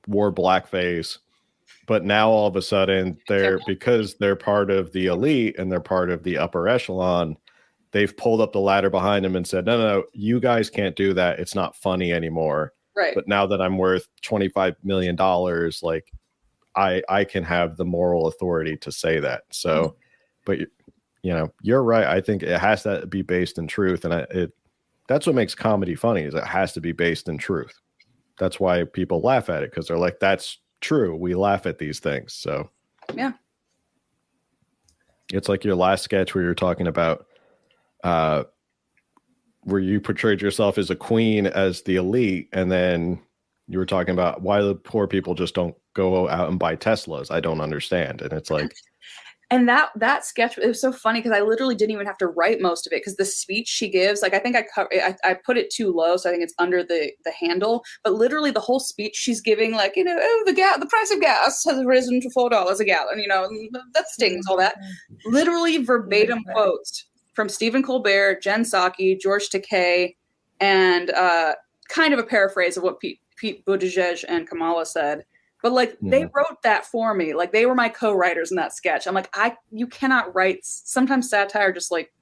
wore 0.09 0.33
blackface, 0.33 1.19
but 1.87 2.05
now 2.05 2.29
all 2.31 2.47
of 2.49 2.57
a 2.57 2.63
sudden 2.63 3.19
they're 3.29 3.61
because 3.67 4.17
they're 4.17 4.35
part 4.37 4.71
of 4.71 4.93
the 4.93 5.07
elite 5.07 5.57
and 5.59 5.71
they're 5.71 5.81
part 5.81 6.11
of 6.11 6.23
the 6.25 6.39
upper 6.39 6.69
echelon. 6.69 7.37
They've 7.93 8.17
pulled 8.17 8.41
up 8.41 8.53
the 8.53 8.61
ladder 8.61 8.91
behind 8.91 9.25
them 9.25 9.37
and 9.37 9.47
said, 9.47 9.65
no, 9.65 9.79
no, 9.79 9.87
no, 9.99 10.05
you 10.13 10.41
guys 10.41 10.69
can't 10.69 10.97
do 10.97 11.15
that. 11.15 11.39
It's 11.39 11.55
not 11.55 11.77
funny 11.77 12.13
anymore 12.13 12.73
Right. 12.97 13.15
but 13.15 13.29
now 13.29 13.47
that 13.47 13.61
I'm 13.63 13.79
worth 13.79 14.09
25 14.23 14.75
million 14.83 15.15
dollars, 15.17 15.83
like 15.83 16.11
I 16.75 17.03
I 17.09 17.25
can 17.25 17.45
have 17.45 17.77
the 17.77 17.85
moral 17.85 18.27
authority 18.27 18.77
to 18.79 18.91
say 18.91 19.21
that. 19.21 19.43
So, 19.51 19.97
but 20.45 20.59
you 21.27 21.33
know, 21.33 21.53
you're 21.61 21.83
right. 21.83 22.05
I 22.07 22.21
think 22.21 22.45
it 22.45 22.61
has 22.61 22.85
to 22.85 23.05
be 23.07 23.23
based 23.23 23.59
in 23.59 23.67
truth, 23.67 24.05
and 24.05 24.15
I, 24.15 24.19
it 24.31 24.53
that's 25.09 25.27
what 25.27 25.35
makes 25.35 25.55
comedy 25.55 25.95
funny 25.97 26.23
is 26.23 26.35
it 26.35 26.45
has 26.45 26.73
to 26.75 26.81
be 26.81 26.93
based 26.93 27.29
in 27.29 27.37
truth. 27.37 27.81
That's 28.39 28.61
why 28.61 28.85
people 28.85 29.21
laugh 29.21 29.49
at 29.51 29.63
it 29.65 29.71
because 29.71 29.89
they're 29.89 29.99
like, 29.99 30.21
that's 30.21 30.59
true. 30.81 31.17
We 31.17 31.35
laugh 31.35 31.67
at 31.67 31.79
these 31.79 31.99
things. 32.01 32.33
So, 32.35 32.71
Yeah. 33.15 33.33
it's 35.33 35.49
like 35.49 35.65
your 35.65 35.75
last 35.75 36.03
sketch 36.05 36.35
where 36.35 36.45
you're 36.45 36.55
talking 36.55 36.87
about 36.87 37.27
uh 38.05 38.45
where 39.63 39.81
you 39.81 40.01
portrayed 40.01 40.41
yourself 40.41 40.79
as 40.79 40.91
a 40.91 40.97
queen 40.97 41.47
as 41.47 41.83
the 41.83 41.97
elite 41.97 42.49
and 42.53 42.71
then 42.71 43.19
you 43.67 43.79
were 43.79 43.87
talking 43.87 44.13
about 44.13 44.43
why 44.43 44.61
the 44.61 44.75
poor 44.77 45.09
people 45.09 45.35
just 45.35 45.55
don't 45.55 45.75
go 45.95 46.29
out 46.29 46.49
and 46.51 46.59
buy 46.59 46.77
teslas 46.77 47.31
i 47.31 47.41
don't 47.41 47.61
understand 47.61 48.21
and 48.23 48.33
it's 48.33 48.51
like 48.51 48.73
and 49.51 49.69
that 49.69 49.91
that 49.95 50.25
sketch 50.25 50.59
it 50.59 50.67
was 50.67 50.81
so 50.81 50.93
funny 50.93 51.21
because 51.21 51.37
I 51.37 51.41
literally 51.41 51.77
didn't 51.77 51.93
even 51.93 52.07
have 52.07 52.19
to 52.19 52.27
write 52.27 52.61
most 52.61 52.87
of 52.87 52.93
it 52.93 53.01
because 53.01 53.17
the 53.17 53.25
speech 53.25 53.69
she 53.69 53.89
gives, 53.89 54.21
like 54.21 54.35
I 54.35 54.41
think 54.41 54.57
I, 54.57 54.63
co- 54.63 54.89
I 54.93 55.15
I 55.25 55.35
put 55.35 55.57
it 55.57 55.71
too 55.71 55.93
low, 55.93 56.17
so 56.17 56.29
I 56.29 56.33
think 56.33 56.43
it's 56.43 56.55
under 56.59 56.83
the 56.83 57.13
the 57.25 57.31
handle. 57.31 57.85
But 58.03 58.15
literally 58.15 58.51
the 58.51 58.61
whole 58.61 58.81
speech 58.81 59.15
she's 59.15 59.41
giving, 59.41 59.73
like 59.73 59.95
you 59.97 60.05
know, 60.05 60.19
oh 60.21 60.43
the 60.47 60.53
gas, 60.53 60.79
the 60.79 60.87
price 60.87 61.13
of 61.13 61.21
gas 61.21 61.65
has 61.65 61.85
risen 61.85 62.21
to 62.23 62.31
four 62.31 62.51
dollars 62.51 62.81
a 62.81 62.85
gallon. 62.85 63.21
You 63.21 63.29
know, 63.29 63.49
that 63.95 64.09
stings, 64.09 64.47
all 64.49 64.57
that. 64.57 64.77
Literally 65.27 65.79
verbatim 65.79 66.43
quotes 66.53 67.07
from 67.35 67.49
Stephen 67.49 67.83
Colbert, 67.83 68.43
Jen 68.43 68.65
Psaki, 68.65 69.21
George 69.21 69.49
Takei, 69.51 70.17
and 70.61 71.11
uh, 71.11 71.55
kind 71.89 72.13
of 72.13 72.19
a 72.19 72.25
paraphrase 72.25 72.77
of 72.77 72.83
what 72.83 72.99
Pete, 72.99 73.21
Pete 73.37 73.65
Buttigieg 73.65 74.25
and 74.29 74.49
Kamala 74.49 74.87
said. 74.87 75.25
But 75.67 75.73
like 75.73 75.97
they 76.01 76.23
Mhm. 76.23 76.31
wrote 76.33 76.63
that 76.63 76.87
for 76.87 77.13
me. 77.13 77.35
Like 77.35 77.51
they 77.51 77.67
were 77.67 77.75
my 77.75 77.89
co-writers 77.89 78.53
in 78.53 78.57
that 78.57 78.73
sketch. 78.73 79.09
I'm 79.09 79.15
like, 79.15 79.29
I 79.35 79.57
you 79.73 79.89
cannot 79.89 80.33
write 80.33 80.65
sometimes 80.65 81.29
satire 81.29 81.73
just 81.73 81.91
like 81.91 82.13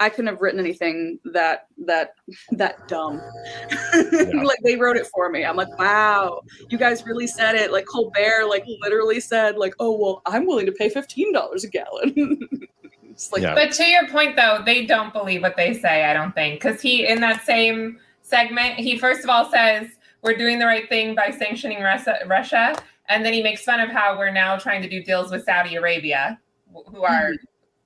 I 0.00 0.08
couldn't 0.08 0.26
have 0.26 0.40
written 0.40 0.58
anything 0.58 1.20
that 1.26 1.68
that 1.86 2.14
that 2.50 2.88
dumb. 2.88 3.22
like 4.42 4.58
they 4.64 4.74
wrote 4.74 4.96
it 4.96 5.06
for 5.06 5.30
me. 5.30 5.44
I'm 5.44 5.54
like, 5.54 5.78
wow, 5.78 6.40
you 6.68 6.78
guys 6.78 7.06
really 7.06 7.28
said 7.28 7.54
it. 7.54 7.70
Like 7.70 7.86
Colbert, 7.86 8.46
like 8.48 8.64
literally 8.80 9.20
said, 9.20 9.56
like, 9.56 9.74
oh 9.78 9.96
well, 9.96 10.22
I'm 10.26 10.44
willing 10.44 10.66
to 10.66 10.72
pay 10.72 10.88
fifteen 10.88 11.32
dollars 11.32 11.62
a 11.62 11.68
gallon. 11.68 12.16
like 13.30 13.42
Yeah. 13.42 13.54
But 13.54 13.70
to 13.74 13.84
your 13.84 14.08
point, 14.08 14.34
though, 14.34 14.62
they 14.66 14.84
don't 14.84 15.12
believe 15.12 15.42
what 15.42 15.56
they 15.56 15.74
say. 15.74 16.06
I 16.06 16.12
don't 16.12 16.34
think 16.34 16.60
because 16.60 16.80
he 16.80 17.06
in 17.06 17.20
that 17.20 17.44
same 17.46 18.00
segment, 18.22 18.80
he 18.80 18.98
first 18.98 19.22
of 19.22 19.30
all 19.30 19.48
says 19.48 19.90
we're 20.22 20.36
doing 20.36 20.58
the 20.58 20.66
right 20.66 20.88
thing 20.88 21.14
by 21.14 21.30
sanctioning 21.30 21.82
Russia, 21.82 22.18
Russia, 22.26 22.74
and 23.08 23.24
then 23.24 23.32
he 23.32 23.42
makes 23.42 23.62
fun 23.62 23.80
of 23.80 23.90
how 23.90 24.18
we're 24.18 24.32
now 24.32 24.56
trying 24.56 24.82
to 24.82 24.88
do 24.88 25.02
deals 25.02 25.30
with 25.30 25.44
Saudi 25.44 25.76
Arabia, 25.76 26.38
who 26.72 27.02
are, 27.02 27.32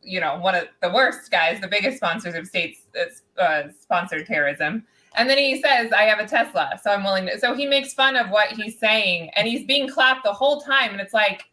you 0.02 0.20
know, 0.20 0.38
one 0.38 0.54
of 0.54 0.64
the 0.80 0.90
worst 0.90 1.30
guys, 1.30 1.60
the 1.60 1.68
biggest 1.68 1.98
sponsors 1.98 2.34
of 2.34 2.46
states 2.46 2.82
uh, 3.38 3.64
sponsored 3.80 4.26
terrorism. 4.26 4.84
And 5.14 5.28
then 5.28 5.36
he 5.36 5.60
says, 5.60 5.92
"I 5.92 6.02
have 6.04 6.18
a 6.20 6.26
Tesla, 6.26 6.80
so 6.82 6.90
I'm 6.90 7.04
willing 7.04 7.26
to." 7.26 7.38
So 7.38 7.54
he 7.54 7.66
makes 7.66 7.92
fun 7.92 8.16
of 8.16 8.30
what 8.30 8.48
he's 8.52 8.78
saying, 8.78 9.30
and 9.36 9.46
he's 9.46 9.64
being 9.66 9.88
clapped 9.88 10.24
the 10.24 10.32
whole 10.32 10.62
time, 10.62 10.92
and 10.92 11.00
it's 11.00 11.12
like 11.12 11.44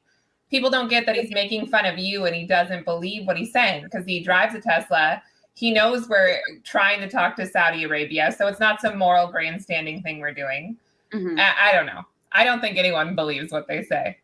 people 0.50 0.70
don't 0.70 0.90
get 0.90 1.06
that 1.06 1.16
he's 1.16 1.32
making 1.32 1.68
fun 1.68 1.86
of 1.86 1.98
you 1.98 2.26
and 2.26 2.36
he 2.36 2.46
doesn't 2.46 2.86
believe 2.86 3.26
what 3.28 3.38
he's 3.38 3.52
saying 3.52 3.84
because 3.84 4.06
he 4.06 4.20
drives 4.20 4.56
a 4.56 4.62
Tesla. 4.62 5.22
He 5.60 5.72
knows 5.72 6.08
we're 6.08 6.40
trying 6.64 7.02
to 7.02 7.10
talk 7.10 7.36
to 7.36 7.46
Saudi 7.46 7.84
Arabia. 7.84 8.34
So 8.38 8.48
it's 8.48 8.62
not 8.62 8.80
some 8.80 8.98
moral 8.98 9.28
grandstanding 9.28 10.02
thing 10.02 10.20
we're 10.20 10.34
doing. 10.34 10.78
Mhm. 11.12 11.38
I, 11.38 11.70
I 11.70 11.72
don't 11.74 11.86
know. 11.86 12.06
I 12.32 12.46
don't 12.46 12.62
think 12.62 12.78
anyone 12.78 13.14
believes 13.14 13.52
what 13.52 13.68
they 13.68 13.84
say. 13.84 14.20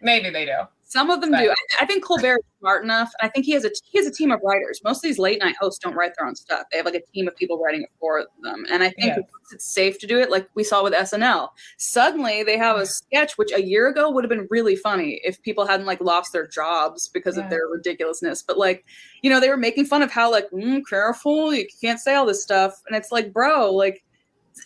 Maybe 0.00 0.30
they 0.30 0.44
do. 0.44 0.58
Some 0.90 1.10
of 1.10 1.20
them 1.20 1.30
do. 1.32 1.36
I, 1.50 1.54
I 1.82 1.84
think 1.84 2.02
Colbert 2.02 2.38
is 2.38 2.44
smart 2.60 2.82
enough, 2.82 3.10
and 3.20 3.28
I 3.28 3.30
think 3.30 3.44
he 3.44 3.52
has 3.52 3.64
a 3.66 3.70
he 3.84 3.98
has 3.98 4.06
a 4.06 4.10
team 4.10 4.30
of 4.30 4.40
writers. 4.42 4.80
Most 4.82 4.96
of 4.96 5.02
these 5.02 5.18
late 5.18 5.38
night 5.38 5.54
hosts 5.60 5.78
don't 5.78 5.94
write 5.94 6.12
their 6.18 6.26
own 6.26 6.34
stuff. 6.34 6.66
They 6.72 6.78
have 6.78 6.86
like 6.86 6.94
a 6.94 7.02
team 7.12 7.28
of 7.28 7.36
people 7.36 7.58
writing 7.62 7.82
it 7.82 7.90
for 8.00 8.24
them. 8.42 8.64
And 8.72 8.82
I 8.82 8.88
think 8.88 9.16
Yeah. 9.16 9.18
it's 9.52 9.66
safe 9.66 9.98
to 9.98 10.06
do 10.06 10.18
it, 10.18 10.30
like 10.30 10.48
we 10.54 10.64
saw 10.64 10.82
with 10.82 10.94
SNL. 10.94 11.50
Suddenly 11.76 12.42
they 12.42 12.56
have 12.56 12.78
a 12.78 12.86
sketch 12.86 13.36
which 13.36 13.52
a 13.52 13.62
year 13.62 13.88
ago 13.88 14.10
would 14.10 14.24
have 14.24 14.30
been 14.30 14.46
really 14.50 14.76
funny 14.76 15.20
if 15.24 15.42
people 15.42 15.66
hadn't 15.66 15.84
like 15.86 16.00
lost 16.00 16.32
their 16.32 16.46
jobs 16.46 17.08
because 17.08 17.36
Yeah. 17.36 17.44
of 17.44 17.50
their 17.50 17.66
ridiculousness. 17.70 18.42
But 18.42 18.56
like, 18.56 18.86
you 19.20 19.28
know, 19.28 19.40
they 19.40 19.50
were 19.50 19.58
making 19.58 19.84
fun 19.84 20.00
of 20.02 20.10
how 20.10 20.30
like 20.30 20.48
mm, 20.50 20.80
careful, 20.88 21.52
you 21.52 21.66
can't 21.82 22.00
say 22.00 22.14
all 22.14 22.24
this 22.24 22.42
stuff, 22.42 22.80
and 22.86 22.96
it's 22.96 23.12
like, 23.12 23.30
bro, 23.32 23.70
like 23.74 24.02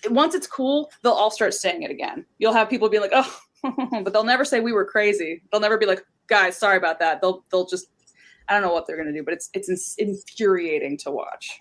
once 0.09 0.37
it's 0.37 0.47
cool, 0.47 0.91
they'll 1.03 1.13
all 1.13 1.33
start 1.33 1.53
saying 1.53 1.83
it 1.83 1.91
again. 1.91 2.25
You'll 2.39 2.53
have 2.55 2.71
people 2.71 2.89
be 2.89 3.01
like, 3.01 3.11
oh, 3.13 3.39
but 4.05 4.13
they'll 4.13 4.25
never 4.25 4.45
say 4.45 4.61
we 4.61 4.73
were 4.73 4.85
crazy. 4.85 5.43
They'll 5.51 5.61
never 5.61 5.79
be 5.79 5.87
like, 5.87 6.05
guys, 6.29 6.57
sorry 6.57 6.77
about 6.77 6.99
that. 7.01 7.21
They'll 7.21 7.45
they'll 7.51 7.67
just 7.67 7.87
I 8.49 8.55
don't 8.55 8.63
know 8.63 8.73
what 8.73 8.87
they're 8.87 8.97
gonna 8.97 9.13
do, 9.13 9.23
but 9.23 9.35
it's 9.35 9.51
it's 9.55 9.95
infuriating 9.97 10.97
to 10.99 11.11
watch. 11.11 11.61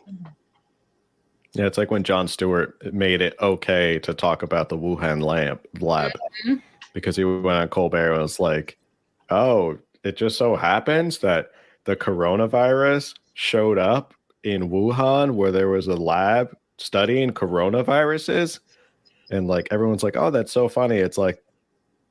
Yeah, 1.54 1.66
it's 1.66 1.78
like 1.78 1.92
when 1.92 2.04
Jon 2.04 2.28
Stewart 2.28 2.94
made 2.94 3.22
it 3.22 3.36
okay 3.42 4.00
to 4.00 4.14
talk 4.14 4.42
about 4.42 4.70
the 4.70 4.78
Wuhan 4.78 5.22
lamp 5.22 5.66
lab 5.82 6.14
Mhm. 6.46 6.62
because 6.94 7.16
he 7.18 7.26
went 7.26 7.58
on 7.58 7.68
Colbert 7.68 8.14
and 8.14 8.22
was 8.22 8.40
like, 8.40 8.78
"Oh, 9.30 9.78
it 10.04 10.16
just 10.16 10.38
so 10.38 10.56
happens 10.56 11.18
that 11.20 11.52
the 11.84 11.96
coronavirus 11.96 13.16
showed 13.34 13.78
up 13.78 14.14
in 14.44 14.70
Wuhan 14.70 15.32
where 15.36 15.52
there 15.52 15.68
was 15.70 15.88
a 15.88 15.96
lab 15.96 16.56
studying 16.78 17.32
coronaviruses." 17.32 18.60
And 19.30 19.48
like 19.48 19.68
everyone's 19.72 20.04
like, 20.04 20.16
"Oh, 20.16 20.32
that's 20.32 20.52
so 20.54 20.70
funny." 20.70 20.98
It's 20.98 21.18
like, 21.18 21.44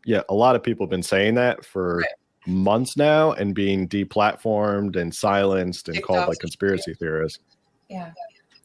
yeah, 0.05 0.23
a 0.29 0.35
lot 0.35 0.55
of 0.55 0.63
people 0.63 0.85
have 0.85 0.91
been 0.91 1.03
saying 1.03 1.35
that 1.37 1.65
for 1.65 1.99
Right. 1.99 2.07
Months 2.51 2.97
now 2.97 3.33
and 3.33 3.55
being 3.55 3.89
deplatformed 3.89 4.97
and 4.97 5.15
silenced 5.15 5.89
and 5.89 6.03
called 6.03 6.29
like 6.29 6.39
conspiracy 6.39 6.95
theorists. 6.95 7.41
Yeah. 7.89 8.13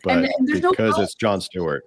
But 0.04 0.18
And- 0.18 0.30
no 0.62 0.72
because 0.72 0.96
pol- 0.96 1.04
it's 1.04 1.16
Jon 1.16 1.42
Stewart. 1.42 1.86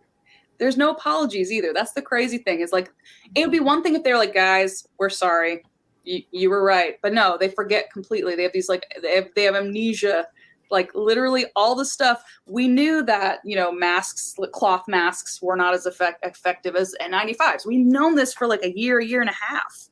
There's 0.58 0.76
no 0.76 0.90
apologies 0.90 1.52
either. 1.52 1.72
That's 1.72 1.92
the 1.92 2.02
crazy 2.02 2.38
thing. 2.38 2.60
Is 2.60 2.72
like 2.72 2.92
it 3.34 3.42
would 3.42 3.52
be 3.52 3.60
one 3.60 3.82
thing 3.82 3.94
if 3.94 4.02
they're 4.02 4.18
like, 4.18 4.34
guys, 4.34 4.88
we're 4.98 5.08
sorry. 5.10 5.62
You, 6.04 6.22
you 6.32 6.50
were 6.50 6.64
right. 6.64 6.98
But 7.02 7.12
no, 7.12 7.36
they 7.38 7.48
forget 7.48 7.92
completely. 7.92 8.34
They 8.34 8.42
have 8.42 8.52
these 8.52 8.68
like 8.68 8.84
they 9.02 9.14
have 9.14 9.28
they 9.36 9.44
have 9.44 9.54
amnesia. 9.54 10.26
Like 10.70 10.94
literally 10.94 11.46
all 11.56 11.74
the 11.74 11.84
stuff 11.84 12.22
we 12.46 12.66
knew 12.68 13.02
that 13.04 13.38
you 13.44 13.54
know 13.56 13.70
masks, 13.70 14.34
cloth 14.52 14.82
masks, 14.88 15.40
were 15.40 15.56
not 15.56 15.74
as 15.74 15.86
effect- 15.86 16.24
effective 16.26 16.74
as 16.74 16.94
N95s. 17.00 17.64
We've 17.64 17.86
known 17.86 18.16
this 18.16 18.34
for 18.34 18.46
like 18.48 18.62
a 18.64 18.76
year, 18.76 18.98
a 18.98 19.04
year 19.04 19.20
and 19.20 19.30
a 19.30 19.34
half. 19.34 19.88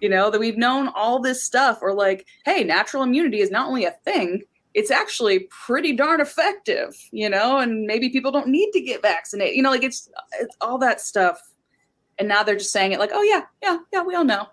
You 0.00 0.08
know 0.08 0.30
that 0.30 0.38
we've 0.38 0.58
known 0.58 0.88
all 0.94 1.20
this 1.20 1.42
stuff. 1.42 1.78
Or 1.82 1.94
like, 1.94 2.26
hey, 2.44 2.62
natural 2.64 3.02
immunity 3.02 3.40
is 3.40 3.50
not 3.50 3.66
only 3.68 3.84
a 3.84 3.92
thing; 4.04 4.42
it's 4.74 4.90
actually 4.90 5.48
pretty 5.50 5.92
darn 5.94 6.20
effective. 6.20 6.94
You 7.12 7.28
know, 7.30 7.58
and 7.58 7.86
maybe 7.86 8.08
people 8.10 8.30
don't 8.30 8.48
need 8.48 8.70
to 8.72 8.80
get 8.80 9.02
vaccinated. 9.02 9.56
You 9.56 9.62
know, 9.62 9.70
like 9.70 9.82
it's 9.84 10.08
it's 10.40 10.54
all 10.60 10.78
that 10.78 11.00
stuff. 11.00 11.40
And 12.18 12.28
now 12.28 12.42
they're 12.42 12.56
just 12.56 12.72
saying 12.72 12.92
it 12.92 12.98
like, 12.98 13.10
oh 13.12 13.22
yeah, 13.22 13.42
yeah, 13.62 13.78
yeah, 13.92 14.02
we 14.02 14.14
all 14.14 14.24
know. 14.24 14.46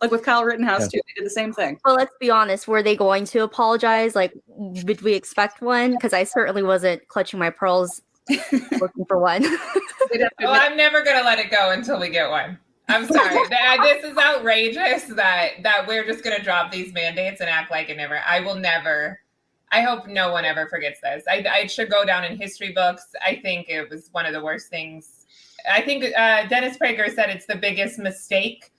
Like 0.00 0.10
with 0.10 0.24
Kyle 0.24 0.44
Rittenhouse 0.44 0.80
Yeah. 0.82 0.86
too, 0.88 1.00
they 1.06 1.12
did 1.20 1.26
the 1.26 1.30
same 1.30 1.52
thing. 1.52 1.78
Well, 1.84 1.94
let's 1.94 2.14
be 2.18 2.30
honest, 2.30 2.66
were 2.66 2.82
they 2.82 2.96
going 2.96 3.24
to 3.26 3.40
apologize? 3.44 4.16
Like, 4.16 4.32
did 4.72 5.02
we 5.02 5.12
expect 5.12 5.60
one? 5.62 5.92
Because 5.92 6.12
I 6.14 6.24
certainly 6.24 6.62
wasn't 6.62 7.06
clutching 7.08 7.38
my 7.38 7.50
pearls 7.50 8.00
looking 8.50 9.04
for 9.06 9.18
one. 9.18 9.42
They'd 9.42 9.50
have 10.22 10.30
to 10.40 10.46
Oh, 10.46 10.52
admit- 10.52 10.62
I'm 10.62 10.76
never 10.76 11.02
gonna 11.02 11.22
let 11.24 11.38
it 11.38 11.50
go 11.50 11.70
until 11.70 12.00
we 12.00 12.08
get 12.08 12.30
one. 12.30 12.58
I'm 12.88 13.06
sorry. 13.06 13.48
Th- 13.48 13.80
this 13.82 14.04
is 14.04 14.18
outrageous 14.18 15.04
that 15.14 15.62
that 15.62 15.86
we're 15.86 16.04
just 16.04 16.22
gonna 16.24 16.42
drop 16.42 16.70
these 16.70 16.92
mandates 16.92 17.40
and 17.40 17.48
act 17.48 17.70
like 17.70 17.88
it 17.88 17.96
never. 17.96 18.20
I 18.26 18.40
will 18.40 18.56
never. 18.56 19.20
I 19.70 19.80
hope 19.80 20.06
no 20.06 20.30
one 20.30 20.44
ever 20.44 20.68
forgets 20.68 21.00
this. 21.00 21.24
I, 21.26 21.44
I 21.50 21.66
should 21.66 21.90
go 21.90 22.04
down 22.04 22.24
in 22.24 22.36
history 22.36 22.72
books. 22.72 23.06
I 23.24 23.36
think 23.36 23.70
it 23.70 23.88
was 23.88 24.10
one 24.12 24.26
of 24.26 24.34
the 24.34 24.42
worst 24.42 24.68
things. 24.68 25.24
I 25.70 25.80
think 25.80 26.04
uh, 26.16 26.46
Dennis 26.48 26.76
Prager 26.76 27.12
said 27.14 27.30
it's 27.30 27.46
the 27.46 27.56
biggest 27.56 27.98
mistake 27.98 28.70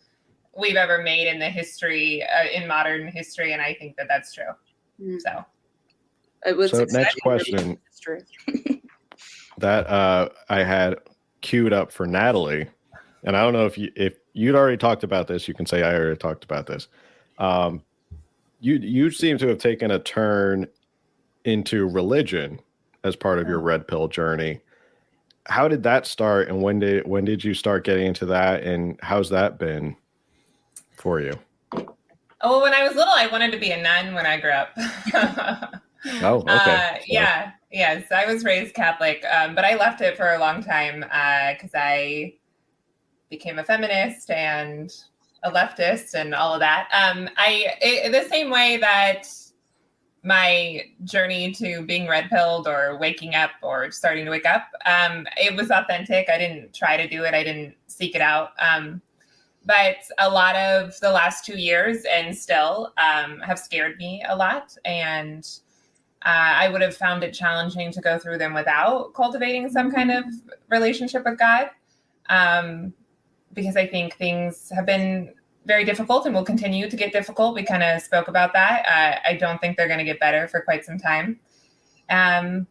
we've 0.56 0.76
ever 0.76 1.02
made 1.02 1.28
in 1.28 1.40
the 1.40 1.50
history 1.50 2.24
uh, 2.24 2.48
in 2.50 2.68
modern 2.68 3.08
history, 3.08 3.54
and 3.54 3.62
I 3.62 3.74
think 3.74 3.96
that 3.98 4.08
that's 4.08 4.34
true. 4.34 4.52
Mm. 5.02 5.20
So 5.20 5.44
it 6.46 6.56
was 6.56 6.72
So 6.72 6.86
next 6.90 7.16
question. 7.22 7.80
that 9.58 9.88
uh, 9.88 10.30
I 10.50 10.64
had 10.64 10.98
queued 11.42 11.74
up 11.74 11.92
for 11.92 12.06
Natalie, 12.06 12.68
and 13.24 13.38
I 13.38 13.42
don't 13.42 13.54
know 13.54 13.66
if 13.66 13.78
you 13.78 13.92
if 13.96 14.18
you'd 14.34 14.56
already 14.56 14.78
talked 14.78 15.04
about 15.04 15.28
this. 15.28 15.48
You 15.48 15.54
can 15.54 15.66
say 15.66 15.84
I 15.84 15.96
already 15.96 16.18
talked 16.18 16.44
about 16.44 16.68
this. 16.68 16.88
Um, 17.38 17.82
you 18.60 18.76
you 18.76 19.12
seem 19.12 19.38
to 19.40 19.48
have 19.48 19.58
taken 19.58 19.92
a 19.92 20.00
turn 20.00 20.68
into 21.46 21.88
religion 21.88 22.60
as 23.04 23.16
part 23.16 23.40
of 23.40 23.48
your 23.48 23.60
red 23.60 23.88
pill 23.88 24.08
journey. 24.08 24.62
How 25.46 25.68
did 25.68 25.84
that 25.84 26.08
start, 26.08 26.48
and 26.48 26.62
when 26.62 26.80
did 26.80 27.08
when 27.08 27.26
did 27.26 27.44
you 27.44 27.54
start 27.54 27.84
getting 27.84 28.08
into 28.08 28.26
that, 28.28 28.64
and 28.64 29.00
how's 29.02 29.30
that 29.30 29.60
been 29.60 29.96
for 30.98 31.20
you? 31.20 31.38
Oh, 32.42 32.62
when 32.62 32.74
I 32.74 32.84
was 32.84 32.96
little, 32.96 33.14
I 33.14 33.28
wanted 33.28 33.52
to 33.52 33.58
be 33.58 33.72
a 33.72 33.82
nun 33.82 34.14
when 34.14 34.26
I 34.26 34.40
grew 34.40 34.52
up. 34.52 34.76
Oh, 36.22 36.40
okay. 36.40 36.50
Uh, 36.50 36.98
yeah, 37.08 37.52
yes, 37.72 38.12
I 38.12 38.26
was 38.26 38.44
raised 38.44 38.76
Catholic, 38.76 39.24
um, 39.32 39.56
but 39.56 39.64
I 39.64 39.78
left 39.78 40.02
it 40.02 40.18
for 40.18 40.34
a 40.34 40.38
long 40.38 40.62
time 40.62 41.00
because 41.00 41.72
I 41.74 42.34
became 43.34 43.58
a 43.58 43.64
feminist 43.64 44.30
and 44.30 44.94
a 45.42 45.52
leftist 45.52 46.14
and 46.14 46.36
all 46.36 46.54
of 46.54 46.60
that. 46.60 46.88
Um, 46.94 47.28
I 47.36 47.74
it, 47.82 48.12
the 48.12 48.30
same 48.30 48.52
way 48.52 48.78
that 48.78 49.28
my 50.24 50.84
journey 51.04 51.52
to 51.52 51.82
being 51.82 52.08
red 52.08 52.30
pilled 52.30 52.68
or 52.68 52.98
waking 53.00 53.34
up 53.34 53.50
or 53.64 53.90
starting 53.90 54.24
to 54.26 54.32
wake 54.32 54.46
up, 54.46 54.68
um, 54.86 55.26
it 55.36 55.56
was 55.56 55.72
authentic. 55.72 56.30
I 56.30 56.38
didn't 56.38 56.74
try 56.74 56.96
to 56.96 57.08
do 57.08 57.24
it. 57.24 57.34
I 57.34 57.44
didn't 57.44 57.74
seek 57.88 58.14
it 58.14 58.22
out. 58.22 58.52
Um, 58.60 59.02
but 59.66 59.98
a 60.20 60.30
lot 60.30 60.56
of 60.56 61.00
the 61.00 61.12
last 61.12 61.44
two 61.44 61.58
years 61.58 62.04
and 62.06 62.38
still 62.38 62.94
um, 62.98 63.40
have 63.40 63.58
scared 63.58 63.98
me 63.98 64.24
a 64.28 64.36
lot 64.36 64.76
and 64.84 65.60
uh, 66.26 66.52
i 66.56 66.68
would 66.68 66.82
have 66.82 66.96
found 66.96 67.24
it 67.24 67.34
challenging 67.34 67.90
to 67.90 68.02
go 68.02 68.20
through 68.20 68.38
them 68.38 68.54
without 68.54 69.14
cultivating 69.14 69.70
some 69.70 69.90
kind 69.90 70.12
of 70.12 70.26
relationship 70.70 71.24
with 71.24 71.40
god 71.40 71.70
um, 72.30 72.94
because 73.54 73.76
i 73.78 73.86
think 73.86 74.16
things 74.16 74.72
have 74.74 74.86
been 74.86 75.34
very 75.66 75.86
difficult 75.86 76.26
and 76.26 76.36
will 76.36 76.44
continue 76.44 76.90
to 76.90 76.98
get 76.98 77.14
difficult. 77.14 77.56
We 77.56 77.64
kind 77.64 77.84
of 77.84 78.02
spoke 78.02 78.28
about 78.28 78.52
that. 78.52 78.86
Uh, 78.86 79.30
i 79.30 79.36
don't 79.36 79.60
think 79.62 79.78
they're 79.78 79.88
going 79.88 80.00
to 80.00 80.06
get 80.06 80.20
better 80.20 80.48
for 80.48 80.62
quite 80.62 80.84
some 80.86 80.98
time. 80.98 81.40
Um, 82.10 82.68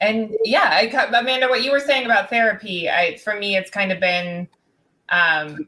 and 0.00 0.30
yeah 0.44 0.68
I, 0.72 1.08
amanda 1.18 1.48
what 1.48 1.64
you 1.64 1.72
were 1.72 1.80
saying 1.80 2.04
about 2.04 2.28
therapy 2.28 2.88
I, 2.88 3.16
for 3.16 3.34
me 3.34 3.56
it's 3.56 3.70
kind 3.70 3.90
of 3.90 3.98
been 3.98 4.46
um, 5.08 5.66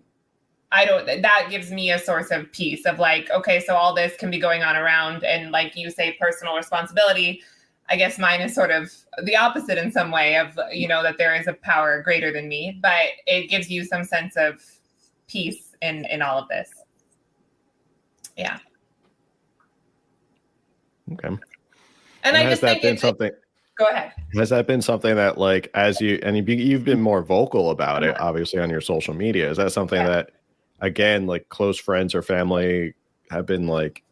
I 0.70 0.84
don't 0.84 1.06
that 1.06 1.46
gives 1.50 1.70
me 1.70 1.90
a 1.92 1.98
source 1.98 2.30
of 2.30 2.50
peace 2.52 2.84
of 2.84 2.98
like, 2.98 3.30
okay, 3.30 3.60
so 3.60 3.74
all 3.74 3.94
this 3.94 4.16
can 4.16 4.30
be 4.30 4.38
going 4.38 4.62
on 4.62 4.76
around 4.76 5.24
and 5.24 5.50
like 5.50 5.76
you 5.76 5.90
say 5.90 6.16
personal 6.20 6.56
responsibility. 6.56 7.42
I 7.90 7.96
guess 7.96 8.18
mine 8.18 8.40
is 8.40 8.54
sort 8.54 8.70
of 8.70 8.92
the 9.24 9.36
opposite 9.36 9.78
in 9.78 9.90
some 9.90 10.10
way 10.10 10.36
of 10.36 10.58
you 10.72 10.88
know 10.88 11.02
that 11.02 11.16
there 11.18 11.34
is 11.34 11.46
a 11.46 11.54
power 11.54 12.02
greater 12.02 12.32
than 12.32 12.48
me, 12.48 12.78
but 12.82 13.06
it 13.26 13.48
gives 13.48 13.70
you 13.70 13.84
some 13.84 14.04
sense 14.04 14.36
of 14.36 14.62
peace 15.26 15.74
in 15.82 16.04
in 16.06 16.22
all 16.22 16.38
of 16.38 16.48
this. 16.48 16.70
Yeah. 18.36 18.58
Okay. 21.12 21.36
And 22.24 22.36
I 22.36 22.40
has 22.42 22.50
just 22.52 22.62
that 22.62 22.68
think 22.72 22.82
been 22.82 22.92
it's 22.94 23.02
something? 23.02 23.30
go 23.78 23.86
ahead. 23.86 24.12
Has 24.34 24.50
that 24.50 24.66
been 24.66 24.82
something 24.82 25.14
that, 25.14 25.38
like, 25.38 25.70
as 25.74 26.00
you 26.00 26.18
and 26.22 26.36
you- 26.36 26.54
you've 26.56 26.84
been 26.84 27.00
more 27.00 27.22
vocal 27.22 27.70
about 27.70 28.02
it, 28.02 28.18
obviously 28.20 28.60
on 28.60 28.68
your 28.68 28.80
social 28.80 29.14
media? 29.14 29.48
Is 29.50 29.56
that 29.56 29.72
something 29.72 30.00
Yeah. 30.00 30.08
that, 30.08 30.30
again, 30.80 31.26
like 31.26 31.48
close 31.48 31.78
friends 31.78 32.14
or 32.14 32.20
family 32.22 32.92
have 33.30 33.46
been 33.46 33.66
like, 33.66 34.02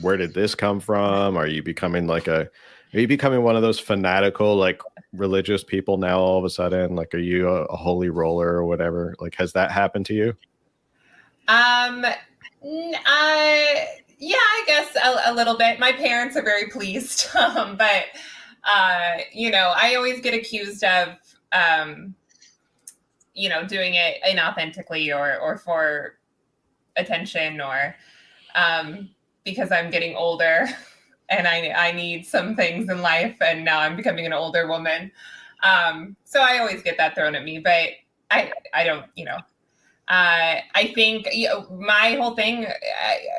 where 0.00 0.16
did 0.16 0.34
this 0.34 0.54
come 0.54 0.80
from? 0.80 1.36
Are 1.36 1.46
you 1.46 1.62
becoming 1.62 2.06
like 2.06 2.26
a, 2.26 2.48
are 2.92 3.00
you 3.00 3.06
becoming 3.08 3.42
one 3.42 3.56
of 3.56 3.62
those 3.62 3.78
fanatical 3.78 4.56
like 4.56 4.82
religious 5.12 5.62
people 5.62 5.96
now? 5.96 6.18
All 6.18 6.38
of 6.38 6.44
a 6.44 6.50
sudden, 6.50 6.96
like, 6.96 7.14
are 7.14 7.18
you 7.18 7.48
a, 7.48 7.64
a 7.64 7.76
holy 7.76 8.08
roller 8.08 8.48
or 8.48 8.64
whatever? 8.64 9.14
Like, 9.20 9.34
has 9.36 9.52
that 9.52 9.70
happened 9.70 10.06
to 10.06 10.14
you? 10.14 10.28
Um, 11.48 12.04
I 12.62 13.86
yeah, 14.18 14.36
I 14.36 14.64
guess 14.66 14.96
a, 14.96 15.32
a 15.32 15.34
little 15.34 15.56
bit. 15.56 15.78
My 15.78 15.92
parents 15.92 16.36
are 16.36 16.42
very 16.42 16.68
pleased, 16.68 17.34
um, 17.36 17.76
but 17.76 18.04
uh, 18.64 19.18
you 19.32 19.50
know, 19.50 19.72
I 19.76 19.94
always 19.94 20.20
get 20.20 20.34
accused 20.34 20.84
of 20.84 21.16
um, 21.52 22.14
you 23.34 23.48
know, 23.48 23.64
doing 23.64 23.94
it 23.94 24.18
inauthentically 24.28 25.16
or 25.16 25.38
or 25.40 25.58
for 25.58 26.18
attention 26.96 27.60
or 27.60 27.94
um, 28.56 29.10
because 29.44 29.70
I'm 29.70 29.90
getting 29.90 30.16
older 30.16 30.66
and 31.30 31.48
I 31.48 31.70
I 31.88 31.92
need 31.92 32.26
some 32.26 32.56
things 32.56 32.90
in 32.90 33.02
life, 33.02 33.36
and 33.40 33.64
now 33.64 33.80
I'm 33.80 33.96
becoming 33.96 34.26
an 34.26 34.32
older 34.32 34.66
woman. 34.68 35.10
Um, 35.62 36.16
so 36.24 36.40
I 36.42 36.58
always 36.58 36.82
get 36.82 36.96
that 36.98 37.14
thrown 37.14 37.34
at 37.34 37.44
me, 37.44 37.58
but 37.60 37.90
I 38.30 38.52
I 38.74 38.84
don't 38.84 39.06
you 39.16 39.24
know 39.26 39.38
Uh, 40.08 40.60
I 40.74 40.92
think 40.94 41.28
you 41.32 41.48
know, 41.48 41.68
my 41.70 42.16
whole 42.20 42.34
thing, 42.34 42.66
uh, 42.66 42.72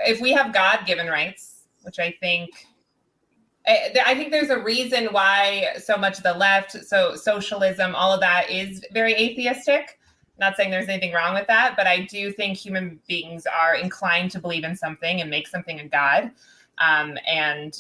if 0.08 0.22
we 0.22 0.32
have 0.32 0.54
God 0.54 0.86
given 0.86 1.08
rights, 1.08 1.64
which 1.84 2.00
I 2.00 2.16
think, 2.22 2.50
I, 3.68 3.94
I 4.06 4.16
think 4.16 4.32
there's 4.32 4.50
a 4.50 4.60
reason 4.60 5.08
why 5.12 5.68
so 5.84 5.98
much 5.98 6.18
of 6.18 6.24
the 6.24 6.34
left, 6.34 6.72
so 6.72 7.16
socialism, 7.16 7.94
all 7.96 8.14
of 8.14 8.22
that 8.22 8.50
is 8.50 8.86
very 8.94 9.14
atheistic. 9.14 10.00
Not 10.40 10.56
saying 10.56 10.72
there's 10.72 10.88
anything 10.90 11.14
wrong 11.14 11.36
with 11.36 11.48
that, 11.48 11.76
but 11.78 11.86
I 11.88 12.02
do 12.06 12.32
think 12.32 12.58
human 12.58 13.00
beings 13.08 13.46
are 13.46 13.76
inclined 13.76 14.32
to 14.32 14.40
believe 14.40 14.64
in 14.64 14.76
something 14.76 15.22
and 15.22 15.30
make 15.30 15.48
something 15.48 15.80
a 15.80 15.88
God. 15.88 16.32
Um, 16.82 17.18
and 17.28 17.78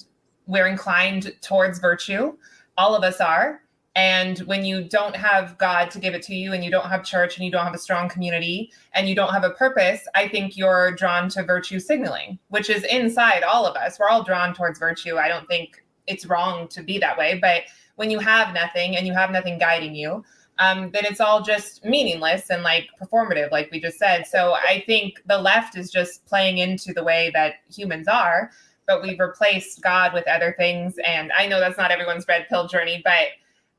we're 0.48 0.68
inclined 0.68 1.34
towards 1.41 1.80
virtue. 1.80 2.38
All 2.78 2.95
of 2.95 3.03
us 3.03 3.19
are. 3.19 3.61
And 3.95 4.40
when 4.40 4.64
you 4.64 4.84
don't 4.84 5.15
have 5.18 5.57
God 5.57 5.91
to 5.91 5.99
give 5.99 6.14
it 6.14 6.22
to 6.23 6.36
you, 6.36 6.53
and 6.53 6.64
you 6.64 6.72
don't 6.72 6.88
have 6.88 7.03
church, 7.03 7.36
and 7.36 7.45
you 7.45 7.52
don't 7.52 7.65
have 7.65 7.73
a 7.73 7.80
strong 7.80 8.07
community, 8.07 8.72
and 8.94 9.10
you 9.10 9.15
don't 9.15 9.34
have 9.34 9.44
a 9.44 9.49
purpose, 9.49 10.07
I 10.15 10.30
think 10.30 10.56
you're 10.56 10.91
drawn 10.91 11.28
to 11.30 11.44
virtue 11.44 11.80
signaling, 11.80 12.40
which 12.48 12.69
is 12.69 12.84
inside 12.86 13.44
all 13.44 13.65
of 13.65 13.76
us. 13.76 13.99
We're 13.99 14.07
all 14.07 14.23
drawn 14.23 14.53
towards 14.53 14.80
virtue. 14.80 15.18
I 15.18 15.28
don't 15.28 15.48
think 15.48 15.84
it's 16.07 16.26
wrong 16.26 16.69
to 16.69 16.82
be 16.82 16.99
that 16.99 17.18
way. 17.18 17.38
But 17.41 17.64
when 17.95 18.10
you 18.10 18.19
have 18.19 18.53
nothing 18.53 18.95
and 18.95 19.06
you 19.06 19.14
have 19.14 19.32
nothing 19.32 19.57
guiding 19.57 19.94
you, 19.94 20.23
um, 20.60 20.91
then 20.91 21.06
it's 21.06 21.19
all 21.19 21.41
just 21.41 21.84
meaningless 21.84 22.49
and 22.49 22.64
like 22.64 22.88
performative, 23.02 23.52
like 23.52 23.69
we 23.72 23.82
just 23.82 23.98
said. 23.98 24.26
So 24.26 24.53
I 24.53 24.84
think 24.86 25.22
the 25.26 25.38
left 25.38 25.76
is 25.76 25.91
just 25.91 26.26
playing 26.26 26.60
into 26.60 26.94
the 26.94 27.03
way 27.03 27.32
that 27.34 27.56
humans 27.73 28.07
are, 28.07 28.52
but 28.88 29.02
we've 29.02 29.20
replaced 29.20 29.82
God 29.82 30.14
with 30.14 30.28
other 30.28 30.53
things. 30.58 30.95
And 31.06 31.32
I 31.38 31.48
know 31.48 31.60
that's 31.60 31.78
not 31.78 31.91
everyone's 31.91 32.28
red 32.28 32.48
pill 32.49 32.68
journey, 32.68 33.02
but 33.03 33.28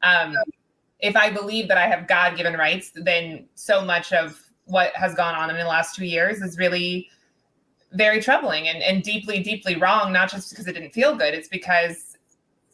um, 0.02 0.36
if 1.00 1.16
I 1.16 1.30
believe 1.30 1.68
that 1.68 1.78
I 1.78 1.86
have 1.86 2.06
God 2.06 2.36
given 2.36 2.54
rights, 2.54 2.92
then 2.94 3.46
so 3.54 3.84
much 3.84 4.12
of 4.12 4.40
what 4.66 4.94
has 4.94 5.14
gone 5.14 5.34
on 5.34 5.50
in 5.50 5.56
the 5.56 5.64
last 5.64 5.96
two 5.96 6.04
years 6.06 6.40
is 6.40 6.56
really 6.58 7.08
very 7.92 8.22
troubling 8.22 8.68
and, 8.68 8.82
and 8.82 9.02
deeply, 9.02 9.42
deeply 9.42 9.76
wrong, 9.76 10.12
not 10.12 10.30
just 10.30 10.50
because 10.50 10.66
it 10.66 10.72
didn't 10.72 10.92
feel 10.92 11.14
good, 11.14 11.34
it's 11.34 11.48
because 11.48 12.16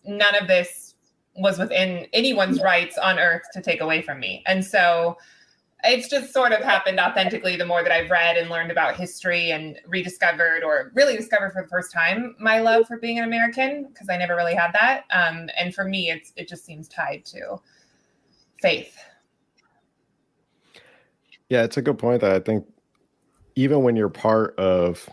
none 0.04 0.34
of 0.36 0.46
this 0.46 0.94
was 1.36 1.58
within 1.58 2.06
anyone's 2.12 2.60
rights 2.62 2.98
on 2.98 3.18
earth 3.18 3.42
to 3.52 3.62
take 3.62 3.80
away 3.80 4.02
from 4.02 4.20
me. 4.20 4.42
And 4.46 4.64
so 4.64 5.16
it's 5.84 6.08
just 6.08 6.32
sort 6.32 6.52
of 6.52 6.60
happened 6.60 6.98
authentically 6.98 7.56
the 7.56 7.64
more 7.64 7.82
that 7.82 7.92
I've 7.92 8.10
read 8.10 8.36
and 8.36 8.50
learned 8.50 8.72
about 8.72 8.96
history 8.96 9.52
and 9.52 9.78
rediscovered 9.86 10.64
or 10.64 10.90
really 10.94 11.16
discovered 11.16 11.52
for 11.52 11.62
the 11.62 11.68
first 11.68 11.92
time 11.92 12.34
my 12.40 12.60
love 12.60 12.86
for 12.86 12.98
being 12.98 13.18
an 13.18 13.24
American 13.24 13.86
because 13.88 14.08
I 14.08 14.16
never 14.16 14.34
really 14.34 14.54
had 14.54 14.72
that. 14.72 15.04
Um, 15.10 15.48
and 15.56 15.74
for 15.74 15.84
me, 15.84 16.10
it's 16.10 16.32
it 16.36 16.48
just 16.48 16.64
seems 16.64 16.88
tied 16.88 17.24
to 17.26 17.60
faith. 18.60 18.96
Yeah, 21.48 21.62
it's 21.62 21.76
a 21.76 21.82
good 21.82 21.98
point 21.98 22.20
that 22.22 22.32
I 22.32 22.40
think 22.40 22.66
even 23.54 23.82
when 23.82 23.94
you're 23.94 24.08
part 24.08 24.58
of 24.58 25.08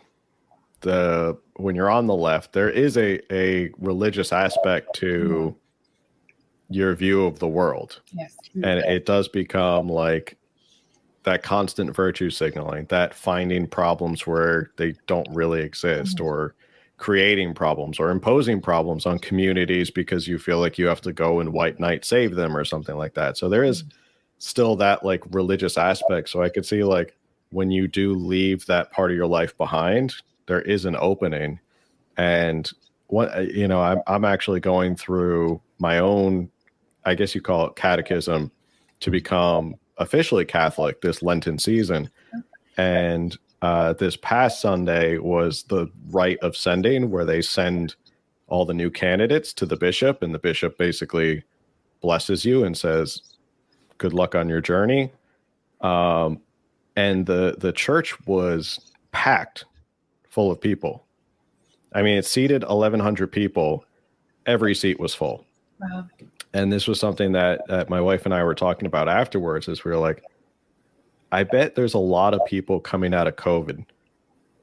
the 0.82 1.38
when 1.58 1.76
you're 1.76 1.92
on 1.92 2.08
the 2.08 2.16
left, 2.16 2.54
there 2.54 2.70
is 2.70 2.98
a 2.98 3.22
a 3.34 3.70
religious 3.78 4.34
aspect 4.34 4.96
to 4.96 5.56
your 6.70 6.96
view 6.96 7.26
of 7.26 7.38
the 7.38 7.48
world. 7.48 8.02
Yes. 8.12 8.36
And 8.56 8.80
it 8.80 9.06
does 9.06 9.28
become 9.28 9.88
like 9.88 10.38
that 11.26 11.44
constant 11.44 11.96
virtue 11.96 12.30
signaling, 12.30 12.86
that 12.86 13.14
finding 13.14 13.68
problems 13.68 14.26
where 14.26 14.72
they 14.78 14.94
don't 15.08 15.28
really 15.32 15.62
exist, 15.62 16.18
mm-hmm. 16.18 16.26
or 16.26 16.56
creating 16.98 17.54
problems 17.54 18.00
or 18.00 18.10
imposing 18.10 18.62
problems 18.62 19.06
on 19.06 19.20
communities 19.20 19.92
because 19.92 20.28
you 20.28 20.40
feel 20.40 20.60
like 20.60 20.78
you 20.78 20.86
have 20.88 21.02
to 21.02 21.12
go 21.12 21.42
and 21.42 21.52
white 21.52 21.80
knight 21.80 22.06
save 22.06 22.36
them 22.36 22.56
or 22.56 22.64
something 22.64 22.96
like 22.96 23.14
that. 23.16 23.38
So 23.38 23.50
there 23.50 23.64
is 23.64 23.84
mm-hmm. 23.84 23.98
still 24.38 24.76
that 24.78 25.04
like 25.04 25.24
religious 25.32 25.78
aspect. 25.78 26.30
So 26.30 26.42
I 26.42 26.50
could 26.50 26.66
see 26.66 26.84
like 26.84 27.18
when 27.50 27.72
you 27.72 27.88
do 27.88 28.14
leave 28.14 28.66
that 28.68 28.92
part 28.92 29.12
of 29.12 29.18
your 29.18 29.28
life 29.28 29.58
behind, 29.58 30.14
there 30.46 30.62
is 30.62 30.86
an 30.86 30.96
opening. 31.00 31.60
And 32.18 32.72
what 33.08 33.54
you 33.54 33.68
know, 33.68 33.82
I'm 33.82 34.02
I'm 34.08 34.26
actually 34.26 34.60
going 34.60 34.96
through 34.96 35.62
my 35.80 36.00
own, 36.00 36.50
I 37.04 37.16
guess 37.16 37.36
you 37.36 37.42
call 37.42 37.68
it 37.68 37.76
catechism, 37.76 38.52
to 39.02 39.12
become 39.12 39.76
officially 39.98 40.46
Catholic 40.46 41.02
this 41.02 41.22
Lenten 41.22 41.60
season. 41.60 42.10
And 42.78 43.38
uh, 43.62 43.94
this 43.94 44.18
past 44.18 44.62
Sunday 44.62 45.18
was 45.18 45.64
the 45.64 45.88
rite 46.10 46.40
of 46.40 46.58
sending, 46.58 47.10
where 47.10 47.26
they 47.26 47.42
send 47.42 47.96
all 48.48 48.66
the 48.66 48.74
new 48.74 48.92
candidates 48.92 49.54
to 49.54 49.66
the 49.66 49.78
bishop, 49.78 50.22
and 50.22 50.34
the 50.34 50.40
bishop 50.40 50.78
basically 50.78 51.44
blesses 52.02 52.46
you 52.46 52.64
and 52.64 52.78
says, 52.78 53.22
"Good 53.98 54.14
luck 54.14 54.36
on 54.36 54.50
your 54.50 54.62
journey." 54.62 55.12
Um, 55.82 56.42
and 56.96 57.26
the 57.26 57.56
the 57.58 57.72
church 57.72 58.20
was 58.28 58.92
packed, 59.12 59.66
full 60.30 60.52
of 60.52 60.60
people. 60.60 61.06
I 61.94 62.02
mean, 62.02 62.18
it 62.18 62.26
seated 62.26 62.64
1,100 62.64 63.32
people. 63.32 63.86
Every 64.46 64.76
seat 64.76 65.00
was 65.00 65.16
full. 65.16 65.46
Wow 65.80 66.08
and 66.56 66.72
this 66.72 66.88
was 66.88 67.02
something 67.02 67.34
that, 67.34 67.68
that 67.68 67.90
my 67.90 68.00
wife 68.00 68.24
and 68.24 68.34
I 68.34 68.42
were 68.42 68.56
talking 68.56 68.86
about 68.86 69.10
afterwards 69.10 69.68
is 69.68 69.84
we 69.84 69.92
were 69.92 69.98
like, 69.98 70.24
I 71.34 71.44
bet 71.44 71.76
there's 71.76 71.96
a 71.96 72.00
lot 72.00 72.34
of 72.34 72.40
people 72.46 72.80
coming 72.80 73.14
out 73.14 73.28
of 73.28 73.36
COVID 73.36 73.86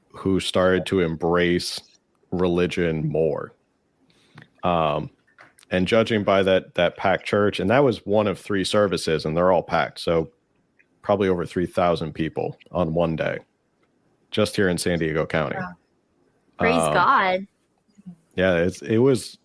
who 0.09 0.39
started 0.39 0.87
to 0.87 1.01
embrace 1.01 1.79
religion 2.31 3.07
more. 3.07 3.53
Um, 4.63 5.11
and 5.69 5.87
judging 5.87 6.23
by 6.23 6.41
that 6.41 6.73
that 6.73 6.97
packed 6.97 7.25
church, 7.27 7.59
and 7.59 7.69
that 7.69 7.83
was 7.83 8.03
one 8.07 8.25
of 8.25 8.39
three 8.39 8.63
services, 8.63 9.25
and 9.25 9.37
they're 9.37 9.51
all 9.51 9.63
packed. 9.63 9.99
So 9.99 10.31
probably 11.03 11.29
over 11.29 11.45
three 11.45 11.65
thousand 11.67 12.13
people 12.13 12.57
on 12.71 12.95
one 12.95 13.15
day, 13.15 13.39
just 14.31 14.55
here 14.55 14.69
in 14.69 14.79
San 14.79 14.97
Diego 14.97 15.27
County. 15.27 15.57
Wow. 15.59 15.73
Praise 16.57 16.75
um, 16.75 16.93
God. 16.93 17.47
Yeah, 18.35 18.55
it's 18.55 18.81
it 18.81 18.97
was 18.99 19.37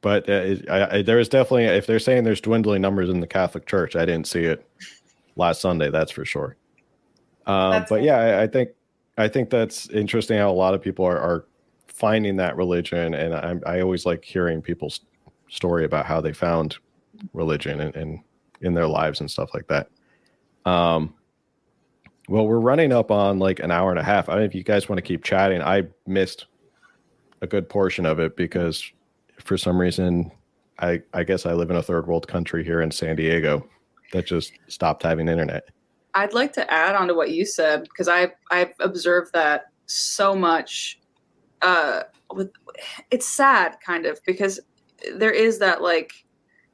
but 0.00 0.28
uh, 0.28 0.56
I, 0.70 0.98
I, 0.98 1.02
there 1.02 1.18
is 1.18 1.28
definitely 1.28 1.64
if 1.64 1.86
they're 1.86 1.98
saying 1.98 2.24
there's 2.24 2.40
dwindling 2.40 2.82
numbers 2.82 3.08
in 3.08 3.20
the 3.20 3.26
Catholic 3.26 3.66
Church, 3.66 3.96
I 3.96 4.04
didn't 4.04 4.26
see 4.26 4.44
it 4.44 4.66
last 5.36 5.60
Sunday. 5.60 5.90
That's 5.90 6.12
for 6.12 6.24
sure. 6.24 6.56
Um, 7.46 7.86
but 7.88 8.02
yeah, 8.02 8.18
I, 8.18 8.42
I, 8.42 8.46
think 8.46 8.70
I 9.18 9.28
think 9.28 9.50
that's 9.50 9.88
interesting 9.90 10.38
how 10.38 10.50
a 10.50 10.52
lot 10.52 10.74
of 10.74 10.82
people 10.82 11.04
are, 11.04 11.18
are 11.18 11.44
finding 11.86 12.36
that 12.36 12.56
religion, 12.56 13.14
and 13.14 13.34
I, 13.34 13.76
I 13.76 13.80
always 13.80 14.04
like 14.04 14.24
hearing 14.24 14.60
people's 14.60 15.00
story 15.48 15.84
about 15.84 16.06
how 16.06 16.20
they 16.20 16.32
found 16.32 16.76
religion 17.32 17.80
and, 17.80 17.94
and 17.96 18.20
in 18.60 18.74
their 18.74 18.88
lives 18.88 19.20
and 19.20 19.30
stuff 19.30 19.50
like 19.54 19.66
that. 19.68 19.88
Um, 20.64 21.14
well, 22.28 22.46
we're 22.46 22.58
running 22.58 22.92
up 22.92 23.10
on 23.10 23.38
like 23.38 23.60
an 23.60 23.70
hour 23.70 23.90
and 23.90 23.98
a 23.98 24.02
half. 24.02 24.28
I 24.28 24.34
don't 24.34 24.42
if 24.42 24.54
you 24.54 24.64
guys 24.64 24.88
want 24.88 24.98
to 24.98 25.02
keep 25.02 25.22
chatting. 25.22 25.62
I 25.62 25.84
missed 26.06 26.46
a 27.40 27.46
good 27.46 27.68
portion 27.68 28.04
of 28.06 28.18
it 28.18 28.36
because 28.36 28.90
for 29.46 29.56
some 29.56 29.78
reason, 29.78 30.30
I 30.78 31.02
I 31.14 31.22
guess 31.22 31.46
I 31.46 31.52
live 31.52 31.70
in 31.70 31.76
a 31.76 31.82
third 31.82 32.06
world 32.06 32.28
country 32.28 32.64
here 32.64 32.82
in 32.82 32.90
San 32.90 33.16
Diego 33.16 33.66
that 34.12 34.26
just 34.26 34.52
stopped 34.68 35.02
having 35.02 35.28
internet. 35.28 35.68
I'd 36.14 36.32
like 36.32 36.52
to 36.54 36.72
add 36.72 36.94
on 36.94 37.08
to 37.08 37.14
what 37.14 37.30
you 37.30 37.46
said 37.46 37.84
because 37.84 38.08
I 38.08 38.32
I've 38.50 38.74
observed 38.80 39.32
that 39.32 39.66
so 39.86 40.34
much. 40.34 41.00
Uh, 41.62 42.02
with 42.32 42.50
it's 43.10 43.26
sad 43.26 43.76
kind 43.84 44.04
of 44.04 44.18
because 44.26 44.60
there 45.16 45.30
is 45.30 45.58
that 45.58 45.80
like 45.80 46.12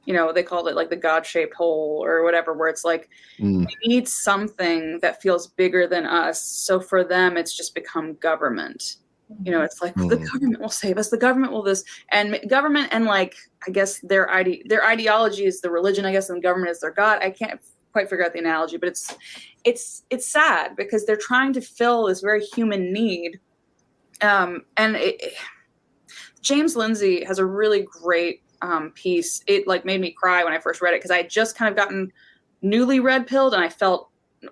you 0.05 0.13
know 0.13 0.33
they 0.33 0.43
called 0.43 0.67
it 0.67 0.75
like 0.75 0.89
the 0.89 0.95
god-shaped 0.95 1.53
hole 1.53 2.01
or 2.03 2.23
whatever 2.23 2.53
where 2.53 2.67
it's 2.67 2.83
like 2.83 3.09
mm. 3.39 3.65
we 3.65 3.87
need 3.87 4.07
something 4.07 4.99
that 5.01 5.21
feels 5.21 5.47
bigger 5.47 5.87
than 5.87 6.05
us 6.05 6.43
so 6.43 6.79
for 6.79 7.03
them 7.03 7.37
it's 7.37 7.55
just 7.55 7.75
become 7.75 8.15
government 8.15 8.97
you 9.43 9.51
know 9.51 9.61
it's 9.61 9.81
like 9.81 9.93
mm. 9.95 10.09
the 10.09 10.17
government 10.17 10.59
will 10.59 10.69
save 10.69 10.97
us. 10.97 11.09
The 11.09 11.17
government 11.17 11.53
will 11.53 11.63
this 11.63 11.83
and 12.11 12.39
government 12.49 12.89
and 12.91 13.05
like 13.05 13.35
i 13.67 13.71
guess 13.71 13.99
their 13.99 14.29
ide- 14.29 14.63
their 14.65 14.85
ideology 14.85 15.45
is 15.45 15.61
the 15.61 15.71
religion 15.71 16.05
i 16.05 16.11
guess 16.11 16.29
and 16.29 16.41
government 16.41 16.71
is 16.71 16.79
their 16.79 16.91
god. 16.91 17.19
I 17.21 17.29
can't 17.29 17.59
quite 17.91 18.09
figure 18.09 18.25
out 18.25 18.33
the 18.33 18.39
analogy 18.39 18.77
but 18.77 18.89
it's 18.89 19.15
it's 19.63 20.03
it's 20.09 20.27
sad 20.27 20.75
because 20.75 21.05
they're 21.05 21.15
trying 21.15 21.53
to 21.53 21.61
fill 21.61 22.07
this 22.07 22.21
very 22.21 22.43
human 22.43 22.91
need. 22.91 23.39
Um 24.21 24.63
and 24.77 24.95
it, 24.95 25.21
it, 25.21 25.33
james 26.41 26.75
lindsay 26.75 27.23
has 27.23 27.39
a 27.39 27.45
really 27.45 27.85
great 28.01 28.41
um, 28.61 28.91
piece. 28.91 29.43
It 29.45 29.67
like 29.67 29.83
made 29.83 29.99
me 29.99 30.11
cry 30.11 30.43
when 30.43 30.53
i 30.53 30.59
first 30.59 30.81
read 30.81 30.93
it 30.93 30.99
because 30.99 31.11
i 31.11 31.17
had 31.17 31.29
just 31.29 31.57
kind 31.57 31.69
of 31.69 31.75
gotten 31.75 32.11
newly 32.61 32.99
red 32.99 33.27
pilled 33.27 33.53
and 33.53 33.63
i 33.63 33.69
felt 33.69 34.09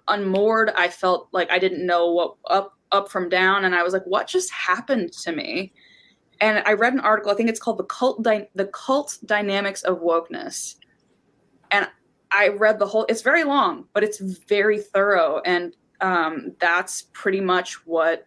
unmoored. 0.08 0.70
I 0.72 0.88
felt 0.88 1.30
like 1.32 1.50
i 1.52 1.60
didn't 1.60 1.86
know 1.86 2.12
what 2.12 2.36
up 2.50 2.78
up 2.92 3.10
from 3.10 3.30
down 3.30 3.66
and 3.66 3.76
i 3.76 3.84
was 3.84 3.94
like 3.94 4.06
what 4.06 4.28
just 4.28 4.52
happened 4.52 5.12
to 5.12 5.32
me? 5.32 5.74
And 6.40 6.64
i 6.66 6.74
read 6.74 6.94
an 6.94 7.00
article 7.00 7.32
i 7.32 7.36
think 7.36 7.50
it's 7.50 7.60
called 7.60 7.78
the 7.78 7.86
cult 7.86 8.24
the 8.24 8.70
cult 8.74 9.18
dynamics 9.26 9.84
of 9.84 10.00
wokeness. 10.00 10.76
And 11.72 11.88
i 12.32 12.50
read 12.50 12.80
the 12.80 12.86
whole 12.86 13.06
it's 13.10 13.22
very 13.22 13.44
long 13.44 13.86
but 13.94 14.04
it's 14.04 14.20
very 14.20 14.80
thorough 14.80 15.42
and 15.46 15.76
um, 16.02 16.56
that's 16.60 17.04
pretty 17.14 17.42
much 17.42 17.86
what 17.86 18.26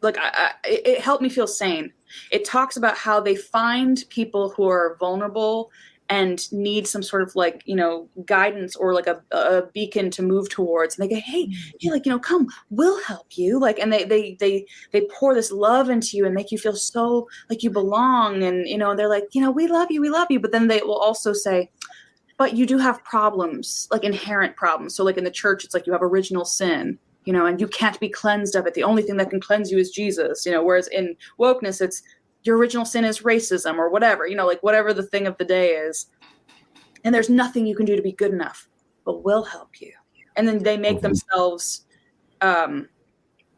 like 0.00 0.16
I, 0.18 0.30
I, 0.32 0.52
it 0.64 1.00
helped 1.00 1.22
me 1.22 1.28
feel 1.28 1.46
sane. 1.46 1.92
It 2.30 2.44
talks 2.44 2.76
about 2.76 2.96
how 2.96 3.20
they 3.20 3.36
find 3.36 4.02
people 4.08 4.50
who 4.50 4.68
are 4.68 4.96
vulnerable 4.98 5.70
and 6.10 6.50
need 6.52 6.86
some 6.86 7.02
sort 7.02 7.22
of 7.22 7.34
like 7.36 7.62
you 7.66 7.76
know 7.76 8.08
guidance 8.24 8.74
or 8.76 8.94
like 8.94 9.06
a, 9.06 9.22
a 9.32 9.62
beacon 9.74 10.10
to 10.10 10.22
move 10.22 10.48
towards. 10.48 10.98
And 10.98 11.04
they 11.04 11.14
go 11.14 11.20
hey 11.20 11.46
mm-hmm. 11.46 11.70
hey 11.80 11.90
like 11.90 12.06
you 12.06 12.12
know 12.12 12.18
come 12.18 12.48
we'll 12.70 13.02
help 13.02 13.36
you. 13.36 13.60
Like 13.60 13.78
and 13.78 13.92
they 13.92 14.04
they 14.04 14.36
they 14.40 14.66
they 14.92 15.02
pour 15.12 15.34
this 15.34 15.52
love 15.52 15.90
into 15.90 16.16
you 16.16 16.24
and 16.24 16.34
make 16.34 16.50
you 16.50 16.58
feel 16.58 16.76
so 16.76 17.28
like 17.50 17.62
you 17.62 17.70
belong. 17.70 18.42
And 18.42 18.66
you 18.66 18.78
know 18.78 18.94
they're 18.94 19.08
like 19.08 19.28
you 19.32 19.40
know 19.40 19.50
we 19.50 19.66
love 19.66 19.90
you 19.90 20.00
we 20.00 20.10
love 20.10 20.30
you. 20.30 20.40
But 20.40 20.52
then 20.52 20.68
they 20.68 20.80
will 20.82 20.98
also 20.98 21.32
say 21.32 21.70
but 22.36 22.54
you 22.54 22.66
do 22.66 22.78
have 22.78 23.02
problems 23.04 23.88
like 23.90 24.04
inherent 24.04 24.56
problems. 24.56 24.94
So 24.94 25.04
like 25.04 25.18
in 25.18 25.24
the 25.24 25.30
church 25.30 25.64
it's 25.64 25.74
like 25.74 25.86
you 25.86 25.92
have 25.92 26.02
original 26.02 26.44
sin 26.44 26.98
you 27.24 27.32
know 27.34 27.44
and 27.44 27.60
you 27.60 27.68
can't 27.68 28.00
be 28.00 28.08
cleansed 28.08 28.54
of 28.54 28.66
it. 28.66 28.72
The 28.72 28.84
only 28.84 29.02
thing 29.02 29.18
that 29.18 29.28
can 29.28 29.40
cleanse 29.40 29.70
you 29.70 29.76
is 29.76 29.90
jesus 29.90 30.46
you 30.46 30.52
know 30.52 30.62
whereas 30.62 30.88
in 30.88 31.14
wokeness 31.38 31.82
it's 31.82 32.02
your 32.42 32.56
original 32.56 32.84
sin 32.84 33.04
is 33.04 33.20
racism 33.20 33.76
or 33.76 33.90
whatever, 33.90 34.26
you 34.26 34.36
know, 34.36 34.46
like 34.46 34.62
whatever 34.62 34.92
the 34.92 35.02
thing 35.02 35.26
of 35.26 35.36
the 35.38 35.44
day 35.44 35.70
is. 35.70 36.06
And 37.04 37.14
there's 37.14 37.30
nothing 37.30 37.66
you 37.66 37.76
can 37.76 37.86
do 37.86 37.96
to 37.96 38.02
be 38.02 38.12
good 38.12 38.32
enough, 38.32 38.68
but 39.04 39.24
we'll 39.24 39.44
help 39.44 39.80
you. 39.80 39.92
And 40.36 40.46
then 40.46 40.62
they 40.62 40.76
make 40.76 40.96
mm-hmm. 40.96 41.06
themselves 41.06 41.84
um 42.40 42.88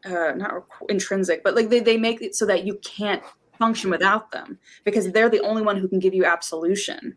uh 0.05 0.31
not 0.35 0.65
intrinsic, 0.89 1.43
but 1.43 1.55
like 1.55 1.69
they, 1.69 1.79
they 1.79 1.97
make 1.97 2.21
it 2.21 2.35
so 2.35 2.45
that 2.45 2.65
you 2.65 2.79
can't 2.83 3.23
function 3.59 3.91
without 3.91 4.31
them 4.31 4.57
because 4.83 5.11
they're 5.11 5.29
the 5.29 5.41
only 5.41 5.61
one 5.61 5.77
who 5.77 5.87
can 5.87 5.99
give 5.99 6.15
you 6.15 6.25
absolution 6.25 7.15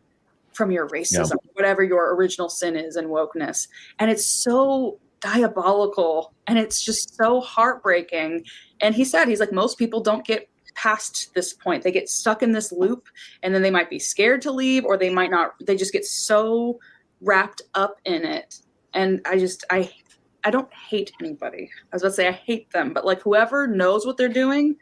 from 0.53 0.71
your 0.71 0.87
racism, 0.89 1.31
yeah. 1.31 1.51
whatever 1.53 1.83
your 1.83 2.15
original 2.15 2.49
sin 2.49 2.75
is 2.75 2.95
and 2.95 3.07
wokeness. 3.07 3.67
And 3.99 4.09
it's 4.09 4.25
so 4.25 4.99
diabolical 5.19 6.33
and 6.47 6.57
it's 6.57 6.83
just 6.83 7.15
so 7.15 7.41
heartbreaking. 7.41 8.45
And 8.79 8.93
he 8.93 9.03
said, 9.03 9.27
he's 9.27 9.39
like, 9.39 9.51
most 9.51 9.77
people 9.77 10.01
don't 10.01 10.25
get 10.25 10.47
past 10.75 11.33
this 11.33 11.53
point. 11.53 11.83
They 11.83 11.91
get 11.91 12.09
stuck 12.09 12.43
in 12.43 12.51
this 12.51 12.71
loop 12.71 13.07
and 13.41 13.53
then 13.53 13.61
they 13.61 13.71
might 13.71 13.89
be 13.89 13.99
scared 13.99 14.41
to 14.43 14.51
leave 14.51 14.85
or 14.85 14.97
they 14.97 15.09
might 15.09 15.31
not 15.31 15.53
they 15.65 15.75
just 15.75 15.93
get 15.93 16.05
so 16.05 16.79
wrapped 17.21 17.63
up 17.73 17.99
in 18.05 18.23
it. 18.25 18.59
And 18.93 19.21
I 19.25 19.37
just 19.37 19.65
I 19.69 19.91
I 20.43 20.51
don't 20.51 20.71
hate 20.73 21.11
anybody. 21.19 21.69
I 21.91 21.95
was 21.95 22.03
about 22.03 22.09
to 22.09 22.15
say 22.15 22.27
I 22.27 22.33
hate 22.33 22.69
them, 22.71 22.93
but 22.93 23.05
like 23.05 23.21
whoever 23.21 23.65
knows 23.65 24.05
what 24.05 24.17
they're 24.17 24.29
doing 24.29 24.75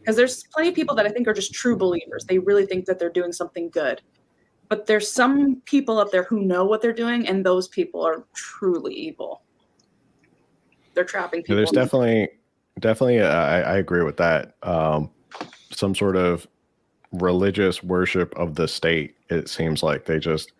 because 0.00 0.16
there's 0.16 0.44
plenty 0.52 0.68
of 0.68 0.74
people 0.74 0.94
that 0.96 1.06
I 1.06 1.08
think 1.08 1.26
are 1.28 1.34
just 1.34 1.54
true 1.54 1.76
believers. 1.76 2.24
They 2.24 2.38
really 2.38 2.66
think 2.66 2.84
that 2.86 2.98
they're 2.98 3.10
doing 3.10 3.32
something 3.32 3.70
good. 3.70 4.02
But 4.68 4.86
there's 4.86 5.10
some 5.10 5.62
people 5.66 5.98
up 5.98 6.10
there 6.10 6.24
who 6.24 6.40
know 6.40 6.64
what 6.64 6.80
they're 6.80 6.92
doing 6.92 7.26
and 7.26 7.44
those 7.44 7.68
people 7.68 8.02
are 8.02 8.24
truly 8.34 8.94
evil. 8.94 9.42
They're 10.94 11.04
trapping 11.04 11.42
people. 11.42 11.56
there's 11.56 11.70
definitely 11.70 12.28
definitely 12.80 13.20
uh, 13.20 13.28
I, 13.28 13.60
I 13.60 13.76
agree 13.78 14.02
with 14.02 14.16
that. 14.18 14.54
Um, 14.62 15.10
some 15.74 15.94
sort 15.94 16.16
of 16.16 16.46
religious 17.12 17.82
worship 17.82 18.36
of 18.36 18.54
the 18.54 18.68
state. 18.68 19.16
It 19.30 19.48
seems 19.48 19.82
like 19.82 20.04
they 20.04 20.18
just, 20.18 20.52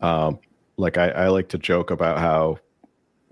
um, 0.00 0.38
like 0.76 0.98
I, 0.98 1.10
I 1.10 1.28
like 1.28 1.48
to 1.50 1.58
joke 1.58 1.90
about 1.90 2.18
how 2.18 2.58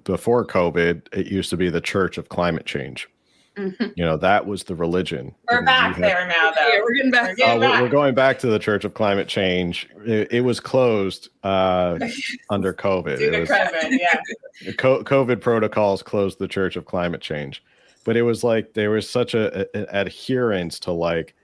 before 0.04 0.44
COVID, 0.46 1.08
it 1.12 1.26
used 1.26 1.50
to 1.50 1.56
be 1.56 1.70
the 1.70 1.80
Church 1.80 2.18
of 2.18 2.28
Climate 2.28 2.66
Change. 2.66 3.08
Mm-hmm. 3.56 3.86
You 3.96 4.04
know, 4.04 4.16
that 4.16 4.46
was 4.46 4.64
the 4.64 4.74
religion. 4.76 5.34
We're 5.50 5.64
back 5.64 5.96
had, 5.96 6.04
there 6.04 6.26
now, 6.28 6.52
though. 6.52 6.68
Yeah, 6.68 6.80
we're 6.80 6.94
getting 6.94 7.10
back. 7.10 7.28
We're, 7.30 7.34
getting 7.34 7.62
uh, 7.62 7.68
back. 7.68 7.82
we're, 7.82 7.88
going 7.88 8.14
back 8.14 8.38
to 8.40 8.46
the 8.46 8.58
Church 8.58 8.84
of 8.84 8.94
Climate 8.94 9.26
Change. 9.26 9.88
It, 10.06 10.32
it 10.32 10.40
was 10.42 10.60
closed 10.60 11.28
uh, 11.42 11.98
under 12.50 12.72
COVID. 12.72 13.18
Due 13.18 13.40
was, 13.40 13.48
COVID, 13.48 13.98
yeah. 13.98 14.72
COVID 14.72 15.40
protocols 15.40 16.02
closed 16.04 16.38
the 16.38 16.46
Church 16.46 16.76
of 16.76 16.84
Climate 16.84 17.20
Change 17.20 17.62
but 18.08 18.16
it 18.16 18.22
was 18.22 18.42
like 18.42 18.72
there 18.72 18.88
was 18.88 19.06
such 19.06 19.34
a, 19.34 19.66
a, 19.78 20.00
adherence 20.00 20.78
to 20.78 20.90
like 20.90 21.34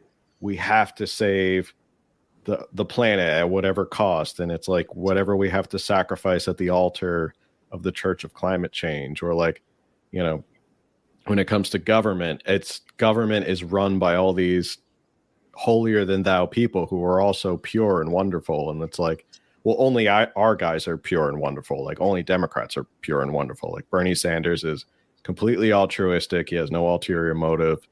we 0.41 0.57
have 0.57 0.95
to 0.95 1.07
save 1.07 1.75
the 2.45 2.67
the 2.73 2.87
planet 2.87 3.29
at 3.29 3.51
whatever 3.51 3.85
cost 3.85 4.41
and 4.41 4.51
it's 4.51 4.67
like 4.67 4.87
whatever 4.97 5.37
we 5.37 5.51
have 5.51 5.69
to 5.69 5.79
sacrifice 5.79 6.49
at 6.49 6.57
the 6.57 6.71
altar 6.71 7.35
of 7.71 7.83
the 7.83 7.93
church 7.93 8.25
of 8.25 8.33
climate 8.33 8.73
change 8.73 9.23
or 9.23 9.35
like 9.35 9.61
you 10.11 10.23
know 10.23 10.43
when 11.27 11.39
it 11.39 11.47
comes 11.47 11.69
to 11.69 11.79
government 11.79 12.43
it's 12.47 12.81
government 12.97 13.47
is 13.47 13.63
run 13.63 13.99
by 13.99 14.15
all 14.15 14.33
these 14.33 14.79
holier 15.53 16.07
than 16.07 16.23
thou 16.23 16.47
people 16.47 16.87
who 16.87 17.05
are 17.05 17.21
also 17.21 17.59
pure 17.59 18.01
and 18.01 18.11
wonderful 18.11 18.71
and 18.71 18.83
it's 18.83 18.99
like 18.99 19.27
well 19.65 19.77
only 19.79 20.09
I, 20.09 20.29
our 20.35 20.57
guys 20.57 20.89
are 20.89 20.97
pure 20.97 21.29
and 21.29 21.39
wonderful 21.41 21.85
like 21.85 22.01
only 22.01 22.23
democrats 22.23 22.75
are 22.79 22.87
pure 23.03 23.21
and 23.21 23.35
wonderful 23.35 23.71
like 23.71 23.91
bernie 23.91 24.15
sanders 24.15 24.65
is 24.65 24.87
completely 25.25 25.73
altruistic. 25.73 26.51
He 26.51 26.57
has 26.57 26.71
no 26.71 26.87
ulterior 26.87 27.35
motive 27.35 27.89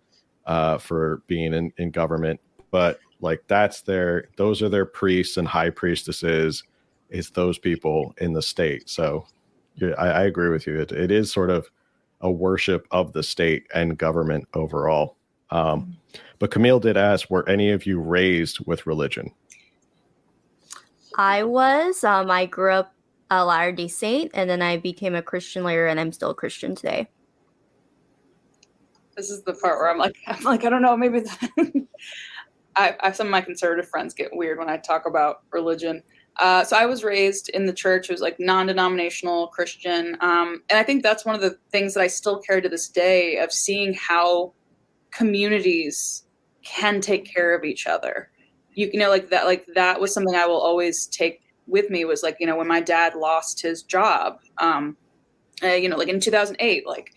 uh, 0.46 0.78
for 0.78 1.22
being 1.26 1.52
in, 1.54 1.72
in 1.78 1.90
government. 1.90 2.40
But 2.70 3.00
like 3.20 3.42
that's 3.48 3.80
their 3.82 4.28
those 4.36 4.62
are 4.62 4.68
their 4.68 4.86
priests 4.86 5.36
and 5.36 5.48
high 5.48 5.70
priestesses. 5.70 6.62
It's 7.10 7.30
those 7.30 7.58
people 7.58 8.14
in 8.18 8.32
the 8.32 8.42
state. 8.42 8.88
So 8.88 9.26
yeah, 9.74 9.94
I, 9.98 10.08
I 10.08 10.22
agree 10.24 10.50
with 10.50 10.66
you. 10.66 10.80
It, 10.80 10.92
it 10.92 11.10
is 11.10 11.32
sort 11.32 11.50
of 11.50 11.68
a 12.20 12.30
worship 12.30 12.86
of 12.90 13.12
the 13.12 13.22
state 13.22 13.66
and 13.74 13.98
government 13.98 14.46
overall. 14.54 15.16
Um, 15.50 15.96
but 16.38 16.50
Camille 16.50 16.80
did 16.80 16.96
ask, 16.96 17.28
were 17.30 17.46
any 17.48 17.70
of 17.70 17.84
you 17.84 18.00
raised 18.00 18.64
with 18.66 18.86
religion? 18.86 19.30
I 21.18 21.42
was. 21.42 22.04
Um, 22.04 22.30
I 22.30 22.46
grew 22.46 22.72
up 22.72 22.94
a 23.30 23.44
Latter 23.44 23.72
Day 23.72 23.88
Saint, 23.88 24.30
and 24.34 24.48
then 24.48 24.62
I 24.62 24.78
became 24.78 25.14
a 25.14 25.20
Christian 25.20 25.62
later, 25.62 25.86
and 25.86 26.00
I'm 26.00 26.12
still 26.12 26.30
a 26.30 26.34
Christian 26.34 26.74
today 26.74 27.08
this 29.16 29.30
is 29.30 29.42
the 29.42 29.54
part 29.54 29.78
where 29.78 29.90
I'm 29.90 29.98
like, 29.98 30.16
I'm 30.26 30.42
like, 30.42 30.64
I 30.64 30.70
don't 30.70 30.82
know, 30.82 30.96
maybe 30.96 31.22
I, 32.76 32.96
I, 33.00 33.12
some 33.12 33.26
of 33.26 33.30
my 33.30 33.40
conservative 33.40 33.88
friends 33.88 34.14
get 34.14 34.34
weird 34.34 34.58
when 34.58 34.70
I 34.70 34.78
talk 34.78 35.06
about 35.06 35.42
religion. 35.50 36.02
Uh, 36.38 36.64
so 36.64 36.76
I 36.76 36.86
was 36.86 37.04
raised 37.04 37.50
in 37.50 37.66
the 37.66 37.72
church. 37.72 38.08
It 38.08 38.12
was 38.12 38.22
like 38.22 38.40
non-denominational 38.40 39.48
Christian, 39.48 40.16
um, 40.20 40.62
and 40.70 40.78
I 40.78 40.82
think 40.82 41.02
that's 41.02 41.26
one 41.26 41.34
of 41.34 41.42
the 41.42 41.58
things 41.70 41.92
that 41.94 42.00
I 42.00 42.06
still 42.06 42.38
carry 42.38 42.62
to 42.62 42.70
this 42.70 42.88
day 42.88 43.36
of 43.36 43.52
seeing 43.52 43.92
how 43.92 44.54
communities 45.10 46.24
can 46.64 47.00
take 47.00 47.26
care 47.32 47.54
of 47.54 47.64
each 47.64 47.86
other. 47.86 48.30
You, 48.72 48.88
you 48.94 48.98
know, 48.98 49.10
like 49.10 49.28
that, 49.28 49.44
like 49.44 49.66
that 49.74 50.00
was 50.00 50.14
something 50.14 50.34
I 50.34 50.46
will 50.46 50.60
always 50.60 51.06
take 51.06 51.42
with 51.66 51.90
me. 51.90 52.06
Was 52.06 52.22
like, 52.22 52.38
you 52.40 52.46
know, 52.46 52.56
when 52.56 52.68
my 52.68 52.80
dad 52.80 53.14
lost 53.14 53.60
his 53.60 53.82
job, 53.82 54.38
um, 54.56 54.96
uh, 55.62 55.68
you 55.68 55.88
know, 55.88 55.96
like 55.96 56.08
in 56.08 56.18
2008, 56.18 56.86
like 56.86 57.12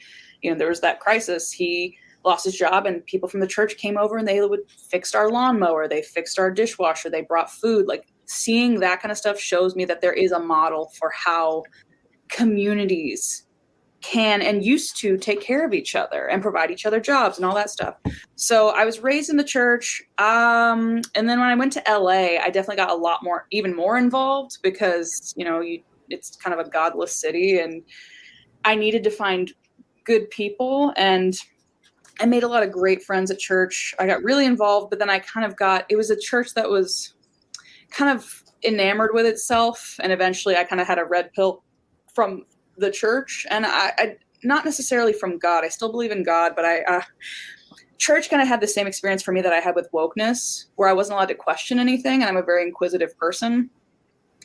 you 0.46 0.52
know 0.52 0.58
there 0.58 0.70
was 0.70 0.82
that 0.82 1.00
crisis 1.00 1.52
he 1.52 1.98
lost 2.24 2.46
his 2.46 2.56
job 2.56 2.86
and 2.86 3.06
people 3.06 3.28
from 3.28 3.40
the 3.40 3.48
church 3.48 3.78
came 3.78 3.98
over 3.98 4.18
and 4.18 4.28
they 4.28 4.42
would 4.42 4.60
fixed 4.70 5.16
our 5.16 5.30
lawnmower 5.30 5.88
they 5.88 6.02
fixed 6.02 6.40
our 6.40 6.52
dishwasher 6.52 7.10
they 7.10 7.22
brought 7.22 7.52
food 7.52 7.88
like 7.88 8.06
seeing 8.26 8.80
that 8.80 9.02
kind 9.02 9.12
of 9.12 9.18
stuff 9.18 9.40
shows 9.40 9.76
me 9.76 9.86
that 9.86 10.02
there 10.02 10.14
is 10.14 10.32
a 10.32 10.40
model 10.40 10.92
for 10.98 11.12
how 11.16 11.64
communities 12.30 13.46
can 14.02 14.42
and 14.42 14.64
used 14.64 14.98
to 14.98 15.18
take 15.18 15.42
care 15.42 15.66
of 15.66 15.74
each 15.74 15.96
other 15.96 16.28
and 16.28 16.42
provide 16.42 16.70
each 16.70 16.86
other 16.86 17.00
jobs 17.00 17.38
and 17.38 17.46
all 17.46 17.56
that 17.56 17.72
stuff. 17.72 17.96
So 18.36 18.70
I 18.70 18.86
was 18.86 19.00
raised 19.00 19.32
in 19.32 19.38
the 19.38 19.44
church. 19.44 20.04
Um, 20.20 21.02
and 21.16 21.28
then 21.28 21.40
when 21.40 21.50
I 21.50 21.56
went 21.56 21.74
to 21.74 21.84
LA, 21.90 22.38
I 22.38 22.52
definitely 22.52 22.76
got 22.76 22.92
a 22.92 22.96
lot 22.96 23.24
more, 23.24 23.48
even 23.52 23.76
more 23.76 23.98
involved 23.98 24.60
because, 24.62 25.34
you 25.36 25.44
know, 25.44 25.60
you, 25.60 25.82
it's 26.10 26.36
kind 26.36 26.54
of 26.58 26.64
a 26.64 26.70
godless 26.70 27.20
city 27.20 27.58
and 27.60 27.82
I 28.64 28.76
needed 28.76 29.04
to 29.06 29.12
find 29.12 29.52
good 30.06 30.30
people 30.30 30.94
and 30.96 31.38
I 32.20 32.26
made 32.26 32.44
a 32.44 32.48
lot 32.48 32.64
of 32.64 32.72
great 32.72 33.04
friends 33.04 33.30
at 33.30 33.40
church. 33.40 33.94
I 34.00 34.08
got 34.08 34.24
really 34.24 34.46
involved, 34.46 34.90
but 34.90 35.00
then 35.00 35.10
I 35.10 35.20
kind 35.20 35.46
of 35.46 35.58
got 35.58 35.86
it 35.90 35.96
was 35.96 36.10
a 36.10 36.20
church 36.20 36.54
that 36.54 36.70
was 36.70 37.14
kind 37.92 38.16
of 38.16 38.44
enamored 38.64 39.12
with 39.14 39.26
itself, 39.26 40.00
and 40.02 40.12
eventually 40.12 40.56
I 40.56 40.64
kind 40.64 40.82
of 40.82 40.88
had 40.88 40.98
a 40.98 41.06
red 41.06 41.34
pill 41.34 41.64
from 42.14 42.46
the 42.78 42.92
church, 42.92 43.46
and 43.50 43.66
I, 43.66 43.94
I 43.98 44.16
not 44.44 44.66
necessarily 44.66 45.14
from 45.14 45.38
God. 45.38 45.64
I 45.64 45.70
still 45.70 45.92
believe 45.92 46.12
in 46.12 46.24
God, 46.24 46.54
but 46.56 46.66
I 46.66 46.82
uh, 46.84 47.02
church 47.98 48.30
kind 48.30 48.42
of 48.42 48.48
had 48.48 48.62
the 48.62 48.68
same 48.68 48.88
experience 48.88 49.22
for 49.22 49.32
me 49.32 49.42
that 49.42 49.54
I 49.54 49.60
had 49.60 49.76
with 49.76 49.90
wokeness, 49.92 50.66
where 50.76 50.88
I 50.88 50.94
wasn't 50.94 51.18
allowed 51.18 51.30
to 51.30 51.36
question 51.36 51.80
anything, 51.80 52.22
and 52.22 52.30
I'm 52.30 52.38
a 52.38 52.44
very 52.44 52.64
inquisitive 52.64 53.18
person, 53.18 53.70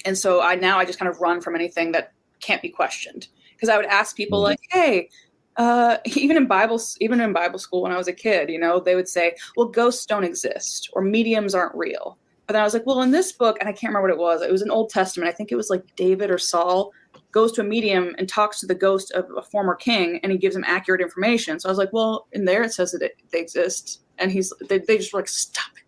and 0.05 0.19
so 0.19 0.43
I 0.43 0.57
now 0.57 0.79
I 0.79 0.85
just 0.85 0.99
kind 0.99 1.09
of 1.09 1.21
run 1.21 1.41
from 1.41 1.55
anything 1.55 1.93
that 1.93 2.13
can't 2.41 2.63
be 2.63 2.69
questioned 2.69 3.29
because 3.55 3.69
I 3.69 3.77
would 3.77 3.87
ask 3.87 4.17
people 4.17 4.41
mm-hmm. 4.41 4.47
like, 4.47 4.61
"Hey, 4.71 5.09
uh, 5.57 5.99
even 6.17 6.37
in 6.37 6.47
Bible, 6.47 6.81
even 7.01 7.21
in 7.21 7.33
Bible 7.33 7.59
school 7.59 7.83
when 7.83 7.93
I 7.93 7.97
was 7.97 8.09
a 8.09 8.13
kid, 8.13 8.51
you 8.51 8.59
know, 8.59 8.81
they 8.81 8.95
would 8.95 9.09
say, 9.09 9.37
"Well, 9.57 9.69
ghosts 9.69 10.07
don't 10.07 10.25
exist 10.25 10.91
or 10.93 11.03
mediums 11.03 11.55
aren't 11.55 11.75
real." 11.75 12.19
But 12.47 12.55
then 12.55 12.63
I 12.63 12.65
was 12.65 12.75
like, 12.75 12.87
"Well, 12.87 13.03
in 13.03 13.11
this 13.11 13.33
book, 13.33 13.57
and 13.61 13.69
I 13.69 13.73
can't 13.73 13.93
remember 13.93 14.09
what 14.09 14.15
it 14.15 14.19
was. 14.19 14.43
It 14.43 14.53
was 14.53 14.63
an 14.63 14.71
Old 14.71 14.91
Testament. 14.91 15.29
I 15.29 15.33
think 15.33 15.53
it 15.53 15.57
was 15.57 15.71
like 15.71 15.85
David 15.97 16.31
or 16.31 16.39
Saul 16.39 16.93
goes 17.33 17.53
to 17.53 17.61
a 17.61 17.65
medium 17.65 18.15
and 18.19 18.29
talks 18.29 18.59
to 18.59 18.67
the 18.67 18.75
ghost 18.75 19.13
of 19.13 19.27
a 19.37 19.43
former 19.43 19.75
king, 19.75 20.19
and 20.23 20.33
he 20.33 20.39
gives 20.39 20.57
him 20.57 20.65
accurate 20.67 21.01
information." 21.01 21.61
So 21.61 21.69
I 21.69 21.73
was 21.73 21.79
like, 21.79 21.93
"Well, 21.93 22.27
in 22.33 22.45
there 22.45 22.63
it 22.63 22.73
says 22.73 22.93
that 22.93 23.03
it, 23.03 23.17
they 23.33 23.41
exist," 23.41 24.03
and 24.19 24.31
he's 24.33 24.53
they, 24.69 24.79
they 24.79 24.99
just 24.99 25.13
were 25.13 25.21
like, 25.21 25.29
"Stop 25.29 25.73
it." 25.77 25.80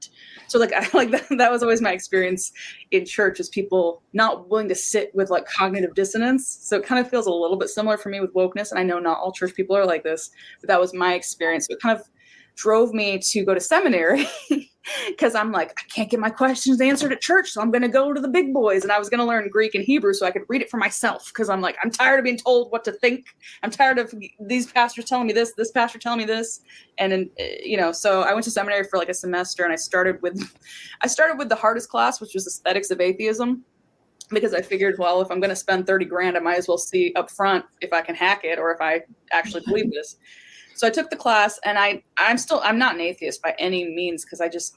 So 0.53 0.59
like 0.59 0.73
I 0.77 0.87
like 0.93 1.11
that, 1.11 1.27
that 1.39 1.51
was 1.51 1.63
always 1.63 1.81
my 1.81 1.93
experience 1.93 2.53
in 2.91 3.07
church 3.07 3.41
is 3.41 3.49
people 3.49 4.03
not 4.13 4.49
willing 4.51 4.69
to 4.69 4.75
sit 4.75 5.15
with 5.15 5.31
like 5.31 5.47
cognitive 5.47 5.95
dissonance. 5.95 6.59
So 6.63 6.77
it 6.77 6.85
kind 6.85 7.01
of 7.05 7.11
feels 7.11 7.27
a 7.27 7.33
little 7.33 7.57
bit 7.57 7.71
similar 7.71 7.97
for 7.97 8.11
me 8.11 8.21
with 8.21 8.35
wokeness. 8.35 8.71
And 8.71 8.79
I 8.79 8.83
know 8.83 8.99
not 8.99 9.19
all 9.19 9.33
church 9.33 9.55
people 9.55 9.77
are 9.77 9.87
like 9.87 10.05
this, 10.05 10.31
but 10.61 10.69
that 10.69 10.81
was 10.81 10.93
my 10.93 11.15
experience. 11.15 11.67
So 11.67 11.75
it 11.75 11.81
kind 11.81 11.99
of 11.99 12.07
drove 12.55 12.93
me 12.93 13.19
to 13.19 13.45
go 13.45 13.55
to 13.55 13.61
seminary 13.61 14.27
because 15.09 15.35
I'm 15.35 15.53
like, 15.53 15.71
I 15.71 15.83
can't 15.95 16.11
get 16.11 16.21
my 16.21 16.31
questions 16.31 16.81
answered 16.81 17.13
at 17.13 17.21
church, 17.21 17.51
so 17.51 17.61
I'm 17.61 17.71
going 17.71 17.83
to 17.83 17.89
go 17.89 18.13
to 18.13 18.21
the 18.21 18.29
big 18.29 18.53
boys. 18.53 18.83
And 18.83 18.93
I 18.93 18.99
was 18.99 19.09
going 19.09 19.21
to 19.21 19.25
learn 19.25 19.49
Greek 19.49 19.75
and 19.75 19.85
Hebrew 19.85 20.13
so 20.13 20.27
I 20.27 20.31
could 20.31 20.43
read 20.49 20.63
it 20.63 20.71
for 20.71 20.77
myself 20.77 21.27
because 21.27 21.49
I'm 21.49 21.61
like, 21.61 21.77
I'm 21.83 21.91
tired 21.91 22.19
of 22.19 22.25
being 22.25 22.37
told 22.37 22.71
what 22.73 22.85
to 22.85 22.93
think. 22.93 23.27
I'm 23.63 23.71
tired 23.71 23.99
of 23.99 24.13
these 24.41 24.71
pastors 24.71 25.05
telling 25.05 25.27
me 25.27 25.33
this, 25.33 25.53
this 25.57 25.71
pastor 25.71 25.99
telling 25.99 26.19
me 26.19 26.25
this, 26.25 26.61
and 26.99 27.13
then 27.13 27.31
eh, 27.39 27.59
you 27.65 27.77
know. 27.77 27.93
So 27.93 28.23
I 28.23 28.33
went 28.33 28.45
to 28.45 28.51
seminary 28.51 28.85
for 28.85 28.99
like 28.99 29.09
a 29.09 29.15
semester, 29.15 29.65
and 29.65 29.73
I 29.73 29.77
started 29.77 30.21
with, 30.23 30.43
I 31.03 31.07
started 31.07 31.39
with 31.39 31.49
the 31.49 31.57
hardest 31.57 31.89
class, 31.89 32.21
which 32.21 32.35
was 32.35 32.47
aesthetics 32.47 32.91
of 32.91 33.01
atheism. 33.01 33.65
Because 34.31 34.55
I 34.55 34.63
figured, 34.63 34.99
well, 34.99 35.21
if 35.21 35.31
I'm 35.31 35.41
going 35.41 35.51
to 35.51 35.57
spend 35.57 35.87
30 35.87 36.07
grand, 36.07 36.39
I 36.39 36.41
might 36.41 36.57
as 36.57 36.67
well 36.67 36.79
see 36.79 37.13
up 37.17 37.31
front 37.31 37.67
if 37.83 37.93
I 37.93 38.01
can 38.01 38.15
hack 38.15 38.45
it 38.45 38.59
or 38.59 38.73
if 38.73 38.81
I 38.81 39.03
actually 39.31 39.63
believe 39.67 39.91
this 39.93 40.17
so 40.83 40.89
I 40.89 40.91
took 40.91 41.11
the 41.11 41.17
class 41.17 41.61
and 41.65 41.79
I 41.79 42.03
I'm 42.19 42.37
still 42.37 42.61
I'm 42.65 42.77
not 42.77 42.97
an 42.97 43.01
atheist 43.01 43.41
by 43.41 43.55
any 43.61 43.85
means 43.85 44.25
because 44.25 44.41
I 44.41 44.49
just 44.49 44.75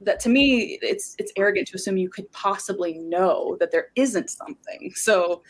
that 0.00 0.18
to 0.20 0.28
me 0.28 0.80
it's 0.82 1.14
it's 1.16 1.30
arrogant 1.36 1.68
to 1.68 1.76
assume 1.76 1.96
you 1.96 2.10
could 2.10 2.28
possibly 2.32 2.98
know 2.98 3.56
that 3.60 3.70
there 3.70 3.92
isn't 3.94 4.30
something. 4.30 4.90
So 4.96 5.42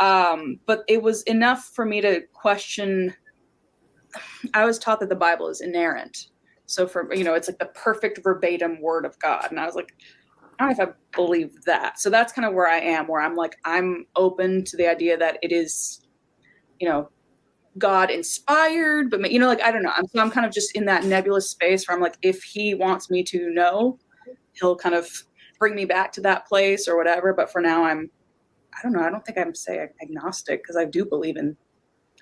um 0.00 0.58
but 0.66 0.82
it 0.88 1.00
was 1.00 1.22
enough 1.22 1.70
for 1.72 1.84
me 1.84 2.00
to 2.00 2.22
question 2.32 3.14
I 4.54 4.64
was 4.64 4.80
taught 4.80 4.98
that 4.98 5.08
the 5.08 5.14
Bible 5.14 5.46
is 5.46 5.60
inerrant. 5.60 6.30
So 6.66 6.88
for 6.88 7.14
you 7.14 7.22
know 7.22 7.34
it's 7.34 7.46
like 7.46 7.60
the 7.60 7.66
perfect 7.66 8.24
verbatim 8.24 8.82
word 8.82 9.06
of 9.06 9.16
God 9.20 9.46
and 9.52 9.60
I 9.60 9.66
was 9.66 9.76
like 9.76 9.94
I 10.58 10.66
don't 10.66 10.76
know 10.76 10.84
if 10.84 10.88
I 10.88 10.92
believe 11.14 11.62
that. 11.64 12.00
So 12.00 12.10
that's 12.10 12.32
kind 12.32 12.44
of 12.44 12.54
where 12.54 12.68
I 12.68 12.80
am 12.80 13.06
where 13.06 13.22
I'm 13.22 13.36
like 13.36 13.54
I'm 13.64 14.06
open 14.16 14.64
to 14.64 14.76
the 14.76 14.88
idea 14.88 15.16
that 15.16 15.38
it 15.42 15.52
is 15.52 16.00
you 16.80 16.88
know 16.88 17.08
God 17.78 18.10
inspired, 18.10 19.10
but 19.10 19.30
you 19.30 19.38
know, 19.38 19.48
like 19.48 19.62
I 19.62 19.70
don't 19.70 19.82
know. 19.82 19.92
I'm 19.94 20.06
so 20.06 20.20
I'm 20.20 20.30
kind 20.30 20.46
of 20.46 20.52
just 20.52 20.76
in 20.76 20.84
that 20.86 21.04
nebulous 21.04 21.50
space 21.50 21.86
where 21.86 21.96
I'm 21.96 22.02
like, 22.02 22.16
if 22.22 22.42
He 22.42 22.74
wants 22.74 23.10
me 23.10 23.22
to 23.24 23.50
know, 23.50 23.98
He'll 24.52 24.76
kind 24.76 24.94
of 24.94 25.10
bring 25.58 25.74
me 25.74 25.84
back 25.84 26.12
to 26.12 26.20
that 26.22 26.46
place 26.46 26.86
or 26.86 26.96
whatever. 26.96 27.32
But 27.32 27.50
for 27.50 27.60
now, 27.60 27.84
I'm 27.84 28.10
I 28.76 28.82
don't 28.82 28.92
know. 28.92 29.00
I 29.00 29.10
don't 29.10 29.24
think 29.24 29.38
I'm 29.38 29.54
say 29.54 29.88
agnostic 30.02 30.62
because 30.62 30.76
I 30.76 30.84
do 30.84 31.04
believe 31.04 31.36
in 31.36 31.56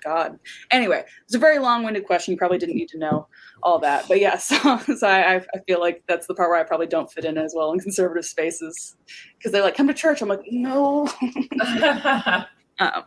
God. 0.03 0.37
Anyway, 0.71 1.03
it's 1.23 1.35
a 1.35 1.39
very 1.39 1.59
long-winded 1.59 2.05
question. 2.05 2.33
You 2.33 2.37
probably 2.37 2.57
didn't 2.57 2.75
need 2.75 2.89
to 2.89 2.97
know 2.97 3.27
all 3.61 3.79
that, 3.79 4.05
but 4.07 4.19
yeah. 4.19 4.37
So, 4.43 4.77
so 4.77 5.07
I, 5.07 5.35
I 5.35 5.59
feel 5.67 5.79
like 5.79 6.03
that's 6.07 6.27
the 6.27 6.35
part 6.35 6.49
where 6.49 6.59
I 6.59 6.63
probably 6.63 6.87
don't 6.87 7.11
fit 7.11 7.25
in 7.25 7.37
as 7.37 7.53
well 7.55 7.71
in 7.71 7.79
conservative 7.79 8.25
spaces 8.25 8.95
because 9.37 9.51
they're 9.51 9.63
like, 9.63 9.75
"Come 9.75 9.87
to 9.87 9.93
church." 9.93 10.21
I'm 10.21 10.29
like, 10.29 10.43
"No." 10.51 11.07
um, 12.79 13.03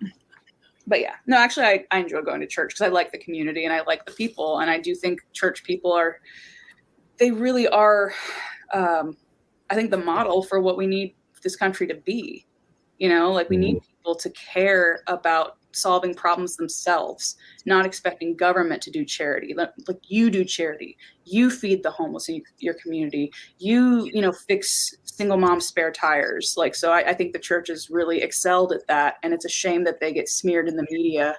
but 0.86 1.00
yeah, 1.00 1.14
no, 1.26 1.36
actually, 1.36 1.66
I, 1.66 1.84
I 1.90 1.98
enjoy 1.98 2.22
going 2.22 2.40
to 2.40 2.46
church 2.46 2.70
because 2.70 2.82
I 2.82 2.88
like 2.88 3.10
the 3.10 3.18
community 3.18 3.64
and 3.64 3.72
I 3.72 3.82
like 3.82 4.06
the 4.06 4.12
people. 4.12 4.60
And 4.60 4.70
I 4.70 4.78
do 4.78 4.94
think 4.94 5.20
church 5.32 5.64
people 5.64 5.92
are, 5.92 6.20
they 7.18 7.30
really 7.30 7.66
are, 7.68 8.12
um, 8.72 9.16
I 9.68 9.74
think, 9.74 9.90
the 9.90 9.96
model 9.98 10.42
for 10.42 10.60
what 10.60 10.76
we 10.76 10.86
need 10.86 11.14
this 11.42 11.56
country 11.56 11.86
to 11.88 11.94
be. 11.94 12.46
You 12.98 13.08
know, 13.08 13.32
like 13.32 13.50
we 13.50 13.56
need 13.56 13.76
mm-hmm. 13.76 13.96
people 13.96 14.14
to 14.16 14.30
care 14.30 15.00
about 15.06 15.58
solving 15.72 16.14
problems 16.14 16.56
themselves, 16.56 17.36
not 17.66 17.84
expecting 17.84 18.34
government 18.34 18.80
to 18.82 18.90
do 18.90 19.04
charity. 19.04 19.54
Like, 19.54 19.70
like 19.86 20.00
you 20.08 20.30
do 20.30 20.44
charity, 20.44 20.96
you 21.24 21.50
feed 21.50 21.82
the 21.82 21.90
homeless 21.90 22.28
in 22.30 22.42
your 22.58 22.74
community, 22.74 23.32
you 23.58 24.08
you 24.12 24.22
know 24.22 24.32
fix 24.32 24.94
single 25.16 25.36
mom 25.36 25.60
spare 25.60 25.90
tires. 25.90 26.54
Like 26.56 26.74
so, 26.74 26.92
I, 26.92 27.10
I 27.10 27.14
think 27.14 27.32
the 27.32 27.38
church 27.38 27.68
has 27.68 27.90
really 27.90 28.22
excelled 28.22 28.72
at 28.72 28.86
that, 28.88 29.16
and 29.22 29.32
it's 29.32 29.44
a 29.44 29.50
shame 29.50 29.84
that 29.84 30.00
they 30.00 30.12
get 30.12 30.28
smeared 30.28 30.68
in 30.68 30.76
the 30.76 30.86
media 30.90 31.36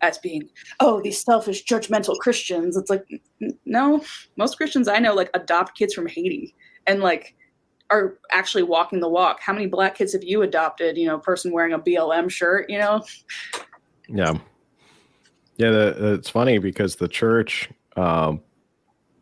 as 0.00 0.16
being 0.18 0.48
oh 0.78 1.00
these 1.02 1.24
selfish 1.24 1.64
judgmental 1.64 2.16
christians 2.18 2.76
it's 2.76 2.88
like 2.88 3.04
no 3.64 4.00
most 4.36 4.56
christians 4.56 4.86
i 4.86 4.96
know 4.96 5.12
like 5.12 5.28
adopt 5.34 5.76
kids 5.76 5.92
from 5.92 6.06
haiti 6.06 6.54
and 6.86 7.00
like 7.00 7.34
are 7.90 8.16
actually 8.30 8.62
walking 8.62 9.00
the 9.00 9.08
walk 9.08 9.40
how 9.40 9.52
many 9.52 9.66
black 9.66 9.96
kids 9.96 10.12
have 10.12 10.22
you 10.22 10.42
adopted 10.42 10.96
you 10.96 11.04
know 11.04 11.18
person 11.18 11.50
wearing 11.50 11.72
a 11.72 11.78
blm 11.80 12.30
shirt 12.30 12.70
you 12.70 12.78
know 12.78 13.02
yeah. 14.08 14.34
Yeah, 15.56 15.70
the, 15.70 16.14
it's 16.14 16.30
funny 16.30 16.58
because 16.58 16.96
the 16.96 17.08
church 17.08 17.68
um, 17.96 18.40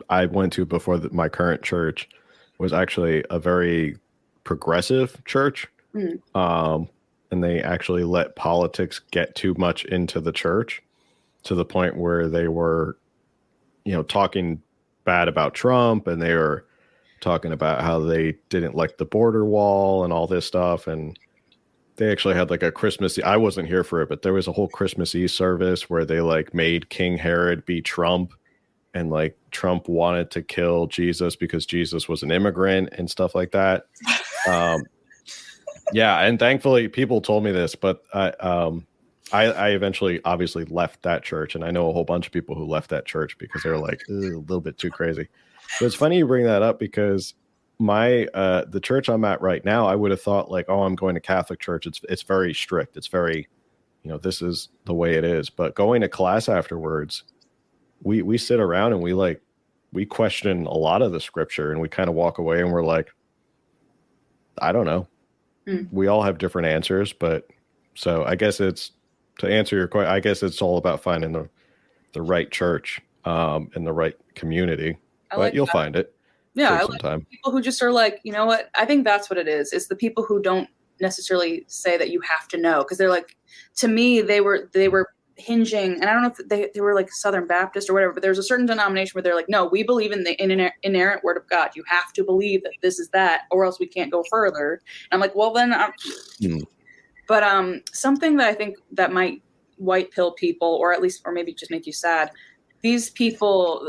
I 0.09 0.27
went 0.27 0.53
to 0.55 0.65
before 0.65 0.99
the, 0.99 1.11
my 1.11 1.29
current 1.29 1.63
church 1.63 2.09
was 2.59 2.73
actually 2.73 3.25
a 3.31 3.39
very 3.39 3.97
progressive 4.45 5.23
church. 5.25 5.67
Mm. 5.95 6.21
Um, 6.35 6.89
and 7.31 7.43
they 7.43 7.61
actually 7.61 8.05
let 8.05 8.37
politics 8.37 9.01
get 9.11 9.35
too 9.35 9.55
much 9.59 9.85
into 9.87 10.21
the 10.21 10.33
church 10.33 10.83
to 11.43 11.55
the 11.55 11.65
point 11.65 11.97
where 11.97 12.29
they 12.29 12.49
were, 12.49 12.97
you 13.85 13.93
know, 13.93 14.03
talking 14.03 14.63
bad 15.05 15.29
about 15.29 15.55
Trump 15.55 16.07
and 16.07 16.21
they 16.21 16.35
were 16.35 16.67
talking 17.21 17.53
about 17.53 17.83
how 17.83 17.99
they 17.99 18.37
didn't 18.49 18.75
like 18.75 18.99
the 18.99 19.05
border 19.05 19.45
wall 19.45 20.05
and 20.05 20.13
all 20.13 20.27
this 20.27 20.47
stuff. 20.47 20.87
And 20.87 21.19
they 21.97 22.11
actually 22.11 22.35
had 22.35 22.51
like 22.51 22.63
a 22.63 22.71
Christmas. 22.71 23.19
I 23.25 23.37
wasn't 23.37 23.69
here 23.69 23.85
for 23.85 24.03
it, 24.03 24.09
but 24.09 24.23
there 24.23 24.33
was 24.33 24.47
a 24.47 24.53
whole 24.53 24.69
Christmas 24.69 25.15
Eve 25.15 25.31
service 25.31 25.89
where 25.89 26.05
they 26.05 26.21
like 26.21 26.55
made 26.55 26.91
King 26.91 27.17
Herod 27.17 27.65
be 27.65 27.81
Trump, 27.81 28.33
and 28.97 29.11
like 29.11 29.37
Trump 29.51 29.89
wanted 29.89 30.31
to 30.33 30.43
kill 30.43 30.87
Jesus 30.87 31.37
because 31.37 31.67
Jesus 31.67 32.09
was 32.09 32.23
an 32.23 32.33
immigrant 32.33 32.89
and 32.93 33.11
stuff 33.11 33.35
like 33.35 33.53
that. 33.53 33.85
Um, 34.49 34.85
yeah, 35.93 36.21
and 36.21 36.39
thankfully 36.39 36.87
people 36.87 37.21
told 37.21 37.43
me 37.43 37.51
this, 37.51 37.75
but 37.75 38.05
I 38.15 38.29
um, 38.29 38.87
I, 39.33 39.47
I 39.47 39.69
eventually 39.71 40.21
obviously 40.25 40.65
left 40.67 41.03
that 41.03 41.25
church, 41.25 41.57
and 41.57 41.65
I 41.65 41.73
know 41.73 41.91
a 41.91 41.93
whole 41.93 42.05
bunch 42.05 42.27
of 42.29 42.33
people 42.33 42.55
who 42.55 42.65
left 42.65 42.91
that 42.91 43.07
church 43.07 43.37
because 43.39 43.65
they're 43.65 43.77
like 43.77 44.03
a 44.09 44.13
little 44.13 44.61
bit 44.61 44.79
too 44.79 44.91
crazy. 44.91 45.27
But 45.81 45.87
it's 45.87 45.97
funny 45.97 46.19
you 46.19 46.29
bring 46.29 46.45
that 46.45 46.63
up 46.63 46.79
because 46.79 47.35
my 47.81 48.27
uh 48.27 48.67
the 48.69 48.79
church 48.79 49.09
I'm 49.09 49.25
at 49.25 49.43
right 49.43 49.65
now, 49.65 49.89
I 49.89 49.97
would 49.97 50.13
have 50.13 50.23
thought 50.23 50.49
like, 50.49 50.67
oh, 50.69 50.85
I'm 50.85 50.95
going 50.95 51.17
to 51.17 51.21
Catholic 51.21 51.59
church. 51.59 51.87
It's 51.87 52.01
it's 52.09 52.23
very 52.23 52.55
strict. 52.55 52.97
It's 52.97 53.09
very, 53.09 53.49
you 54.05 54.13
know, 54.13 54.19
this 54.19 54.43
is 54.43 54.69
the 54.85 54.95
way 54.95 55.15
it 55.15 55.25
is. 55.25 55.51
But 55.51 55.75
going 55.75 56.03
to 56.03 56.09
class 56.09 56.49
afterwards, 56.49 57.25
we 58.03 58.23
we 58.23 58.39
sit 58.39 58.61
around 58.61 58.93
and 58.93 59.03
we 59.03 59.13
like 59.13 59.41
we 59.93 60.05
question 60.05 60.67
a 60.67 60.75
lot 60.75 61.03
of 61.03 61.13
the 61.13 61.21
scripture 61.21 61.73
and 61.73 61.81
we 61.81 61.89
kind 61.89 62.09
of 62.09 62.15
walk 62.15 62.39
away 62.39 62.61
and 62.61 62.71
we're 62.73 62.85
like, 62.85 63.09
I 64.59 64.73
don't 64.73 64.87
know. 64.87 65.09
Mm. 65.67 65.89
We 65.91 66.07
all 66.07 66.23
have 66.23 66.39
different 66.39 66.69
answers, 66.69 67.13
but 67.13 67.49
so 67.95 68.25
I 68.25 68.35
guess 68.37 68.61
it's 68.61 68.93
to 69.39 69.49
answer 69.49 69.77
your 69.77 69.89
question. 69.89 70.11
I 70.11 70.21
guess 70.21 70.43
it's 70.43 70.61
all 70.63 70.79
about 70.79 71.03
finding 71.03 71.33
the 71.33 71.49
the 72.13 72.23
right 72.23 72.51
church 72.51 73.01
um, 73.25 73.71
and 73.75 73.87
the 73.87 73.93
right 73.93 74.17
community. 74.35 74.97
I 75.31 75.37
but 75.37 75.39
like 75.39 75.55
you'll 75.55 75.67
that. 75.67 75.73
find 75.73 75.97
it 75.97 76.17
yeah 76.57 76.81
I 76.81 76.85
like 76.85 77.29
people 77.31 77.53
who 77.53 77.61
just 77.61 77.81
are 77.83 77.93
like 77.93 78.21
you 78.25 78.33
know 78.33 78.47
what 78.47 78.71
i 78.75 78.85
think 78.85 79.05
that's 79.05 79.31
what 79.31 79.39
it 79.39 79.47
is 79.47 79.73
it's 79.73 79.87
the 79.87 79.95
people 79.95 80.25
who 80.25 80.43
don't 80.43 80.69
necessarily 81.01 81.65
say 81.69 81.97
that 81.99 82.11
you 82.11 82.21
have 82.23 82.49
to 82.49 82.57
know 82.57 82.79
because 82.79 82.99
they're 82.99 83.11
like 83.11 83.37
to 83.77 83.87
me 83.87 84.23
they 84.23 84.41
were 84.41 84.69
they 84.73 84.89
were 84.89 85.11
hinging 85.37 85.93
and 85.95 86.05
i 86.05 86.13
don't 86.13 86.23
know 86.23 86.33
if 86.39 86.49
they, 86.49 86.71
they 86.75 86.81
were 86.81 86.95
like 86.95 87.13
southern 87.13 87.47
baptist 87.47 87.91
or 87.91 87.95
whatever 87.95 88.13
but 88.13 88.23
there's 88.23 88.39
a 88.39 88.43
certain 88.43 88.65
denomination 88.65 89.13
where 89.15 89.23
they're 89.23 89.35
like 89.35 89.49
no 89.49 89.67
we 89.67 89.83
believe 89.83 90.13
in 90.13 90.25
the 90.25 90.43
inerrant 90.83 91.23
word 91.23 91.37
of 91.37 91.47
god 91.49 91.71
you 91.75 91.85
have 91.87 92.13
to 92.13 92.25
believe 92.25 92.63
that 92.63 92.73
this 92.81 92.99
is 92.99 93.09
that 93.11 93.43
or 93.51 93.65
else 93.65 93.79
we 93.79 93.87
can't 93.87 94.11
go 94.11 94.25
further 94.31 94.81
and 95.11 95.13
i'm 95.13 95.21
like 95.21 95.35
well 95.35 95.53
then 95.53 95.73
I'm... 95.73 95.93
Mm. 96.41 96.65
but 97.29 97.43
um 97.43 97.83
something 97.93 98.37
that 98.39 98.49
i 98.49 98.55
think 98.55 98.79
that 98.93 99.13
might 99.13 99.43
white 99.77 100.11
pill 100.11 100.33
people 100.33 100.69
or 100.69 100.93
at 100.93 101.03
least 101.03 101.23
or 101.27 101.33
maybe 101.33 101.53
just 101.53 101.71
make 101.71 101.87
you 101.87 101.93
sad 101.93 102.31
these 102.83 103.11
people, 103.11 103.83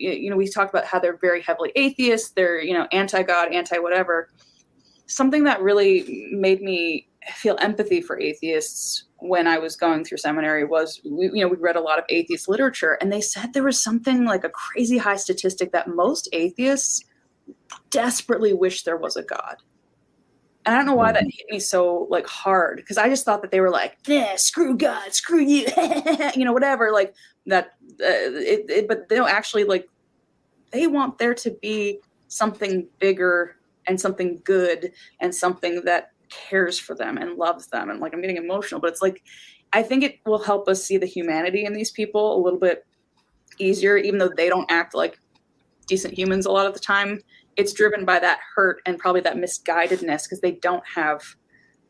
you 0.00 0.28
know, 0.28 0.36
we 0.36 0.48
talk 0.48 0.70
about 0.70 0.84
how 0.84 0.98
they're 0.98 1.18
very 1.18 1.40
heavily 1.40 1.70
atheist, 1.76 2.34
they're, 2.34 2.60
you 2.60 2.74
know, 2.74 2.88
anti 2.90 3.22
God, 3.22 3.52
anti 3.52 3.78
whatever. 3.78 4.28
Something 5.06 5.44
that 5.44 5.62
really 5.62 6.30
made 6.32 6.60
me 6.60 7.08
feel 7.34 7.56
empathy 7.60 8.00
for 8.00 8.18
atheists 8.18 9.04
when 9.20 9.46
I 9.46 9.58
was 9.58 9.76
going 9.76 10.04
through 10.04 10.18
seminary 10.18 10.64
was, 10.64 11.00
we, 11.04 11.26
you 11.26 11.42
know, 11.42 11.48
we 11.48 11.56
read 11.56 11.76
a 11.76 11.80
lot 11.80 11.98
of 11.98 12.04
atheist 12.08 12.48
literature, 12.48 12.98
and 13.00 13.12
they 13.12 13.20
said 13.20 13.52
there 13.52 13.62
was 13.62 13.82
something 13.82 14.24
like 14.24 14.44
a 14.44 14.50
crazy 14.50 14.98
high 14.98 15.16
statistic 15.16 15.72
that 15.72 15.88
most 15.88 16.28
atheists 16.32 17.04
desperately 17.90 18.52
wish 18.52 18.84
there 18.84 18.96
was 18.96 19.16
a 19.16 19.22
God. 19.22 19.56
And 20.66 20.74
I 20.74 20.78
don't 20.78 20.86
know 20.86 20.94
why 20.94 21.12
that 21.12 21.22
mm-hmm. 21.22 21.30
hit 21.30 21.46
me 21.50 21.58
so 21.58 22.06
like 22.10 22.26
hard 22.26 22.76
because 22.76 22.98
I 22.98 23.08
just 23.08 23.24
thought 23.24 23.40
that 23.42 23.50
they 23.50 23.60
were 23.60 23.70
like, 23.70 23.96
yeah, 24.06 24.36
screw 24.36 24.76
God, 24.76 25.14
screw 25.14 25.40
you, 25.40 25.66
you 26.34 26.44
know, 26.44 26.52
whatever. 26.52 26.92
Like 26.92 27.14
that 27.46 27.72
uh, 28.00 28.28
it, 28.36 28.70
it, 28.70 28.88
but 28.88 29.08
they 29.08 29.16
don't 29.16 29.30
actually 29.30 29.64
like 29.64 29.88
they 30.70 30.86
want 30.86 31.18
there 31.18 31.34
to 31.34 31.50
be 31.62 32.00
something 32.28 32.86
bigger 32.98 33.56
and 33.86 34.00
something 34.00 34.40
good 34.44 34.92
and 35.20 35.34
something 35.34 35.82
that 35.84 36.12
cares 36.30 36.78
for 36.78 36.94
them 36.94 37.18
and 37.18 37.36
loves 37.36 37.66
them 37.68 37.90
and 37.90 38.00
like 38.00 38.14
i'm 38.14 38.20
getting 38.20 38.36
emotional 38.36 38.80
but 38.80 38.90
it's 38.90 39.02
like 39.02 39.22
i 39.72 39.82
think 39.82 40.02
it 40.02 40.18
will 40.24 40.38
help 40.38 40.68
us 40.68 40.82
see 40.84 40.96
the 40.96 41.06
humanity 41.06 41.64
in 41.64 41.72
these 41.72 41.90
people 41.90 42.36
a 42.36 42.40
little 42.42 42.58
bit 42.58 42.86
easier 43.58 43.96
even 43.96 44.18
though 44.18 44.30
they 44.36 44.48
don't 44.48 44.70
act 44.70 44.94
like 44.94 45.18
decent 45.86 46.16
humans 46.16 46.46
a 46.46 46.50
lot 46.50 46.66
of 46.66 46.72
the 46.74 46.80
time 46.80 47.20
it's 47.56 47.72
driven 47.72 48.04
by 48.04 48.18
that 48.18 48.38
hurt 48.54 48.80
and 48.86 48.98
probably 48.98 49.20
that 49.20 49.36
misguidedness 49.36 50.24
because 50.24 50.40
they 50.40 50.52
don't 50.52 50.84
have 50.86 51.20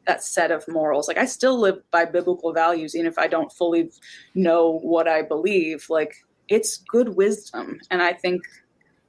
that 0.06 0.22
set 0.24 0.50
of 0.50 0.66
morals. 0.66 1.08
Like 1.08 1.18
I 1.18 1.24
still 1.24 1.58
live 1.58 1.78
by 1.90 2.04
biblical 2.04 2.52
values, 2.52 2.94
even 2.94 3.06
if 3.06 3.18
I 3.18 3.28
don't 3.28 3.52
fully 3.52 3.90
know 4.34 4.78
what 4.80 5.08
I 5.08 5.22
believe. 5.22 5.86
Like 5.88 6.14
it's 6.48 6.78
good 6.78 7.10
wisdom, 7.16 7.78
and 7.90 8.02
I 8.02 8.12
think 8.12 8.42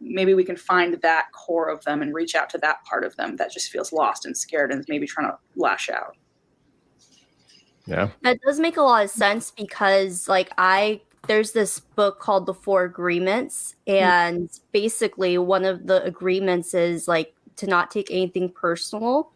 maybe 0.01 0.33
we 0.33 0.43
can 0.43 0.57
find 0.57 0.95
that 1.01 1.31
core 1.31 1.69
of 1.69 1.83
them 1.85 2.01
and 2.01 2.13
reach 2.13 2.35
out 2.35 2.49
to 2.49 2.57
that 2.57 2.83
part 2.85 3.03
of 3.03 3.15
them 3.15 3.35
that 3.37 3.51
just 3.51 3.69
feels 3.71 3.93
lost 3.93 4.25
and 4.25 4.35
scared 4.35 4.71
and 4.71 4.79
is 4.79 4.87
maybe 4.89 5.05
trying 5.05 5.27
to 5.27 5.37
lash 5.55 5.89
out. 5.89 6.17
Yeah. 7.85 8.09
That 8.23 8.39
does 8.41 8.59
make 8.59 8.77
a 8.77 8.81
lot 8.81 9.05
of 9.05 9.09
sense 9.09 9.51
because 9.51 10.27
like 10.27 10.51
I 10.57 11.01
there's 11.27 11.51
this 11.51 11.79
book 11.79 12.19
called 12.19 12.47
The 12.47 12.53
Four 12.53 12.83
Agreements 12.83 13.75
and 13.85 14.49
mm-hmm. 14.49 14.65
basically 14.71 15.37
one 15.37 15.65
of 15.65 15.85
the 15.85 16.03
agreements 16.03 16.73
is 16.73 17.07
like 17.07 17.35
to 17.57 17.67
not 17.67 17.91
take 17.91 18.09
anything 18.09 18.49
personal. 18.49 19.31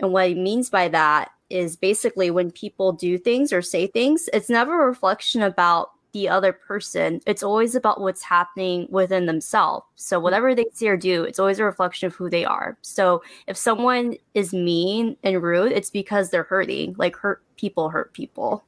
And 0.00 0.12
what 0.12 0.28
he 0.28 0.34
means 0.34 0.70
by 0.70 0.88
that 0.88 1.32
is 1.50 1.76
basically 1.76 2.30
when 2.30 2.50
people 2.50 2.92
do 2.92 3.18
things 3.18 3.52
or 3.52 3.62
say 3.62 3.86
things, 3.86 4.28
it's 4.32 4.48
never 4.48 4.82
a 4.82 4.86
reflection 4.86 5.42
about 5.42 5.90
the 6.12 6.28
other 6.28 6.52
person. 6.52 7.20
It's 7.26 7.42
always 7.42 7.74
about 7.74 8.00
what's 8.00 8.22
happening 8.22 8.86
within 8.90 9.26
themselves. 9.26 9.86
So 9.96 10.16
mm-hmm. 10.16 10.24
whatever 10.24 10.54
they 10.54 10.66
see 10.72 10.88
or 10.88 10.96
do, 10.96 11.24
it's 11.24 11.38
always 11.38 11.58
a 11.58 11.64
reflection 11.64 12.06
of 12.06 12.14
who 12.14 12.30
they 12.30 12.44
are. 12.44 12.78
So 12.82 13.22
if 13.46 13.56
someone 13.56 14.16
is 14.34 14.52
mean 14.52 15.16
and 15.22 15.42
rude, 15.42 15.72
it's 15.72 15.90
because 15.90 16.30
they're 16.30 16.44
hurting. 16.44 16.94
Like 16.98 17.16
hurt 17.16 17.42
people 17.56 17.90
hurt 17.90 18.12
people. 18.12 18.64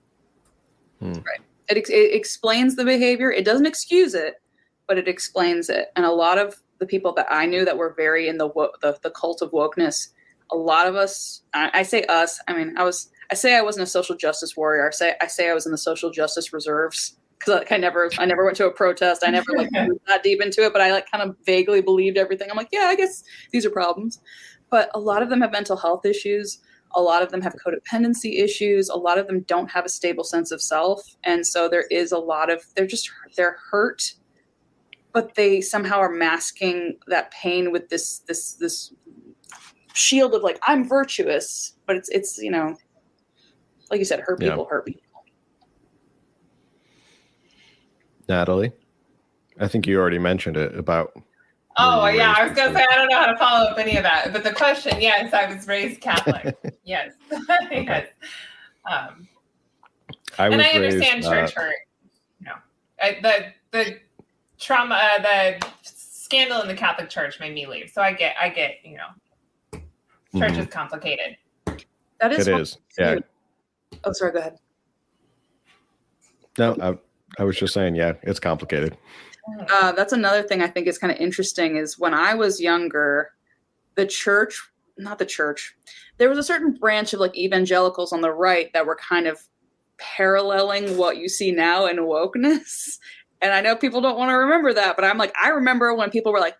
Hmm. 1.00 1.12
Right. 1.12 1.40
It, 1.68 1.88
it 1.88 2.14
explains 2.14 2.76
the 2.76 2.84
behavior. 2.84 3.30
It 3.30 3.44
doesn't 3.44 3.66
excuse 3.66 4.14
it, 4.14 4.42
but 4.86 4.98
it 4.98 5.08
explains 5.08 5.70
it. 5.70 5.92
And 5.96 6.04
a 6.04 6.10
lot 6.10 6.36
of 6.36 6.56
the 6.78 6.86
people 6.86 7.12
that 7.14 7.26
I 7.30 7.46
knew 7.46 7.64
that 7.64 7.78
were 7.78 7.94
very 7.96 8.28
in 8.28 8.38
the 8.38 8.48
the, 8.82 8.98
the 9.02 9.10
cult 9.10 9.40
of 9.40 9.52
wokeness, 9.52 10.08
a 10.50 10.56
lot 10.56 10.86
of 10.86 10.96
us, 10.96 11.42
I, 11.54 11.70
I 11.72 11.82
say 11.84 12.04
us. 12.04 12.40
I 12.48 12.54
mean, 12.54 12.76
I 12.76 12.84
was. 12.84 13.10
I 13.30 13.36
say 13.36 13.56
I 13.56 13.62
wasn't 13.62 13.84
a 13.84 13.86
social 13.86 14.16
justice 14.16 14.56
warrior. 14.56 14.88
I 14.88 14.90
say 14.90 15.14
I 15.20 15.28
say 15.28 15.48
I 15.48 15.54
was 15.54 15.64
in 15.64 15.70
the 15.70 15.78
social 15.78 16.10
justice 16.10 16.52
reserves 16.52 17.16
because 17.40 17.58
like 17.60 17.72
I 17.72 17.78
never 17.78 18.10
I 18.18 18.26
never 18.26 18.44
went 18.44 18.56
to 18.58 18.66
a 18.66 18.70
protest. 18.70 19.22
I 19.26 19.30
never 19.30 19.52
like 19.56 19.70
that 20.06 20.22
deep 20.22 20.42
into 20.42 20.62
it, 20.64 20.72
but 20.72 20.82
I 20.82 20.92
like 20.92 21.10
kind 21.10 21.28
of 21.28 21.36
vaguely 21.44 21.80
believed 21.80 22.18
everything. 22.18 22.50
I'm 22.50 22.56
like, 22.56 22.68
yeah, 22.70 22.86
I 22.88 22.94
guess 22.94 23.24
these 23.50 23.64
are 23.64 23.70
problems. 23.70 24.20
But 24.70 24.90
a 24.94 25.00
lot 25.00 25.22
of 25.22 25.30
them 25.30 25.40
have 25.40 25.50
mental 25.50 25.76
health 25.76 26.04
issues. 26.04 26.60
A 26.94 27.00
lot 27.00 27.22
of 27.22 27.30
them 27.30 27.40
have 27.40 27.54
codependency 27.54 28.42
issues. 28.42 28.88
A 28.88 28.96
lot 28.96 29.18
of 29.18 29.26
them 29.26 29.40
don't 29.42 29.70
have 29.70 29.84
a 29.84 29.88
stable 29.88 30.24
sense 30.24 30.50
of 30.50 30.60
self, 30.60 31.16
and 31.24 31.46
so 31.46 31.68
there 31.68 31.86
is 31.90 32.12
a 32.12 32.18
lot 32.18 32.50
of 32.50 32.64
they're 32.76 32.86
just 32.86 33.10
they're 33.36 33.56
hurt, 33.70 34.14
but 35.12 35.34
they 35.34 35.60
somehow 35.60 35.98
are 35.98 36.10
masking 36.10 36.98
that 37.06 37.30
pain 37.30 37.72
with 37.72 37.88
this 37.88 38.18
this 38.20 38.54
this 38.54 38.92
shield 39.94 40.34
of 40.34 40.42
like 40.42 40.58
I'm 40.64 40.86
virtuous, 40.86 41.74
but 41.86 41.96
it's 41.96 42.08
it's 42.10 42.38
you 42.38 42.50
know, 42.50 42.76
like 43.90 43.98
you 43.98 44.04
said, 44.04 44.20
hurt 44.20 44.40
people 44.40 44.64
yeah. 44.64 44.68
hurt 44.68 44.86
people. 44.86 45.02
Natalie? 48.30 48.72
I 49.58 49.68
think 49.68 49.86
you 49.86 49.98
already 49.98 50.18
mentioned 50.18 50.56
it 50.56 50.74
about. 50.76 51.12
Oh 51.76 52.06
yeah, 52.08 52.34
I 52.36 52.44
was 52.44 52.56
gonna 52.56 52.74
say 52.74 52.86
I 52.90 52.94
don't 52.94 53.08
know 53.10 53.18
how 53.18 53.26
to 53.26 53.36
follow 53.36 53.70
up 53.70 53.78
any 53.78 53.96
of 53.96 54.02
that, 54.02 54.32
but 54.32 54.42
the 54.42 54.52
question, 54.52 55.00
yes, 55.00 55.34
I 55.34 55.52
was 55.52 55.66
raised 55.68 56.00
Catholic. 56.00 56.56
yes, 56.84 57.12
yes. 57.70 58.08
Um, 58.90 59.28
I 60.38 60.46
and 60.48 60.62
I 60.62 60.70
understand 60.70 61.24
raised, 61.24 61.28
church 61.28 61.56
uh, 61.56 61.60
hurt. 61.60 61.74
No, 62.40 62.52
I, 63.02 63.18
the 63.22 63.78
the 63.78 63.98
trauma, 64.58 64.94
uh, 64.94 65.22
the 65.22 65.66
scandal 65.82 66.62
in 66.62 66.68
the 66.68 66.74
Catholic 66.74 67.10
Church 67.10 67.40
made 67.40 67.54
me 67.54 67.66
leave. 67.66 67.90
So 67.90 68.02
I 68.02 68.12
get, 68.12 68.36
I 68.40 68.48
get, 68.48 68.76
you 68.84 68.96
know, 68.96 69.80
church 70.38 70.52
mm-hmm. 70.52 70.60
is 70.60 70.66
complicated. 70.68 71.36
That 72.20 72.32
is. 72.32 72.46
It 72.46 72.60
is. 72.60 72.78
Yeah. 72.98 73.16
Oh, 74.04 74.12
sorry. 74.12 74.32
Go 74.32 74.38
ahead. 74.38 74.58
No, 76.58 76.76
I, 76.80 76.98
I 77.38 77.44
was 77.44 77.56
just 77.56 77.74
saying, 77.74 77.94
yeah, 77.94 78.14
it's 78.22 78.40
complicated. 78.40 78.96
Uh, 79.70 79.92
that's 79.92 80.12
another 80.12 80.42
thing 80.42 80.62
I 80.62 80.68
think 80.68 80.86
is 80.86 80.98
kind 80.98 81.12
of 81.12 81.18
interesting 81.18 81.76
is 81.76 81.98
when 81.98 82.14
I 82.14 82.34
was 82.34 82.60
younger, 82.60 83.32
the 83.94 84.06
church, 84.06 84.60
not 84.98 85.18
the 85.18 85.26
church, 85.26 85.74
there 86.18 86.28
was 86.28 86.38
a 86.38 86.42
certain 86.42 86.72
branch 86.72 87.12
of 87.12 87.20
like 87.20 87.36
evangelicals 87.36 88.12
on 88.12 88.20
the 88.20 88.32
right 88.32 88.72
that 88.72 88.86
were 88.86 88.96
kind 88.96 89.26
of 89.26 89.40
paralleling 89.98 90.96
what 90.96 91.16
you 91.16 91.28
see 91.28 91.52
now 91.52 91.86
in 91.86 91.98
wokeness. 91.98 92.98
And 93.42 93.54
I 93.54 93.62
know 93.62 93.74
people 93.74 94.02
don't 94.02 94.18
want 94.18 94.28
to 94.28 94.34
remember 94.34 94.74
that, 94.74 94.96
but 94.96 95.04
I'm 95.06 95.16
like, 95.16 95.32
I 95.42 95.48
remember 95.48 95.94
when 95.94 96.10
people 96.10 96.30
were 96.30 96.40
like, 96.40 96.58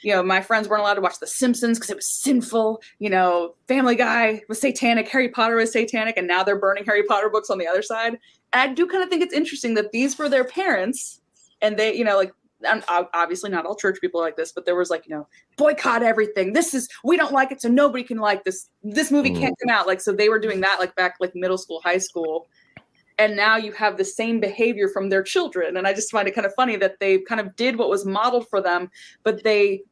you 0.00 0.12
know, 0.12 0.22
my 0.22 0.40
friends 0.40 0.68
weren't 0.68 0.80
allowed 0.80 0.94
to 0.94 1.00
watch 1.00 1.18
The 1.18 1.26
Simpsons 1.26 1.76
because 1.76 1.90
it 1.90 1.96
was 1.96 2.06
sinful. 2.06 2.80
You 3.00 3.10
know, 3.10 3.54
Family 3.66 3.96
Guy 3.96 4.42
was 4.48 4.60
satanic, 4.60 5.08
Harry 5.08 5.28
Potter 5.28 5.56
was 5.56 5.72
satanic, 5.72 6.16
and 6.16 6.28
now 6.28 6.44
they're 6.44 6.56
burning 6.56 6.84
Harry 6.84 7.02
Potter 7.02 7.28
books 7.28 7.50
on 7.50 7.58
the 7.58 7.66
other 7.66 7.82
side. 7.82 8.18
And 8.52 8.70
I 8.70 8.74
do 8.74 8.86
kind 8.86 9.02
of 9.02 9.08
think 9.08 9.22
it's 9.22 9.34
interesting 9.34 9.74
that 9.74 9.92
these 9.92 10.18
were 10.18 10.28
their 10.28 10.44
parents, 10.44 11.20
and 11.62 11.76
they, 11.76 11.94
you 11.94 12.04
know, 12.04 12.16
like 12.16 12.32
and 12.62 12.84
obviously 12.88 13.50
not 13.50 13.64
all 13.64 13.74
church 13.74 13.98
people 14.00 14.20
are 14.20 14.24
like 14.24 14.36
this, 14.36 14.52
but 14.52 14.66
there 14.66 14.76
was 14.76 14.90
like, 14.90 15.06
you 15.06 15.14
know, 15.14 15.26
boycott 15.56 16.02
everything. 16.02 16.52
This 16.52 16.74
is 16.74 16.88
we 17.04 17.16
don't 17.16 17.32
like 17.32 17.52
it, 17.52 17.60
so 17.60 17.68
nobody 17.68 18.04
can 18.04 18.18
like 18.18 18.44
this. 18.44 18.68
This 18.82 19.10
movie 19.10 19.30
can't 19.30 19.54
mm. 19.54 19.66
come 19.66 19.74
out. 19.74 19.86
Like, 19.86 20.00
so 20.00 20.12
they 20.12 20.28
were 20.28 20.38
doing 20.38 20.60
that 20.60 20.76
like 20.78 20.94
back 20.94 21.16
like 21.20 21.34
middle 21.34 21.58
school, 21.58 21.80
high 21.82 21.98
school. 21.98 22.48
And 23.18 23.36
now 23.36 23.56
you 23.56 23.72
have 23.72 23.98
the 23.98 24.04
same 24.04 24.40
behavior 24.40 24.88
from 24.88 25.10
their 25.10 25.22
children. 25.22 25.76
And 25.76 25.86
I 25.86 25.92
just 25.92 26.10
find 26.10 26.26
it 26.26 26.34
kind 26.34 26.46
of 26.46 26.54
funny 26.54 26.76
that 26.76 27.00
they 27.00 27.18
kind 27.18 27.40
of 27.40 27.54
did 27.54 27.76
what 27.76 27.90
was 27.90 28.06
modeled 28.06 28.48
for 28.48 28.62
them, 28.62 28.90
but 29.24 29.44
they 29.44 29.82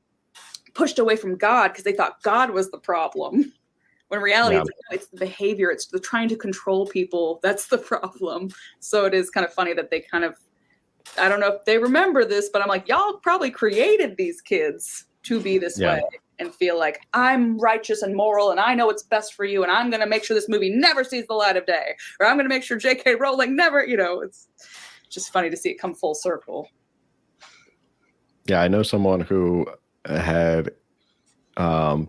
pushed 0.73 0.99
away 0.99 1.15
from 1.17 1.37
God 1.37 1.69
because 1.69 1.85
they 1.85 1.93
thought 1.93 2.23
God 2.23 2.51
was 2.51 2.71
the 2.71 2.79
problem. 2.79 3.53
When 4.09 4.21
reality, 4.21 4.57
yeah. 4.57 4.63
it's, 4.63 4.71
it's, 4.91 5.07
the 5.09 5.19
behavior, 5.19 5.71
it's 5.71 5.87
the 5.87 6.01
trying 6.01 6.29
to 6.29 6.37
control 6.37 6.87
people. 6.87 7.41
That's 7.43 7.67
the 7.67 7.79
problem. 7.93 8.51
So 8.81 9.05
it 9.05 9.15
is 9.15 9.31
kind 9.31 9.47
of 9.47 9.53
funny 9.53 9.75
that 9.75 9.91
they 9.91 10.01
kind 10.01 10.25
of, 10.25 10.37
I 11.19 11.29
don't 11.29 11.41
know 11.41 11.53
if 11.53 11.65
they 11.65 11.79
remember 11.79 12.25
this, 12.25 12.49
but 12.51 12.63
I'm 12.63 12.69
like, 12.69 12.89
y'all 12.89 13.15
probably 13.15 13.51
created 13.51 14.17
these 14.17 14.41
kids 14.41 15.05
to 15.25 15.41
be 15.41 15.59
this 15.59 15.79
yeah. 15.79 15.95
way 15.95 16.03
and 16.39 16.55
feel 16.55 16.79
like 16.79 17.07
I'm 17.13 17.59
righteous 17.59 18.03
and 18.03 18.15
moral 18.15 18.51
and 18.51 18.61
I 18.61 18.75
know 18.75 18.87
what's 18.87 19.03
best 19.03 19.35
for 19.35 19.45
you 19.45 19.63
and 19.63 19.73
I'm 19.73 19.91
going 19.91 20.01
to 20.01 20.07
make 20.07 20.25
sure 20.25 20.35
this 20.35 20.49
movie 20.49 20.71
never 20.71 21.05
sees 21.05 21.27
the 21.27 21.35
light 21.35 21.57
of 21.57 21.67
day 21.67 21.97
or 22.21 22.27
I'm 22.27 22.37
going 22.37 22.49
to 22.49 22.55
make 22.55 22.63
sure 22.63 22.79
J.K. 22.79 23.17
Rowling 23.17 23.57
never, 23.57 23.85
you 23.85 23.97
know, 23.97 24.21
it's 24.21 24.49
just 25.11 25.33
funny 25.33 25.51
to 25.51 25.57
see 25.57 25.71
it 25.71 25.79
come 25.79 25.95
full 25.95 26.15
circle. 26.15 26.69
Yeah, 28.47 28.63
I 28.63 28.69
know 28.69 28.83
someone 28.83 29.21
who 29.21 29.67
had 30.07 30.71
um, 31.57 32.09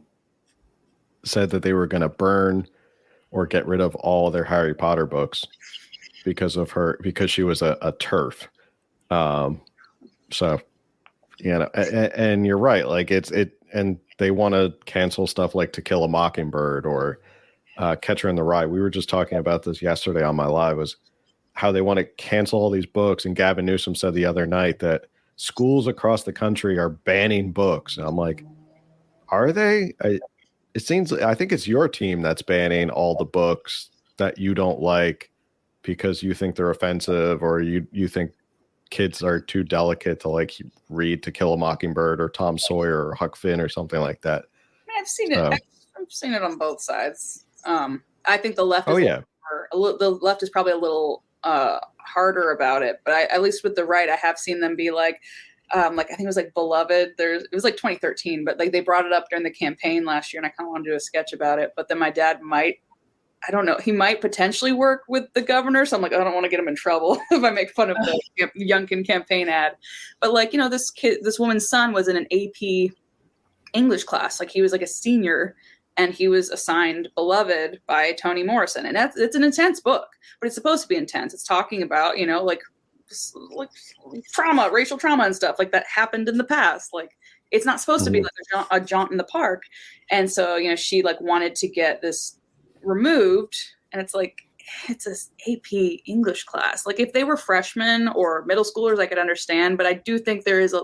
said 1.29 1.49
that 1.51 1.63
they 1.63 1.73
were 1.73 1.87
going 1.87 2.01
to 2.01 2.09
burn 2.09 2.67
or 3.31 3.45
get 3.45 3.65
rid 3.65 3.81
of 3.81 3.95
all 3.95 4.31
their 4.31 4.43
Harry 4.43 4.73
Potter 4.73 5.05
books 5.05 5.45
because 6.25 6.57
of 6.57 6.71
her 6.71 6.99
because 7.01 7.31
she 7.31 7.43
was 7.43 7.61
a, 7.61 7.77
a 7.81 7.93
TERF. 7.93 8.47
Um, 9.09 9.61
so 10.31 10.59
you 11.39 11.57
know, 11.57 11.69
and, 11.73 12.13
and, 12.13 12.45
you're 12.45 12.57
right. 12.57 12.87
Like 12.87 13.11
it's 13.11 13.31
it, 13.31 13.53
and 13.73 13.97
they 14.17 14.31
want 14.31 14.53
to 14.53 14.73
cancel 14.85 15.25
stuff 15.25 15.55
like 15.55 15.71
To 15.73 15.81
Kill 15.81 16.03
a 16.03 16.07
Mockingbird 16.07 16.85
or 16.85 17.19
uh, 17.77 17.95
Catcher 17.95 18.27
in 18.29 18.35
the 18.35 18.43
Rye. 18.43 18.65
We 18.65 18.81
were 18.81 18.89
just 18.89 19.09
talking 19.09 19.37
about 19.37 19.63
this 19.63 19.81
yesterday 19.81 20.23
on 20.23 20.35
my 20.35 20.45
live. 20.45 20.77
Was 20.77 20.97
how 21.53 21.71
they 21.71 21.81
want 21.81 21.97
to 21.97 22.05
cancel 22.05 22.59
all 22.59 22.69
these 22.69 22.85
books. 22.85 23.25
And 23.25 23.35
Gavin 23.35 23.65
Newsom 23.65 23.95
said 23.95 24.13
the 24.13 24.25
other 24.25 24.45
night 24.45 24.79
that 24.79 25.07
schools 25.35 25.87
across 25.87 26.23
the 26.23 26.33
country 26.33 26.77
are 26.77 26.89
banning 26.89 27.51
books. 27.51 27.97
And 27.97 28.05
I'm 28.05 28.15
like, 28.15 28.45
are 29.29 29.51
they? 29.51 29.93
I, 30.01 30.19
it 30.73 30.81
seems. 30.81 31.11
I 31.11 31.35
think 31.35 31.51
it's 31.51 31.67
your 31.67 31.87
team 31.87 32.21
that's 32.21 32.41
banning 32.41 32.89
all 32.89 33.15
the 33.15 33.25
books 33.25 33.89
that 34.17 34.37
you 34.37 34.53
don't 34.53 34.81
like 34.81 35.31
because 35.81 36.21
you 36.21 36.33
think 36.33 36.55
they're 36.55 36.69
offensive 36.69 37.41
or 37.41 37.61
you 37.61 37.87
you 37.91 38.07
think 38.07 38.31
kids 38.89 39.23
are 39.23 39.39
too 39.39 39.63
delicate 39.63 40.19
to 40.21 40.29
like 40.29 40.53
read 40.89 41.23
To 41.23 41.31
Kill 41.31 41.53
a 41.53 41.57
Mockingbird 41.57 42.19
or 42.19 42.29
Tom 42.29 42.57
Sawyer 42.57 43.07
or 43.07 43.15
Huck 43.15 43.35
Finn 43.35 43.61
or 43.61 43.69
something 43.69 43.99
like 43.99 44.21
that. 44.21 44.45
I've 44.97 45.07
seen 45.07 45.31
it. 45.31 45.37
I've 45.39 45.61
seen 46.09 46.33
it 46.33 46.41
on 46.41 46.57
both 46.57 46.81
sides. 46.81 47.45
Um, 47.65 48.03
I 48.25 48.37
think 48.37 48.55
the 48.55 48.65
left. 48.65 48.87
oh 48.87 48.97
yeah. 48.97 49.21
A 49.71 49.77
little, 49.77 49.97
the 49.97 50.11
left 50.11 50.43
is 50.43 50.49
probably 50.49 50.73
a 50.73 50.77
little 50.77 51.23
uh, 51.43 51.79
harder 51.97 52.51
about 52.51 52.83
it, 52.83 53.01
but 53.03 53.13
I, 53.13 53.23
at 53.25 53.41
least 53.41 53.63
with 53.63 53.75
the 53.75 53.85
right, 53.85 54.09
I 54.09 54.15
have 54.15 54.37
seen 54.37 54.59
them 54.59 54.75
be 54.75 54.91
like, 54.91 55.21
um, 55.73 55.95
like 55.95 56.07
I 56.07 56.15
think 56.15 56.21
it 56.21 56.27
was 56.27 56.35
like 56.35 56.53
Beloved. 56.53 57.13
There's 57.17 57.43
it 57.43 57.53
was 57.53 57.63
like 57.63 57.75
2013, 57.75 58.43
but 58.43 58.57
like 58.57 58.71
they 58.71 58.81
brought 58.81 59.05
it 59.05 59.13
up 59.13 59.29
during 59.29 59.43
the 59.43 59.51
campaign 59.51 60.05
last 60.05 60.33
year, 60.33 60.39
and 60.39 60.45
I 60.45 60.49
kind 60.49 60.67
of 60.67 60.71
want 60.71 60.83
to 60.85 60.91
do 60.91 60.95
a 60.95 60.99
sketch 60.99 61.33
about 61.33 61.59
it. 61.59 61.73
But 61.75 61.87
then 61.87 61.99
my 61.99 62.09
dad 62.09 62.41
might, 62.41 62.77
I 63.47 63.51
don't 63.51 63.65
know, 63.65 63.77
he 63.77 63.91
might 63.91 64.21
potentially 64.21 64.71
work 64.71 65.03
with 65.07 65.25
the 65.33 65.41
governor. 65.41 65.85
So 65.85 65.95
I'm 65.95 66.01
like, 66.01 66.13
I 66.13 66.23
don't 66.23 66.33
want 66.33 66.45
to 66.45 66.49
get 66.49 66.59
him 66.59 66.67
in 66.67 66.75
trouble 66.75 67.19
if 67.31 67.43
I 67.43 67.51
make 67.51 67.71
fun 67.71 67.89
of 67.89 67.97
the 67.97 68.19
Youngkin 68.59 69.05
campaign 69.05 69.47
ad. 69.47 69.73
But 70.19 70.33
like 70.33 70.53
you 70.53 70.59
know, 70.59 70.69
this 70.69 70.89
kid, 70.89 71.19
this 71.23 71.39
woman's 71.39 71.67
son 71.67 71.93
was 71.93 72.07
in 72.07 72.17
an 72.17 72.27
AP 72.31 72.91
English 73.73 74.05
class. 74.05 74.39
Like 74.39 74.49
he 74.49 74.61
was 74.61 74.71
like 74.71 74.81
a 74.81 74.87
senior, 74.87 75.55
and 75.97 76.13
he 76.13 76.27
was 76.27 76.49
assigned 76.49 77.09
Beloved 77.13 77.79
by 77.85 78.13
Toni 78.13 78.41
Morrison, 78.41 78.87
and 78.87 78.95
that's 78.95 79.17
it's 79.17 79.35
an 79.35 79.43
intense 79.43 79.81
book, 79.81 80.07
but 80.39 80.47
it's 80.47 80.55
supposed 80.55 80.81
to 80.81 80.87
be 80.87 80.95
intense. 80.95 81.33
It's 81.33 81.43
talking 81.43 81.83
about 81.83 82.17
you 82.17 82.25
know 82.25 82.43
like 82.43 82.61
like 83.51 83.69
trauma, 84.31 84.69
racial 84.71 84.97
trauma 84.97 85.23
and 85.23 85.35
stuff 85.35 85.57
like 85.59 85.71
that 85.71 85.85
happened 85.87 86.29
in 86.29 86.37
the 86.37 86.43
past. 86.43 86.93
Like 86.93 87.17
it's 87.51 87.65
not 87.65 87.79
supposed 87.79 88.05
to 88.05 88.11
be 88.11 88.19
mm-hmm. 88.19 88.25
like 88.25 88.33
a 88.33 88.55
jaunt, 88.55 88.67
a 88.71 88.85
jaunt 88.85 89.11
in 89.11 89.17
the 89.17 89.23
park. 89.23 89.63
And 90.11 90.31
so, 90.31 90.55
you 90.55 90.69
know, 90.69 90.75
she 90.75 91.01
like 91.01 91.19
wanted 91.21 91.55
to 91.55 91.67
get 91.67 92.01
this 92.01 92.37
removed 92.83 93.55
and 93.91 94.01
it's 94.01 94.13
like 94.13 94.37
it's 94.87 95.07
a 95.07 95.51
AP 95.51 95.99
English 96.05 96.43
class. 96.43 96.85
Like 96.85 96.99
if 96.99 97.13
they 97.13 97.23
were 97.23 97.37
freshmen 97.37 98.07
or 98.09 98.45
middle 98.45 98.63
schoolers, 98.63 98.99
I 98.99 99.07
could 99.07 99.17
understand, 99.17 99.77
but 99.77 99.87
I 99.87 99.93
do 99.93 100.19
think 100.19 100.43
there 100.43 100.59
is 100.59 100.73
a 100.73 100.83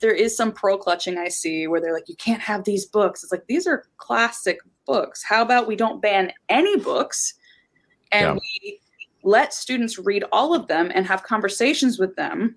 there 0.00 0.14
is 0.14 0.36
some 0.36 0.52
pro 0.52 0.78
clutching 0.78 1.18
I 1.18 1.28
see 1.28 1.66
where 1.66 1.80
they're 1.80 1.92
like, 1.92 2.08
you 2.08 2.16
can't 2.16 2.40
have 2.40 2.64
these 2.64 2.86
books. 2.86 3.22
It's 3.22 3.32
like 3.32 3.46
these 3.48 3.66
are 3.66 3.84
classic 3.96 4.58
books. 4.86 5.24
How 5.24 5.42
about 5.42 5.66
we 5.66 5.76
don't 5.76 6.00
ban 6.00 6.32
any 6.48 6.76
books 6.78 7.34
and 8.12 8.26
Yeah. 8.26 8.32
we 8.34 8.80
let 9.22 9.52
students 9.52 9.98
read 9.98 10.24
all 10.32 10.54
of 10.54 10.68
them 10.68 10.90
and 10.94 11.06
have 11.06 11.22
conversations 11.22 11.98
with 11.98 12.14
them. 12.16 12.56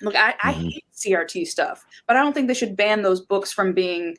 Look, 0.00 0.16
I, 0.16 0.34
I 0.42 0.54
Mhm. 0.54 0.72
hate 0.72 0.84
CRT 0.92 1.46
stuff, 1.46 1.84
but 2.06 2.16
I 2.16 2.22
don't 2.22 2.32
think 2.32 2.48
they 2.48 2.54
should 2.54 2.76
ban 2.76 3.02
those 3.02 3.20
books 3.20 3.52
from 3.52 3.72
being 3.72 4.16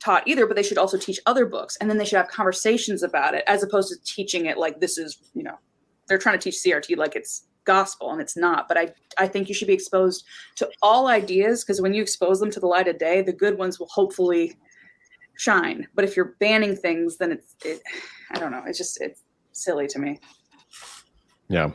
taught 0.00 0.26
either, 0.26 0.46
but 0.46 0.56
they 0.56 0.62
should 0.64 0.78
also 0.78 0.98
teach 0.98 1.20
other 1.26 1.46
books 1.46 1.76
and 1.80 1.88
then 1.88 1.96
they 1.96 2.04
should 2.04 2.16
have 2.16 2.28
conversations 2.28 3.02
about 3.04 3.34
it 3.34 3.44
as 3.46 3.62
opposed 3.62 3.88
to 3.88 4.04
teaching 4.04 4.46
it 4.46 4.58
like 4.58 4.80
this 4.80 4.98
is, 4.98 5.18
you 5.34 5.44
know, 5.44 5.56
they're 6.08 6.18
trying 6.18 6.38
to 6.38 6.42
teach 6.50 6.60
CRT 6.60 6.96
like 6.96 7.14
it's 7.14 7.46
gospel 7.64 8.10
and 8.10 8.20
it's 8.20 8.36
not. 8.36 8.66
But 8.66 8.76
I, 8.76 8.92
I 9.16 9.28
think 9.28 9.48
you 9.48 9.54
should 9.54 9.68
be 9.68 9.74
exposed 9.74 10.24
to 10.56 10.68
all 10.82 11.06
ideas 11.06 11.62
because 11.62 11.80
when 11.80 11.94
you 11.94 12.02
expose 12.02 12.40
them 12.40 12.50
to 12.50 12.58
the 12.58 12.66
light 12.66 12.88
of 12.88 12.98
day, 12.98 13.22
the 13.22 13.32
good 13.32 13.56
ones 13.56 13.78
will 13.78 13.86
hopefully 13.86 14.56
shine. 15.36 15.86
But 15.94 16.04
if 16.04 16.16
you're 16.16 16.34
banning 16.40 16.74
things, 16.74 17.18
then 17.18 17.30
it's, 17.30 17.54
it, 17.64 17.80
I 18.32 18.38
don't 18.40 18.50
know, 18.50 18.64
it's 18.66 18.78
just, 18.78 19.00
it's 19.00 19.22
silly 19.52 19.86
to 19.86 19.98
me. 20.00 20.18
Yeah. 21.48 21.70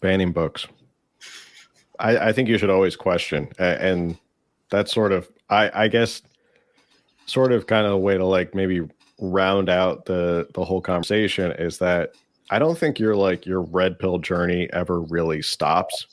Banning 0.00 0.32
books. 0.32 0.66
I, 1.98 2.28
I 2.28 2.32
think 2.32 2.48
you 2.48 2.58
should 2.58 2.70
always 2.70 2.96
question. 2.96 3.48
And 3.58 4.18
that's 4.70 4.92
sort 4.92 5.12
of, 5.12 5.28
I, 5.50 5.84
I 5.84 5.88
guess, 5.88 6.22
sort 7.26 7.52
of 7.52 7.66
kind 7.66 7.86
of 7.86 7.92
a 7.92 7.98
way 7.98 8.16
to 8.16 8.24
like 8.24 8.54
maybe 8.54 8.82
round 9.20 9.68
out 9.68 10.06
the 10.06 10.48
the 10.54 10.64
whole 10.64 10.80
conversation 10.80 11.52
is 11.52 11.78
that 11.78 12.12
I 12.50 12.58
don't 12.58 12.76
think 12.76 12.98
your 12.98 13.16
like 13.16 13.46
your 13.46 13.62
red 13.62 13.98
pill 13.98 14.18
journey 14.18 14.68
ever 14.72 15.00
really 15.00 15.42
stops. 15.42 16.06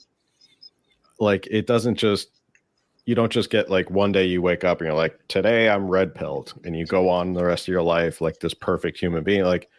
Like 1.20 1.48
it 1.48 1.68
doesn't 1.68 1.96
just 1.96 2.30
you 3.06 3.16
don't 3.16 3.32
just 3.32 3.50
get 3.50 3.70
like 3.70 3.90
one 3.90 4.12
day 4.12 4.26
you 4.26 4.42
wake 4.42 4.64
up 4.64 4.80
and 4.80 4.88
you're 4.88 4.96
like 4.96 5.20
today 5.28 5.70
I'm 5.70 5.90
red 5.90 6.16
pilled 6.16 6.54
and 6.64 6.78
you 6.78 6.86
go 6.86 7.10
on 7.10 7.34
the 7.34 7.44
rest 7.44 7.64
of 7.64 7.72
your 7.72 7.82
life 7.82 8.22
like 8.22 8.40
this 8.40 8.54
perfect 8.54 9.00
human 9.00 9.24
being 9.24 9.44
like 9.44 9.70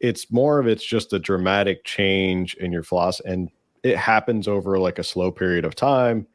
it's 0.00 0.30
more 0.30 0.58
of 0.58 0.66
it's 0.66 0.84
just 0.84 1.12
a 1.12 1.18
dramatic 1.18 1.84
change 1.84 2.54
in 2.54 2.72
your 2.72 2.82
philosophy 2.82 3.28
and 3.28 3.50
it 3.82 3.96
happens 3.96 4.48
over 4.48 4.78
like 4.78 4.98
a 4.98 5.04
slow 5.04 5.30
period 5.30 5.64
of 5.64 5.74
time. 5.74 6.26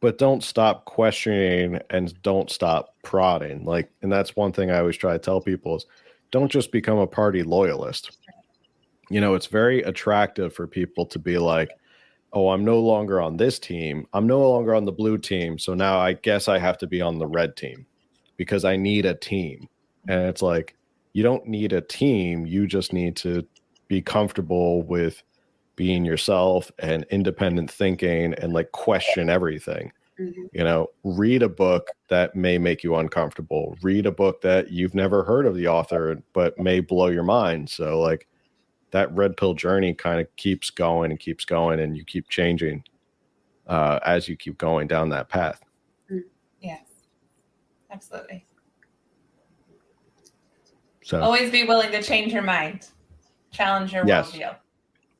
But 0.00 0.18
don't 0.18 0.42
stop 0.42 0.84
questioning 0.84 1.78
and 1.90 2.20
don't 2.22 2.50
stop 2.50 2.96
prodding. 3.02 3.64
Like 3.64 3.90
and 4.02 4.10
that's 4.10 4.36
one 4.36 4.52
thing 4.52 4.70
i 4.70 4.78
always 4.78 4.96
try 4.96 5.12
to 5.12 5.18
tell 5.18 5.40
people 5.40 5.76
is 5.76 5.86
don't 6.30 6.50
just 6.50 6.72
become 6.72 6.98
a 6.98 7.06
party 7.06 7.42
loyalist. 7.42 8.18
You 9.10 9.20
know 9.20 9.34
it's 9.34 9.46
very 9.46 9.82
attractive 9.82 10.54
for 10.54 10.66
people 10.66 11.06
to 11.06 11.18
be 11.18 11.38
like 11.38 11.70
oh 12.34 12.48
i'm 12.48 12.64
no 12.64 12.80
longer 12.80 13.20
on 13.20 13.36
this 13.36 13.58
team. 13.58 14.06
I'm 14.12 14.26
no 14.26 14.48
longer 14.48 14.74
on 14.74 14.84
the 14.84 14.92
blue 14.92 15.18
team. 15.18 15.58
So 15.58 15.74
now 15.74 15.98
i 15.98 16.14
guess 16.14 16.48
i 16.48 16.58
have 16.58 16.78
to 16.78 16.86
be 16.86 17.00
on 17.00 17.18
the 17.18 17.26
red 17.26 17.56
team 17.56 17.86
because 18.36 18.64
i 18.64 18.76
need 18.76 19.06
a 19.06 19.14
team. 19.14 19.68
And 20.08 20.22
it's 20.22 20.42
like 20.42 20.76
you 21.12 21.22
don't 21.22 21.46
need 21.46 21.72
a 21.72 21.80
team 21.80 22.46
you 22.46 22.66
just 22.66 22.92
need 22.92 23.16
to 23.16 23.46
be 23.88 24.00
comfortable 24.00 24.82
with 24.82 25.22
being 25.76 26.04
yourself 26.04 26.70
and 26.78 27.04
independent 27.10 27.70
thinking 27.70 28.34
and 28.34 28.52
like 28.52 28.70
question 28.72 29.28
everything. 29.30 29.92
Mhm. 30.20 30.48
you 30.52 30.62
know 30.62 30.88
read 31.04 31.42
a 31.42 31.48
book 31.48 31.88
that 32.08 32.36
may 32.36 32.58
make 32.58 32.84
you 32.84 32.94
uncomfortable. 32.96 33.76
Read 33.82 34.04
a 34.04 34.12
book 34.12 34.42
that 34.42 34.70
you've 34.70 34.94
never 34.94 35.24
heard 35.24 35.46
of 35.46 35.54
the 35.54 35.66
author 35.68 36.22
but 36.34 36.58
may 36.58 36.80
blow 36.80 37.06
your 37.08 37.22
mind. 37.22 37.70
So 37.70 37.98
like 37.98 38.28
that 38.90 39.10
red 39.12 39.38
pill 39.38 39.54
journey 39.54 39.94
kind 39.94 40.20
of 40.20 40.26
keeps 40.36 40.68
going 40.68 41.10
and 41.10 41.18
keeps 41.18 41.46
going 41.46 41.80
and 41.80 41.96
you 41.96 42.04
keep 42.04 42.28
changing 42.28 42.84
uh, 43.66 44.00
as 44.04 44.28
you 44.28 44.36
keep 44.36 44.58
going 44.58 44.86
down 44.86 45.08
that 45.08 45.30
path. 45.30 45.62
Yes, 46.60 46.84
absolutely. 47.90 48.44
So 51.02 51.20
Always 51.20 51.50
be 51.50 51.64
willing 51.64 51.90
to 51.90 52.02
change 52.02 52.32
your 52.32 52.42
mind, 52.42 52.88
challenge 53.50 53.92
your 53.92 54.06
Yes. 54.06 54.32
worldview. 54.32 54.56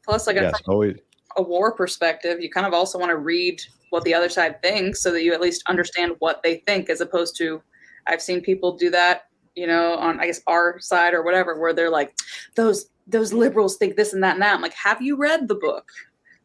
Plus, 0.04 0.26
like 0.26 0.36
yes 0.36 0.50
from 0.50 0.74
always 0.74 0.96
a 1.36 1.42
war 1.42 1.72
perspective, 1.72 2.40
you 2.40 2.50
kind 2.50 2.66
of 2.66 2.72
also 2.74 2.98
want 2.98 3.10
to 3.10 3.16
read 3.16 3.60
what 3.90 4.04
the 4.04 4.14
other 4.14 4.28
side 4.28 4.60
thinks 4.62 5.02
so 5.02 5.10
that 5.10 5.22
you 5.22 5.32
at 5.32 5.40
least 5.40 5.62
understand 5.66 6.12
what 6.18 6.42
they 6.42 6.56
think, 6.66 6.88
as 6.88 7.00
opposed 7.00 7.36
to 7.36 7.62
I've 8.06 8.22
seen 8.22 8.40
people 8.40 8.76
do 8.76 8.90
that, 8.90 9.28
you 9.54 9.66
know, 9.66 9.94
on 9.96 10.20
I 10.20 10.26
guess 10.26 10.40
our 10.46 10.80
side 10.80 11.14
or 11.14 11.22
whatever, 11.22 11.58
where 11.58 11.72
they're 11.72 11.90
like, 11.90 12.14
those 12.56 12.86
those 13.06 13.32
liberals 13.32 13.76
think 13.76 13.96
this 13.96 14.12
and 14.12 14.22
that 14.22 14.34
and 14.34 14.42
that. 14.42 14.54
I'm 14.54 14.62
like, 14.62 14.74
have 14.74 15.02
you 15.02 15.16
read 15.16 15.48
the 15.48 15.54
book? 15.56 15.88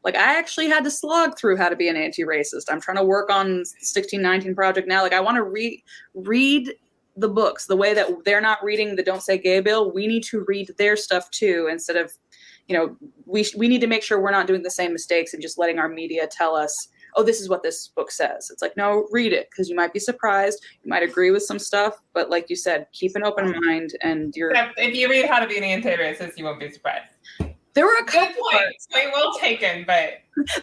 Like 0.04 0.16
I 0.16 0.38
actually 0.38 0.68
had 0.68 0.84
to 0.84 0.92
slog 0.92 1.38
through 1.38 1.58
how 1.58 1.70
to 1.70 1.76
be 1.76 1.90
an 1.90 1.96
anti-racist. 1.96 2.66
I'm 2.70 2.82
trying 2.82 2.98
to 2.98 3.04
work 3.04 3.30
on 3.30 3.58
1619 3.58 4.56
project 4.56 4.88
now. 4.88 5.02
Like 5.02 5.14
I 5.14 5.20
want 5.20 5.36
to 5.36 5.44
read 5.44 5.82
read 6.14 6.74
the 7.18 7.28
books 7.28 7.66
the 7.66 7.76
way 7.76 7.94
that 7.94 8.08
they're 8.24 8.42
not 8.42 8.64
reading 8.64 8.96
the 8.96 9.04
Don't 9.04 9.24
Say 9.24 9.38
Gay 9.38 9.60
bill. 9.60 9.92
We 9.92 10.08
need 10.08 10.24
to 10.26 10.46
read 10.48 10.72
their 10.78 10.96
stuff 10.96 11.30
too, 11.32 11.68
instead 11.70 11.98
of, 11.98 12.14
you 12.68 12.78
know, 12.78 12.96
we 13.26 13.44
sh- 13.44 13.56
we 13.56 13.68
need 13.68 13.82
to 13.82 13.88
make 13.88 14.04
sure 14.04 14.22
we're 14.22 14.32
not 14.32 14.48
doing 14.48 14.64
the 14.64 14.72
same 14.72 14.94
mistakes 14.94 15.34
and 15.34 15.42
just 15.42 15.58
letting 15.58 15.80
our 15.80 15.90
media 15.90 16.28
tell 16.30 16.56
us, 16.56 16.74
oh, 17.16 17.24
this 17.24 17.42
is 17.42 17.50
what 17.50 17.64
this 17.64 17.88
book 17.96 18.12
says. 18.12 18.50
It's 18.52 18.62
like, 18.62 18.78
no, 18.78 19.08
read 19.12 19.34
it 19.34 19.50
because 19.50 19.70
you 19.70 19.76
might 19.76 19.94
be 19.94 20.00
surprised. 20.00 20.64
You 20.84 20.90
might 20.90 21.02
agree 21.02 21.32
with 21.32 21.44
some 21.44 21.58
stuff, 21.58 21.96
but 22.14 22.30
like 22.30 22.50
you 22.50 22.56
said, 22.56 22.86
keep 22.94 23.16
an 23.16 23.24
open 23.24 23.46
mm-hmm. 23.46 23.66
mind. 23.66 23.92
And 24.02 24.34
you're 24.36 24.52
Except 24.52 24.74
if 24.78 24.96
you 24.96 25.10
read 25.10 25.26
How 25.26 25.40
to 25.40 25.48
Be 25.48 25.58
an 25.58 25.64
Anti-Racist, 25.64 26.38
you 26.38 26.46
won't 26.46 26.60
be 26.60 26.70
surprised. 26.70 27.17
There 27.78 27.86
were 27.86 27.94
a 27.94 28.06
Good 28.06 28.08
couple 28.08 28.42
point. 28.42 28.54
parts. 28.64 28.88
Point 28.92 29.10
well 29.14 29.38
taken, 29.38 29.84
but 29.86 30.14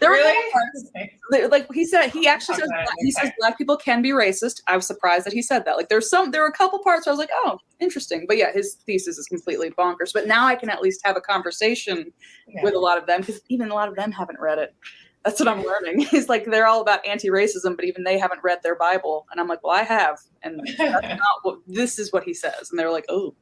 There 0.01 0.09
were 0.09 0.17
really, 0.17 0.51
parts. 0.51 1.49
Like 1.49 1.65
he 1.73 1.85
said 1.85 2.09
he 2.09 2.27
actually 2.27 2.55
says 2.57 2.67
Okay, 2.69 2.85
he 2.99 3.11
says 3.11 3.31
black 3.39 3.57
people 3.57 3.77
can 3.77 4.01
be 4.01 4.09
racist. 4.09 4.61
I 4.67 4.75
was 4.75 4.85
surprised 4.85 5.25
that 5.25 5.31
he 5.31 5.41
said 5.41 5.63
that. 5.63 5.77
Like 5.77 5.87
there's 5.87 6.09
some 6.09 6.31
there 6.31 6.41
were 6.41 6.49
a 6.49 6.51
couple 6.51 6.77
parts 6.79 7.05
where 7.05 7.11
i 7.11 7.15
was 7.15 7.19
like 7.19 7.29
oh 7.45 7.57
interesting. 7.79 8.25
But 8.27 8.35
yeah 8.35 8.51
his 8.51 8.73
thesis 8.85 9.17
is 9.17 9.27
completely 9.27 9.69
bonkers. 9.71 10.11
But 10.13 10.27
now 10.27 10.45
i 10.45 10.55
can 10.55 10.69
at 10.69 10.81
least 10.81 10.99
have 11.05 11.15
a 11.15 11.21
conversation 11.21 12.11
Yeah. 12.49 12.63
with 12.63 12.73
a 12.73 12.79
lot 12.79 12.97
of 12.97 13.07
them 13.07 13.21
because 13.21 13.39
even 13.47 13.71
a 13.71 13.73
lot 13.75 13.87
of 13.87 13.95
them 13.95 14.11
haven't 14.11 14.41
read 14.41 14.59
it. 14.59 14.75
That's 15.23 15.39
what 15.39 15.47
i'm 15.47 15.63
learning. 15.63 15.99
He's 16.11 16.27
like 16.27 16.43
they're 16.43 16.67
all 16.67 16.81
about 16.81 17.07
anti-racism 17.07 17.77
but 17.77 17.85
even 17.85 18.03
they 18.03 18.17
haven't 18.17 18.43
read 18.43 18.59
their 18.61 18.75
bible. 18.75 19.25
And 19.31 19.39
i'm 19.39 19.47
like 19.47 19.63
well 19.63 19.73
i 19.73 19.83
have 19.83 20.19
and 20.43 20.59
that's 20.77 21.07
not 21.07 21.19
what 21.43 21.59
this 21.65 21.97
is 21.97 22.11
what 22.11 22.25
he 22.25 22.33
says. 22.33 22.71
And 22.71 22.77
they're 22.77 22.91
like 22.91 23.05
oh. 23.07 23.35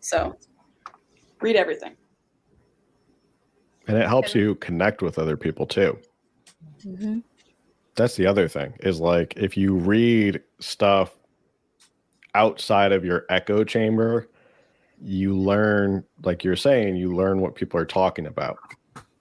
So 0.00 0.36
read 1.40 1.54
everything 1.54 1.94
and 3.86 3.96
it 3.96 4.08
helps 4.08 4.34
you 4.34 4.54
connect 4.56 5.02
with 5.02 5.18
other 5.18 5.36
people 5.36 5.66
too 5.66 5.98
Mhm. 6.84 7.22
that's 7.94 8.16
the 8.16 8.26
other 8.26 8.48
thing 8.48 8.74
is 8.80 9.00
like 9.00 9.34
if 9.36 9.56
you 9.56 9.74
read 9.74 10.42
stuff 10.60 11.16
outside 12.34 12.92
of 12.92 13.04
your 13.04 13.24
echo 13.30 13.64
chamber 13.64 14.28
you 15.00 15.36
learn 15.36 16.04
like 16.24 16.42
you're 16.44 16.56
saying 16.56 16.96
you 16.96 17.14
learn 17.14 17.40
what 17.40 17.54
people 17.54 17.78
are 17.80 17.84
talking 17.86 18.26
about 18.26 18.58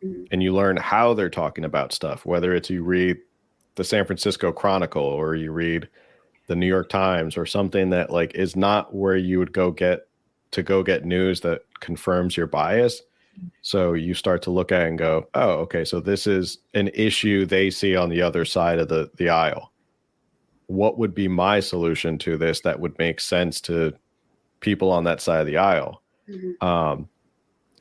Mhm. 0.04 0.28
and 0.32 0.44
you 0.44 0.54
learn 0.54 0.78
how 0.78 1.14
they're 1.14 1.30
talking 1.30 1.66
about 1.66 1.92
stuff 1.94 2.26
whether 2.26 2.54
it's 2.54 2.70
you 2.70 2.84
read 2.84 3.18
the 3.76 3.84
san 3.84 4.06
francisco 4.06 4.52
chronicle 4.52 5.04
or 5.04 5.36
you 5.36 5.52
read 5.52 5.88
the 6.48 6.56
new 6.56 6.68
york 6.68 6.90
times 6.90 7.38
or 7.38 7.46
something 7.46 7.90
that 7.90 8.10
like 8.10 8.34
is 8.36 8.56
not 8.56 8.94
where 8.94 9.16
you 9.18 9.40
would 9.40 9.52
go 9.54 9.72
get 9.72 10.08
to 10.52 10.62
go 10.64 10.84
get 10.84 11.04
news 11.06 11.42
that 11.42 11.62
confirms 11.80 12.38
your 12.38 12.48
bias 12.48 13.02
so 13.62 13.94
you 13.94 14.14
start 14.14 14.41
to 14.44 14.52
look 14.52 14.72
at 14.72 14.82
it 14.82 14.88
and 14.90 14.98
go, 14.98 15.28
oh, 15.34 15.52
okay, 15.62 15.84
so 15.86 15.99
this 15.99 16.28
is 16.28 16.60
an 16.74 16.90
issue 16.94 17.45
they 17.45 17.70
see 17.70 17.95
on 17.95 18.10
the 18.10 18.22
other 18.22 18.45
side 18.45 18.80
of 18.80 18.88
the, 18.88 19.10
the 19.18 19.30
aisle. 19.30 19.72
What 20.68 20.98
would 20.98 21.14
be 21.14 21.28
my 21.28 21.60
solution 21.60 22.18
to 22.20 22.38
this 22.38 22.62
that 22.62 22.80
would 22.80 22.98
make 22.98 23.20
sense 23.20 23.62
to 23.62 23.94
people 24.60 24.91
on 24.91 25.03
that 25.03 25.22
side 25.22 25.41
of 25.41 25.48
the 25.48 25.57
aisle? 25.57 26.02
Um, 26.62 27.10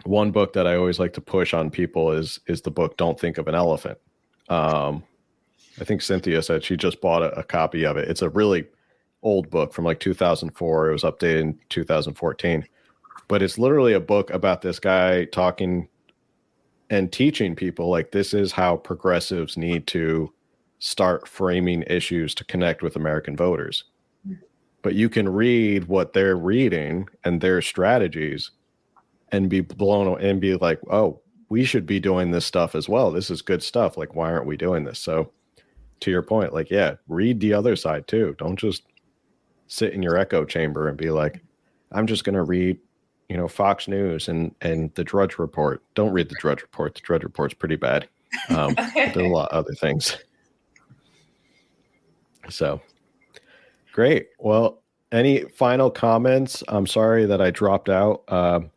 one 0.05 0.31
book 0.33 0.53
that 0.53 0.67
I 0.67 0.77
always 0.77 0.99
like 0.99 1.15
to 1.15 1.21
push 1.21 1.55
on 1.55 1.71
people 1.71 2.13
is 2.13 2.41
is 2.47 2.61
the 2.61 2.71
book 2.71 2.97
Don't 2.97 3.19
Think 3.19 3.39
of 3.39 3.49
an 3.49 3.55
Elephant. 3.55 3.99
Um, 4.49 5.03
I 5.81 5.85
think 5.85 6.03
Cynthia 6.03 6.43
said 6.43 6.63
she 6.63 6.77
just 6.77 7.01
bought 7.01 7.23
a, 7.23 7.39
a 7.39 7.43
copy 7.43 7.85
of 7.85 7.97
it. 7.97 8.09
It's 8.09 8.23
a 8.23 8.29
really 8.29 8.67
old 9.23 9.49
book 9.51 9.73
from 9.73 9.85
like 9.85 10.01
2004. 10.01 10.91
It 10.91 10.93
was 10.93 11.03
updated 11.03 11.41
in 11.41 11.59
2014 11.71 12.67
but 13.29 13.43
it's 13.43 13.59
literally 13.59 13.93
a 13.93 14.01
book 14.01 14.31
about 14.31 14.63
this 14.63 14.79
guy 14.79 15.25
talking 15.27 15.89
and 16.91 17.13
teaching 17.13 17.57
people 17.57 17.89
like 17.89 18.11
this 18.11 18.35
is 18.35 18.53
how 18.53 18.77
progressives 18.77 19.57
need 19.57 19.87
to 19.89 20.33
start 20.79 21.27
framing 21.27 21.83
issues 21.87 22.35
to 22.35 22.45
connect 22.45 22.83
with 22.83 22.97
American 22.97 23.37
voters. 23.37 23.85
But 24.83 24.95
you 24.95 25.09
can 25.09 25.29
read 25.29 25.89
what 25.89 26.13
they're 26.13 26.37
reading 26.37 27.09
and 27.25 27.41
their 27.41 27.63
strategies 27.63 28.51
and 29.33 29.49
be 29.49 29.61
blown 29.61 30.21
and 30.21 30.41
be 30.41 30.57
like, 30.57 30.79
oh, 30.91 31.21
we 31.49 31.65
should 31.65 31.87
be 31.87 32.01
doing 32.01 32.31
this 32.31 32.45
stuff 32.45 32.75
as 32.75 32.89
well. 32.89 33.11
This 33.11 33.31
is 33.31 33.41
good 33.41 33.63
stuff. 33.63 33.97
Like, 33.97 34.15
why 34.15 34.31
aren't 34.31 34.47
we 34.47 34.59
doing 34.59 34.85
this? 34.85 34.99
So, 34.99 35.31
to 36.01 36.11
your 36.11 36.23
point, 36.23 36.53
like, 36.53 36.71
yeah, 36.71 36.97
read 37.09 37.41
the 37.41 37.55
other 37.55 37.77
side 37.77 38.07
too. 38.07 38.35
Don't 38.39 38.59
just 38.59 38.83
sit 39.69 39.95
in 39.95 40.03
your 40.03 40.19
echo 40.19 40.45
chamber 40.45 40.89
and 40.89 40.99
be 40.99 41.11
like, 41.11 41.43
I'm 41.93 42.07
just 42.07 42.25
going 42.25 42.35
to 42.35 42.43
read 42.43 42.79
you 43.29 43.37
know 43.37 43.49
Fox 43.49 43.89
News 43.89 44.29
and 44.29 44.55
and 44.61 44.95
the 44.95 45.05
Drudge 45.05 45.39
Report. 45.39 45.83
Don't 45.95 46.13
read 46.13 46.29
the 46.29 46.37
Drudge 46.41 46.63
Report. 46.63 46.95
The 46.95 47.01
Drudge 47.01 47.25
Report's 47.25 47.55
pretty 47.55 47.77
bad. 47.77 48.09
Um, 48.51 48.75
there 48.95 49.19
are 49.19 49.21
a 49.21 49.29
lot 49.29 49.51
of 49.51 49.59
other 49.59 49.75
things. 49.75 50.17
So 52.49 52.81
great. 53.93 54.29
Well, 54.39 54.83
any 55.13 55.43
final 55.43 55.91
comments? 55.91 56.63
I'm 56.69 56.87
sorry 56.87 57.25
that 57.27 57.41
I 57.41 57.51
dropped 57.51 57.89
out 57.89 58.25
um, 58.29 58.71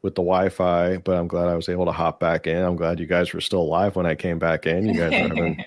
with 0.00 0.14
the 0.14 0.22
Wi-Fi, 0.22 0.96
but 0.98 1.16
I'm 1.16 1.28
glad 1.28 1.48
I 1.48 1.54
was 1.54 1.68
able 1.68 1.84
to 1.86 1.92
hop 1.92 2.18
back 2.18 2.46
in. 2.46 2.56
I'm 2.56 2.76
glad 2.76 2.98
you 2.98 3.06
guys 3.06 3.32
were 3.32 3.40
still 3.40 3.60
alive 3.60 3.94
when 3.94 4.06
I 4.06 4.14
came 4.14 4.38
back 4.38 4.66
in. 4.66 4.86
You 4.86 4.94
guys 4.94 5.12
were 5.12 5.28
having 5.28 5.64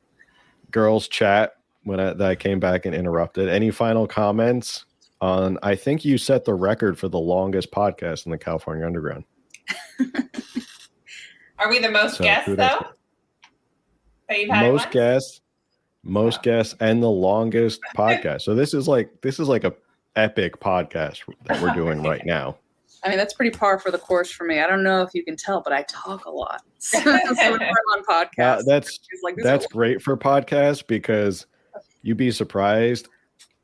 girls 0.70 1.08
chat 1.08 1.54
when 1.84 2.00
I, 2.00 2.12
that 2.12 2.28
I 2.28 2.34
came 2.34 2.60
back 2.60 2.84
and 2.84 2.94
interrupted. 2.94 3.48
Any 3.48 3.70
final 3.70 4.06
comments 4.06 4.84
on? 5.22 5.58
I 5.62 5.74
think 5.76 6.04
you 6.04 6.18
set 6.18 6.44
the 6.44 6.54
record 6.54 6.98
for 6.98 7.08
the 7.08 7.18
longest 7.18 7.70
podcast 7.70 8.26
in 8.26 8.32
the 8.32 8.38
California 8.38 8.84
Underground. 8.84 9.24
Are 11.58 11.68
we 11.70 11.78
the 11.78 11.90
most 11.90 12.16
So, 12.16 12.24
guests 12.24 12.50
though? 12.54 12.80
Had 14.28 14.48
most 14.48 14.84
one? 14.86 14.92
guests 14.92 15.40
most 16.04 16.38
Wow. 16.38 16.42
guests 16.42 16.74
and 16.80 17.00
the 17.02 17.08
longest 17.10 17.80
podcast 17.96 18.42
so 18.42 18.54
this 18.56 18.74
is 18.74 18.88
like 18.88 19.20
this 19.20 19.38
is 19.38 19.46
like 19.48 19.62
a 19.62 19.72
epic 20.16 20.58
podcast 20.58 21.20
that 21.44 21.60
we're 21.62 21.72
doing 21.74 22.02
right 22.08 22.24
now 22.26 22.56
I 23.04 23.08
mean, 23.08 23.18
that's 23.18 23.34
pretty 23.34 23.50
par 23.50 23.80
for 23.80 23.90
the 23.90 23.98
course 23.98 24.30
for 24.30 24.44
me. 24.44 24.60
I 24.60 24.66
don't 24.68 24.84
know 24.84 25.02
if 25.02 25.10
you 25.12 25.24
can 25.24 25.34
tell, 25.36 25.60
but 25.60 25.72
I 25.72 25.82
talk 25.88 26.24
a 26.26 26.30
lot. 26.30 26.62
so 26.78 27.00
whenever 27.00 27.64
I'm 27.64 27.98
on 27.98 28.04
podcasts, 28.04 28.58
Uh, 28.60 28.62
that's 28.64 29.00
like, 29.24 29.34
that's 29.42 29.66
great 29.66 30.00
for 30.00 30.16
podcasts 30.16 30.86
because 30.86 31.46
you'd 32.02 32.16
be 32.16 32.30
surprised 32.30 33.08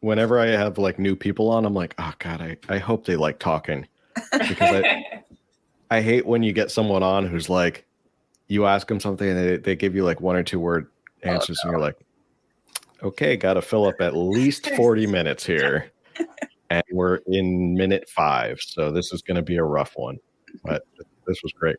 whenever 0.01 0.39
i 0.39 0.47
have 0.47 0.79
like 0.79 0.99
new 0.99 1.17
people 1.17 1.51
on 1.51 1.65
i'm 1.65 1.75
like 1.75 1.95
oh 1.99 2.13
god 2.19 2.41
i, 2.41 2.57
I 2.69 2.79
hope 2.79 3.05
they 3.07 3.17
like 3.17 3.39
talking. 3.39 3.87
Because 4.33 4.85
I, 4.85 5.23
I 5.91 6.01
hate 6.03 6.27
when 6.27 6.43
you 6.43 6.53
get 6.53 6.71
someone 6.71 7.03
on 7.03 7.27
who's 7.27 7.49
like 7.49 7.87
you 8.49 8.67
ask 8.67 8.87
them 8.89 9.01
something 9.01 9.29
and 9.29 9.39
they, 9.39 9.57
they 9.57 9.77
give 9.77 9.95
you 9.95 10.05
like 10.05 10.21
one 10.21 10.37
or 10.37 10.43
two 10.43 10.61
word 10.61 10.89
Oh, 11.25 11.31
answers 11.31 11.59
and 11.65 11.73
you're 11.73 11.81
like 11.81 11.97
okay 13.03 13.37
gotta 13.37 13.61
fill 13.61 13.87
up 13.87 13.97
at 14.01 14.15
least 14.17 14.71
40 14.77 15.07
minutes 15.07 15.45
here. 15.47 15.91
And 16.71 16.83
we're 16.93 17.21
in 17.27 17.73
minute 17.75 18.09
five 18.11 18.59
so 18.61 18.93
this 18.93 19.11
is 19.13 19.23
going 19.23 19.37
to 19.37 19.43
be 19.43 19.57
a 19.57 19.65
rough 19.65 19.93
one 19.97 20.19
but 20.65 20.83
this 21.27 21.41
was 21.43 21.51
great. 21.53 21.77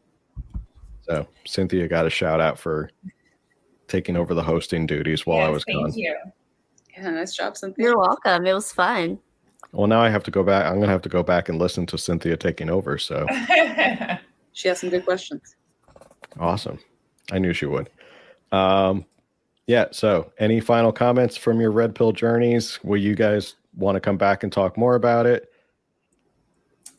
So 1.03 1.27
cynthia 1.45 1.87
got 1.87 2.07
a 2.07 2.09
shout 2.09 2.41
out 2.41 2.57
for 2.57 2.89
taking 3.87 4.17
over 4.17 4.33
the 4.33 4.41
hosting 4.41 4.87
duties 4.87 5.25
while 5.27 5.45
i 5.45 5.49
was 5.49 5.63
thank 5.65 5.79
gone. 5.79 5.93
you. 5.93 6.15
Yeah, 7.01 7.09
nice 7.11 7.35
job, 7.35 7.57
Cynthia. 7.57 7.85
You're 7.85 7.97
welcome. 7.97 8.45
It 8.45 8.53
was 8.53 8.71
fun. 8.71 9.19
well 9.71 9.87
now 9.87 10.01
i 10.01 10.09
have 10.09 10.23
to 10.23 10.31
go 10.31 10.41
back 10.41 10.65
i'm 10.65 10.75
going 10.75 10.87
to 10.87 10.91
have 10.91 11.01
to 11.01 11.09
go 11.09 11.21
back 11.21 11.47
and 11.47 11.59
listen 11.59 11.85
to 11.85 11.95
cynthia 11.95 12.35
taking 12.35 12.71
over 12.71 12.97
so 12.97 13.27
She 14.59 14.67
has 14.67 14.81
some 14.81 14.89
good 14.89 15.05
questions. 15.05 15.55
Awesome. 16.37 16.79
I 17.31 17.39
knew 17.39 17.53
she 17.53 17.65
would. 17.65 17.89
Um, 18.51 19.05
yeah. 19.67 19.85
So, 19.91 20.33
any 20.37 20.59
final 20.59 20.91
comments 20.91 21.37
from 21.37 21.61
your 21.61 21.71
red 21.71 21.95
pill 21.95 22.11
journeys? 22.11 22.77
Will 22.83 22.97
you 22.97 23.15
guys 23.15 23.55
want 23.77 23.95
to 23.95 24.01
come 24.01 24.17
back 24.17 24.43
and 24.43 24.51
talk 24.51 24.77
more 24.77 24.95
about 24.95 25.25
it? 25.25 25.49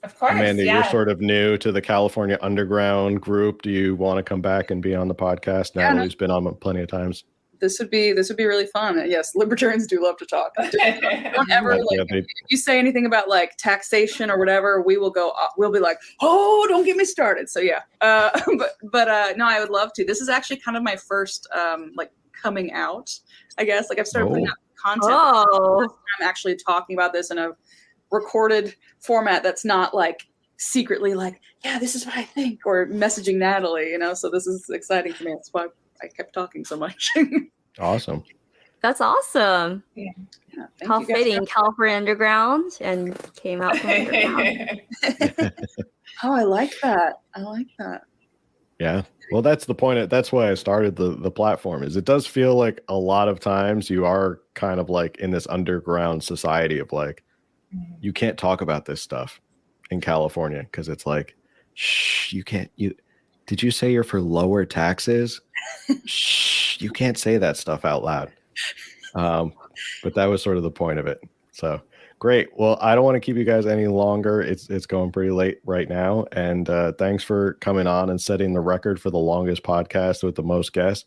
of 0.03 0.19
course, 0.19 0.33
Amanda, 0.33 0.65
yeah. 0.65 0.77
you're 0.77 0.91
sort 0.91 1.11
of 1.11 1.21
new 1.21 1.59
to 1.59 1.71
the 1.71 1.83
California 1.83 2.39
Underground 2.41 3.21
group. 3.21 3.61
Do 3.61 3.71
you 3.71 3.95
want 3.95 4.17
to 4.17 4.23
come 4.23 4.41
back 4.41 4.71
and 4.71 4.81
be 4.83 4.95
on 4.95 5.09
the 5.09 5.15
podcast? 5.15 5.73
Yeah, 5.75 5.91
no. 5.91 5.97
Natalie's 5.97 6.15
been 6.15 6.31
on 6.31 6.55
plenty 6.55 6.81
of 6.81 6.89
times. 6.89 7.25
This 7.61 7.79
would 7.79 7.91
be 7.91 8.13
this 8.13 8.29
would 8.29 8.37
be 8.37 8.47
really 8.47 8.67
fun. 8.67 9.03
Yes, 9.09 9.35
libertarians 9.35 9.87
do 9.87 10.03
love 10.03 10.17
to 10.19 10.27
talk. 10.27 10.53
Don't 10.57 11.51
ever 11.51 11.75
Yeah, 11.75 11.99
like 12.01 12.09
they- 12.09 12.19
if 12.19 12.27
you 12.49 12.57
say 12.57 12.79
anything 12.79 13.07
about 13.07 13.29
like 13.29 13.57
taxation 13.59 14.31
or 14.31 14.39
whatever, 14.39 14.81
we 14.83 14.97
will 14.97 15.11
go. 15.11 15.31
Uh, 15.31 15.47
we'll 15.57 15.73
be 15.73 15.79
like, 15.79 15.99
oh, 16.21 16.67
don't 16.69 16.85
get 16.85 16.97
me 16.97 17.05
started. 17.05 17.49
So 17.51 17.61
yeah, 17.61 17.81
uh, 18.01 18.31
but 18.59 18.71
but 18.91 19.09
uh, 19.09 19.33
no, 19.37 19.47
I 19.47 19.61
would 19.61 19.71
love 19.71 19.93
to. 19.95 20.05
This 20.05 20.21
is 20.21 20.29
actually 20.29 20.57
kind 20.59 20.77
of 20.77 20.83
my 20.83 20.97
first 20.97 21.47
um, 21.55 21.93
like 21.97 22.11
coming 22.33 22.73
out. 22.73 23.11
I 23.59 23.65
guess 23.65 23.89
like 23.91 23.99
I've 23.99 24.09
started 24.09 24.29
putting 24.29 24.47
Oh. 24.49 24.51
out 24.51 24.57
content. 24.77 25.13
Oh, 25.13 25.83
I'm 26.19 26.27
actually 26.27 26.57
talking 26.57 26.97
about 26.97 27.13
this 27.13 27.31
in 27.31 27.37
a 27.39 27.51
recorded 28.11 28.75
format 29.01 29.43
that's 29.43 29.65
not 29.65 29.95
like 29.95 30.27
secretly 30.57 31.15
like, 31.15 31.41
yeah, 31.65 31.79
this 31.79 31.95
is 31.95 32.07
what 32.07 32.17
I 32.17 32.23
think, 32.25 32.61
or 32.65 32.87
messaging 32.87 33.37
Natalie. 33.37 33.91
You 33.91 33.99
know, 33.99 34.15
so 34.15 34.31
this 34.31 34.47
is 34.47 34.69
exciting 34.71 35.13
for 35.13 35.25
me. 35.25 35.33
That's 35.35 35.51
why 35.53 35.67
I 36.03 36.09
kept 36.09 36.33
talking 36.33 36.65
so 36.65 36.77
much. 36.77 37.11
awesome. 37.79 38.25
that's 38.83 39.01
awesome. 39.01 39.83
Yeah, 39.95 40.13
thank 40.79 40.91
How 40.91 41.03
fitting. 41.05 41.45
California 41.47 41.97
Underground 41.97 42.73
and 42.81 43.17
came 43.35 43.63
out 43.63 43.77
from 43.77 43.91
underground. 43.91 44.83
Oh, 46.23 46.33
I 46.33 46.43
like 46.43 46.73
that. 46.83 47.21
I 47.35 47.41
like 47.41 47.69
that. 47.79 48.03
Yeah. 48.79 49.03
Well, 49.33 49.43
that's 49.43 49.65
the 49.65 49.75
point. 49.75 49.99
Of, 49.99 50.11
that's 50.11 50.33
why 50.33 50.51
I 50.51 50.55
started 50.55 50.97
the 50.97 51.17
the 51.17 51.31
platform. 51.31 51.83
Is 51.83 51.97
it 51.97 52.05
does 52.05 52.27
feel 52.27 52.57
like 52.57 52.81
a 52.89 52.97
lot 52.97 53.29
of 53.29 53.41
times 53.41 53.89
you 53.89 54.05
are 54.05 54.41
kind 54.55 54.81
of 54.81 54.91
like 54.91 55.19
in 55.19 55.31
this 55.31 55.47
underground 55.49 56.23
society 56.23 56.79
of 56.79 56.93
like 56.93 57.23
mm-hmm. 57.75 57.95
you 58.01 58.13
can't 58.13 58.39
talk 58.39 58.61
about 58.61 58.87
this 58.87 59.01
stuff 59.01 59.41
in 59.91 60.01
California 60.01 60.63
because 60.63 60.89
it's 60.89 61.07
like, 61.07 61.37
shh, 61.75 62.33
you 62.33 62.43
can't. 62.43 62.71
You 62.77 62.95
did 63.51 63.65
you 63.65 63.73
say 63.73 63.91
you're 63.91 64.05
for 64.05 64.21
lower 64.21 64.65
taxes? 64.65 65.41
shh, 66.05 66.81
you 66.81 66.89
can't 66.89 67.19
say 67.19 67.37
that 67.37 67.57
stuff 67.57 67.85
out 67.85 68.05
loud. 68.05 68.31
Um, 69.17 69.53
but 70.05 70.15
that 70.15 70.27
was 70.27 70.41
sort 70.41 70.57
of 70.57 70.63
the 70.63 70.71
point 70.71 71.01
of 71.01 71.09
it. 71.09 71.21
So 71.51 71.81
great. 72.21 72.57
Well, 72.57 72.79
I 72.81 72.95
don't 72.95 73.05
want 73.05 73.17
to 73.17 73.21
keep 73.21 73.37
you 73.37 73.43
guys 73.43 73.67
any 73.67 73.89
longer. 73.89 74.41
It's 74.41 74.71
it's 74.71 74.87
going 74.87 75.11
pretty 75.11 75.33
late 75.33 75.59
right 75.65 75.89
now, 75.89 76.27
and 76.31 76.71
uh, 76.71 76.93
thanks 76.93 77.25
for 77.25 77.55
coming 77.55 77.89
on 77.89 78.11
and 78.11 78.23
setting 78.23 78.53
the 78.53 78.61
record 78.61 79.03
for 79.03 79.11
the 79.11 79.19
longest 79.19 79.65
podcast 79.65 80.23
with 80.23 80.37
the 80.37 80.45
most 80.45 80.73
guests. 80.73 81.05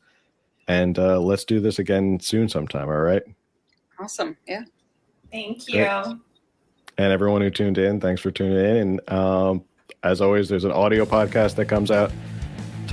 And 0.67 0.99
uh, 0.99 1.21
let's 1.21 1.45
do 1.45 1.61
this 1.61 1.79
again 1.79 2.19
soon 2.19 2.49
sometime. 2.49 2.89
All 2.89 2.97
right. 2.97 3.23
Awesome. 4.01 4.35
Yeah. 4.45 4.63
Thank 5.31 5.69
you. 5.69 5.79
and 5.85 6.19
everyone 6.97 7.41
who 7.41 7.49
tuned 7.49 7.77
in 7.77 8.01
thanks 8.01 8.21
for 8.21 8.31
tuning 8.31 8.57
in 8.57 8.75
and 8.75 9.09
um, 9.11 9.63
as 10.03 10.21
always 10.21 10.49
there's 10.49 10.65
an 10.65 10.71
audio 10.71 11.05
podcast 11.05 11.55
that 11.55 11.65
comes 11.65 11.89
out 11.89 12.11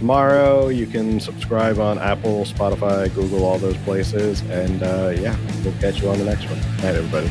tomorrow. 0.01 0.69
You 0.69 0.87
can 0.87 1.21
subscribe 1.21 1.79
on 1.79 1.99
apple 1.99 2.45
spotify 2.47 3.15
google 3.15 3.45
all 3.45 3.59
those 3.59 3.77
places. 3.79 4.41
And 4.49 4.83
uh, 4.83 5.13
yeah 5.15 5.37
we'll 5.63 5.75
catch 5.75 6.01
you 6.01 6.09
on 6.09 6.19
the 6.19 6.25
next 6.25 6.49
one. 6.49 6.59
Night 6.79 6.97
everybody 6.97 7.31